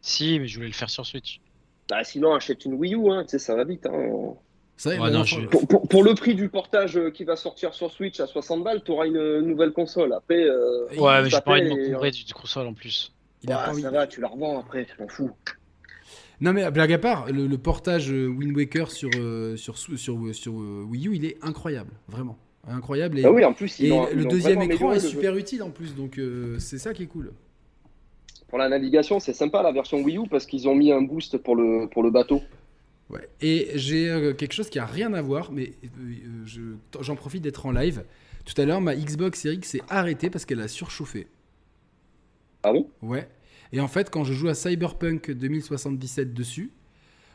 Si, 0.00 0.38
mais 0.38 0.46
je 0.46 0.56
voulais 0.56 0.68
le 0.68 0.74
faire 0.74 0.90
sur 0.90 1.04
Switch. 1.04 1.40
Bah, 1.90 2.04
sinon, 2.04 2.34
achète 2.34 2.64
une 2.64 2.74
Wii 2.74 2.94
U, 2.94 3.10
hein, 3.10 3.24
tu 3.24 3.30
sais, 3.30 3.38
ça 3.38 3.54
va 3.54 3.64
vite. 3.64 3.86
Hein 3.86 4.34
pour, 5.88 6.04
le 6.04 6.14
prix 6.14 6.34
du 6.34 6.48
portage 6.48 6.96
euh, 6.96 7.10
qui 7.10 7.24
va 7.24 7.36
sortir 7.36 7.74
sur 7.74 7.90
Switch 7.90 8.20
à 8.20 8.26
60 8.26 8.62
balles, 8.62 8.82
tu 8.84 8.92
auras 8.92 9.06
une 9.06 9.40
nouvelle 9.40 9.72
console. 9.72 10.12
Après, 10.12 10.40
euh, 10.40 10.86
ouais, 10.96 11.22
mais 11.22 11.30
j'ai 11.30 11.40
pas 11.40 11.52
envie 11.52 11.62
de 11.62 11.68
m'encombrer 11.68 12.10
du 12.12 12.32
console 12.32 12.68
en 12.68 12.74
plus. 12.74 13.12
Il 13.42 13.52
a 13.52 13.72
ça 13.72 13.90
va, 13.90 14.06
tu 14.06 14.20
la 14.20 14.28
revends 14.28 14.60
après, 14.60 14.84
tu 14.84 14.96
t'en 14.96 15.08
fous. 15.08 15.30
Non 16.40 16.52
mais 16.52 16.70
blague 16.70 16.92
à 16.92 16.98
part, 16.98 17.26
le, 17.32 17.56
portage 17.56 18.12
euh, 18.12 18.28
Wind 18.28 18.56
Waker 18.56 18.90
sur, 18.90 19.10
sur, 19.56 19.76
sur, 19.76 19.98
sur, 20.32 20.54
Wii 20.54 21.08
U, 21.08 21.16
il 21.16 21.24
est 21.24 21.36
incroyable, 21.42 21.92
vraiment. 22.08 22.38
Incroyable. 22.66 23.18
Et, 23.18 23.24
ah 23.24 23.32
oui, 23.32 23.44
en 23.44 23.52
plus, 23.52 23.80
le 23.80 24.24
deuxième 24.24 24.62
écran 24.62 24.92
est 24.92 25.00
super 25.00 25.36
utile 25.36 25.62
en 25.62 25.70
plus, 25.70 25.94
donc 25.94 26.20
c'est 26.58 26.78
ça 26.78 26.94
qui 26.94 27.04
est 27.04 27.06
cool. 27.06 27.32
Pour 28.48 28.58
la 28.58 28.68
navigation, 28.68 29.20
c'est 29.20 29.34
sympa 29.34 29.62
la 29.62 29.72
version 29.72 30.00
Wii 30.00 30.18
U 30.18 30.28
parce 30.28 30.46
qu'ils 30.46 30.68
ont 30.68 30.74
mis 30.74 30.90
un 30.90 31.02
boost 31.02 31.36
pour 31.36 31.54
le, 31.54 31.86
pour 31.86 32.02
le 32.02 32.10
bateau. 32.10 32.40
Ouais. 33.10 33.28
Et 33.40 33.68
j'ai 33.74 34.08
euh, 34.08 34.32
quelque 34.34 34.52
chose 34.52 34.70
qui 34.70 34.78
a 34.78 34.86
rien 34.86 35.12
à 35.14 35.22
voir, 35.22 35.52
mais 35.52 35.72
euh, 35.84 36.76
j'en 37.00 37.16
profite 37.16 37.42
d'être 37.42 37.66
en 37.66 37.72
live. 37.72 38.04
Tout 38.44 38.60
à 38.60 38.64
l'heure, 38.64 38.80
ma 38.80 38.94
Xbox 38.94 39.40
Series 39.40 39.64
s'est 39.64 39.82
arrêtée 39.88 40.30
parce 40.30 40.44
qu'elle 40.46 40.60
a 40.60 40.68
surchauffé. 40.68 41.26
Ah 42.62 42.72
bon 42.72 42.88
Ouais. 43.02 43.28
Et 43.72 43.80
en 43.80 43.88
fait, 43.88 44.10
quand 44.10 44.24
je 44.24 44.32
joue 44.32 44.48
à 44.48 44.54
Cyberpunk 44.54 45.30
2077 45.30 46.32
dessus, 46.32 46.70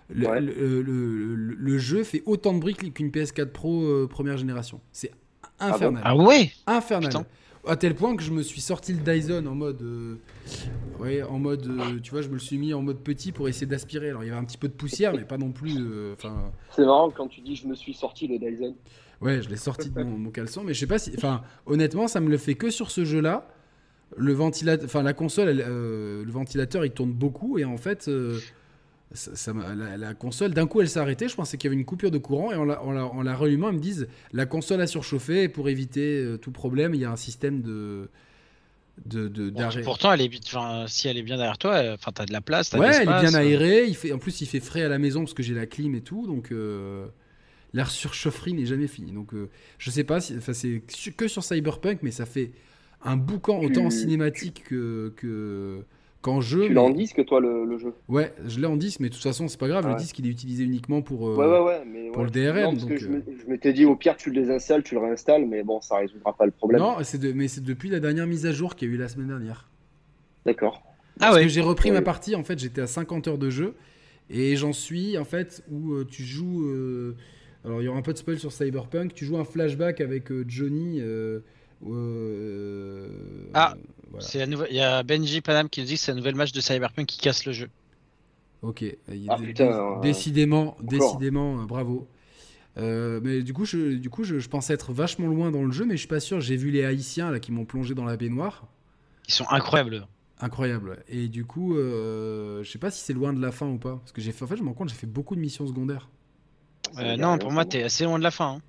le, 0.10 1.78
jeu 1.78 2.04
fait 2.04 2.24
autant 2.26 2.54
de 2.54 2.60
bruit 2.60 2.76
qu'une 2.76 3.10
PS4 3.10 3.48
Pro 3.48 3.84
euh, 3.84 4.08
première 4.08 4.38
génération. 4.38 4.82
C'est 4.92 5.12
ah 5.60 5.74
infernal. 5.74 6.04
Ah, 6.06 6.16
ouais 6.16 6.52
Infernal 6.68 7.26
à 7.66 7.76
tel 7.76 7.96
point 7.96 8.16
que 8.16 8.24
je 8.24 8.32
me 8.32 8.44
suis 8.44 8.62
sorti 8.62 8.94
le 8.94 9.00
Dyson 9.00 9.46
en 9.46 9.56
mode, 9.56 9.82
euh, 9.82 10.16
ouais, 11.00 11.24
en 11.24 11.40
mode, 11.40 11.68
euh, 11.68 12.00
tu 12.02 12.12
vois, 12.12 12.22
je 12.22 12.28
me 12.28 12.34
le 12.34 12.40
suis 12.40 12.58
mis 12.58 12.74
en 12.74 12.82
mode 12.82 13.00
petit 13.00 13.32
pour 13.32 13.48
essayer 13.48 13.68
d'aspirer. 13.68 14.10
Alors 14.10 14.24
il 14.24 14.28
y 14.28 14.30
avait 14.30 14.40
un 14.40 14.44
petit 14.44 14.58
peu 14.58 14.68
de 14.68 14.74
poussière, 14.74 15.14
mais 15.14 15.24
pas 15.24 15.38
non 15.38 15.52
plus. 15.52 15.78
Euh, 15.78 16.14
enfin. 16.14 16.52
c'est 16.72 16.86
marrant 16.86 17.10
quand 17.10 17.28
tu 17.28 17.42
dis 17.42 17.56
je 17.56 17.68
me 17.68 17.76
suis 17.76 17.94
sorti 17.94 18.28
le 18.28 18.38
Dyson. 18.38 18.76
Ouais, 19.22 19.42
je 19.42 19.50
l'ai 19.50 19.58
sorti 19.58 19.90
de 19.90 20.04
mon, 20.04 20.32
caleçon, 20.32 20.64
mais 20.64 20.74
je 20.74 20.80
sais 20.82 20.88
pas 20.88 21.00
si, 21.00 21.14
enfin, 21.16 21.44
honnêtement, 21.66 22.10
ça 22.10 22.20
me 22.20 22.30
le 22.30 22.38
fait 22.38 22.56
que 22.56 22.70
sur 22.70 22.92
ce 22.92 23.06
jeu-là. 23.06 23.48
Le 24.18 24.34
ventilateur, 24.34 24.86
enfin 24.86 25.04
la 25.04 25.14
console, 25.14 25.58
le 25.58 26.32
ventilateur, 26.32 26.86
il 26.86 26.92
tourne 26.92 27.12
beaucoup 27.12 27.58
et 27.58 27.66
en 27.66 27.78
fait 27.78 28.10
ça, 29.14 29.54
la, 29.98 30.14
console, 30.14 30.54
d'un 30.54 30.68
coup, 30.68 30.82
elle 30.82 30.90
s'est 30.90 31.00
arrêtée. 31.00 31.28
Je 31.28 31.36
pensais 31.36 31.58
qu'il 31.58 31.70
y 31.70 31.72
avait 31.72 31.80
une 31.80 31.86
coupure 31.86 32.12
de 32.12 32.18
courant 32.18 32.52
et 32.52 32.56
en 32.56 32.66
la, 32.66 32.82
en 32.82 33.22
la, 33.22 33.36
rallumant, 33.36 33.70
ils 33.70 33.76
me 33.76 33.82
disent 33.82 34.08
la 34.32 34.46
console 34.46 34.82
a 34.82 34.88
surchauffé 34.88 35.44
et 35.44 35.50
pour 35.50 35.70
éviter 35.70 36.18
euh, 36.20 36.38
tout 36.38 36.52
problème, 36.52 36.94
il 36.96 37.02
y 37.02 37.06
a 37.06 37.12
un 37.12 37.18
système 37.18 37.62
de. 37.62 38.10
De, 39.08 39.28
de 39.28 39.82
pourtant, 39.82 40.14
elle 40.14 40.22
est, 40.22 40.30
si 40.86 41.08
elle 41.08 41.18
est 41.18 41.24
bien 41.24 41.38
derrière 41.38 41.58
toi, 41.58 41.82
enfin, 41.96 42.12
t'as 42.14 42.28
de 42.28 42.32
la 42.32 42.42
place. 42.42 42.72
ouais, 42.74 42.96
elle 42.96 43.10
est 43.10 43.22
bien 43.22 43.34
euh. 43.34 43.40
aérée. 43.40 43.86
Il 43.88 43.96
fait, 43.96 44.14
en 44.14 44.20
plus, 44.20 44.42
il 44.42 44.46
fait 44.46 44.60
frais 44.60 44.84
à 44.84 44.88
la 44.88 45.00
maison 45.00 45.22
parce 45.22 45.34
que 45.34 45.42
j'ai 45.42 45.56
la 45.56 45.66
clim 45.66 45.96
et 45.96 46.02
tout, 46.02 46.28
donc 46.28 46.52
euh, 46.52 47.08
l'air 47.74 47.90
surchaufferie 47.90 48.54
n'est 48.54 48.68
jamais 48.68 48.86
fini. 48.86 49.12
Donc, 49.12 49.32
je 49.80 49.90
sais 49.90 50.04
pas, 50.04 50.22
si, 50.22 50.36
c'est 50.54 51.12
que 51.12 51.28
sur 51.28 51.44
Cyberpunk, 51.44 52.00
mais 52.04 52.12
ça 52.12 52.28
fait 52.28 52.52
un 53.04 53.18
boucan 53.18 53.60
autant 53.60 53.86
en 53.86 53.90
cinématique 53.90 54.64
que, 54.66 55.14
que 55.16 55.84
quand 56.24 56.40
je, 56.40 56.60
tu 56.60 56.74
l'as 56.74 56.82
en 56.82 56.90
disque, 56.90 57.24
toi, 57.26 57.42
le, 57.42 57.78
jeu? 57.78 57.94
Ouais, 58.08 58.34
je 58.48 58.58
l'ai 58.58 58.66
en 58.66 58.78
disque, 58.78 59.02
mais 59.02 59.10
de 59.10 59.14
toute 59.14 59.22
façon, 59.22 59.50
c'est 59.50 59.60
pas 59.60 59.68
grave. 59.68 59.86
Le 59.88 59.96
disque, 59.96 60.18
il 60.20 60.26
est 60.26 60.30
utilisé 60.30 60.64
uniquement 60.64 61.02
pour, 61.02 61.28
euh, 61.28 61.36
ouais, 61.36 61.60
ouais, 61.60 61.84
mais 61.86 62.12
pour 62.12 62.24
le 62.24 62.30
DRM. 62.30 62.78
donc, 62.78 62.92
euh. 62.92 62.98
je 62.98 63.50
m'étais 63.50 63.74
dit, 63.74 63.84
au 63.84 63.98
pire, 63.98 64.16
tu 64.16 64.30
le 64.30 64.40
désinstalles, 64.40 64.84
tu 64.84 64.96
le 64.96 65.02
réinstalles, 65.02 65.46
mais 65.46 65.64
bon, 65.64 65.82
ça 65.82 65.98
résoudra 65.98 66.34
pas 66.34 66.46
le 66.46 66.52
problème. 66.52 66.82
Non, 66.82 66.96
de, 66.98 67.34
mais 67.34 67.50
c'est 67.50 67.62
depuis 67.62 67.90
la 67.90 68.00
dernière 68.00 68.26
mise 68.26 68.46
à 68.46 68.54
jour 68.54 68.76
qu'il 68.76 68.88
y 68.88 68.92
a 68.92 68.96
eu 68.96 68.98
la 68.98 69.10
semaine 69.10 69.28
dernière. 69.28 69.70
D'accord. 70.46 70.82
Ah 71.20 71.32
Parce 71.32 71.42
que 71.42 71.48
j'ai 71.50 71.62
repris 71.62 71.92
ma 71.92 72.02
partie, 72.02 72.36
en 72.36 72.44
fait, 72.44 72.58
j'étais 72.58 72.82
à 72.82 72.88
50 72.88 73.28
heures 73.28 73.38
de 73.38 73.50
jeu, 73.50 73.76
et 74.30 74.56
j'en 74.56 74.72
suis, 74.72 75.18
en 75.18 75.26
fait, 75.26 75.62
où 75.70 75.92
euh, 75.92 76.08
tu 76.10 76.24
joues. 76.24 76.66
alors, 77.66 77.82
il 77.82 77.86
y 77.86 77.88
aura 77.90 78.00
un 78.00 78.02
peu 78.02 78.14
de 78.14 78.18
spoil 78.18 78.40
sur 78.40 78.54
Cyberpunk. 78.54 79.14
Tu 79.14 79.26
joues 79.26 79.38
un 79.38 79.46
flashback 79.46 80.00
avec 80.00 80.32
Johnny. 80.48 81.02
Ah 83.54 83.76
c'est 84.20 84.46
nouvelle. 84.48 84.68
Il 84.70 84.78
y 84.78 84.82
a 84.82 85.04
Benji 85.04 85.42
Panam 85.42 85.70
qui 85.70 85.82
nous 85.82 85.88
dit 85.88 85.96
que 85.96 86.00
c'est 86.00 86.12
un 86.12 86.16
nouvel 86.16 86.36
match 86.36 86.52
de 86.52 86.62
Cyberpunk 86.62 87.08
qui 87.08 87.20
casse 87.20 87.46
le 87.46 87.54
jeu. 87.54 87.70
Ok. 88.62 88.86
Ah, 89.08 89.38
euh, 89.38 90.00
décidément, 90.02 90.78
décidément, 90.82 91.60
euh, 91.60 91.66
bravo. 91.66 92.08
Euh, 92.78 93.20
mais 93.22 93.44
du 93.44 93.54
coup, 93.54 93.66
je, 93.66 93.96
du 93.98 94.10
coup 94.10 94.24
je, 94.24 94.48
pensais 94.48 94.74
être 94.74 94.94
vachement 94.94 95.28
loin 95.28 95.52
dans 95.52 95.64
le 95.64 95.72
jeu, 95.72 95.86
mais 95.86 95.94
je 95.94 96.00
suis 96.00 96.08
pas 96.08 96.22
sûr. 96.22 96.40
J'ai 96.40 96.56
vu 96.56 96.72
les 96.72 96.86
Haïtiens 96.86 97.30
là 97.30 97.40
qui 97.40 97.52
m'ont 97.52 97.66
plongé 97.66 97.94
dans 97.94 98.06
la 98.06 98.18
baignoire. 98.18 98.66
Ils 99.28 99.34
sont 99.34 99.46
incroyables. 99.50 100.08
Incroyable. 100.40 101.04
Et 101.08 101.28
du 101.28 101.46
coup, 101.46 101.76
je 101.76 102.68
sais 102.70 102.80
pas 102.80 102.90
si 102.90 103.04
c'est 103.04 103.14
loin 103.14 103.34
de 103.34 103.42
la 103.42 103.52
fin 103.52 103.68
ou 103.68 103.78
pas, 103.78 103.98
parce 103.98 104.12
que 104.12 104.22
j'ai 104.22 104.32
fait. 104.32 104.46
En 104.46 104.48
fait, 104.48 104.58
je 104.58 104.64
me 104.64 104.70
rends 104.70 104.74
compte, 104.74 104.90
j'ai 104.90 104.96
fait 104.96 105.08
beaucoup 105.08 105.36
de 105.36 105.42
missions 105.42 105.68
secondaires. 105.68 106.10
non, 107.18 107.38
pour 107.38 107.52
moi, 107.52 107.66
t'es 107.66 107.84
assez 107.84 108.06
loin 108.06 108.18
de 108.18 108.24
la 108.24 108.32
fin. 108.32 108.56
Hein. 108.56 108.62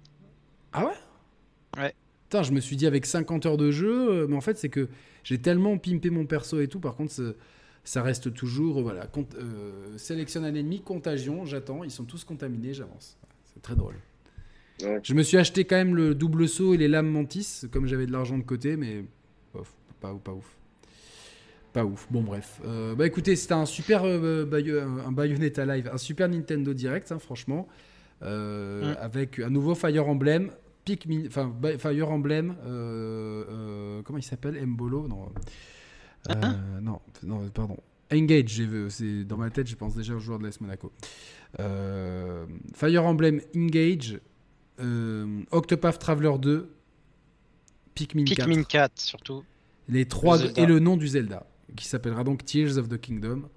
Ah 0.73 0.87
ouais? 0.87 1.83
Ouais. 1.83 1.95
Putain, 2.35 2.43
je 2.43 2.53
me 2.53 2.59
suis 2.59 2.75
dit 2.75 2.89
avec 2.89 3.07
50 3.07 3.47
heures 3.47 3.57
de 3.57 3.71
jeu, 3.71 4.27
mais 4.27 4.35
en 4.35 4.41
fait, 4.41 4.59
c'est 4.59 4.69
que 4.69 4.89
j'ai 5.23 5.39
tellement 5.39 5.79
pimpé 5.79 6.11
mon 6.11 6.27
perso 6.27 6.59
et 6.59 6.67
tout. 6.67 6.81
Par 6.81 6.97
contre, 6.97 7.15
ça 7.85 8.03
reste 8.03 8.35
toujours, 8.35 8.83
voilà, 8.83 9.07
euh, 9.39 9.97
sélectionne 9.99 10.45
un 10.45 10.53
ennemi, 10.53 10.81
contagion, 10.81 11.45
j'attends, 11.45 11.85
ils 11.85 11.93
sont 11.93 12.03
tous 12.03 12.25
contaminés, 12.25 12.75
j'avance. 12.75 13.17
C'est 13.45 13.63
très 13.63 13.77
drôle. 13.77 13.95
Je 15.05 15.15
me 15.15 15.23
suis 15.23 15.37
acheté 15.37 15.65
quand 15.65 15.77
même 15.77 15.95
le 15.95 16.17
double 16.17 16.49
saut 16.49 16.75
et 16.75 16.77
les 16.77 16.89
lames 16.89 17.07
mantis, 17.07 17.67
comme 17.71 17.87
j'avais 17.87 18.07
de 18.07 18.13
l'argent 18.13 18.37
de 18.37 18.43
côté, 18.43 18.77
mais 18.77 19.05
pas, 20.01 20.13
pas 20.13 20.33
ouf. 20.33 20.57
Pas 21.73 21.85
ouf. 21.85 22.09
Bon, 22.11 22.23
bref. 22.23 22.61
Euh, 22.65 22.97
bah 22.97 23.07
écoutez, 23.07 23.37
c'était 23.37 23.55
un 23.55 23.65
super 23.65 24.03
euh, 24.05 24.45
un 25.07 25.13
Bayonetta 25.13 25.65
Live, 25.67 25.89
un 25.93 25.99
super 25.99 26.29
Nintendo 26.29 26.75
Direct, 26.75 27.13
hein, 27.13 27.21
franchement. 27.21 27.69
Avec 28.23 29.39
un 29.39 29.51
nouveau 29.51 29.77
Fire 29.77 30.09
Emblem, 30.09 30.51
Pikmin, 30.85 31.25
enfin 31.27 31.53
Fire 31.79 32.11
Emblem, 32.11 32.57
euh, 32.67 33.45
euh, 33.49 34.03
comment 34.03 34.19
il 34.19 34.23
s'appelle 34.23 34.65
Mbolo 34.67 35.09
Non. 35.09 35.33
Euh, 36.29 36.35
hein 36.43 36.61
non, 36.83 37.01
non, 37.23 37.49
pardon. 37.49 37.77
Engage, 38.13 38.63
c'est 38.91 39.25
dans 39.25 39.39
ma 39.39 39.51
tête, 39.51 39.67
je 39.67 39.77
pense 39.77 39.95
déjà 39.95 40.15
au 40.15 40.19
joueur 40.19 40.39
de 40.39 40.45
l'AS 40.45 40.61
Monaco. 40.61 40.93
Fire 42.75 43.05
Emblem 43.05 43.41
Engage, 43.57 44.21
Octopath 45.51 45.99
Traveler 45.99 46.39
2, 46.39 46.71
Pikmin, 47.95 48.25
Pikmin 48.25 48.63
4. 48.63 49.01
surtout. 49.01 49.43
Les 49.89 50.07
trois 50.07 50.43
et 50.57 50.67
le 50.67 50.79
nom 50.79 50.97
du 50.97 51.09
Zelda, 51.09 51.47
qui 51.77 51.87
s'appellera 51.87 52.25
donc 52.25 52.45
Tears 52.45 52.79
of 52.79 52.89
the 52.89 53.01
Kingdom. 53.01 53.49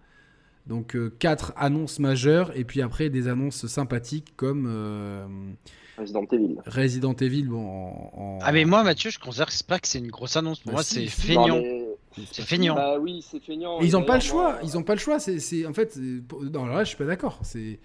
Donc 0.65 0.97
quatre 1.19 1.53
annonces 1.55 1.99
majeures 1.99 2.51
et 2.57 2.65
puis 2.65 2.81
après 2.81 3.09
des 3.09 3.29
annonces 3.29 3.67
sympathiques 3.67 4.33
comme 4.35 5.55
Resident 5.97 6.25
Evil. 6.31 6.57
Resident 6.65 7.13
Evil, 7.13 7.43
bon. 7.43 7.65
En, 7.65 8.39
Ah, 8.41 8.51
mais 8.51 8.65
moi, 8.65 8.83
Mathieu, 8.83 9.09
je 9.09 9.19
considère 9.19 9.49
pas 9.67 9.79
que 9.79 9.87
c'est 9.87 9.99
une 9.99 10.11
grosse 10.11 10.35
annonce. 10.35 10.59
Pour 10.59 10.71
bah 10.71 10.77
moi, 10.77 10.83
c'est 10.83 11.07
feignant. 11.07 11.61
C'est 12.31 12.43
feignant. 12.43 12.75
Bah 12.75 12.97
oui, 12.99 13.25
c'est 13.27 13.39
feignant. 13.39 13.79
Ils 13.81 13.91
n'ont 13.91 14.03
pas 14.03 14.15
le 14.15 14.21
choix. 14.21 14.59
Ils 14.63 14.77
ont 14.77 14.83
pas 14.83 14.93
le 14.93 14.99
choix. 14.99 15.19
C'est 15.19 15.65
en 15.65 15.73
fait. 15.73 15.97
Non, 15.97 16.65
là, 16.65 16.83
je 16.83 16.89
suis 16.89 16.97
pas 16.97 17.05
d'accord. 17.05 17.39
C'est. 17.43 17.79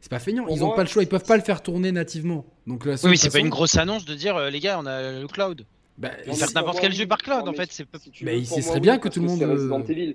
C'est 0.00 0.10
pas 0.10 0.18
feignant, 0.18 0.46
ils 0.48 0.58
n'ont 0.58 0.74
pas 0.74 0.82
le 0.82 0.88
choix, 0.88 1.02
ils 1.02 1.08
peuvent 1.08 1.24
pas 1.24 1.38
le 1.38 1.42
faire 1.42 1.62
tourner 1.62 1.90
nativement. 1.90 2.44
Donc 2.66 2.82
oui, 2.84 2.92
mais 3.04 3.16
c'est 3.16 3.30
pas 3.30 3.38
une 3.38 3.48
grosse 3.48 3.76
annonce 3.76 4.04
de 4.04 4.14
dire 4.14 4.36
euh, 4.36 4.50
les 4.50 4.60
gars, 4.60 4.78
on 4.78 4.84
a 4.84 5.18
le 5.18 5.26
cloud. 5.26 5.64
Bah, 5.96 6.10
on 6.26 6.34
faire 6.34 6.48
n'importe 6.54 6.80
quel 6.80 6.92
jeu 6.92 7.06
par 7.06 7.16
cloud 7.16 7.48
en 7.48 7.54
fait. 7.54 7.70
mais 8.20 8.38
il 8.38 8.46
serait 8.46 8.80
bien 8.80 8.98
que 8.98 9.08
tout 9.08 9.20
le 9.22 9.26
monde. 9.28 10.14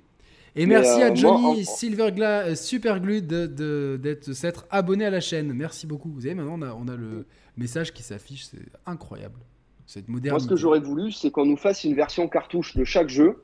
Et 0.55 0.65
merci 0.65 1.01
à 1.01 1.13
Johnny 1.13 1.65
Silvergla 1.65 2.55
Superglue 2.55 3.21
de, 3.21 3.97
d'être 4.01 4.33
s'être 4.33 4.65
abonné 4.69 5.05
à 5.05 5.09
la 5.09 5.21
chaîne. 5.21 5.53
Merci 5.53 5.87
beaucoup. 5.87 6.09
Vous 6.11 6.21
savez, 6.21 6.35
maintenant 6.35 6.57
on 6.57 6.61
a, 6.61 6.73
on 6.73 6.87
a 6.87 6.95
le 6.95 7.25
message 7.57 7.93
qui 7.93 8.03
s'affiche, 8.03 8.45
c'est 8.45 8.57
incroyable. 8.85 9.39
Cette 9.85 10.07
modernité. 10.07 10.31
Moi, 10.31 10.39
ce 10.39 10.47
que 10.47 10.55
j'aurais 10.55 10.79
voulu, 10.79 11.11
c'est 11.11 11.31
qu'on 11.31 11.45
nous 11.45 11.57
fasse 11.57 11.83
une 11.83 11.95
version 11.95 12.27
cartouche 12.27 12.75
de 12.77 12.83
chaque 12.83 13.09
jeu 13.09 13.41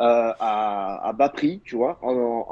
euh, 0.00 0.32
à, 0.40 1.12
bas 1.16 1.28
prix, 1.28 1.60
tu 1.64 1.76
vois, 1.76 2.00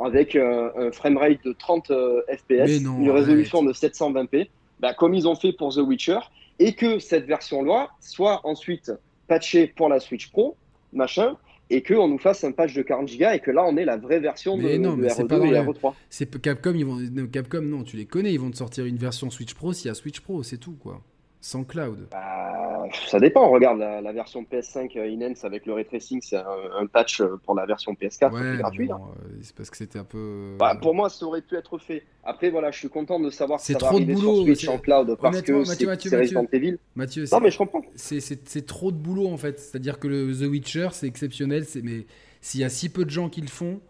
avec 0.04 0.36
euh, 0.36 0.70
un 0.76 0.92
framerate 0.92 1.44
de 1.44 1.52
30 1.52 1.90
euh, 1.90 2.22
FPS, 2.32 2.80
une 2.80 3.10
résolution 3.10 3.64
de 3.64 3.72
720p, 3.72 4.48
bah, 4.78 4.94
comme 4.94 5.12
ils 5.12 5.26
ont 5.26 5.34
fait 5.34 5.52
pour 5.52 5.74
The 5.74 5.78
Witcher, 5.78 6.20
et 6.60 6.74
que 6.74 7.00
cette 7.00 7.26
version-là 7.26 7.88
soit 8.00 8.40
ensuite 8.44 8.92
patchée 9.26 9.66
pour 9.66 9.88
la 9.88 9.98
Switch 9.98 10.30
Pro, 10.30 10.56
machin, 10.92 11.36
et 11.70 11.82
qu'on 11.82 12.08
nous 12.08 12.18
fasse 12.18 12.44
un 12.44 12.52
patch 12.52 12.74
de 12.74 12.82
40 12.82 13.08
Go 13.18 13.26
et 13.32 13.40
que 13.40 13.50
là 13.50 13.64
on 13.64 13.76
ait 13.76 13.84
la 13.84 13.96
vraie 13.96 14.20
version 14.20 14.56
de, 14.56 14.76
non, 14.76 14.96
RE2 14.96 15.46
et 15.46 15.60
RE3. 15.60 15.94
C'est 16.10 16.40
Capcom, 16.40 16.74
ils 16.74 16.84
vont, 16.84 17.26
Capcom, 17.26 17.62
non, 17.62 17.82
tu 17.82 17.96
les 17.96 18.06
connais, 18.06 18.32
ils 18.32 18.40
vont 18.40 18.50
te 18.50 18.56
sortir 18.56 18.84
une 18.84 18.98
version 18.98 19.30
Switch 19.30 19.54
Pro 19.54 19.72
s'il 19.72 19.88
y 19.88 19.90
a 19.90 19.94
Switch 19.94 20.20
Pro, 20.20 20.42
c'est 20.42 20.58
tout 20.58 20.74
quoi 20.74 21.02
sans 21.42 21.64
cloud 21.64 22.06
bah, 22.12 22.84
Ça 23.08 23.18
dépend. 23.18 23.50
Regarde 23.50 23.78
la, 23.78 24.12
version 24.12 24.46
PS5 24.50 24.96
euh, 24.96 25.08
Inens 25.08 25.44
avec 25.44 25.66
le 25.66 25.74
ray 25.74 25.84
tracing, 25.84 26.20
c'est 26.22 26.36
un, 26.36 26.86
patch 26.86 27.20
euh, 27.20 27.36
pour 27.44 27.56
la 27.56 27.66
version 27.66 27.92
PS4 27.92 28.32
ouais, 28.32 28.58
gratuit. 28.58 28.90
Hein. 28.90 29.00
Euh, 29.02 29.28
c'est 29.42 29.54
parce 29.54 29.68
que 29.68 29.76
c'était 29.76 29.98
un 29.98 30.04
peu. 30.04 30.54
Bah, 30.58 30.76
pour 30.80 30.94
moi, 30.94 31.10
ça 31.10 31.26
aurait 31.26 31.42
pu 31.42 31.56
être 31.56 31.78
fait. 31.78 32.04
Après, 32.24 32.50
voilà, 32.50 32.70
je 32.70 32.78
suis 32.78 32.88
content 32.88 33.18
de 33.18 33.28
savoir 33.28 33.58
que 33.58 33.66
ça 33.66 33.76
va 33.76 33.88
arriver 33.88 34.14
sur 34.14 34.36
Switch 34.36 34.68
en 34.68 34.78
cloud 34.78 35.16
parce 35.20 35.42
que 35.42 35.64
c'est 35.64 36.16
Resident 36.16 36.46
Evil. 36.52 36.78
Mathieu, 36.94 37.24
non, 37.30 37.40
mais 37.40 37.50
je 37.50 37.58
comprends. 37.58 37.82
C'est 37.96 38.66
trop 38.66 38.92
de 38.92 38.96
boulot 38.96 39.26
en 39.26 39.36
fait. 39.36 39.58
C'est-à-dire 39.58 39.98
que 39.98 40.06
le 40.06 40.32
The 40.32 40.48
Witcher, 40.48 40.88
c'est 40.92 41.08
exceptionnel. 41.08 41.66
Mais 41.82 42.06
s'il 42.40 42.60
y 42.60 42.64
a 42.64 42.68
si 42.68 42.88
peu 42.88 43.04
de 43.04 43.10
gens 43.10 43.28
qui 43.28 43.40
le 43.40 43.48
font, 43.48 43.80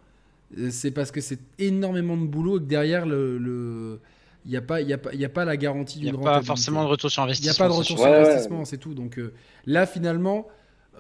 c'est 0.70 0.90
parce 0.90 1.10
que 1.10 1.20
c'est 1.20 1.40
énormément 1.58 2.16
de 2.16 2.26
boulot 2.26 2.56
et 2.56 2.60
que 2.60 2.66
derrière 2.66 3.04
le 3.04 4.00
il 4.44 4.50
n'y 4.50 4.56
a, 4.56 4.62
pas, 4.62 4.80
y 4.80 4.92
a, 4.92 4.98
pas, 4.98 5.14
y 5.14 5.24
a 5.24 5.28
pas 5.28 5.44
la 5.44 5.56
garantie 5.56 6.00
d'une 6.00 6.16
rentabilité. 6.16 6.28
Il 6.28 6.32
n'y 6.32 6.36
a 6.36 6.40
pas 6.40 6.46
forcément 6.46 6.84
de 6.84 6.88
retour 6.88 7.10
sur 7.10 7.22
investissement. 7.22 7.52
Il 7.52 7.58
n'y 7.58 7.64
a 7.64 7.68
pas 7.68 7.74
de 7.74 7.78
retour 7.78 7.98
sur 7.98 8.06
investissement, 8.06 8.64
c'est 8.64 8.78
tout. 8.78 8.94
Donc 8.94 9.18
euh, 9.18 9.32
là, 9.66 9.86
finalement, 9.86 10.48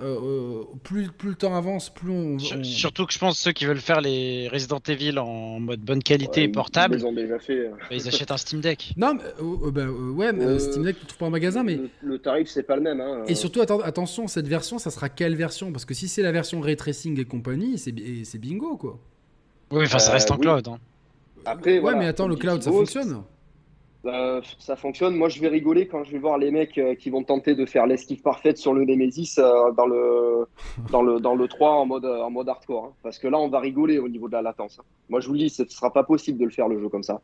euh, 0.00 0.16
euh, 0.22 0.64
plus, 0.82 1.08
plus 1.08 1.30
le 1.30 1.34
temps 1.34 1.54
avance, 1.54 1.90
plus 1.90 2.10
on, 2.10 2.38
Surtout 2.38 3.04
que 3.04 3.12
je 3.12 3.18
pense 3.18 3.38
ceux 3.38 3.52
qui 3.52 3.66
veulent 3.66 3.80
faire 3.80 4.00
les 4.00 4.48
Resident 4.48 4.80
Evil 4.88 5.18
en 5.18 5.60
mode 5.60 5.80
bonne 5.80 6.02
qualité 6.02 6.44
et 6.44 6.48
portable, 6.48 6.96
ils, 6.96 7.04
ont 7.04 7.12
déjà 7.12 7.38
fait. 7.38 7.68
Bah, 7.68 7.86
ils 7.90 8.08
achètent 8.08 8.30
un 8.30 8.36
Steam 8.38 8.60
Deck. 8.60 8.94
Non, 8.96 9.14
mais, 9.14 9.70
bah, 9.70 9.86
ouais, 9.86 10.32
mais 10.32 10.58
Steam 10.58 10.84
Deck, 10.84 10.96
tu 10.96 11.02
ne 11.02 11.08
trouves 11.08 11.18
pas 11.18 11.26
en 11.26 11.30
magasin, 11.30 11.62
mais. 11.62 11.78
Le, 12.00 12.18
tarif, 12.18 12.48
c'est 12.48 12.62
pas 12.62 12.76
le 12.76 12.82
même. 12.82 13.00
Hein. 13.00 13.24
Et 13.28 13.34
surtout, 13.34 13.60
attention, 13.60 14.28
cette 14.28 14.48
version, 14.48 14.78
ça 14.78 14.90
sera 14.90 15.08
quelle 15.08 15.34
version? 15.34 15.72
Parce 15.72 15.84
que 15.84 15.94
si 15.94 16.08
c'est 16.08 16.22
la 16.22 16.32
version 16.32 16.60
Ray 16.60 16.76
Tracing 16.76 17.20
et 17.20 17.24
compagnie, 17.24 17.76
c'est 17.76 18.38
bingo, 18.38 18.76
quoi. 18.76 18.98
Oui, 19.72 19.84
enfin, 19.84 19.98
ça 19.98 20.12
reste 20.12 20.30
en 20.30 20.38
cloud. 20.38 20.68
Hein. 20.68 20.78
Après, 21.44 21.80
ouais, 21.80 21.94
mais 21.96 22.06
attends, 22.06 22.28
le 22.28 22.36
cloud, 22.36 22.62
ça 22.62 22.70
fonctionne 22.70 23.22
bah, 24.04 24.40
ça 24.58 24.74
fonctionne. 24.74 25.14
Moi, 25.14 25.28
je 25.28 25.40
vais 25.40 25.48
rigoler 25.48 25.86
quand 25.86 26.02
je 26.02 26.10
vais 26.10 26.18
voir 26.18 26.36
les 26.36 26.50
mecs 26.50 26.76
euh, 26.76 26.96
qui 26.96 27.08
vont 27.08 27.22
tenter 27.22 27.54
de 27.54 27.64
faire 27.66 27.86
l'esquive 27.86 28.20
parfaite 28.20 28.58
sur 28.58 28.74
le 28.74 28.84
Nemesis 28.84 29.36
euh, 29.38 29.70
dans, 29.76 29.86
le, 29.86 30.48
dans, 30.90 31.02
le, 31.02 31.20
dans 31.20 31.36
le 31.36 31.46
3 31.46 31.70
en 31.70 31.86
mode, 31.86 32.04
en 32.04 32.30
mode 32.30 32.48
hardcore. 32.48 32.86
Hein. 32.86 32.92
Parce 33.02 33.18
que 33.18 33.28
là, 33.28 33.38
on 33.38 33.48
va 33.48 33.60
rigoler 33.60 33.98
au 33.98 34.08
niveau 34.08 34.26
de 34.26 34.32
la 34.32 34.42
latence. 34.42 34.78
Hein. 34.80 34.84
Moi, 35.08 35.20
je 35.20 35.28
vous 35.28 35.34
le 35.34 35.38
dis, 35.38 35.50
ce 35.50 35.62
ne 35.62 35.68
sera 35.68 35.92
pas 35.92 36.02
possible 36.02 36.38
de 36.38 36.44
le 36.44 36.50
faire 36.50 36.66
le 36.66 36.80
jeu 36.80 36.88
comme 36.88 37.04
ça. 37.04 37.20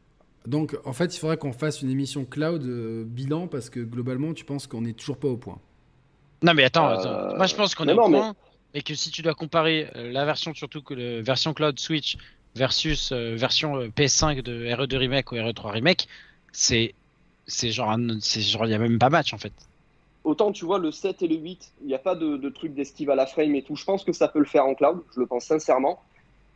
Donc, 0.47 0.79
en 0.85 0.93
fait, 0.93 1.17
il 1.17 1.19
faudrait 1.19 1.37
qu'on 1.37 1.53
fasse 1.53 1.83
une 1.83 1.91
émission 1.91 2.25
cloud 2.25 2.63
euh, 2.65 3.05
bilan 3.05 3.49
parce 3.49 3.71
que 3.71 3.81
globalement, 3.81 4.33
tu 4.33 4.45
penses 4.45 4.69
qu'on 4.69 4.83
n'est 4.83 4.93
toujours 4.93 5.19
pas 5.19 5.29
au 5.29 5.37
point. 5.37 5.59
Non, 6.43 6.55
mais 6.55 6.63
attends, 6.63 6.91
moi 7.37 7.47
je 7.47 7.57
pense 7.57 7.75
qu'on 7.75 7.89
est 7.89 7.93
au 7.93 7.97
point 7.97 8.33
et 8.73 8.83
que 8.83 8.95
si 8.95 9.11
tu 9.11 9.23
dois 9.23 9.35
comparer 9.35 9.89
la 9.97 10.25
version, 10.25 10.55
surtout 10.55 10.83
que 10.83 10.95
la 10.95 11.21
version 11.21 11.53
cloud 11.53 11.81
Switch 11.81 12.17
versus 12.55 13.13
version 13.13 13.81
PS5 13.89 14.43
de 14.43 14.67
RE2 14.67 14.97
Remake 14.99 15.33
ou 15.33 15.35
RE3 15.35 15.73
Remake, 15.73 16.07
c'est 16.53 16.95
c'est 17.47 17.71
genre 17.71 17.97
c'est 18.21 18.41
genre 18.41 18.67
il 18.67 18.71
y 18.71 18.75
a 18.75 18.79
même 18.79 18.99
pas 18.99 19.11
match 19.11 19.33
en 19.33 19.39
fait. 19.39 19.53
Autant 20.25 20.53
tu 20.53 20.65
vois 20.65 20.79
le 20.79 20.91
7 20.91 21.23
et 21.23 21.29
le 21.29 21.37
8, 21.37 21.73
il 21.81 21.87
n'y 21.87 21.95
a 21.95 21.99
pas 21.99 22.15
de, 22.15 22.37
de 22.37 22.49
truc 22.51 22.75
d'esquive 22.75 23.11
à 23.11 23.15
la 23.15 23.27
frame 23.27 23.55
et 23.55 23.63
tout. 23.63 23.77
Je 23.77 23.85
pense 23.85 24.05
que 24.05 24.13
ça 24.13 24.29
peut 24.29 24.41
le 24.41 24.45
faire 24.45 24.67
en 24.67 24.75
cloud, 24.75 25.03
je 25.15 25.21
le 25.21 25.27
pense 25.27 25.45
sincèrement. 25.45 26.03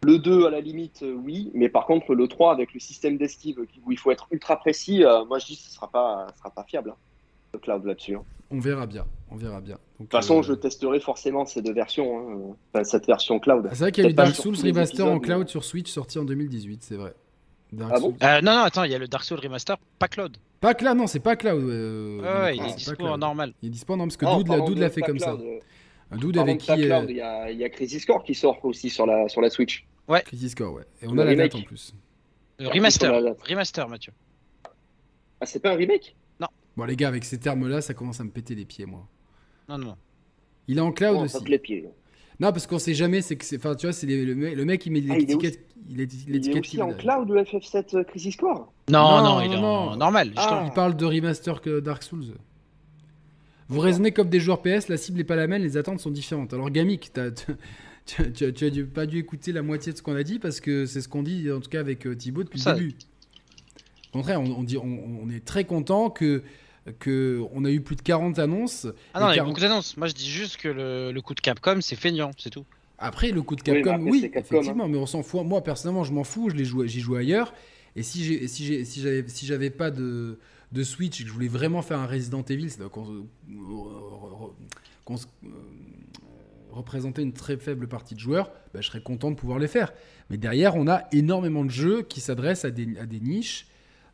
Le 0.04 0.18
2 0.18 0.46
à 0.46 0.50
la 0.50 0.60
limite 0.60 1.02
euh, 1.04 1.14
oui, 1.14 1.50
mais 1.54 1.68
par 1.68 1.86
contre 1.86 2.14
le 2.14 2.26
3 2.26 2.52
avec 2.52 2.74
le 2.74 2.80
système 2.80 3.16
d'esquive 3.16 3.60
où 3.86 3.92
il 3.92 3.98
faut 3.98 4.10
être 4.10 4.26
ultra 4.30 4.56
précis, 4.56 5.04
euh, 5.04 5.24
moi 5.24 5.38
je 5.38 5.46
dis 5.46 5.56
que 5.56 5.62
ce 5.62 5.70
sera 5.70 5.88
pas 5.88 6.26
sera 6.36 6.50
pas 6.50 6.64
fiable 6.64 6.90
hein, 6.90 6.96
le 7.54 7.60
cloud 7.60 7.84
là-dessus. 7.84 8.16
Hein. 8.16 8.24
On 8.50 8.58
verra 8.58 8.86
bien, 8.86 9.06
on 9.30 9.36
verra 9.36 9.62
bien. 9.62 9.76
de 9.98 10.04
toute 10.04 10.12
façon, 10.12 10.40
euh, 10.40 10.42
je 10.42 10.52
testerai 10.52 11.00
forcément 11.00 11.46
ces 11.46 11.62
deux 11.62 11.72
versions, 11.72 12.54
hein, 12.74 12.84
cette 12.84 13.06
version 13.06 13.38
cloud. 13.38 13.66
C'est 13.72 13.78
vrai 13.78 13.92
qu'il 13.92 14.04
y 14.04 14.06
a 14.08 14.10
eu 14.10 14.14
Dark 14.14 14.34
Souls 14.34 14.56
Remaster 14.56 15.06
en 15.06 15.18
cloud 15.20 15.48
sur 15.48 15.64
Switch 15.64 15.90
sorti 15.90 16.18
en 16.18 16.24
2018, 16.24 16.82
c'est 16.82 16.96
vrai. 16.96 17.14
Ah 17.80 17.98
bon 17.98 18.14
euh, 18.22 18.40
non, 18.42 18.52
non, 18.52 18.62
attends, 18.62 18.84
il 18.84 18.92
y 18.92 18.94
a 18.94 18.98
le 18.98 19.08
Dark 19.08 19.24
Souls 19.24 19.40
Remaster, 19.40 19.78
pas 19.98 20.08
Cloud. 20.08 20.36
Pas 20.60 20.74
Cloud, 20.74 20.96
non, 20.96 21.06
c'est 21.06 21.20
pas 21.20 21.36
Cloud. 21.36 21.62
Euh, 21.62 22.44
ouais, 22.44 22.56
il 22.56 22.62
est 22.62 22.74
dispo 22.74 23.06
en 23.06 23.18
normal. 23.18 23.54
Il 23.62 23.68
est 23.68 23.70
dispo 23.70 23.94
en 23.94 23.96
normal 23.96 24.14
parce 24.16 24.44
que 24.44 24.52
oh, 24.52 24.66
Doud 24.66 24.78
l'a 24.78 24.90
fait 24.90 25.00
comme 25.00 25.18
ça. 25.18 25.36
Un 26.10 26.16
Doud 26.16 26.36
avec 26.36 26.58
qui. 26.58 26.70
Euh, 26.70 27.06
il 27.08 27.16
y, 27.16 27.20
a, 27.22 27.50
il 27.50 27.58
y 27.58 27.64
a 27.64 27.70
Crisis 27.70 28.04
Core 28.04 28.22
qui 28.22 28.34
sort 28.34 28.62
aussi 28.64 28.90
sur 28.90 29.06
la, 29.06 29.28
sur 29.28 29.40
la 29.40 29.48
Switch. 29.48 29.86
Ouais. 30.06 30.22
Crisis 30.22 30.54
Core, 30.54 30.74
ouais. 30.74 30.84
Et 31.00 31.06
on 31.06 31.16
a 31.16 31.24
la 31.24 31.34
date 31.34 31.54
en 31.54 31.62
plus. 31.62 31.94
remaster. 32.60 33.10
Remaster, 33.48 33.88
Mathieu. 33.88 34.12
Ah, 35.40 35.46
c'est 35.46 35.60
pas 35.60 35.72
un 35.72 35.76
remake? 35.76 36.14
Non. 36.38 36.48
Bon, 36.76 36.84
les 36.84 36.94
gars, 36.94 37.08
avec 37.08 37.24
ces 37.24 37.38
termes-là, 37.38 37.80
ça 37.80 37.94
commence 37.94 38.20
à 38.20 38.24
me 38.24 38.30
péter 38.30 38.54
les 38.54 38.64
pieds, 38.64 38.86
moi. 38.86 39.08
Non, 39.68 39.78
non. 39.78 39.96
Il 40.68 40.78
est 40.78 40.82
en 40.82 40.92
cloud 40.92 41.16
non, 41.16 41.22
aussi. 41.22 41.44
les 41.46 41.58
pieds. 41.58 41.88
Non, 42.42 42.50
parce 42.50 42.66
qu'on 42.66 42.80
sait 42.80 42.92
jamais, 42.94 43.22
c'est 43.22 43.36
que 43.36 43.44
c'est. 43.44 43.56
Enfin, 43.56 43.76
tu 43.76 43.86
vois, 43.86 43.92
c'est 43.92 44.06
le, 44.08 44.64
mec, 44.64 44.84
il 44.84 44.90
met 44.90 45.02
ah, 45.08 45.16
l'étiquette. 45.16 45.60
Il 45.88 46.00
est, 46.00 46.12
il 46.26 46.34
est 46.36 46.58
aussi 46.58 46.82
en 46.82 46.92
cloud 46.92 47.28
le 47.28 47.42
FF7 47.42 47.96
euh, 47.96 48.04
Crisis 48.04 48.36
Core 48.36 48.72
non, 48.88 49.22
non, 49.22 49.40
il 49.40 49.52
est 49.52 49.56
en 49.56 49.96
normal. 49.96 50.32
Ah. 50.36 50.64
Il 50.66 50.72
parle 50.72 50.96
de 50.96 51.04
remaster 51.04 51.60
que 51.60 51.78
Dark 51.78 52.02
Souls. 52.02 52.34
Vous 53.68 53.78
raisonnez 53.78 54.10
comme 54.10 54.28
des 54.28 54.40
joueurs 54.40 54.60
PS, 54.60 54.88
la 54.88 54.96
cible 54.96 55.18
n'est 55.18 55.24
pas 55.24 55.36
la 55.36 55.46
même, 55.46 55.62
les 55.62 55.76
attentes 55.76 56.00
sont 56.00 56.10
différentes. 56.10 56.52
Alors, 56.52 56.68
Gamik, 56.70 57.12
tu, 58.06 58.32
tu, 58.32 58.44
as 58.44 58.84
pas 58.92 59.06
dû 59.06 59.18
écouter 59.18 59.52
la 59.52 59.62
moitié 59.62 59.92
de 59.92 59.96
ce 59.96 60.02
qu'on 60.02 60.16
a 60.16 60.24
dit 60.24 60.40
parce 60.40 60.60
que 60.60 60.84
c'est 60.84 61.00
ce 61.00 61.08
qu'on 61.08 61.22
dit, 61.22 61.50
en 61.50 61.60
tout 61.60 61.70
cas, 61.70 61.78
avec 61.80 62.06
euh, 62.08 62.16
Thibaut 62.16 62.42
depuis 62.42 62.60
le 62.66 62.74
début. 62.74 62.94
Au 64.12 64.18
contraire, 64.18 64.40
on, 64.40 64.64
dit, 64.64 64.76
on, 64.76 65.30
est 65.30 65.44
très 65.44 65.64
content 65.64 66.10
que 66.10 66.42
que 66.98 67.42
on 67.52 67.64
a 67.64 67.70
eu 67.70 67.80
plus 67.80 67.96
de 67.96 68.02
40 68.02 68.38
annonces. 68.38 68.86
Ah 69.14 69.20
non, 69.20 69.30
il 69.30 69.36
y 69.36 69.40
a 69.40 69.44
beaucoup 69.44 69.60
d'annonces. 69.60 69.96
Moi, 69.96 70.08
je 70.08 70.14
dis 70.14 70.28
juste 70.28 70.56
que 70.56 70.68
le, 70.68 71.12
le 71.12 71.20
coup 71.20 71.34
de 71.34 71.40
Capcom, 71.40 71.80
c'est 71.80 71.96
feignant, 71.96 72.30
c'est 72.38 72.50
tout. 72.50 72.64
Après, 72.98 73.30
le 73.30 73.42
coup 73.42 73.56
de 73.56 73.62
Capcom, 73.62 74.00
oui, 74.02 74.30
effectivement, 74.32 74.84
hein. 74.84 74.88
mais 74.88 74.98
on 74.98 75.06
s'en 75.06 75.22
fout. 75.22 75.44
Moi, 75.44 75.62
personnellement, 75.62 76.04
je 76.04 76.12
m'en 76.12 76.24
fous, 76.24 76.50
je 76.50 76.62
joue, 76.62 76.86
j'y 76.86 77.00
joue 77.00 77.16
ailleurs. 77.16 77.52
Et 77.96 78.02
si 78.02 78.24
j'ai, 78.24 78.46
si 78.48 78.64
j'ai, 78.64 78.84
si 78.84 79.00
j'avais, 79.00 79.24
si 79.26 79.44
j'avais 79.44 79.70
pas 79.70 79.90
de, 79.90 80.38
de 80.70 80.82
Switch 80.84 81.20
et 81.20 81.24
que 81.24 81.28
je 81.28 81.34
voulais 81.34 81.48
vraiment 81.48 81.82
faire 81.82 81.98
un 81.98 82.06
Resident 82.06 82.42
Evil, 82.48 82.70
c'est 82.70 82.88
qu'on, 82.88 83.26
qu'on 85.04 85.16
euh, 85.16 85.48
représenter 86.70 87.22
une 87.22 87.32
très 87.32 87.56
faible 87.56 87.88
partie 87.88 88.14
de 88.14 88.20
joueurs, 88.20 88.50
bah, 88.72 88.80
je 88.80 88.86
serais 88.86 89.02
content 89.02 89.30
de 89.30 89.36
pouvoir 89.36 89.58
les 89.58 89.68
faire. 89.68 89.92
Mais 90.30 90.36
derrière, 90.36 90.76
on 90.76 90.88
a 90.88 91.02
énormément 91.12 91.64
de 91.64 91.70
jeux 91.70 92.02
qui 92.02 92.20
s'adressent 92.20 92.64
à 92.64 92.70
des, 92.70 92.96
à 92.98 93.06
des 93.06 93.20
niches 93.20 93.66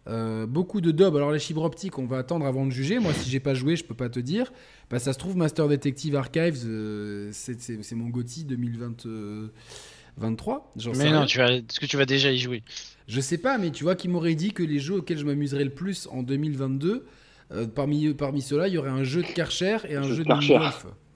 euh, 0.09 0.47
beaucoup 0.47 0.81
de 0.81 0.91
dubs. 0.91 1.15
Alors 1.17 1.33
les 1.33 1.39
fibres 1.39 1.65
optiques, 1.65 1.99
on 1.99 2.07
va 2.07 2.17
attendre 2.19 2.47
avant 2.47 2.65
de 2.65 2.71
juger. 2.71 2.99
Moi, 2.99 3.13
si 3.13 3.29
j'ai 3.31 3.41
pas 3.41 3.53
joué, 3.55 3.77
je 3.77 3.85
peux 3.85 3.95
pas 3.95 4.09
te 4.09 4.21
dire. 4.21 4.51
Bah, 4.91 4.99
ça 4.99 5.13
se 5.13 5.19
trouve, 5.19 5.37
Master 5.37 5.69
Detective 5.69 6.17
Archives, 6.17 6.65
euh, 6.67 7.29
c'est 7.33 7.95
mon 7.95 8.09
GOTY 8.09 8.45
2023. 8.45 10.73
mais 10.97 11.11
non, 11.11 11.27
tu 11.27 11.41
est-ce 11.41 11.79
que 11.79 11.85
tu 11.87 11.99
vas 11.99 12.07
déjà 12.07 12.33
y 12.33 12.39
jouer? 12.39 12.63
Je 13.07 13.21
sais 13.21 13.39
pas, 13.39 13.59
mais 13.59 13.71
tu 13.71 13.85
vois 13.85 13.97
qui 13.97 14.09
m'aurait 14.09 14.35
dit 14.35 14.53
que 14.53 14.63
les 14.63 14.79
jeux 14.79 14.95
auxquels 14.97 15.19
je 15.19 15.27
m'amuserais 15.27 15.65
le 15.65 15.71
plus 15.71 16.09
en 16.11 16.23
2022, 16.23 17.05
euh, 17.51 17.67
parmi, 17.67 18.13
parmi 18.15 18.41
ceux-là, 18.43 18.69
il 18.69 18.75
y 18.75 18.79
aurait 18.79 18.91
un 18.91 19.05
jeu 19.05 19.23
de 19.23 19.29
Karcher 19.29 19.79
et 19.89 19.97
un 19.97 20.03
jeu, 20.03 20.25
de, 20.25 20.29
de. 20.29 20.35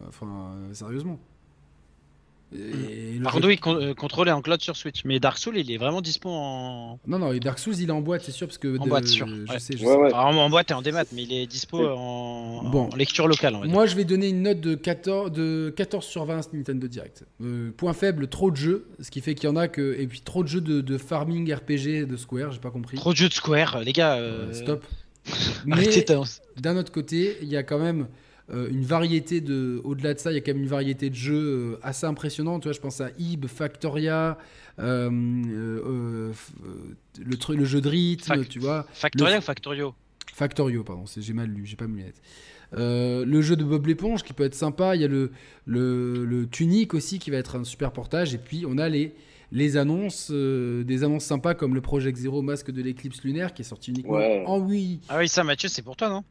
Enfin, 0.06 0.54
sérieusement. 0.72 1.20
Euh, 2.54 3.94
contrôlé 3.94 4.30
en 4.30 4.42
cloud 4.42 4.60
sur 4.60 4.76
Switch. 4.76 5.04
Mais 5.04 5.20
Dark 5.20 5.38
Souls, 5.38 5.56
il 5.56 5.70
est 5.70 5.76
vraiment 5.76 6.00
dispo 6.00 6.28
en. 6.30 6.98
Non, 7.06 7.18
non, 7.18 7.34
Dark 7.36 7.58
Souls, 7.58 7.76
il 7.78 7.88
est 7.88 7.92
en 7.92 8.00
boîte, 8.00 8.22
c'est 8.24 8.32
sûr. 8.32 8.46
Parce 8.46 8.58
que 8.58 8.78
en 8.78 8.86
boîte, 8.86 9.06
sûr. 9.06 9.26
Je 9.26 9.58
sais, 9.58 9.76
je 9.76 9.84
sais. 9.84 10.14
en 10.14 10.50
boîte 10.50 10.70
et 10.70 10.74
en 10.74 10.82
démat, 10.82 11.04
mais 11.12 11.22
il 11.22 11.32
est 11.32 11.46
dispo 11.46 11.86
en... 11.86 12.90
lecture 12.96 13.28
locale. 13.28 13.56
Moi, 13.64 13.86
je 13.86 13.96
vais 13.96 14.04
donner 14.04 14.28
une 14.28 14.42
note 14.42 14.60
de 14.60 14.74
14, 14.74 15.32
de 15.32 15.72
14 15.76 16.04
sur 16.04 16.24
20 16.24 16.52
Nintendo 16.52 16.88
Direct. 16.88 17.24
Euh, 17.40 17.70
point 17.76 17.92
faible, 17.92 18.28
trop 18.28 18.50
de 18.50 18.56
jeux. 18.56 18.86
Ce 19.00 19.10
qui 19.10 19.20
fait 19.20 19.34
qu'il 19.34 19.48
y 19.48 19.52
en 19.52 19.56
a 19.56 19.68
que. 19.68 19.96
Et 19.98 20.06
puis 20.06 20.20
trop 20.20 20.42
de 20.42 20.48
jeux 20.48 20.60
de, 20.60 20.98
farming 20.98 21.52
RPG 21.52 22.06
de 22.06 22.16
Square, 22.16 22.52
j'ai 22.52 22.60
pas 22.60 22.70
compris. 22.70 22.96
Trop 22.96 23.12
de 23.12 23.16
jeux 23.16 23.28
de 23.28 23.34
Square, 23.34 23.80
les 23.80 23.92
gars. 23.92 24.16
Euh, 24.16 24.52
stop. 24.52 24.84
mais 25.66 26.04
d'un 26.56 26.76
autre 26.76 26.90
côté, 26.90 27.36
il 27.42 27.48
y 27.48 27.56
a 27.56 27.62
quand 27.62 27.78
même 27.78 28.08
euh, 28.52 28.68
une 28.70 28.84
variété 28.84 29.40
de. 29.40 29.80
Au-delà 29.84 30.14
de 30.14 30.18
ça, 30.18 30.30
il 30.30 30.34
y 30.34 30.38
a 30.38 30.40
quand 30.40 30.52
même 30.52 30.62
une 30.62 30.68
variété 30.68 31.08
de 31.10 31.14
jeux 31.14 31.34
euh, 31.74 31.78
assez 31.82 32.06
impressionnante. 32.06 32.62
Tu 32.62 32.68
vois, 32.68 32.74
je 32.74 32.80
pense 32.80 33.00
à 33.00 33.10
Ib, 33.18 33.46
Factoria, 33.46 34.38
euh, 34.78 35.10
le, 35.10 36.32
le 37.56 37.64
jeu 37.64 37.80
de 37.80 37.88
rythme, 37.88 38.44
tu 38.44 38.58
vois. 38.58 38.86
Factoria 38.92 39.38
ou 39.38 39.40
Factorio? 39.40 39.94
Factorio, 40.32 40.82
pardon, 40.84 41.04
j'ai 41.16 41.32
mal 41.32 41.48
lu, 41.48 41.66
j'ai 41.66 41.76
pas 41.76 41.86
mes 41.86 41.98
lunettes. 41.98 42.20
le 42.72 43.42
jeu 43.42 43.56
de 43.56 43.64
Bob 43.64 43.86
l'éponge 43.86 44.22
qui 44.22 44.32
peut 44.32 44.44
être 44.44 44.54
sympa. 44.54 44.96
Il 44.96 45.02
y 45.02 45.04
a 45.04 45.08
le, 45.08 45.30
le, 45.66 46.24
le 46.24 46.46
Tunic 46.46 46.94
aussi 46.94 47.18
qui 47.18 47.30
va 47.30 47.36
être 47.36 47.56
un 47.56 47.64
super 47.64 47.92
portage. 47.92 48.34
Et 48.34 48.38
puis 48.38 48.64
on 48.66 48.78
a 48.78 48.88
les, 48.88 49.14
les 49.50 49.76
annonces, 49.76 50.30
des 50.30 51.04
annonces 51.04 51.24
sympas 51.24 51.54
comme 51.54 51.74
le 51.74 51.80
Project 51.82 52.16
Zero 52.16 52.40
Masque 52.42 52.70
de 52.70 52.82
l'éclipse 52.82 53.22
lunaire 53.24 53.52
qui 53.52 53.62
est 53.62 53.66
sorti 53.66 53.90
uniquement 53.90 54.18
en 54.46 54.58
Wii. 54.58 55.00
Ah 55.08 55.18
oui, 55.18 55.28
ça 55.28 55.44
Mathieu, 55.44 55.68
c'est 55.68 55.82
pour 55.82 55.96
toi, 55.96 56.08
non? 56.08 56.24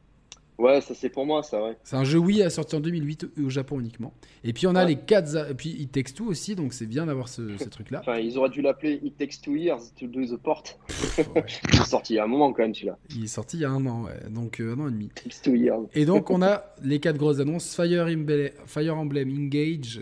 Ouais, 0.58 0.80
ça 0.82 0.94
c'est 0.94 1.10
pour 1.10 1.26
moi, 1.26 1.42
ça, 1.42 1.64
ouais. 1.64 1.78
C'est 1.84 1.96
un 1.96 2.04
jeu 2.04 2.20
Wii 2.20 2.50
sorti 2.52 2.76
en 2.76 2.80
2008 2.80 3.32
au 3.44 3.50
Japon 3.50 3.80
uniquement. 3.80 4.14
Et 4.44 4.54
puis 4.54 4.68
on 4.68 4.76
a 4.76 4.86
les 4.86 4.96
4. 4.96 5.50
Et 5.50 5.54
puis 5.56 5.70
It 5.70 5.92
Takes 5.92 6.14
Two 6.14 6.28
aussi, 6.28 6.56
donc 6.56 6.74
c'est 6.74 6.86
bien 6.86 7.06
d'avoir 7.06 7.30
ce, 7.30 7.42
truc-là. 7.68 8.00
Enfin, 8.02 8.18
ils 8.18 8.38
auraient 8.38 8.50
dû 8.50 8.62
l'appeler 8.62 9.00
It 9.04 9.18
Takes 9.18 9.42
Two 9.42 9.56
Years 9.56 9.94
to 10.00 10.08
Do 10.08 10.26
the 10.26 10.38
Port. 10.38 10.64
il 11.18 11.80
est 11.80 11.86
sorti 11.86 12.14
il 12.14 12.16
y 12.18 12.20
a 12.20 12.24
un 12.24 12.28
moment 12.28 12.54
quand 12.54 12.64
même, 12.64 12.76
celui-là. 12.76 12.98
Il 13.16 13.24
est 13.24 13.28
sorti 13.28 13.58
il 13.58 13.62
y 13.62 13.66
a 13.66 13.72
un 13.72 13.86
an, 13.86 14.04
ouais. 14.04 14.30
Donc 14.30 14.60
euh, 14.60 14.76
un 14.76 14.80
an 14.80 14.88
et 14.88 14.92
demi. 14.92 15.06
It 15.06 15.24
takes 15.24 15.42
two 15.42 15.56
years. 15.56 15.88
Et 15.94 16.06
donc 16.06 16.30
on 16.30 16.42
a 16.44 16.64
les 16.84 17.00
4 17.00 17.18
grosses 17.18 17.40
annonces 17.40 17.76
Fire 17.76 18.06
Emblem, 18.06 18.50
Fire 18.66 18.98
Emblem 18.98 19.30
Engage, 19.30 20.02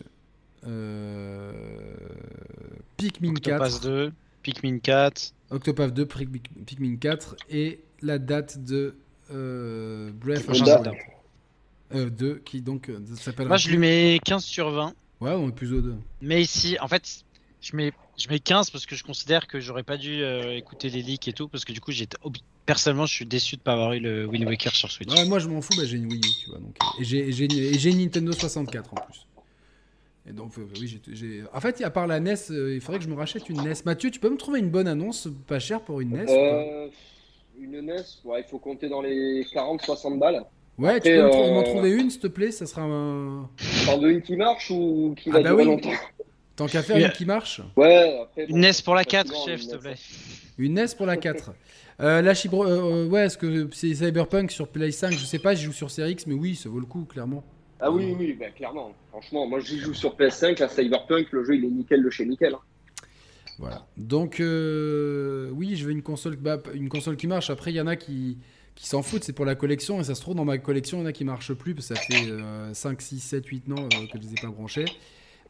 euh... 0.68 1.52
Pikmin 2.98 3.32
Octopath 3.32 3.72
4. 3.72 3.82
2, 3.82 4.12
Pikmin 4.44 4.80
4. 4.80 5.34
Octopath 5.52 5.94
2, 5.94 6.06
Pikmin 6.66 6.98
4 6.98 7.36
et 7.50 7.80
la 8.02 8.20
date 8.20 8.64
de 8.64 8.96
euh, 9.32 10.12
Breath 10.12 10.48
of 10.50 10.62
the 10.62 10.90
euh, 11.96 12.10
2 12.10 12.42
qui 12.46 12.62
donc 12.62 12.90
euh, 12.90 13.00
s'appelle. 13.16 13.48
Moi 13.48 13.58
je 13.58 13.70
lui 13.70 13.78
mets 13.78 14.20
15 14.24 14.44
sur 14.44 14.70
20. 14.70 14.94
Ouais, 15.22 15.32
on 15.32 15.50
est 15.50 15.54
plus 15.54 15.74
au 15.74 15.82
2. 15.82 15.96
Mais 16.22 16.42
ici, 16.42 16.78
en 16.80 16.88
fait, 16.88 17.26
je 17.62 17.76
mets, 17.76 17.92
je 18.18 18.30
mets 18.30 18.40
15 18.40 18.70
parce 18.70 18.86
que 18.86 18.96
je 18.96 19.04
considère 19.04 19.48
que 19.48 19.60
j'aurais 19.60 19.84
pas 19.84 19.98
dû 19.98 20.22
euh, 20.22 20.56
écouter 20.56 20.90
les 20.90 21.02
leaks 21.02 21.28
et 21.28 21.34
tout. 21.34 21.48
Parce 21.48 21.66
que 21.66 21.74
du 21.74 21.82
coup, 21.82 21.92
j'ai 21.92 22.08
personnellement, 22.66 23.06
je 23.06 23.14
suis 23.14 23.26
déçu 23.26 23.58
de 23.58 23.62
pas 23.62 23.74
avoir 23.74 23.94
eu 23.94 24.00
le 24.00 24.26
Wind 24.28 24.46
Waker 24.46 24.74
sur 24.74 24.92
Switch. 24.92 25.12
Ouais, 25.12 25.26
moi 25.26 25.40
je 25.40 25.48
m'en 25.48 25.62
fous, 25.62 25.74
bah, 25.76 25.84
j'ai 25.86 25.98
une 25.98 26.06
Wii 26.06 26.20
U, 26.20 26.44
tu 26.44 26.50
vois. 26.50 26.60
Donc, 26.60 26.76
et 27.00 27.04
j'ai 27.04 27.90
une 27.90 27.98
Nintendo 27.98 28.32
64 28.32 28.94
en 28.94 28.96
plus. 28.96 29.26
Et 30.30 30.32
donc, 30.32 30.54
oui, 30.80 31.00
j'ai. 31.12 31.44
En 31.54 31.60
fait, 31.60 31.82
à 31.82 31.90
part 31.90 32.06
la 32.06 32.20
NES, 32.20 32.36
il 32.50 32.80
faudrait 32.82 33.00
que 33.00 33.06
je 33.06 33.10
me 33.10 33.16
rachète 33.16 33.50
une 33.50 33.62
NES. 33.64 33.74
Mathieu, 33.84 34.12
tu 34.12 34.20
peux 34.20 34.30
me 34.30 34.38
trouver 34.38 34.60
une 34.60 34.70
bonne 34.70 34.88
annonce 34.88 35.28
pas 35.48 35.60
chère 35.60 35.82
pour 35.82 36.02
une 36.02 36.12
NES 36.12 36.92
une 37.60 37.82
NES, 37.82 38.04
ouais, 38.26 38.42
il 38.42 38.50
faut 38.50 38.60
compter 38.60 38.90
dans 38.90 39.02
les 39.02 39.44
40-60 39.44 40.18
balles. 40.18 40.44
Ouais, 40.78 41.00
tu 41.02 41.10
peux 41.10 41.22
m'en 41.22 41.60
euh, 41.60 41.64
trouver 41.64 41.92
une, 41.92 42.10
s'il 42.10 42.22
te 42.22 42.28
plaît 42.28 42.52
Ça 42.52 42.66
sera 42.66 42.84
un. 42.84 43.50
T'en 43.86 44.00
veux 44.00 44.12
une 44.12 44.22
qui 44.22 44.38
marche 44.38 44.72
ou 44.72 45.14
qui 45.18 45.30
ah 45.30 45.34
va 45.34 45.42
bah 45.42 45.50
durer 45.50 45.66
longtemps 45.66 45.90
Tant 46.56 46.68
qu'à 46.68 46.82
faire, 46.82 46.98
une 46.98 47.12
qui 47.12 47.26
marche 47.26 47.62
Ouais, 47.76 48.20
après, 48.22 48.46
Une 48.46 48.60
NES 48.60 48.72
pour 48.84 48.96
la 48.96 49.04
4, 49.04 49.46
chef, 49.46 49.62
s'il 49.62 49.72
te 49.72 49.76
plaît. 49.78 49.96
Une 50.58 50.74
NES 50.76 50.88
pour 50.98 51.06
la 51.06 51.18
4. 51.18 51.52
euh, 52.02 52.22
la 52.22 52.34
Chibro... 52.34 52.66
Euh, 52.66 53.08
ouais, 53.08 53.26
est-ce 53.26 53.38
que 53.38 53.70
c'est 53.74 53.94
Cyberpunk 53.94 54.52
sur 54.52 54.68
Play 54.68 54.92
5 54.92 55.12
Je 55.12 55.18
sais 55.18 55.40
pas, 55.40 55.54
je 55.54 55.66
joue 55.66 55.74
sur 55.74 55.90
Series 55.90 56.12
X, 56.14 56.28
mais 56.28 56.34
oui, 56.36 56.56
ça 56.56 56.70
vaut 56.70 56.80
le 56.80 56.86
coup, 56.86 57.06
clairement. 57.06 57.44
Ah 57.82 57.90
oui, 57.90 58.14
oui, 58.18 58.34
bah, 58.34 58.50
clairement. 58.50 58.92
Franchement, 59.10 59.48
moi 59.48 59.60
je 59.62 59.78
joue 59.78 59.94
sur 59.94 60.16
PS5, 60.16 60.60
la 60.60 60.68
Cyberpunk, 60.68 61.28
le 61.32 61.46
jeu 61.46 61.56
il 61.56 61.66
est 61.66 61.70
nickel 61.70 62.04
de 62.04 62.10
chez 62.10 62.26
nickel. 62.26 62.54
Hein. 62.54 62.60
Voilà. 63.60 63.86
Donc, 63.98 64.40
euh, 64.40 65.50
oui, 65.52 65.76
je 65.76 65.86
veux 65.86 65.92
une 65.92 66.02
console, 66.02 66.38
bah, 66.38 66.58
une 66.74 66.88
console 66.88 67.18
qui 67.18 67.28
marche. 67.28 67.50
Après, 67.50 67.72
il 67.72 67.76
y 67.76 67.82
en 67.82 67.88
a 67.88 67.98
qui, 67.98 68.38
qui 68.74 68.88
s'en 68.88 69.02
foutent, 69.04 69.26
c'est 69.26 69.34
pour 69.34 69.46
la 69.46 69.56
collection. 69.56 70.00
Et 70.00 70.04
ça 70.06 70.16
se 70.16 70.22
trouve, 70.22 70.36
dans 70.36 70.46
ma 70.46 70.58
collection, 70.58 71.00
il 71.00 71.02
y 71.02 71.04
en 71.04 71.08
a 71.08 71.12
qui 71.12 71.26
marchent 71.26 71.54
plus, 71.54 71.76
parce 71.76 71.90
que 71.90 71.96
ça 71.96 72.02
fait 72.02 72.74
5, 72.74 73.02
6, 73.02 73.20
7, 73.20 73.46
8 73.46 73.72
ans 73.72 73.76
euh, 73.78 73.88
que 74.08 74.14
je 74.14 74.18
ne 74.18 74.24
les 74.24 74.32
ai 74.32 74.42
pas 74.42 74.48
branchés. 74.48 74.86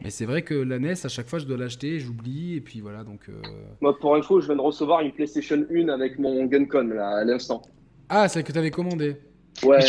Mais 0.01 0.09
c'est 0.09 0.25
vrai 0.25 0.41
que 0.41 0.55
la 0.55 0.79
NES, 0.79 0.93
à 1.03 1.09
chaque 1.09 1.27
fois, 1.27 1.39
je 1.39 1.45
dois 1.45 1.57
l'acheter, 1.57 1.99
j'oublie, 1.99 2.55
et 2.55 2.61
puis 2.61 2.81
voilà. 2.81 3.03
Donc, 3.03 3.29
euh... 3.29 3.33
Moi, 3.81 3.97
pour 3.99 4.15
info, 4.15 4.41
je 4.41 4.47
viens 4.47 4.55
de 4.55 4.61
recevoir 4.61 5.01
une 5.01 5.11
PlayStation 5.11 5.63
1 5.71 5.89
avec 5.89 6.17
mon 6.17 6.45
Guncon, 6.45 6.87
là, 6.87 7.17
à 7.17 7.23
l'instant. 7.23 7.61
Ah, 8.07 8.27
celle 8.27 8.43
que 8.43 8.51
tu 8.51 8.57
avais 8.57 8.71
commandé 8.71 9.17
Ouais. 9.63 9.79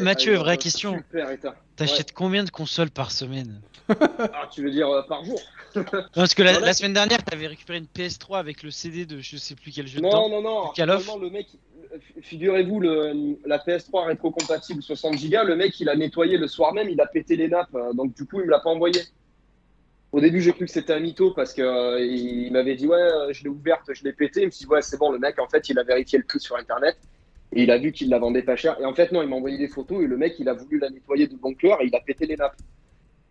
Mathieu, 0.00 0.36
vraie 0.36 0.56
question. 0.56 1.02
T'achètes 1.76 2.12
combien 2.12 2.44
de 2.44 2.50
consoles 2.50 2.90
par 2.90 3.10
semaine? 3.10 3.60
Ah, 3.88 4.48
Tu 4.52 4.62
veux 4.62 4.70
dire 4.70 4.88
euh, 4.88 5.02
par 5.02 5.24
jour? 5.24 5.40
parce 6.14 6.34
que 6.34 6.42
la, 6.42 6.72
semaine 6.72 6.92
dernière, 6.92 7.24
tu 7.24 7.34
avais 7.34 7.46
récupéré 7.46 7.78
une 7.78 7.86
PS3 7.86 8.38
avec 8.38 8.62
le 8.62 8.70
CD 8.70 9.06
de 9.06 9.20
je 9.20 9.36
sais 9.36 9.54
plus 9.54 9.72
quel 9.72 9.86
jeu. 9.86 10.00
Non, 10.00 10.28
de 10.28 10.34
non, 10.34 10.42
non, 10.42 10.72
non. 10.76 11.18
Le 11.18 11.30
mec, 11.30 11.46
figurez-vous, 12.22 12.80
la 12.80 13.58
PS3 13.58 14.06
rétro-compatible 14.06 14.82
60 14.82 15.14
Go, 15.28 15.44
le 15.44 15.56
mec, 15.56 15.78
il 15.80 15.88
a 15.88 15.96
nettoyé 15.96 16.36
le 16.38 16.48
soir 16.48 16.72
même, 16.72 16.88
il 16.88 17.00
a 17.00 17.06
pété 17.06 17.36
les 17.36 17.48
nappes. 17.48 17.74
Euh, 17.74 17.92
donc, 17.92 18.14
du 18.14 18.24
coup, 18.24 18.40
il 18.40 18.46
me 18.46 18.50
l'a 18.50 18.60
pas 18.60 18.70
envoyé. 18.70 19.00
Au 20.10 20.20
début, 20.20 20.40
j'ai 20.40 20.52
cru 20.52 20.64
que 20.64 20.70
c'était 20.70 20.94
un 20.94 21.00
mytho 21.00 21.32
parce 21.32 21.52
qu'il 21.52 21.64
euh, 21.64 22.00
il 22.00 22.50
m'avait 22.52 22.76
dit, 22.76 22.86
ouais, 22.86 22.96
euh, 22.96 23.32
je 23.32 23.42
l'ai 23.42 23.50
ouverte, 23.50 23.92
je 23.92 24.04
l'ai 24.04 24.12
pété. 24.12 24.42
Il 24.42 24.46
me 24.46 24.50
dit, 24.50 24.66
ouais, 24.66 24.82
c'est 24.82 24.98
bon, 24.98 25.10
le 25.10 25.18
mec, 25.18 25.38
en 25.38 25.48
fait, 25.48 25.68
il 25.68 25.78
a 25.78 25.82
vérifié 25.82 26.18
le 26.18 26.24
prix 26.24 26.40
sur 26.40 26.56
Internet 26.56 26.96
et 27.52 27.62
il 27.62 27.70
a 27.70 27.78
vu 27.78 27.92
qu'il 27.92 28.08
la 28.08 28.18
vendait 28.18 28.42
pas 28.42 28.56
cher. 28.56 28.76
Et 28.80 28.84
en 28.84 28.94
fait, 28.94 29.12
non, 29.12 29.22
il 29.22 29.28
m'a 29.28 29.36
envoyé 29.36 29.58
des 29.58 29.68
photos 29.68 30.02
et 30.02 30.06
le 30.06 30.16
mec, 30.16 30.36
il 30.38 30.48
a 30.48 30.54
voulu 30.54 30.78
la 30.78 30.90
nettoyer 30.90 31.26
de 31.26 31.36
bon 31.36 31.54
cœur 31.54 31.80
et 31.82 31.86
il 31.86 31.94
a 31.94 32.00
pété 32.00 32.26
les 32.26 32.36
nappes. 32.36 32.56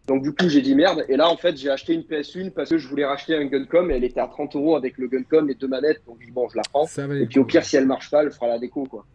Donc 0.07 0.23
du 0.23 0.34
coup, 0.34 0.47
j'ai 0.47 0.61
dit 0.61 0.73
merde. 0.73 1.05
Et 1.09 1.17
là, 1.17 1.29
en 1.29 1.35
fait, 1.35 1.57
j'ai 1.57 1.69
acheté 1.69 1.93
une 1.93 2.01
PS1 2.01 2.51
parce 2.51 2.69
que 2.69 2.77
je 2.77 2.88
voulais 2.88 3.05
racheter 3.05 3.35
un 3.35 3.45
Guncom 3.45 3.91
et 3.91 3.95
elle 3.95 4.05
était 4.05 4.21
à 4.21 4.27
30 4.27 4.55
euros 4.55 4.75
avec 4.77 4.97
le 4.97 5.07
Guncom 5.07 5.49
et 5.49 5.55
deux 5.55 5.67
manettes. 5.67 6.01
Donc 6.07 6.17
bon, 6.31 6.47
je 6.49 6.55
la 6.55 6.63
prends. 6.63 6.85
et 6.85 7.25
puis 7.25 7.39
au 7.39 7.45
pire, 7.45 7.63
si 7.65 7.75
elle 7.75 7.85
marche 7.85 8.09
pas, 8.09 8.23
elle 8.23 8.31
fera 8.31 8.47
la 8.47 8.57
déco, 8.57 8.85
quoi. 8.85 9.05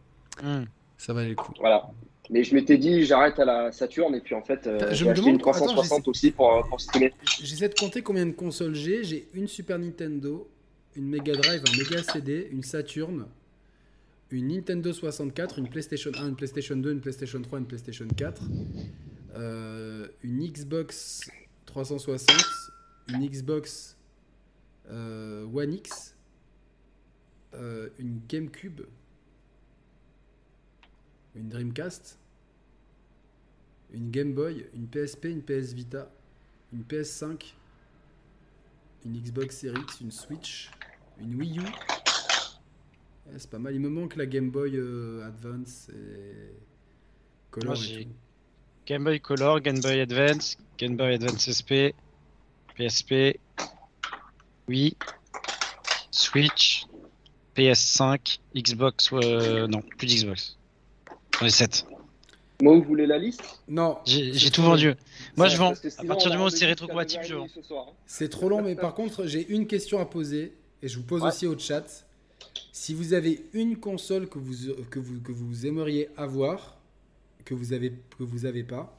Hmm. 0.43 0.64
Ça 0.98 1.14
va 1.14 1.24
les 1.24 1.35
coups. 1.35 1.59
Voilà. 1.59 1.89
Mais 2.31 2.44
je 2.44 2.55
m'étais 2.55 2.78
dit, 2.78 3.05
j'arrête 3.05 3.39
à 3.40 3.44
la 3.44 3.73
Saturn 3.73 4.14
et 4.14 4.20
puis 4.20 4.35
en 4.35 4.43
fait, 4.43 4.66
euh, 4.66 4.78
j'ai 4.93 5.09
acheté 5.09 5.28
une 5.28 5.39
360 5.39 6.09
aussi 6.09 6.31
pour, 6.31 6.55
euh, 6.55 6.62
pour 6.69 6.81
streamer. 6.81 7.12
J'essaie 7.43 7.69
de 7.69 7.74
compter 7.74 8.02
combien 8.02 8.27
de 8.27 8.32
consoles 8.32 8.74
j'ai. 8.74 9.02
J'ai 9.02 9.28
une 9.35 9.48
Super 9.48 9.78
Nintendo, 9.78 10.48
une 10.94 11.09
Mega 11.09 11.35
Drive, 11.35 11.62
un 11.66 11.77
Mega 11.77 12.02
CD, 12.02 12.48
une 12.52 12.62
Saturn, 12.62 13.27
une 14.31 14.48
Nintendo 14.48 14.93
64, 14.93 15.59
une 15.59 15.69
PlayStation 15.69 16.10
1, 16.14 16.28
une 16.28 16.36
PlayStation 16.36 16.77
2, 16.77 16.93
une 16.93 17.01
PlayStation 17.01 17.43
3, 17.43 17.59
une 17.59 17.66
PlayStation 17.66 18.06
4. 18.16 18.43
Euh, 19.35 20.09
une 20.23 20.47
Xbox 20.47 21.31
360, 21.65 22.37
une 23.09 23.27
Xbox 23.27 23.97
euh, 24.91 25.47
One 25.47 25.73
X, 25.73 26.15
euh, 27.55 27.89
une 27.99 28.21
GameCube, 28.29 28.83
une 31.35 31.49
Dreamcast, 31.49 32.19
une 33.93 34.11
Game 34.11 34.35
Boy, 34.35 34.67
une 34.75 34.87
PSP, 34.87 35.27
une 35.27 35.43
PS 35.43 35.73
Vita, 35.73 36.11
une 36.73 36.83
PS5, 36.83 37.55
une 39.07 39.19
Xbox 39.19 39.57
Series 39.57 39.81
X, 39.81 40.01
une 40.03 40.11
Switch, 40.11 40.71
une 41.19 41.37
Wii 41.37 41.59
U. 41.59 41.63
c'est 43.39 43.49
pas 43.49 43.59
mal. 43.59 43.75
Il 43.75 43.81
me 43.81 43.89
manque 43.89 44.17
la 44.17 44.27
Game 44.27 44.51
Boy 44.51 44.79
Advance 45.23 45.89
et 45.89 46.55
Color 47.51 47.77
Game 48.87 49.05
Boy 49.05 49.21
Color, 49.21 49.61
Game 49.61 49.81
Boy 49.81 50.01
Advance, 50.01 50.57
Game 50.79 50.97
Boy 50.97 51.15
Advance 51.15 51.51
SP, 51.51 51.95
PSP, 52.77 53.39
Wii, 54.69 54.97
Switch, 56.11 56.87
PS5, 57.57 58.39
Xbox, 58.57 59.11
euh, 59.13 59.67
non, 59.67 59.83
plus 59.99 60.07
d'Xbox. 60.07 60.59
J'en 61.39 61.47
ai 61.47 61.51
7. 61.51 61.87
Moi, 62.61 62.77
vous 62.77 62.83
voulez 62.83 63.07
la 63.07 63.19
liste? 63.19 63.43
Non. 63.69 63.99
J'ai 64.05 64.51
tout 64.51 64.63
vendu. 64.63 64.95
Moi, 65.37 65.49
je 65.49 65.57
vends. 65.57 65.73
À 65.73 66.05
partir 66.05 66.31
du 66.31 66.37
moment 66.37 66.47
où 66.47 66.51
c'est 66.51 66.67
rétrocompatible, 66.67 67.25
je 67.25 67.35
vends. 67.35 67.49
C'est 68.07 68.29
trop 68.29 68.49
long, 68.49 68.63
mais 68.63 68.75
par 68.75 68.95
contre, 68.95 69.27
j'ai 69.27 69.47
une 69.49 69.67
question 69.67 70.01
à 70.01 70.05
poser, 70.05 70.53
et 70.83 70.89
je 70.89 70.97
vous 70.97 71.05
pose 71.05 71.23
aussi 71.23 71.47
au 71.47 71.59
chat. 71.59 72.07
Si 72.73 72.95
vous 72.95 73.15
avez 73.15 73.45
une 73.53 73.77
console 73.77 74.29
que 74.29 74.39
vous, 74.39 74.75
que 74.91 74.99
vous, 74.99 75.21
que 75.21 75.33
vous 75.33 75.67
aimeriez 75.67 76.09
avoir, 76.17 76.77
que 77.44 77.55
vous 77.55 77.73
avez 77.73 77.93
que 78.19 78.23
vous 78.23 78.47
avez 78.47 78.64
pas. 78.64 78.94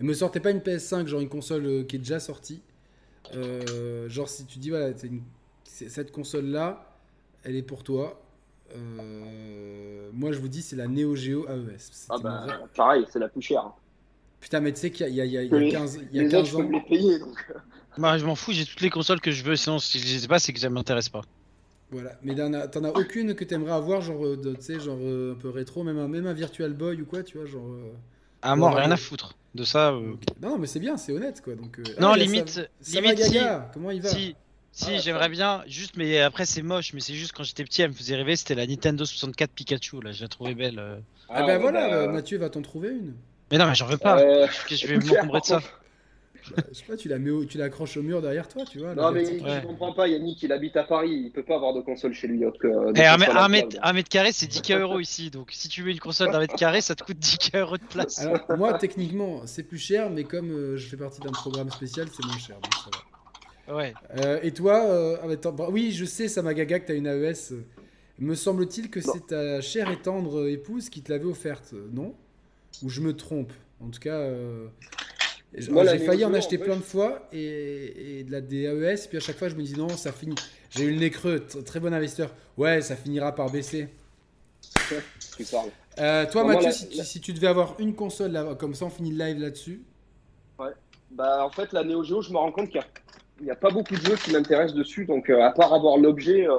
Et 0.00 0.04
me 0.04 0.12
sortez 0.12 0.40
pas 0.40 0.50
une 0.50 0.58
PS5, 0.58 1.06
genre 1.06 1.20
une 1.20 1.28
console 1.28 1.66
euh, 1.66 1.84
qui 1.84 1.96
est 1.96 2.00
déjà 2.00 2.20
sortie. 2.20 2.60
Euh, 3.34 4.08
genre 4.08 4.28
si 4.28 4.44
tu 4.44 4.58
dis 4.58 4.70
voilà, 4.70 4.90
une, 5.02 5.22
cette 5.64 6.12
console 6.12 6.46
là, 6.46 6.98
elle 7.42 7.56
est 7.56 7.62
pour 7.62 7.82
toi. 7.82 8.20
Euh, 8.74 10.10
moi 10.12 10.32
je 10.32 10.38
vous 10.38 10.48
dis 10.48 10.62
c'est 10.62 10.76
la 10.76 10.88
Neo 10.88 11.14
Geo 11.14 11.46
AES. 11.48 12.06
Ah 12.08 12.16
bah, 12.22 12.46
pareil, 12.74 13.04
c'est 13.10 13.18
la 13.18 13.28
plus 13.28 13.42
chère. 13.42 13.72
Putain 14.40 14.60
mais 14.60 14.72
tu 14.72 14.80
sais 14.80 14.90
qu'il 14.90 15.08
y, 15.08 15.20
y, 15.20 15.26
y, 15.26 15.38
a 15.38 15.70
15, 15.70 16.00
il 16.12 16.22
y 16.22 16.24
a 16.24 16.28
15 16.28 16.56
ans. 16.56 16.62
Les 16.62 16.80
payer, 16.80 17.18
donc. 17.18 17.52
Bah, 17.96 18.18
je 18.18 18.26
m'en 18.26 18.34
fous, 18.34 18.52
j'ai 18.52 18.64
toutes 18.64 18.80
les 18.80 18.90
consoles 18.90 19.20
que 19.20 19.30
je 19.30 19.44
veux, 19.44 19.54
sinon 19.54 19.78
si 19.78 20.00
je 20.00 20.18
sais 20.18 20.28
pas 20.28 20.38
c'est 20.38 20.52
que 20.52 20.58
ça 20.58 20.68
m'intéresse 20.68 21.08
pas. 21.08 21.22
Voilà, 21.94 22.10
mais 22.24 22.34
t'en 22.34 22.52
as, 22.52 22.88
as, 22.88 22.98
aucune 22.98 23.36
que 23.36 23.44
t'aimerais 23.44 23.70
avoir, 23.70 24.00
genre, 24.00 24.26
euh, 24.26 24.36
tu 24.56 24.60
sais, 24.60 24.80
genre 24.80 24.98
euh, 25.00 25.34
un 25.34 25.36
peu 25.36 25.48
rétro, 25.48 25.84
même 25.84 25.96
un, 25.96 26.08
même 26.08 26.26
un 26.26 26.32
Virtual 26.32 26.72
Boy 26.72 27.00
ou 27.00 27.06
quoi, 27.06 27.22
tu 27.22 27.38
vois, 27.38 27.46
genre. 27.46 27.68
Euh, 27.68 27.92
ah, 28.42 28.56
moi, 28.56 28.74
rien 28.74 28.90
à 28.90 28.96
foutre 28.96 29.36
de 29.54 29.62
ça. 29.62 29.94
Non, 30.42 30.58
mais 30.58 30.66
c'est 30.66 30.80
bien, 30.80 30.96
c'est 30.96 31.12
honnête, 31.12 31.40
quoi. 31.40 31.54
Donc, 31.54 31.78
non, 32.00 32.08
ah, 32.08 32.16
limite, 32.16 32.68
limite, 32.92 33.22
si, 33.22 33.38
comment 33.72 33.92
il 33.92 34.02
va 34.02 34.08
Si, 34.08 34.34
si 34.72 34.90
ah, 34.92 34.98
j'aimerais 34.98 35.28
bien, 35.28 35.62
juste, 35.68 35.96
mais 35.96 36.20
après, 36.20 36.46
c'est 36.46 36.62
moche, 36.62 36.94
mais 36.94 37.00
c'est 37.00 37.14
juste 37.14 37.30
quand 37.30 37.44
j'étais 37.44 37.62
petit, 37.62 37.82
elle 37.82 37.90
me 37.90 37.94
faisait 37.94 38.16
rêver, 38.16 38.34
c'était 38.34 38.56
la 38.56 38.66
Nintendo 38.66 39.04
64 39.04 39.52
Pikachu, 39.52 40.00
là, 40.02 40.10
je 40.10 40.22
la 40.22 40.28
trouvais 40.28 40.56
belle. 40.56 40.82
Ah, 41.28 41.34
ah 41.36 41.46
ben 41.46 41.60
voilà, 41.60 41.88
bah, 41.88 42.12
Mathieu 42.12 42.38
va 42.38 42.50
t'en 42.50 42.62
trouver 42.62 42.88
une. 42.88 43.14
Mais 43.52 43.58
non, 43.58 43.66
mais 43.68 43.76
j'en 43.76 43.86
veux 43.86 43.98
pas. 43.98 44.18
je 44.68 44.86
vais 44.88 44.98
m'encombrer 44.98 45.42
de 45.42 45.46
ça. 45.46 45.62
Je 46.44 46.74
sais 46.74 46.84
pas, 46.86 46.96
tu 46.96 47.08
la 47.08 47.18
mets, 47.18 47.46
tu 47.46 47.58
l'accroches 47.58 47.96
au 47.96 48.02
mur 48.02 48.20
derrière 48.20 48.48
toi, 48.48 48.64
tu 48.64 48.78
vois. 48.78 48.94
Non, 48.94 49.10
mais 49.12 49.24
je 49.24 49.66
comprends 49.66 49.92
pas, 49.92 50.08
Yannick, 50.08 50.42
il 50.42 50.52
habite 50.52 50.76
à 50.76 50.84
Paris, 50.84 51.22
il 51.26 51.30
peut 51.30 51.42
pas 51.42 51.56
avoir 51.56 51.74
de 51.74 51.80
console 51.80 52.12
chez 52.12 52.26
lui. 52.26 52.44
Que, 52.60 52.68
eh, 52.96 53.06
un, 53.06 53.48
mètre, 53.92 54.08
carré, 54.08 54.32
c'est 54.32 54.46
10k 54.46 54.80
euros 54.80 55.00
ici, 55.00 55.30
donc 55.30 55.50
si 55.52 55.68
tu 55.68 55.82
veux 55.82 55.90
une 55.90 56.00
console 56.00 56.30
d'un 56.30 56.40
mètre 56.40 56.56
carré, 56.56 56.80
ça 56.80 56.94
te 56.94 57.02
coûte 57.02 57.18
10k 57.18 57.60
euros 57.60 57.78
de 57.78 57.84
place. 57.84 58.20
Alors, 58.20 58.40
moi, 58.56 58.74
techniquement, 58.74 59.42
c'est 59.46 59.62
plus 59.62 59.78
cher, 59.78 60.10
mais 60.10 60.24
comme 60.24 60.50
euh, 60.50 60.76
je 60.76 60.86
fais 60.86 60.96
partie 60.96 61.20
d'un 61.20 61.32
programme 61.32 61.70
spécial, 61.70 62.08
c'est 62.12 62.24
moins 62.26 62.38
cher, 62.38 62.56
donc 62.56 62.74
ça 62.74 62.90
va. 62.92 63.14
Ouais. 63.68 63.94
Euh, 64.18 64.40
et 64.42 64.52
toi, 64.52 64.84
euh, 64.84 65.16
ah, 65.22 65.30
attends, 65.30 65.52
bah, 65.52 65.68
oui, 65.70 65.92
je 65.92 66.04
sais, 66.04 66.28
Samagaga, 66.28 66.80
que 66.80 66.86
tu 66.86 66.92
as 66.92 66.94
une 66.96 67.06
AES. 67.06 67.54
Me 68.18 68.34
semble-t-il 68.34 68.90
que 68.90 69.00
c'est 69.00 69.28
ta 69.28 69.60
chère 69.60 69.90
et 69.90 69.96
tendre 69.96 70.48
épouse 70.48 70.88
qui 70.88 71.02
te 71.02 71.10
l'avait 71.10 71.24
offerte, 71.24 71.74
non? 71.92 72.14
Ou 72.82 72.88
je 72.88 73.00
me 73.00 73.14
trompe? 73.14 73.52
En 73.80 73.88
tout 73.88 74.00
cas, 74.00 74.14
euh, 74.14 74.68
j'ai 75.56 75.98
failli 75.98 76.24
en 76.24 76.34
acheter 76.34 76.58
plein 76.58 76.76
de 76.76 76.82
fois 76.82 77.28
et, 77.32 78.24
de 78.26 78.32
la 78.32 78.40
DAES, 78.40 79.06
puis 79.08 79.18
à 79.18 79.20
chaque 79.20 79.36
fois 79.36 79.48
je 79.48 79.54
me 79.54 79.62
dis 79.62 79.78
non, 79.78 79.88
ça 79.88 80.12
finit. 80.12 80.34
J'ai 80.70 80.84
eu 80.84 80.92
le 80.92 80.98
nez 80.98 81.10
creux, 81.10 81.46
très 81.64 81.78
bon 81.80 81.92
investisseur. 81.94 82.30
Ouais, 82.56 82.82
ça 82.82 82.96
finira 82.96 83.34
par 83.34 83.50
baisser. 83.50 83.88
Euh, 86.00 86.26
toi, 86.28 86.42
Mathieu, 86.44 86.72
si, 86.72 87.20
tu, 87.20 87.32
devais 87.32 87.46
avoir 87.46 87.76
une 87.78 87.94
console 87.94 88.32
là, 88.32 88.54
comme 88.56 88.74
ça, 88.74 88.86
on 88.86 88.90
finit 88.90 89.12
le 89.12 89.24
live 89.24 89.40
là-dessus. 89.40 89.82
Ouais. 90.58 90.72
Bah, 91.10 91.44
en 91.44 91.50
fait, 91.50 91.72
la 91.72 91.84
Neo 91.84 92.02
Geo, 92.02 92.20
je 92.20 92.32
me 92.32 92.36
rends 92.36 92.50
compte 92.50 92.70
qu'il 92.70 92.82
n'y 93.42 93.50
a, 93.50 93.54
pas 93.54 93.70
beaucoup 93.70 93.94
de 93.94 94.00
jeux 94.00 94.16
qui 94.16 94.32
m'intéressent 94.32 94.74
dessus. 94.74 95.04
Donc, 95.04 95.30
euh, 95.30 95.42
à 95.42 95.50
part 95.50 95.72
avoir 95.72 95.96
l'objet. 95.96 96.48
Euh, 96.48 96.56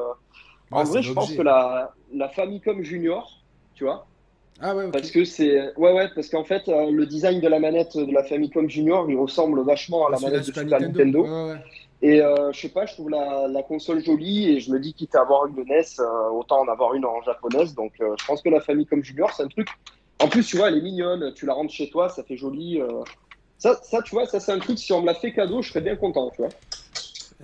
en 0.72 0.84
vrai, 0.84 1.02
je 1.02 1.12
pense 1.12 1.34
que 1.34 1.42
la, 1.42 1.94
la 2.14 2.30
Famicom 2.30 2.82
Junior, 2.82 3.44
tu 3.74 3.84
vois. 3.84 4.08
Ah 4.62 4.76
ouais, 4.76 4.90
Parce 4.92 5.12
que 5.12 5.26
c'est. 5.26 5.76
Ouais, 5.78 5.92
ouais, 5.92 6.08
parce 6.16 6.30
qu'en 6.30 6.46
fait, 6.46 6.68
le 6.68 7.06
design 7.06 7.42
de 7.42 7.48
la 7.48 7.60
manette 7.60 7.98
de 7.98 8.12
la 8.12 8.24
Famicom 8.24 8.70
Junior, 8.70 9.10
il 9.10 9.18
ressemble 9.18 9.62
vachement 9.64 10.08
à 10.08 10.12
la 10.12 10.20
manette 10.20 10.48
de 10.48 10.54
Super 10.54 10.80
Nintendo. 10.80 11.24
Ouais, 11.24 11.56
et 12.02 12.22
euh, 12.22 12.52
je 12.52 12.60
sais 12.60 12.70
pas, 12.70 12.86
je 12.86 12.94
trouve 12.94 13.10
la, 13.10 13.48
la, 13.48 13.64
console 13.64 14.04
jolie 14.04 14.52
et 14.52 14.60
je 14.60 14.72
me 14.72 14.80
dis 14.80 14.94
quitte 14.94 15.16
à 15.16 15.22
avoir 15.22 15.48
une 15.48 15.56
NES, 15.56 15.82
euh, 16.00 16.30
autant 16.30 16.62
en 16.62 16.68
avoir 16.68 16.94
une 16.94 17.06
en 17.06 17.22
japonaise. 17.24 17.74
Donc 17.74 17.94
euh, 18.00 18.16
je 18.20 18.26
pense 18.26 18.42
que 18.42 18.50
la 18.50 18.60
famille 18.60 18.86
comme 18.86 19.04
Junior, 19.04 19.34
c'est 19.34 19.44
un 19.44 19.48
truc. 19.48 19.70
En 20.20 20.28
plus, 20.28 20.46
tu 20.46 20.58
vois, 20.58 20.70
elle 20.70 20.78
est 20.78 20.82
mignonne, 20.82 21.34
tu 21.34 21.46
la 21.46 21.54
rentres 21.54 21.74
chez 21.74 21.90
toi, 21.90 22.10
ça 22.10 22.24
fait 22.24 22.38
joli. 22.38 22.80
Ça, 23.58 23.80
ça, 23.84 24.02
tu 24.02 24.14
vois, 24.14 24.26
ça 24.28 24.40
c'est 24.40 24.52
un 24.52 24.60
truc, 24.60 24.78
si 24.78 24.94
on 24.94 25.02
me 25.02 25.08
l'a 25.08 25.16
fait 25.16 25.34
cadeau, 25.34 25.62
je 25.62 25.70
serais 25.70 25.82
bien 25.82 25.96
content, 25.96 26.30
tu 26.30 26.44
vois. 26.44 26.52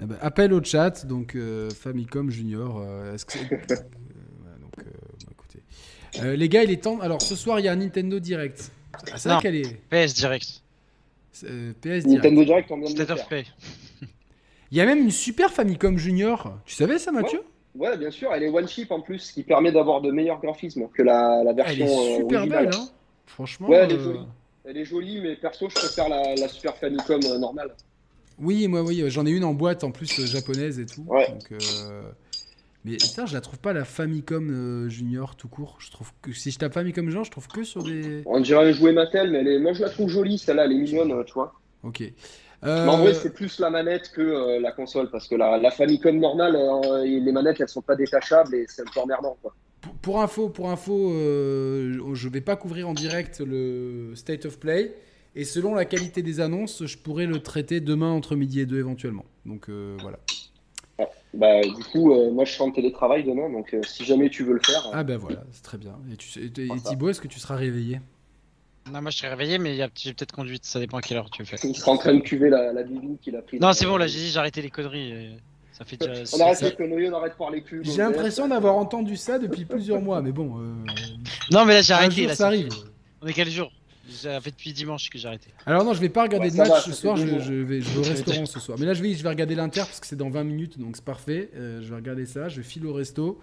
Eh 0.01 0.05
ben, 0.05 0.17
appel 0.21 0.53
au 0.53 0.63
chat, 0.63 1.05
donc 1.05 1.35
Famicom 1.73 2.29
Junior. 2.29 2.81
est-ce 3.13 3.25
que 3.25 3.39
écoutez. 6.13 6.37
les 6.37 6.49
gars, 6.49 6.63
il 6.63 6.71
est 6.71 6.83
temps. 6.83 6.99
Alors 6.99 7.21
ce 7.21 7.35
soir, 7.35 7.59
il 7.59 7.65
y 7.65 7.67
a 7.67 7.71
un 7.71 7.77
Nintendo 7.77 8.19
Direct. 8.19 8.71
Ah, 8.93 9.17
c'est 9.17 9.29
vrai 9.29 9.41
qu'elle 9.41 9.55
est. 9.55 9.79
PS 9.89 10.13
Direct. 10.13 10.61
PS 11.31 11.43
Direct. 11.83 12.07
Nintendo 12.07 12.43
Direct, 12.43 12.71
on 12.71 12.77
vient 12.77 12.89
de 12.89 12.95
State 12.95 13.11
of 13.11 13.27
Play. 13.27 13.45
Il 14.71 14.77
y 14.77 14.81
a 14.81 14.85
même 14.85 14.99
une 14.99 15.11
super 15.11 15.51
Famicom 15.51 15.97
Junior. 15.97 16.57
Tu 16.65 16.75
savais 16.75 16.97
ça, 16.97 17.11
Mathieu 17.11 17.41
ouais. 17.75 17.97
bien 17.97 18.09
sûr. 18.09 18.33
Elle 18.33 18.43
est 18.43 18.49
one 18.49 18.67
chip 18.67 18.91
en 18.91 19.01
plus, 19.01 19.19
ce 19.19 19.33
qui 19.33 19.43
permet 19.43 19.71
d'avoir 19.71 20.01
de 20.01 20.11
meilleurs 20.11 20.39
graphismes 20.39 20.87
que 20.93 21.03
la, 21.03 21.43
version. 21.53 21.85
Elle 21.85 21.91
est 21.91 22.17
super 22.17 22.47
belle, 22.47 22.69
hein 22.73 22.87
Franchement. 23.25 23.67
Ouais, 23.67 23.77
elle 23.77 23.91
est 23.91 23.95
euh, 23.95 24.03
jolie. 24.03 24.25
Elle 24.63 24.77
est 24.77 24.85
jolie, 24.85 25.19
mais 25.21 25.35
perso, 25.35 25.67
je 25.69 25.75
préfère 25.75 26.07
la, 26.07 26.47
Super 26.47 26.77
Famicom 26.77 27.19
euh, 27.25 27.37
normale. 27.37 27.71
Oui, 28.39 28.67
moi, 28.67 28.81
oui, 28.81 29.03
j'en 29.07 29.25
ai 29.25 29.31
une 29.31 29.43
en 29.43 29.53
boîte 29.53 29.83
en 29.83 29.91
plus 29.91 30.19
euh, 30.19 30.25
japonaise 30.25 30.79
et 30.79 30.85
tout. 30.85 31.03
Ouais. 31.05 31.27
Mais 32.83 32.97
ça, 32.99 33.25
je 33.25 33.33
la 33.33 33.41
trouve 33.41 33.59
pas 33.59 33.73
la 33.73 33.85
Famicom 33.85 34.87
Junior 34.89 35.35
tout 35.35 35.47
court. 35.47 35.77
Je 35.79 35.91
trouve 35.91 36.11
que 36.21 36.33
si 36.33 36.51
je 36.51 36.57
tape 36.57 36.73
Famicom 36.73 37.05
Junior, 37.07 37.23
je 37.23 37.31
trouve 37.31 37.47
que 37.47 37.63
sur 37.63 37.83
des. 37.83 38.23
On 38.25 38.39
dirait 38.39 38.69
un 38.69 38.71
jouet 38.71 38.91
Mattel, 38.91 39.31
mais 39.31 39.39
elle 39.39 39.47
est... 39.47 39.59
moi 39.59 39.73
je 39.73 39.81
la 39.81 39.89
trouve 39.89 40.09
jolie, 40.09 40.37
celle-là, 40.37 40.65
elle 40.65 40.71
est 40.71 40.79
mignonne, 40.79 41.23
tu 41.25 41.33
vois. 41.33 41.53
Ok. 41.83 42.03
Euh, 42.63 42.87
en 42.87 42.97
vrai, 42.99 43.13
c'est 43.13 43.33
plus 43.33 43.59
la 43.59 43.69
manette 43.69 44.11
que 44.11 44.21
euh, 44.21 44.59
la 44.59 44.71
console, 44.71 45.09
parce 45.09 45.27
que 45.27 45.35
la, 45.35 45.57
la 45.57 45.71
Famicom 45.71 46.17
normale, 46.19 46.55
euh, 46.55 47.03
les 47.03 47.31
manettes, 47.31 47.59
elles 47.59 47.67
sont 47.67 47.81
pas 47.81 47.95
détachables 47.95 48.53
et 48.53 48.65
c'est 48.67 48.83
un 48.83 48.91
peu 48.93 48.99
emmerdant. 48.99 49.35
Quoi. 49.41 49.55
Pour, 50.01 50.21
info, 50.21 50.49
pour 50.49 50.69
info 50.69 51.11
je 51.11 52.29
vais 52.29 52.41
pas 52.41 52.55
couvrir 52.55 52.87
en 52.87 52.93
direct 52.93 53.39
le 53.39 54.13
State 54.15 54.45
of 54.45 54.59
Play. 54.59 54.95
Et 55.33 55.45
selon 55.45 55.73
la 55.73 55.85
qualité 55.85 56.21
des 56.21 56.39
annonces, 56.39 56.85
je 56.85 56.97
pourrais 56.97 57.25
le 57.25 57.39
traiter 57.39 57.79
demain 57.79 58.11
entre 58.11 58.35
midi 58.35 58.59
et 58.59 58.65
deux 58.65 58.79
éventuellement. 58.79 59.25
Donc 59.45 59.69
voilà. 60.01 60.19
Bah, 61.33 61.61
du 61.61 61.83
coup, 61.85 62.13
moi 62.31 62.45
je 62.45 62.53
serai 62.53 62.63
en 62.63 62.71
télétravail 62.71 63.23
demain, 63.23 63.49
donc 63.49 63.75
si 63.87 64.05
jamais 64.05 64.29
tu 64.29 64.43
veux 64.43 64.53
le 64.53 64.61
faire. 64.65 64.89
Ah 64.93 65.03
ben 65.03 65.17
voilà, 65.17 65.43
c'est 65.51 65.63
très 65.63 65.77
bien. 65.77 65.97
Et, 66.11 66.17
tu, 66.17 66.39
et 66.39 66.51
Thibaut, 66.51 67.09
est-ce 67.09 67.21
que 67.21 67.27
tu 67.27 67.39
seras 67.39 67.55
réveillé? 67.55 68.01
Non, 68.91 69.01
moi 69.01 69.11
je 69.11 69.17
suis 69.17 69.27
réveillé, 69.27 69.57
mais 69.59 69.75
j'ai 69.95 70.13
peut-être 70.13 70.31
conduite, 70.31 70.65
ça 70.65 70.79
dépend 70.79 70.97
à 70.97 71.01
quelle 71.01 71.17
heure 71.17 71.29
tu 71.29 71.41
le 71.41 71.47
fais. 71.47 71.57
Il 71.63 71.75
sera 71.75 71.91
en 71.91 71.97
train 71.97 72.13
de 72.13 72.19
cuver 72.19 72.49
la, 72.49 72.73
la 72.73 72.83
qu'il 73.21 73.35
a 73.35 73.41
pris. 73.41 73.59
Non, 73.59 73.73
c'est 73.73 73.85
bon, 73.85 73.97
là 73.97 74.07
j'ai 74.07 74.19
dit, 74.19 74.29
j'ai 74.29 74.39
arrêté 74.39 74.61
les 74.61 74.69
conneries. 74.69 75.37
Ça 75.71 75.85
fait 75.85 75.97
déjà... 75.97 76.23
on 76.35 76.41
arrête 76.41 76.61
les 76.61 76.75
conneries, 76.75 77.09
on 77.09 77.15
arrête 77.15 77.37
par 77.37 77.51
les 77.51 77.61
culs. 77.61 77.81
J'ai 77.83 77.97
l'impression 77.97 78.47
d'avoir 78.47 78.75
entendu 78.75 79.15
ça 79.15 79.39
depuis 79.39 79.65
plusieurs 79.65 80.01
mois, 80.01 80.21
mais 80.21 80.31
bon. 80.31 80.57
Euh... 80.59 80.73
Non, 81.51 81.65
mais 81.65 81.75
là 81.75 81.81
j'ai 81.81 81.93
arrêté. 81.93 82.25
là, 82.25 82.35
ça 82.35 82.47
arrive. 82.47 82.69
On 83.21 83.27
est 83.27 83.33
quel 83.33 83.49
jour? 83.49 83.71
Ça 84.11 84.41
fait 84.41 84.51
depuis 84.51 84.73
dimanche 84.73 85.09
que 85.09 85.17
j'ai 85.17 85.27
arrêté. 85.27 85.49
Alors 85.65 85.83
non, 85.83 85.93
je 85.93 85.99
vais 85.99 86.09
pas 86.09 86.23
regarder 86.23 86.51
de 86.51 86.57
match 86.57 86.85
ce 86.85 86.93
soir, 86.93 87.17
je, 87.17 87.25
vais, 87.25 87.39
je, 87.39 87.53
vais, 87.53 87.97
au 87.97 88.01
restaurant 88.09 88.45
ce 88.45 88.59
soir. 88.59 88.77
Mais 88.79 88.85
là 88.85 88.93
je 88.93 89.01
vais, 89.01 89.13
je 89.13 89.23
vais 89.23 89.29
regarder 89.29 89.55
l'Inter 89.55 89.81
parce 89.81 89.99
que 89.99 90.07
c'est 90.07 90.15
dans 90.15 90.29
20 90.29 90.43
minutes, 90.43 90.79
donc 90.79 90.95
c'est 90.95 91.05
parfait. 91.05 91.49
Euh, 91.55 91.81
je 91.81 91.89
vais 91.89 91.95
regarder 91.95 92.25
ça, 92.25 92.49
je 92.49 92.57
vais 92.57 92.67
filer 92.67 92.87
au 92.87 92.93
resto. 92.93 93.39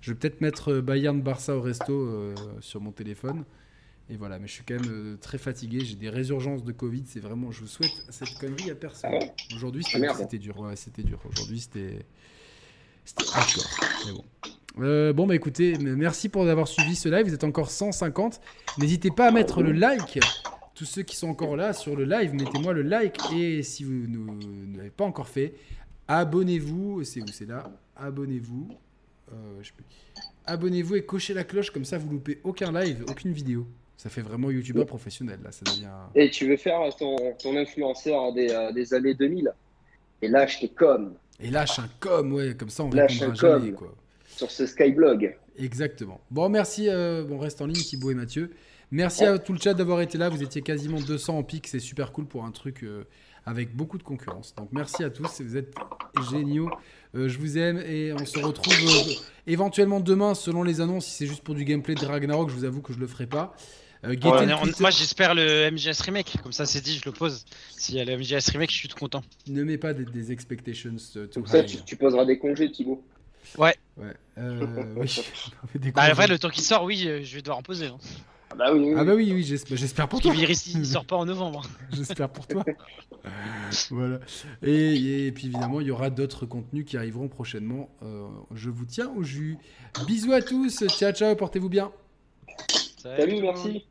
Je 0.00 0.12
vais 0.12 0.18
peut-être 0.18 0.40
mettre 0.40 0.80
Bayern 0.80 1.20
Barça 1.20 1.56
au 1.56 1.62
resto 1.62 1.92
euh, 1.92 2.34
sur 2.60 2.80
mon 2.80 2.92
téléphone. 2.92 3.44
Et 4.10 4.16
voilà, 4.16 4.38
mais 4.38 4.46
je 4.46 4.52
suis 4.52 4.64
quand 4.64 4.74
même 4.74 4.90
euh, 4.90 5.16
très 5.16 5.38
fatigué. 5.38 5.80
J'ai 5.80 5.94
des 5.94 6.10
résurgences 6.10 6.62
de 6.62 6.72
Covid. 6.72 7.04
C'est 7.06 7.20
vraiment, 7.20 7.50
je 7.50 7.60
vous 7.60 7.66
souhaite 7.66 8.04
cette 8.10 8.34
connerie 8.38 8.70
à 8.70 8.74
personne. 8.74 9.12
Ah 9.14 9.54
Aujourd'hui, 9.56 9.82
ah, 9.94 10.14
c'était 10.14 10.38
dur. 10.38 10.58
Ouais, 10.60 10.76
c'était 10.76 11.02
dur. 11.02 11.20
Aujourd'hui, 11.30 11.60
c'était 11.60 12.04
c'était 13.04 13.24
Mais 14.06 14.12
bon. 14.12 14.24
Euh, 14.80 15.12
bon, 15.12 15.26
bah 15.26 15.34
écoutez, 15.34 15.78
merci 15.78 16.28
pour 16.28 16.48
avoir 16.48 16.66
suivi 16.66 16.96
ce 16.96 17.08
live. 17.08 17.26
Vous 17.26 17.34
êtes 17.34 17.44
encore 17.44 17.70
150. 17.70 18.40
N'hésitez 18.78 19.10
pas 19.10 19.28
à 19.28 19.30
mettre 19.30 19.62
le 19.62 19.72
like. 19.72 20.18
Tous 20.74 20.84
ceux 20.84 21.02
qui 21.02 21.16
sont 21.16 21.28
encore 21.28 21.56
là 21.56 21.72
sur 21.72 21.94
le 21.94 22.04
live, 22.04 22.34
mettez-moi 22.34 22.72
le 22.72 22.82
like. 22.82 23.16
Et 23.32 23.62
si 23.62 23.84
vous 23.84 23.92
ne 23.92 24.76
l'avez 24.76 24.90
pas 24.90 25.04
encore 25.04 25.28
fait, 25.28 25.54
abonnez-vous. 26.08 27.04
C'est 27.04 27.20
où 27.20 27.26
C'est 27.28 27.46
là? 27.46 27.70
Abonnez-vous. 27.96 28.68
Euh, 29.32 29.62
abonnez-vous 30.46 30.96
et 30.96 31.04
cochez 31.04 31.34
la 31.34 31.44
cloche. 31.44 31.70
Comme 31.70 31.84
ça, 31.84 31.96
vous 31.96 32.10
loupez 32.10 32.40
aucun 32.42 32.72
live, 32.72 33.04
aucune 33.08 33.32
vidéo. 33.32 33.66
Ça 33.96 34.10
fait 34.10 34.22
vraiment 34.22 34.50
youtubeur 34.50 34.86
professionnel, 34.86 35.38
là. 35.44 35.52
Ça 35.52 35.64
devient... 35.64 35.88
Et 36.16 36.28
tu 36.28 36.48
veux 36.48 36.56
faire 36.56 36.80
ton, 36.96 37.16
ton 37.40 37.56
influenceur 37.56 38.32
des, 38.32 38.50
euh, 38.50 38.72
des, 38.72 38.92
années 38.92 39.14
2000 39.14 39.52
Et 40.20 40.28
lâche 40.28 40.58
tes 40.58 40.68
com. 40.68 41.14
Et 41.38 41.50
lâche 41.50 41.78
un 41.78 41.88
com, 42.00 42.32
ouais, 42.32 42.56
comme 42.56 42.70
ça 42.70 42.82
on 42.84 42.90
lâche 42.90 43.22
un 43.22 43.32
jamais, 43.34 43.70
quoi. 43.70 43.94
Sur 44.36 44.50
ce 44.50 44.66
Skyblog. 44.66 45.36
Exactement. 45.56 46.20
Bon, 46.30 46.48
merci. 46.48 46.88
Euh, 46.88 47.24
bon, 47.24 47.38
reste 47.38 47.60
en 47.60 47.66
ligne, 47.66 47.82
Thibaut 47.82 48.10
et 48.10 48.14
Mathieu. 48.14 48.50
Merci 48.90 49.24
à 49.24 49.38
tout 49.38 49.52
le 49.52 49.58
chat 49.58 49.74
d'avoir 49.74 50.00
été 50.00 50.18
là. 50.18 50.28
Vous 50.28 50.42
étiez 50.42 50.62
quasiment 50.62 51.00
200 51.00 51.38
en 51.38 51.42
pic. 51.42 51.66
C'est 51.66 51.80
super 51.80 52.12
cool 52.12 52.26
pour 52.26 52.44
un 52.44 52.50
truc 52.50 52.82
euh, 52.82 53.04
avec 53.46 53.74
beaucoup 53.74 53.98
de 53.98 54.02
concurrence. 54.02 54.54
Donc, 54.56 54.68
merci 54.72 55.04
à 55.04 55.10
tous. 55.10 55.40
Vous 55.40 55.56
êtes 55.56 55.74
géniaux. 56.30 56.70
je 57.14 57.38
vous 57.38 57.58
aime 57.58 57.78
et 57.78 58.12
on 58.12 58.24
se 58.24 58.38
retrouve 58.38 58.74
éventuellement 59.46 60.00
demain 60.00 60.34
selon 60.34 60.62
les 60.62 60.80
annonces. 60.80 61.06
Si 61.06 61.12
c'est 61.12 61.26
juste 61.26 61.42
pour 61.42 61.54
du 61.54 61.64
gameplay 61.64 61.94
de 61.94 62.04
Ragnarok, 62.04 62.50
je 62.50 62.54
vous 62.54 62.64
avoue 62.64 62.82
que 62.82 62.92
je 62.92 62.98
le 62.98 63.06
ferai 63.06 63.26
pas. 63.26 63.54
Euh, 64.06 64.14
moi 64.80 64.90
j'espère 64.90 65.34
le 65.34 65.70
MGS 65.70 66.02
Remake, 66.02 66.36
comme 66.42 66.52
ça 66.52 66.66
c'est 66.66 66.80
dit, 66.80 66.98
je 66.98 67.06
le 67.06 67.12
pose. 67.12 67.44
S'il 67.76 67.94
y 67.94 68.00
a 68.00 68.04
le 68.04 68.16
MGS 68.16 68.50
Remake, 68.52 68.70
je 68.70 68.76
suis 68.76 68.88
tout 68.88 68.98
content. 68.98 69.22
Ne 69.48 69.64
mets 69.64 69.78
pas 69.78 69.94
des, 69.94 70.32
expectations 70.32 70.96
euh, 71.16 71.26
Comme 71.32 71.46
ça, 71.46 71.62
tu, 71.62 71.96
poseras 71.96 72.24
des 72.24 72.38
congés, 72.38 72.70
Thibaut. 72.70 73.02
Ouais. 73.58 73.74
Ouais. 73.96 74.14
Euh, 74.38 74.94
oui. 74.96 75.20
bah, 75.94 76.12
vrai, 76.12 76.26
le 76.26 76.38
temps 76.38 76.50
qui 76.50 76.62
sort, 76.62 76.84
oui, 76.84 76.98
je 77.22 77.34
vais 77.34 77.42
devoir 77.42 77.58
en 77.58 77.62
poser. 77.62 77.86
Hein. 77.86 77.98
Ah 78.50 78.54
bah 78.56 78.72
oui, 78.72 78.80
oui. 78.80 78.94
Ah 78.96 79.04
bah 79.04 79.14
oui, 79.14 79.32
oui 79.32 79.42
j'espère 79.42 80.08
pour 80.08 80.20
toi. 80.20 80.32
il 80.34 80.86
sort 80.86 81.04
pas 81.06 81.16
en 81.16 81.24
novembre. 81.24 81.62
j'espère 81.92 82.28
pour 82.28 82.46
toi. 82.46 82.64
voilà. 83.90 84.20
Et, 84.62 85.32
puis 85.34 85.46
évidemment, 85.46 85.80
il 85.80 85.88
y 85.88 85.90
aura 85.90 86.10
d'autres 86.10 86.46
contenus 86.46 86.84
qui 86.84 86.96
arriveront 86.96 87.28
prochainement. 87.28 87.88
je 88.52 88.70
vous 88.70 88.84
tiens 88.84 89.10
au 89.16 89.22
jus. 89.22 89.58
Bisous 90.06 90.32
à 90.32 90.42
tous. 90.42 90.86
Ciao, 90.88 91.12
ciao. 91.12 91.34
Portez-vous 91.34 91.68
bien. 91.68 91.90
Salut 92.98 93.40
merci. 93.42 93.84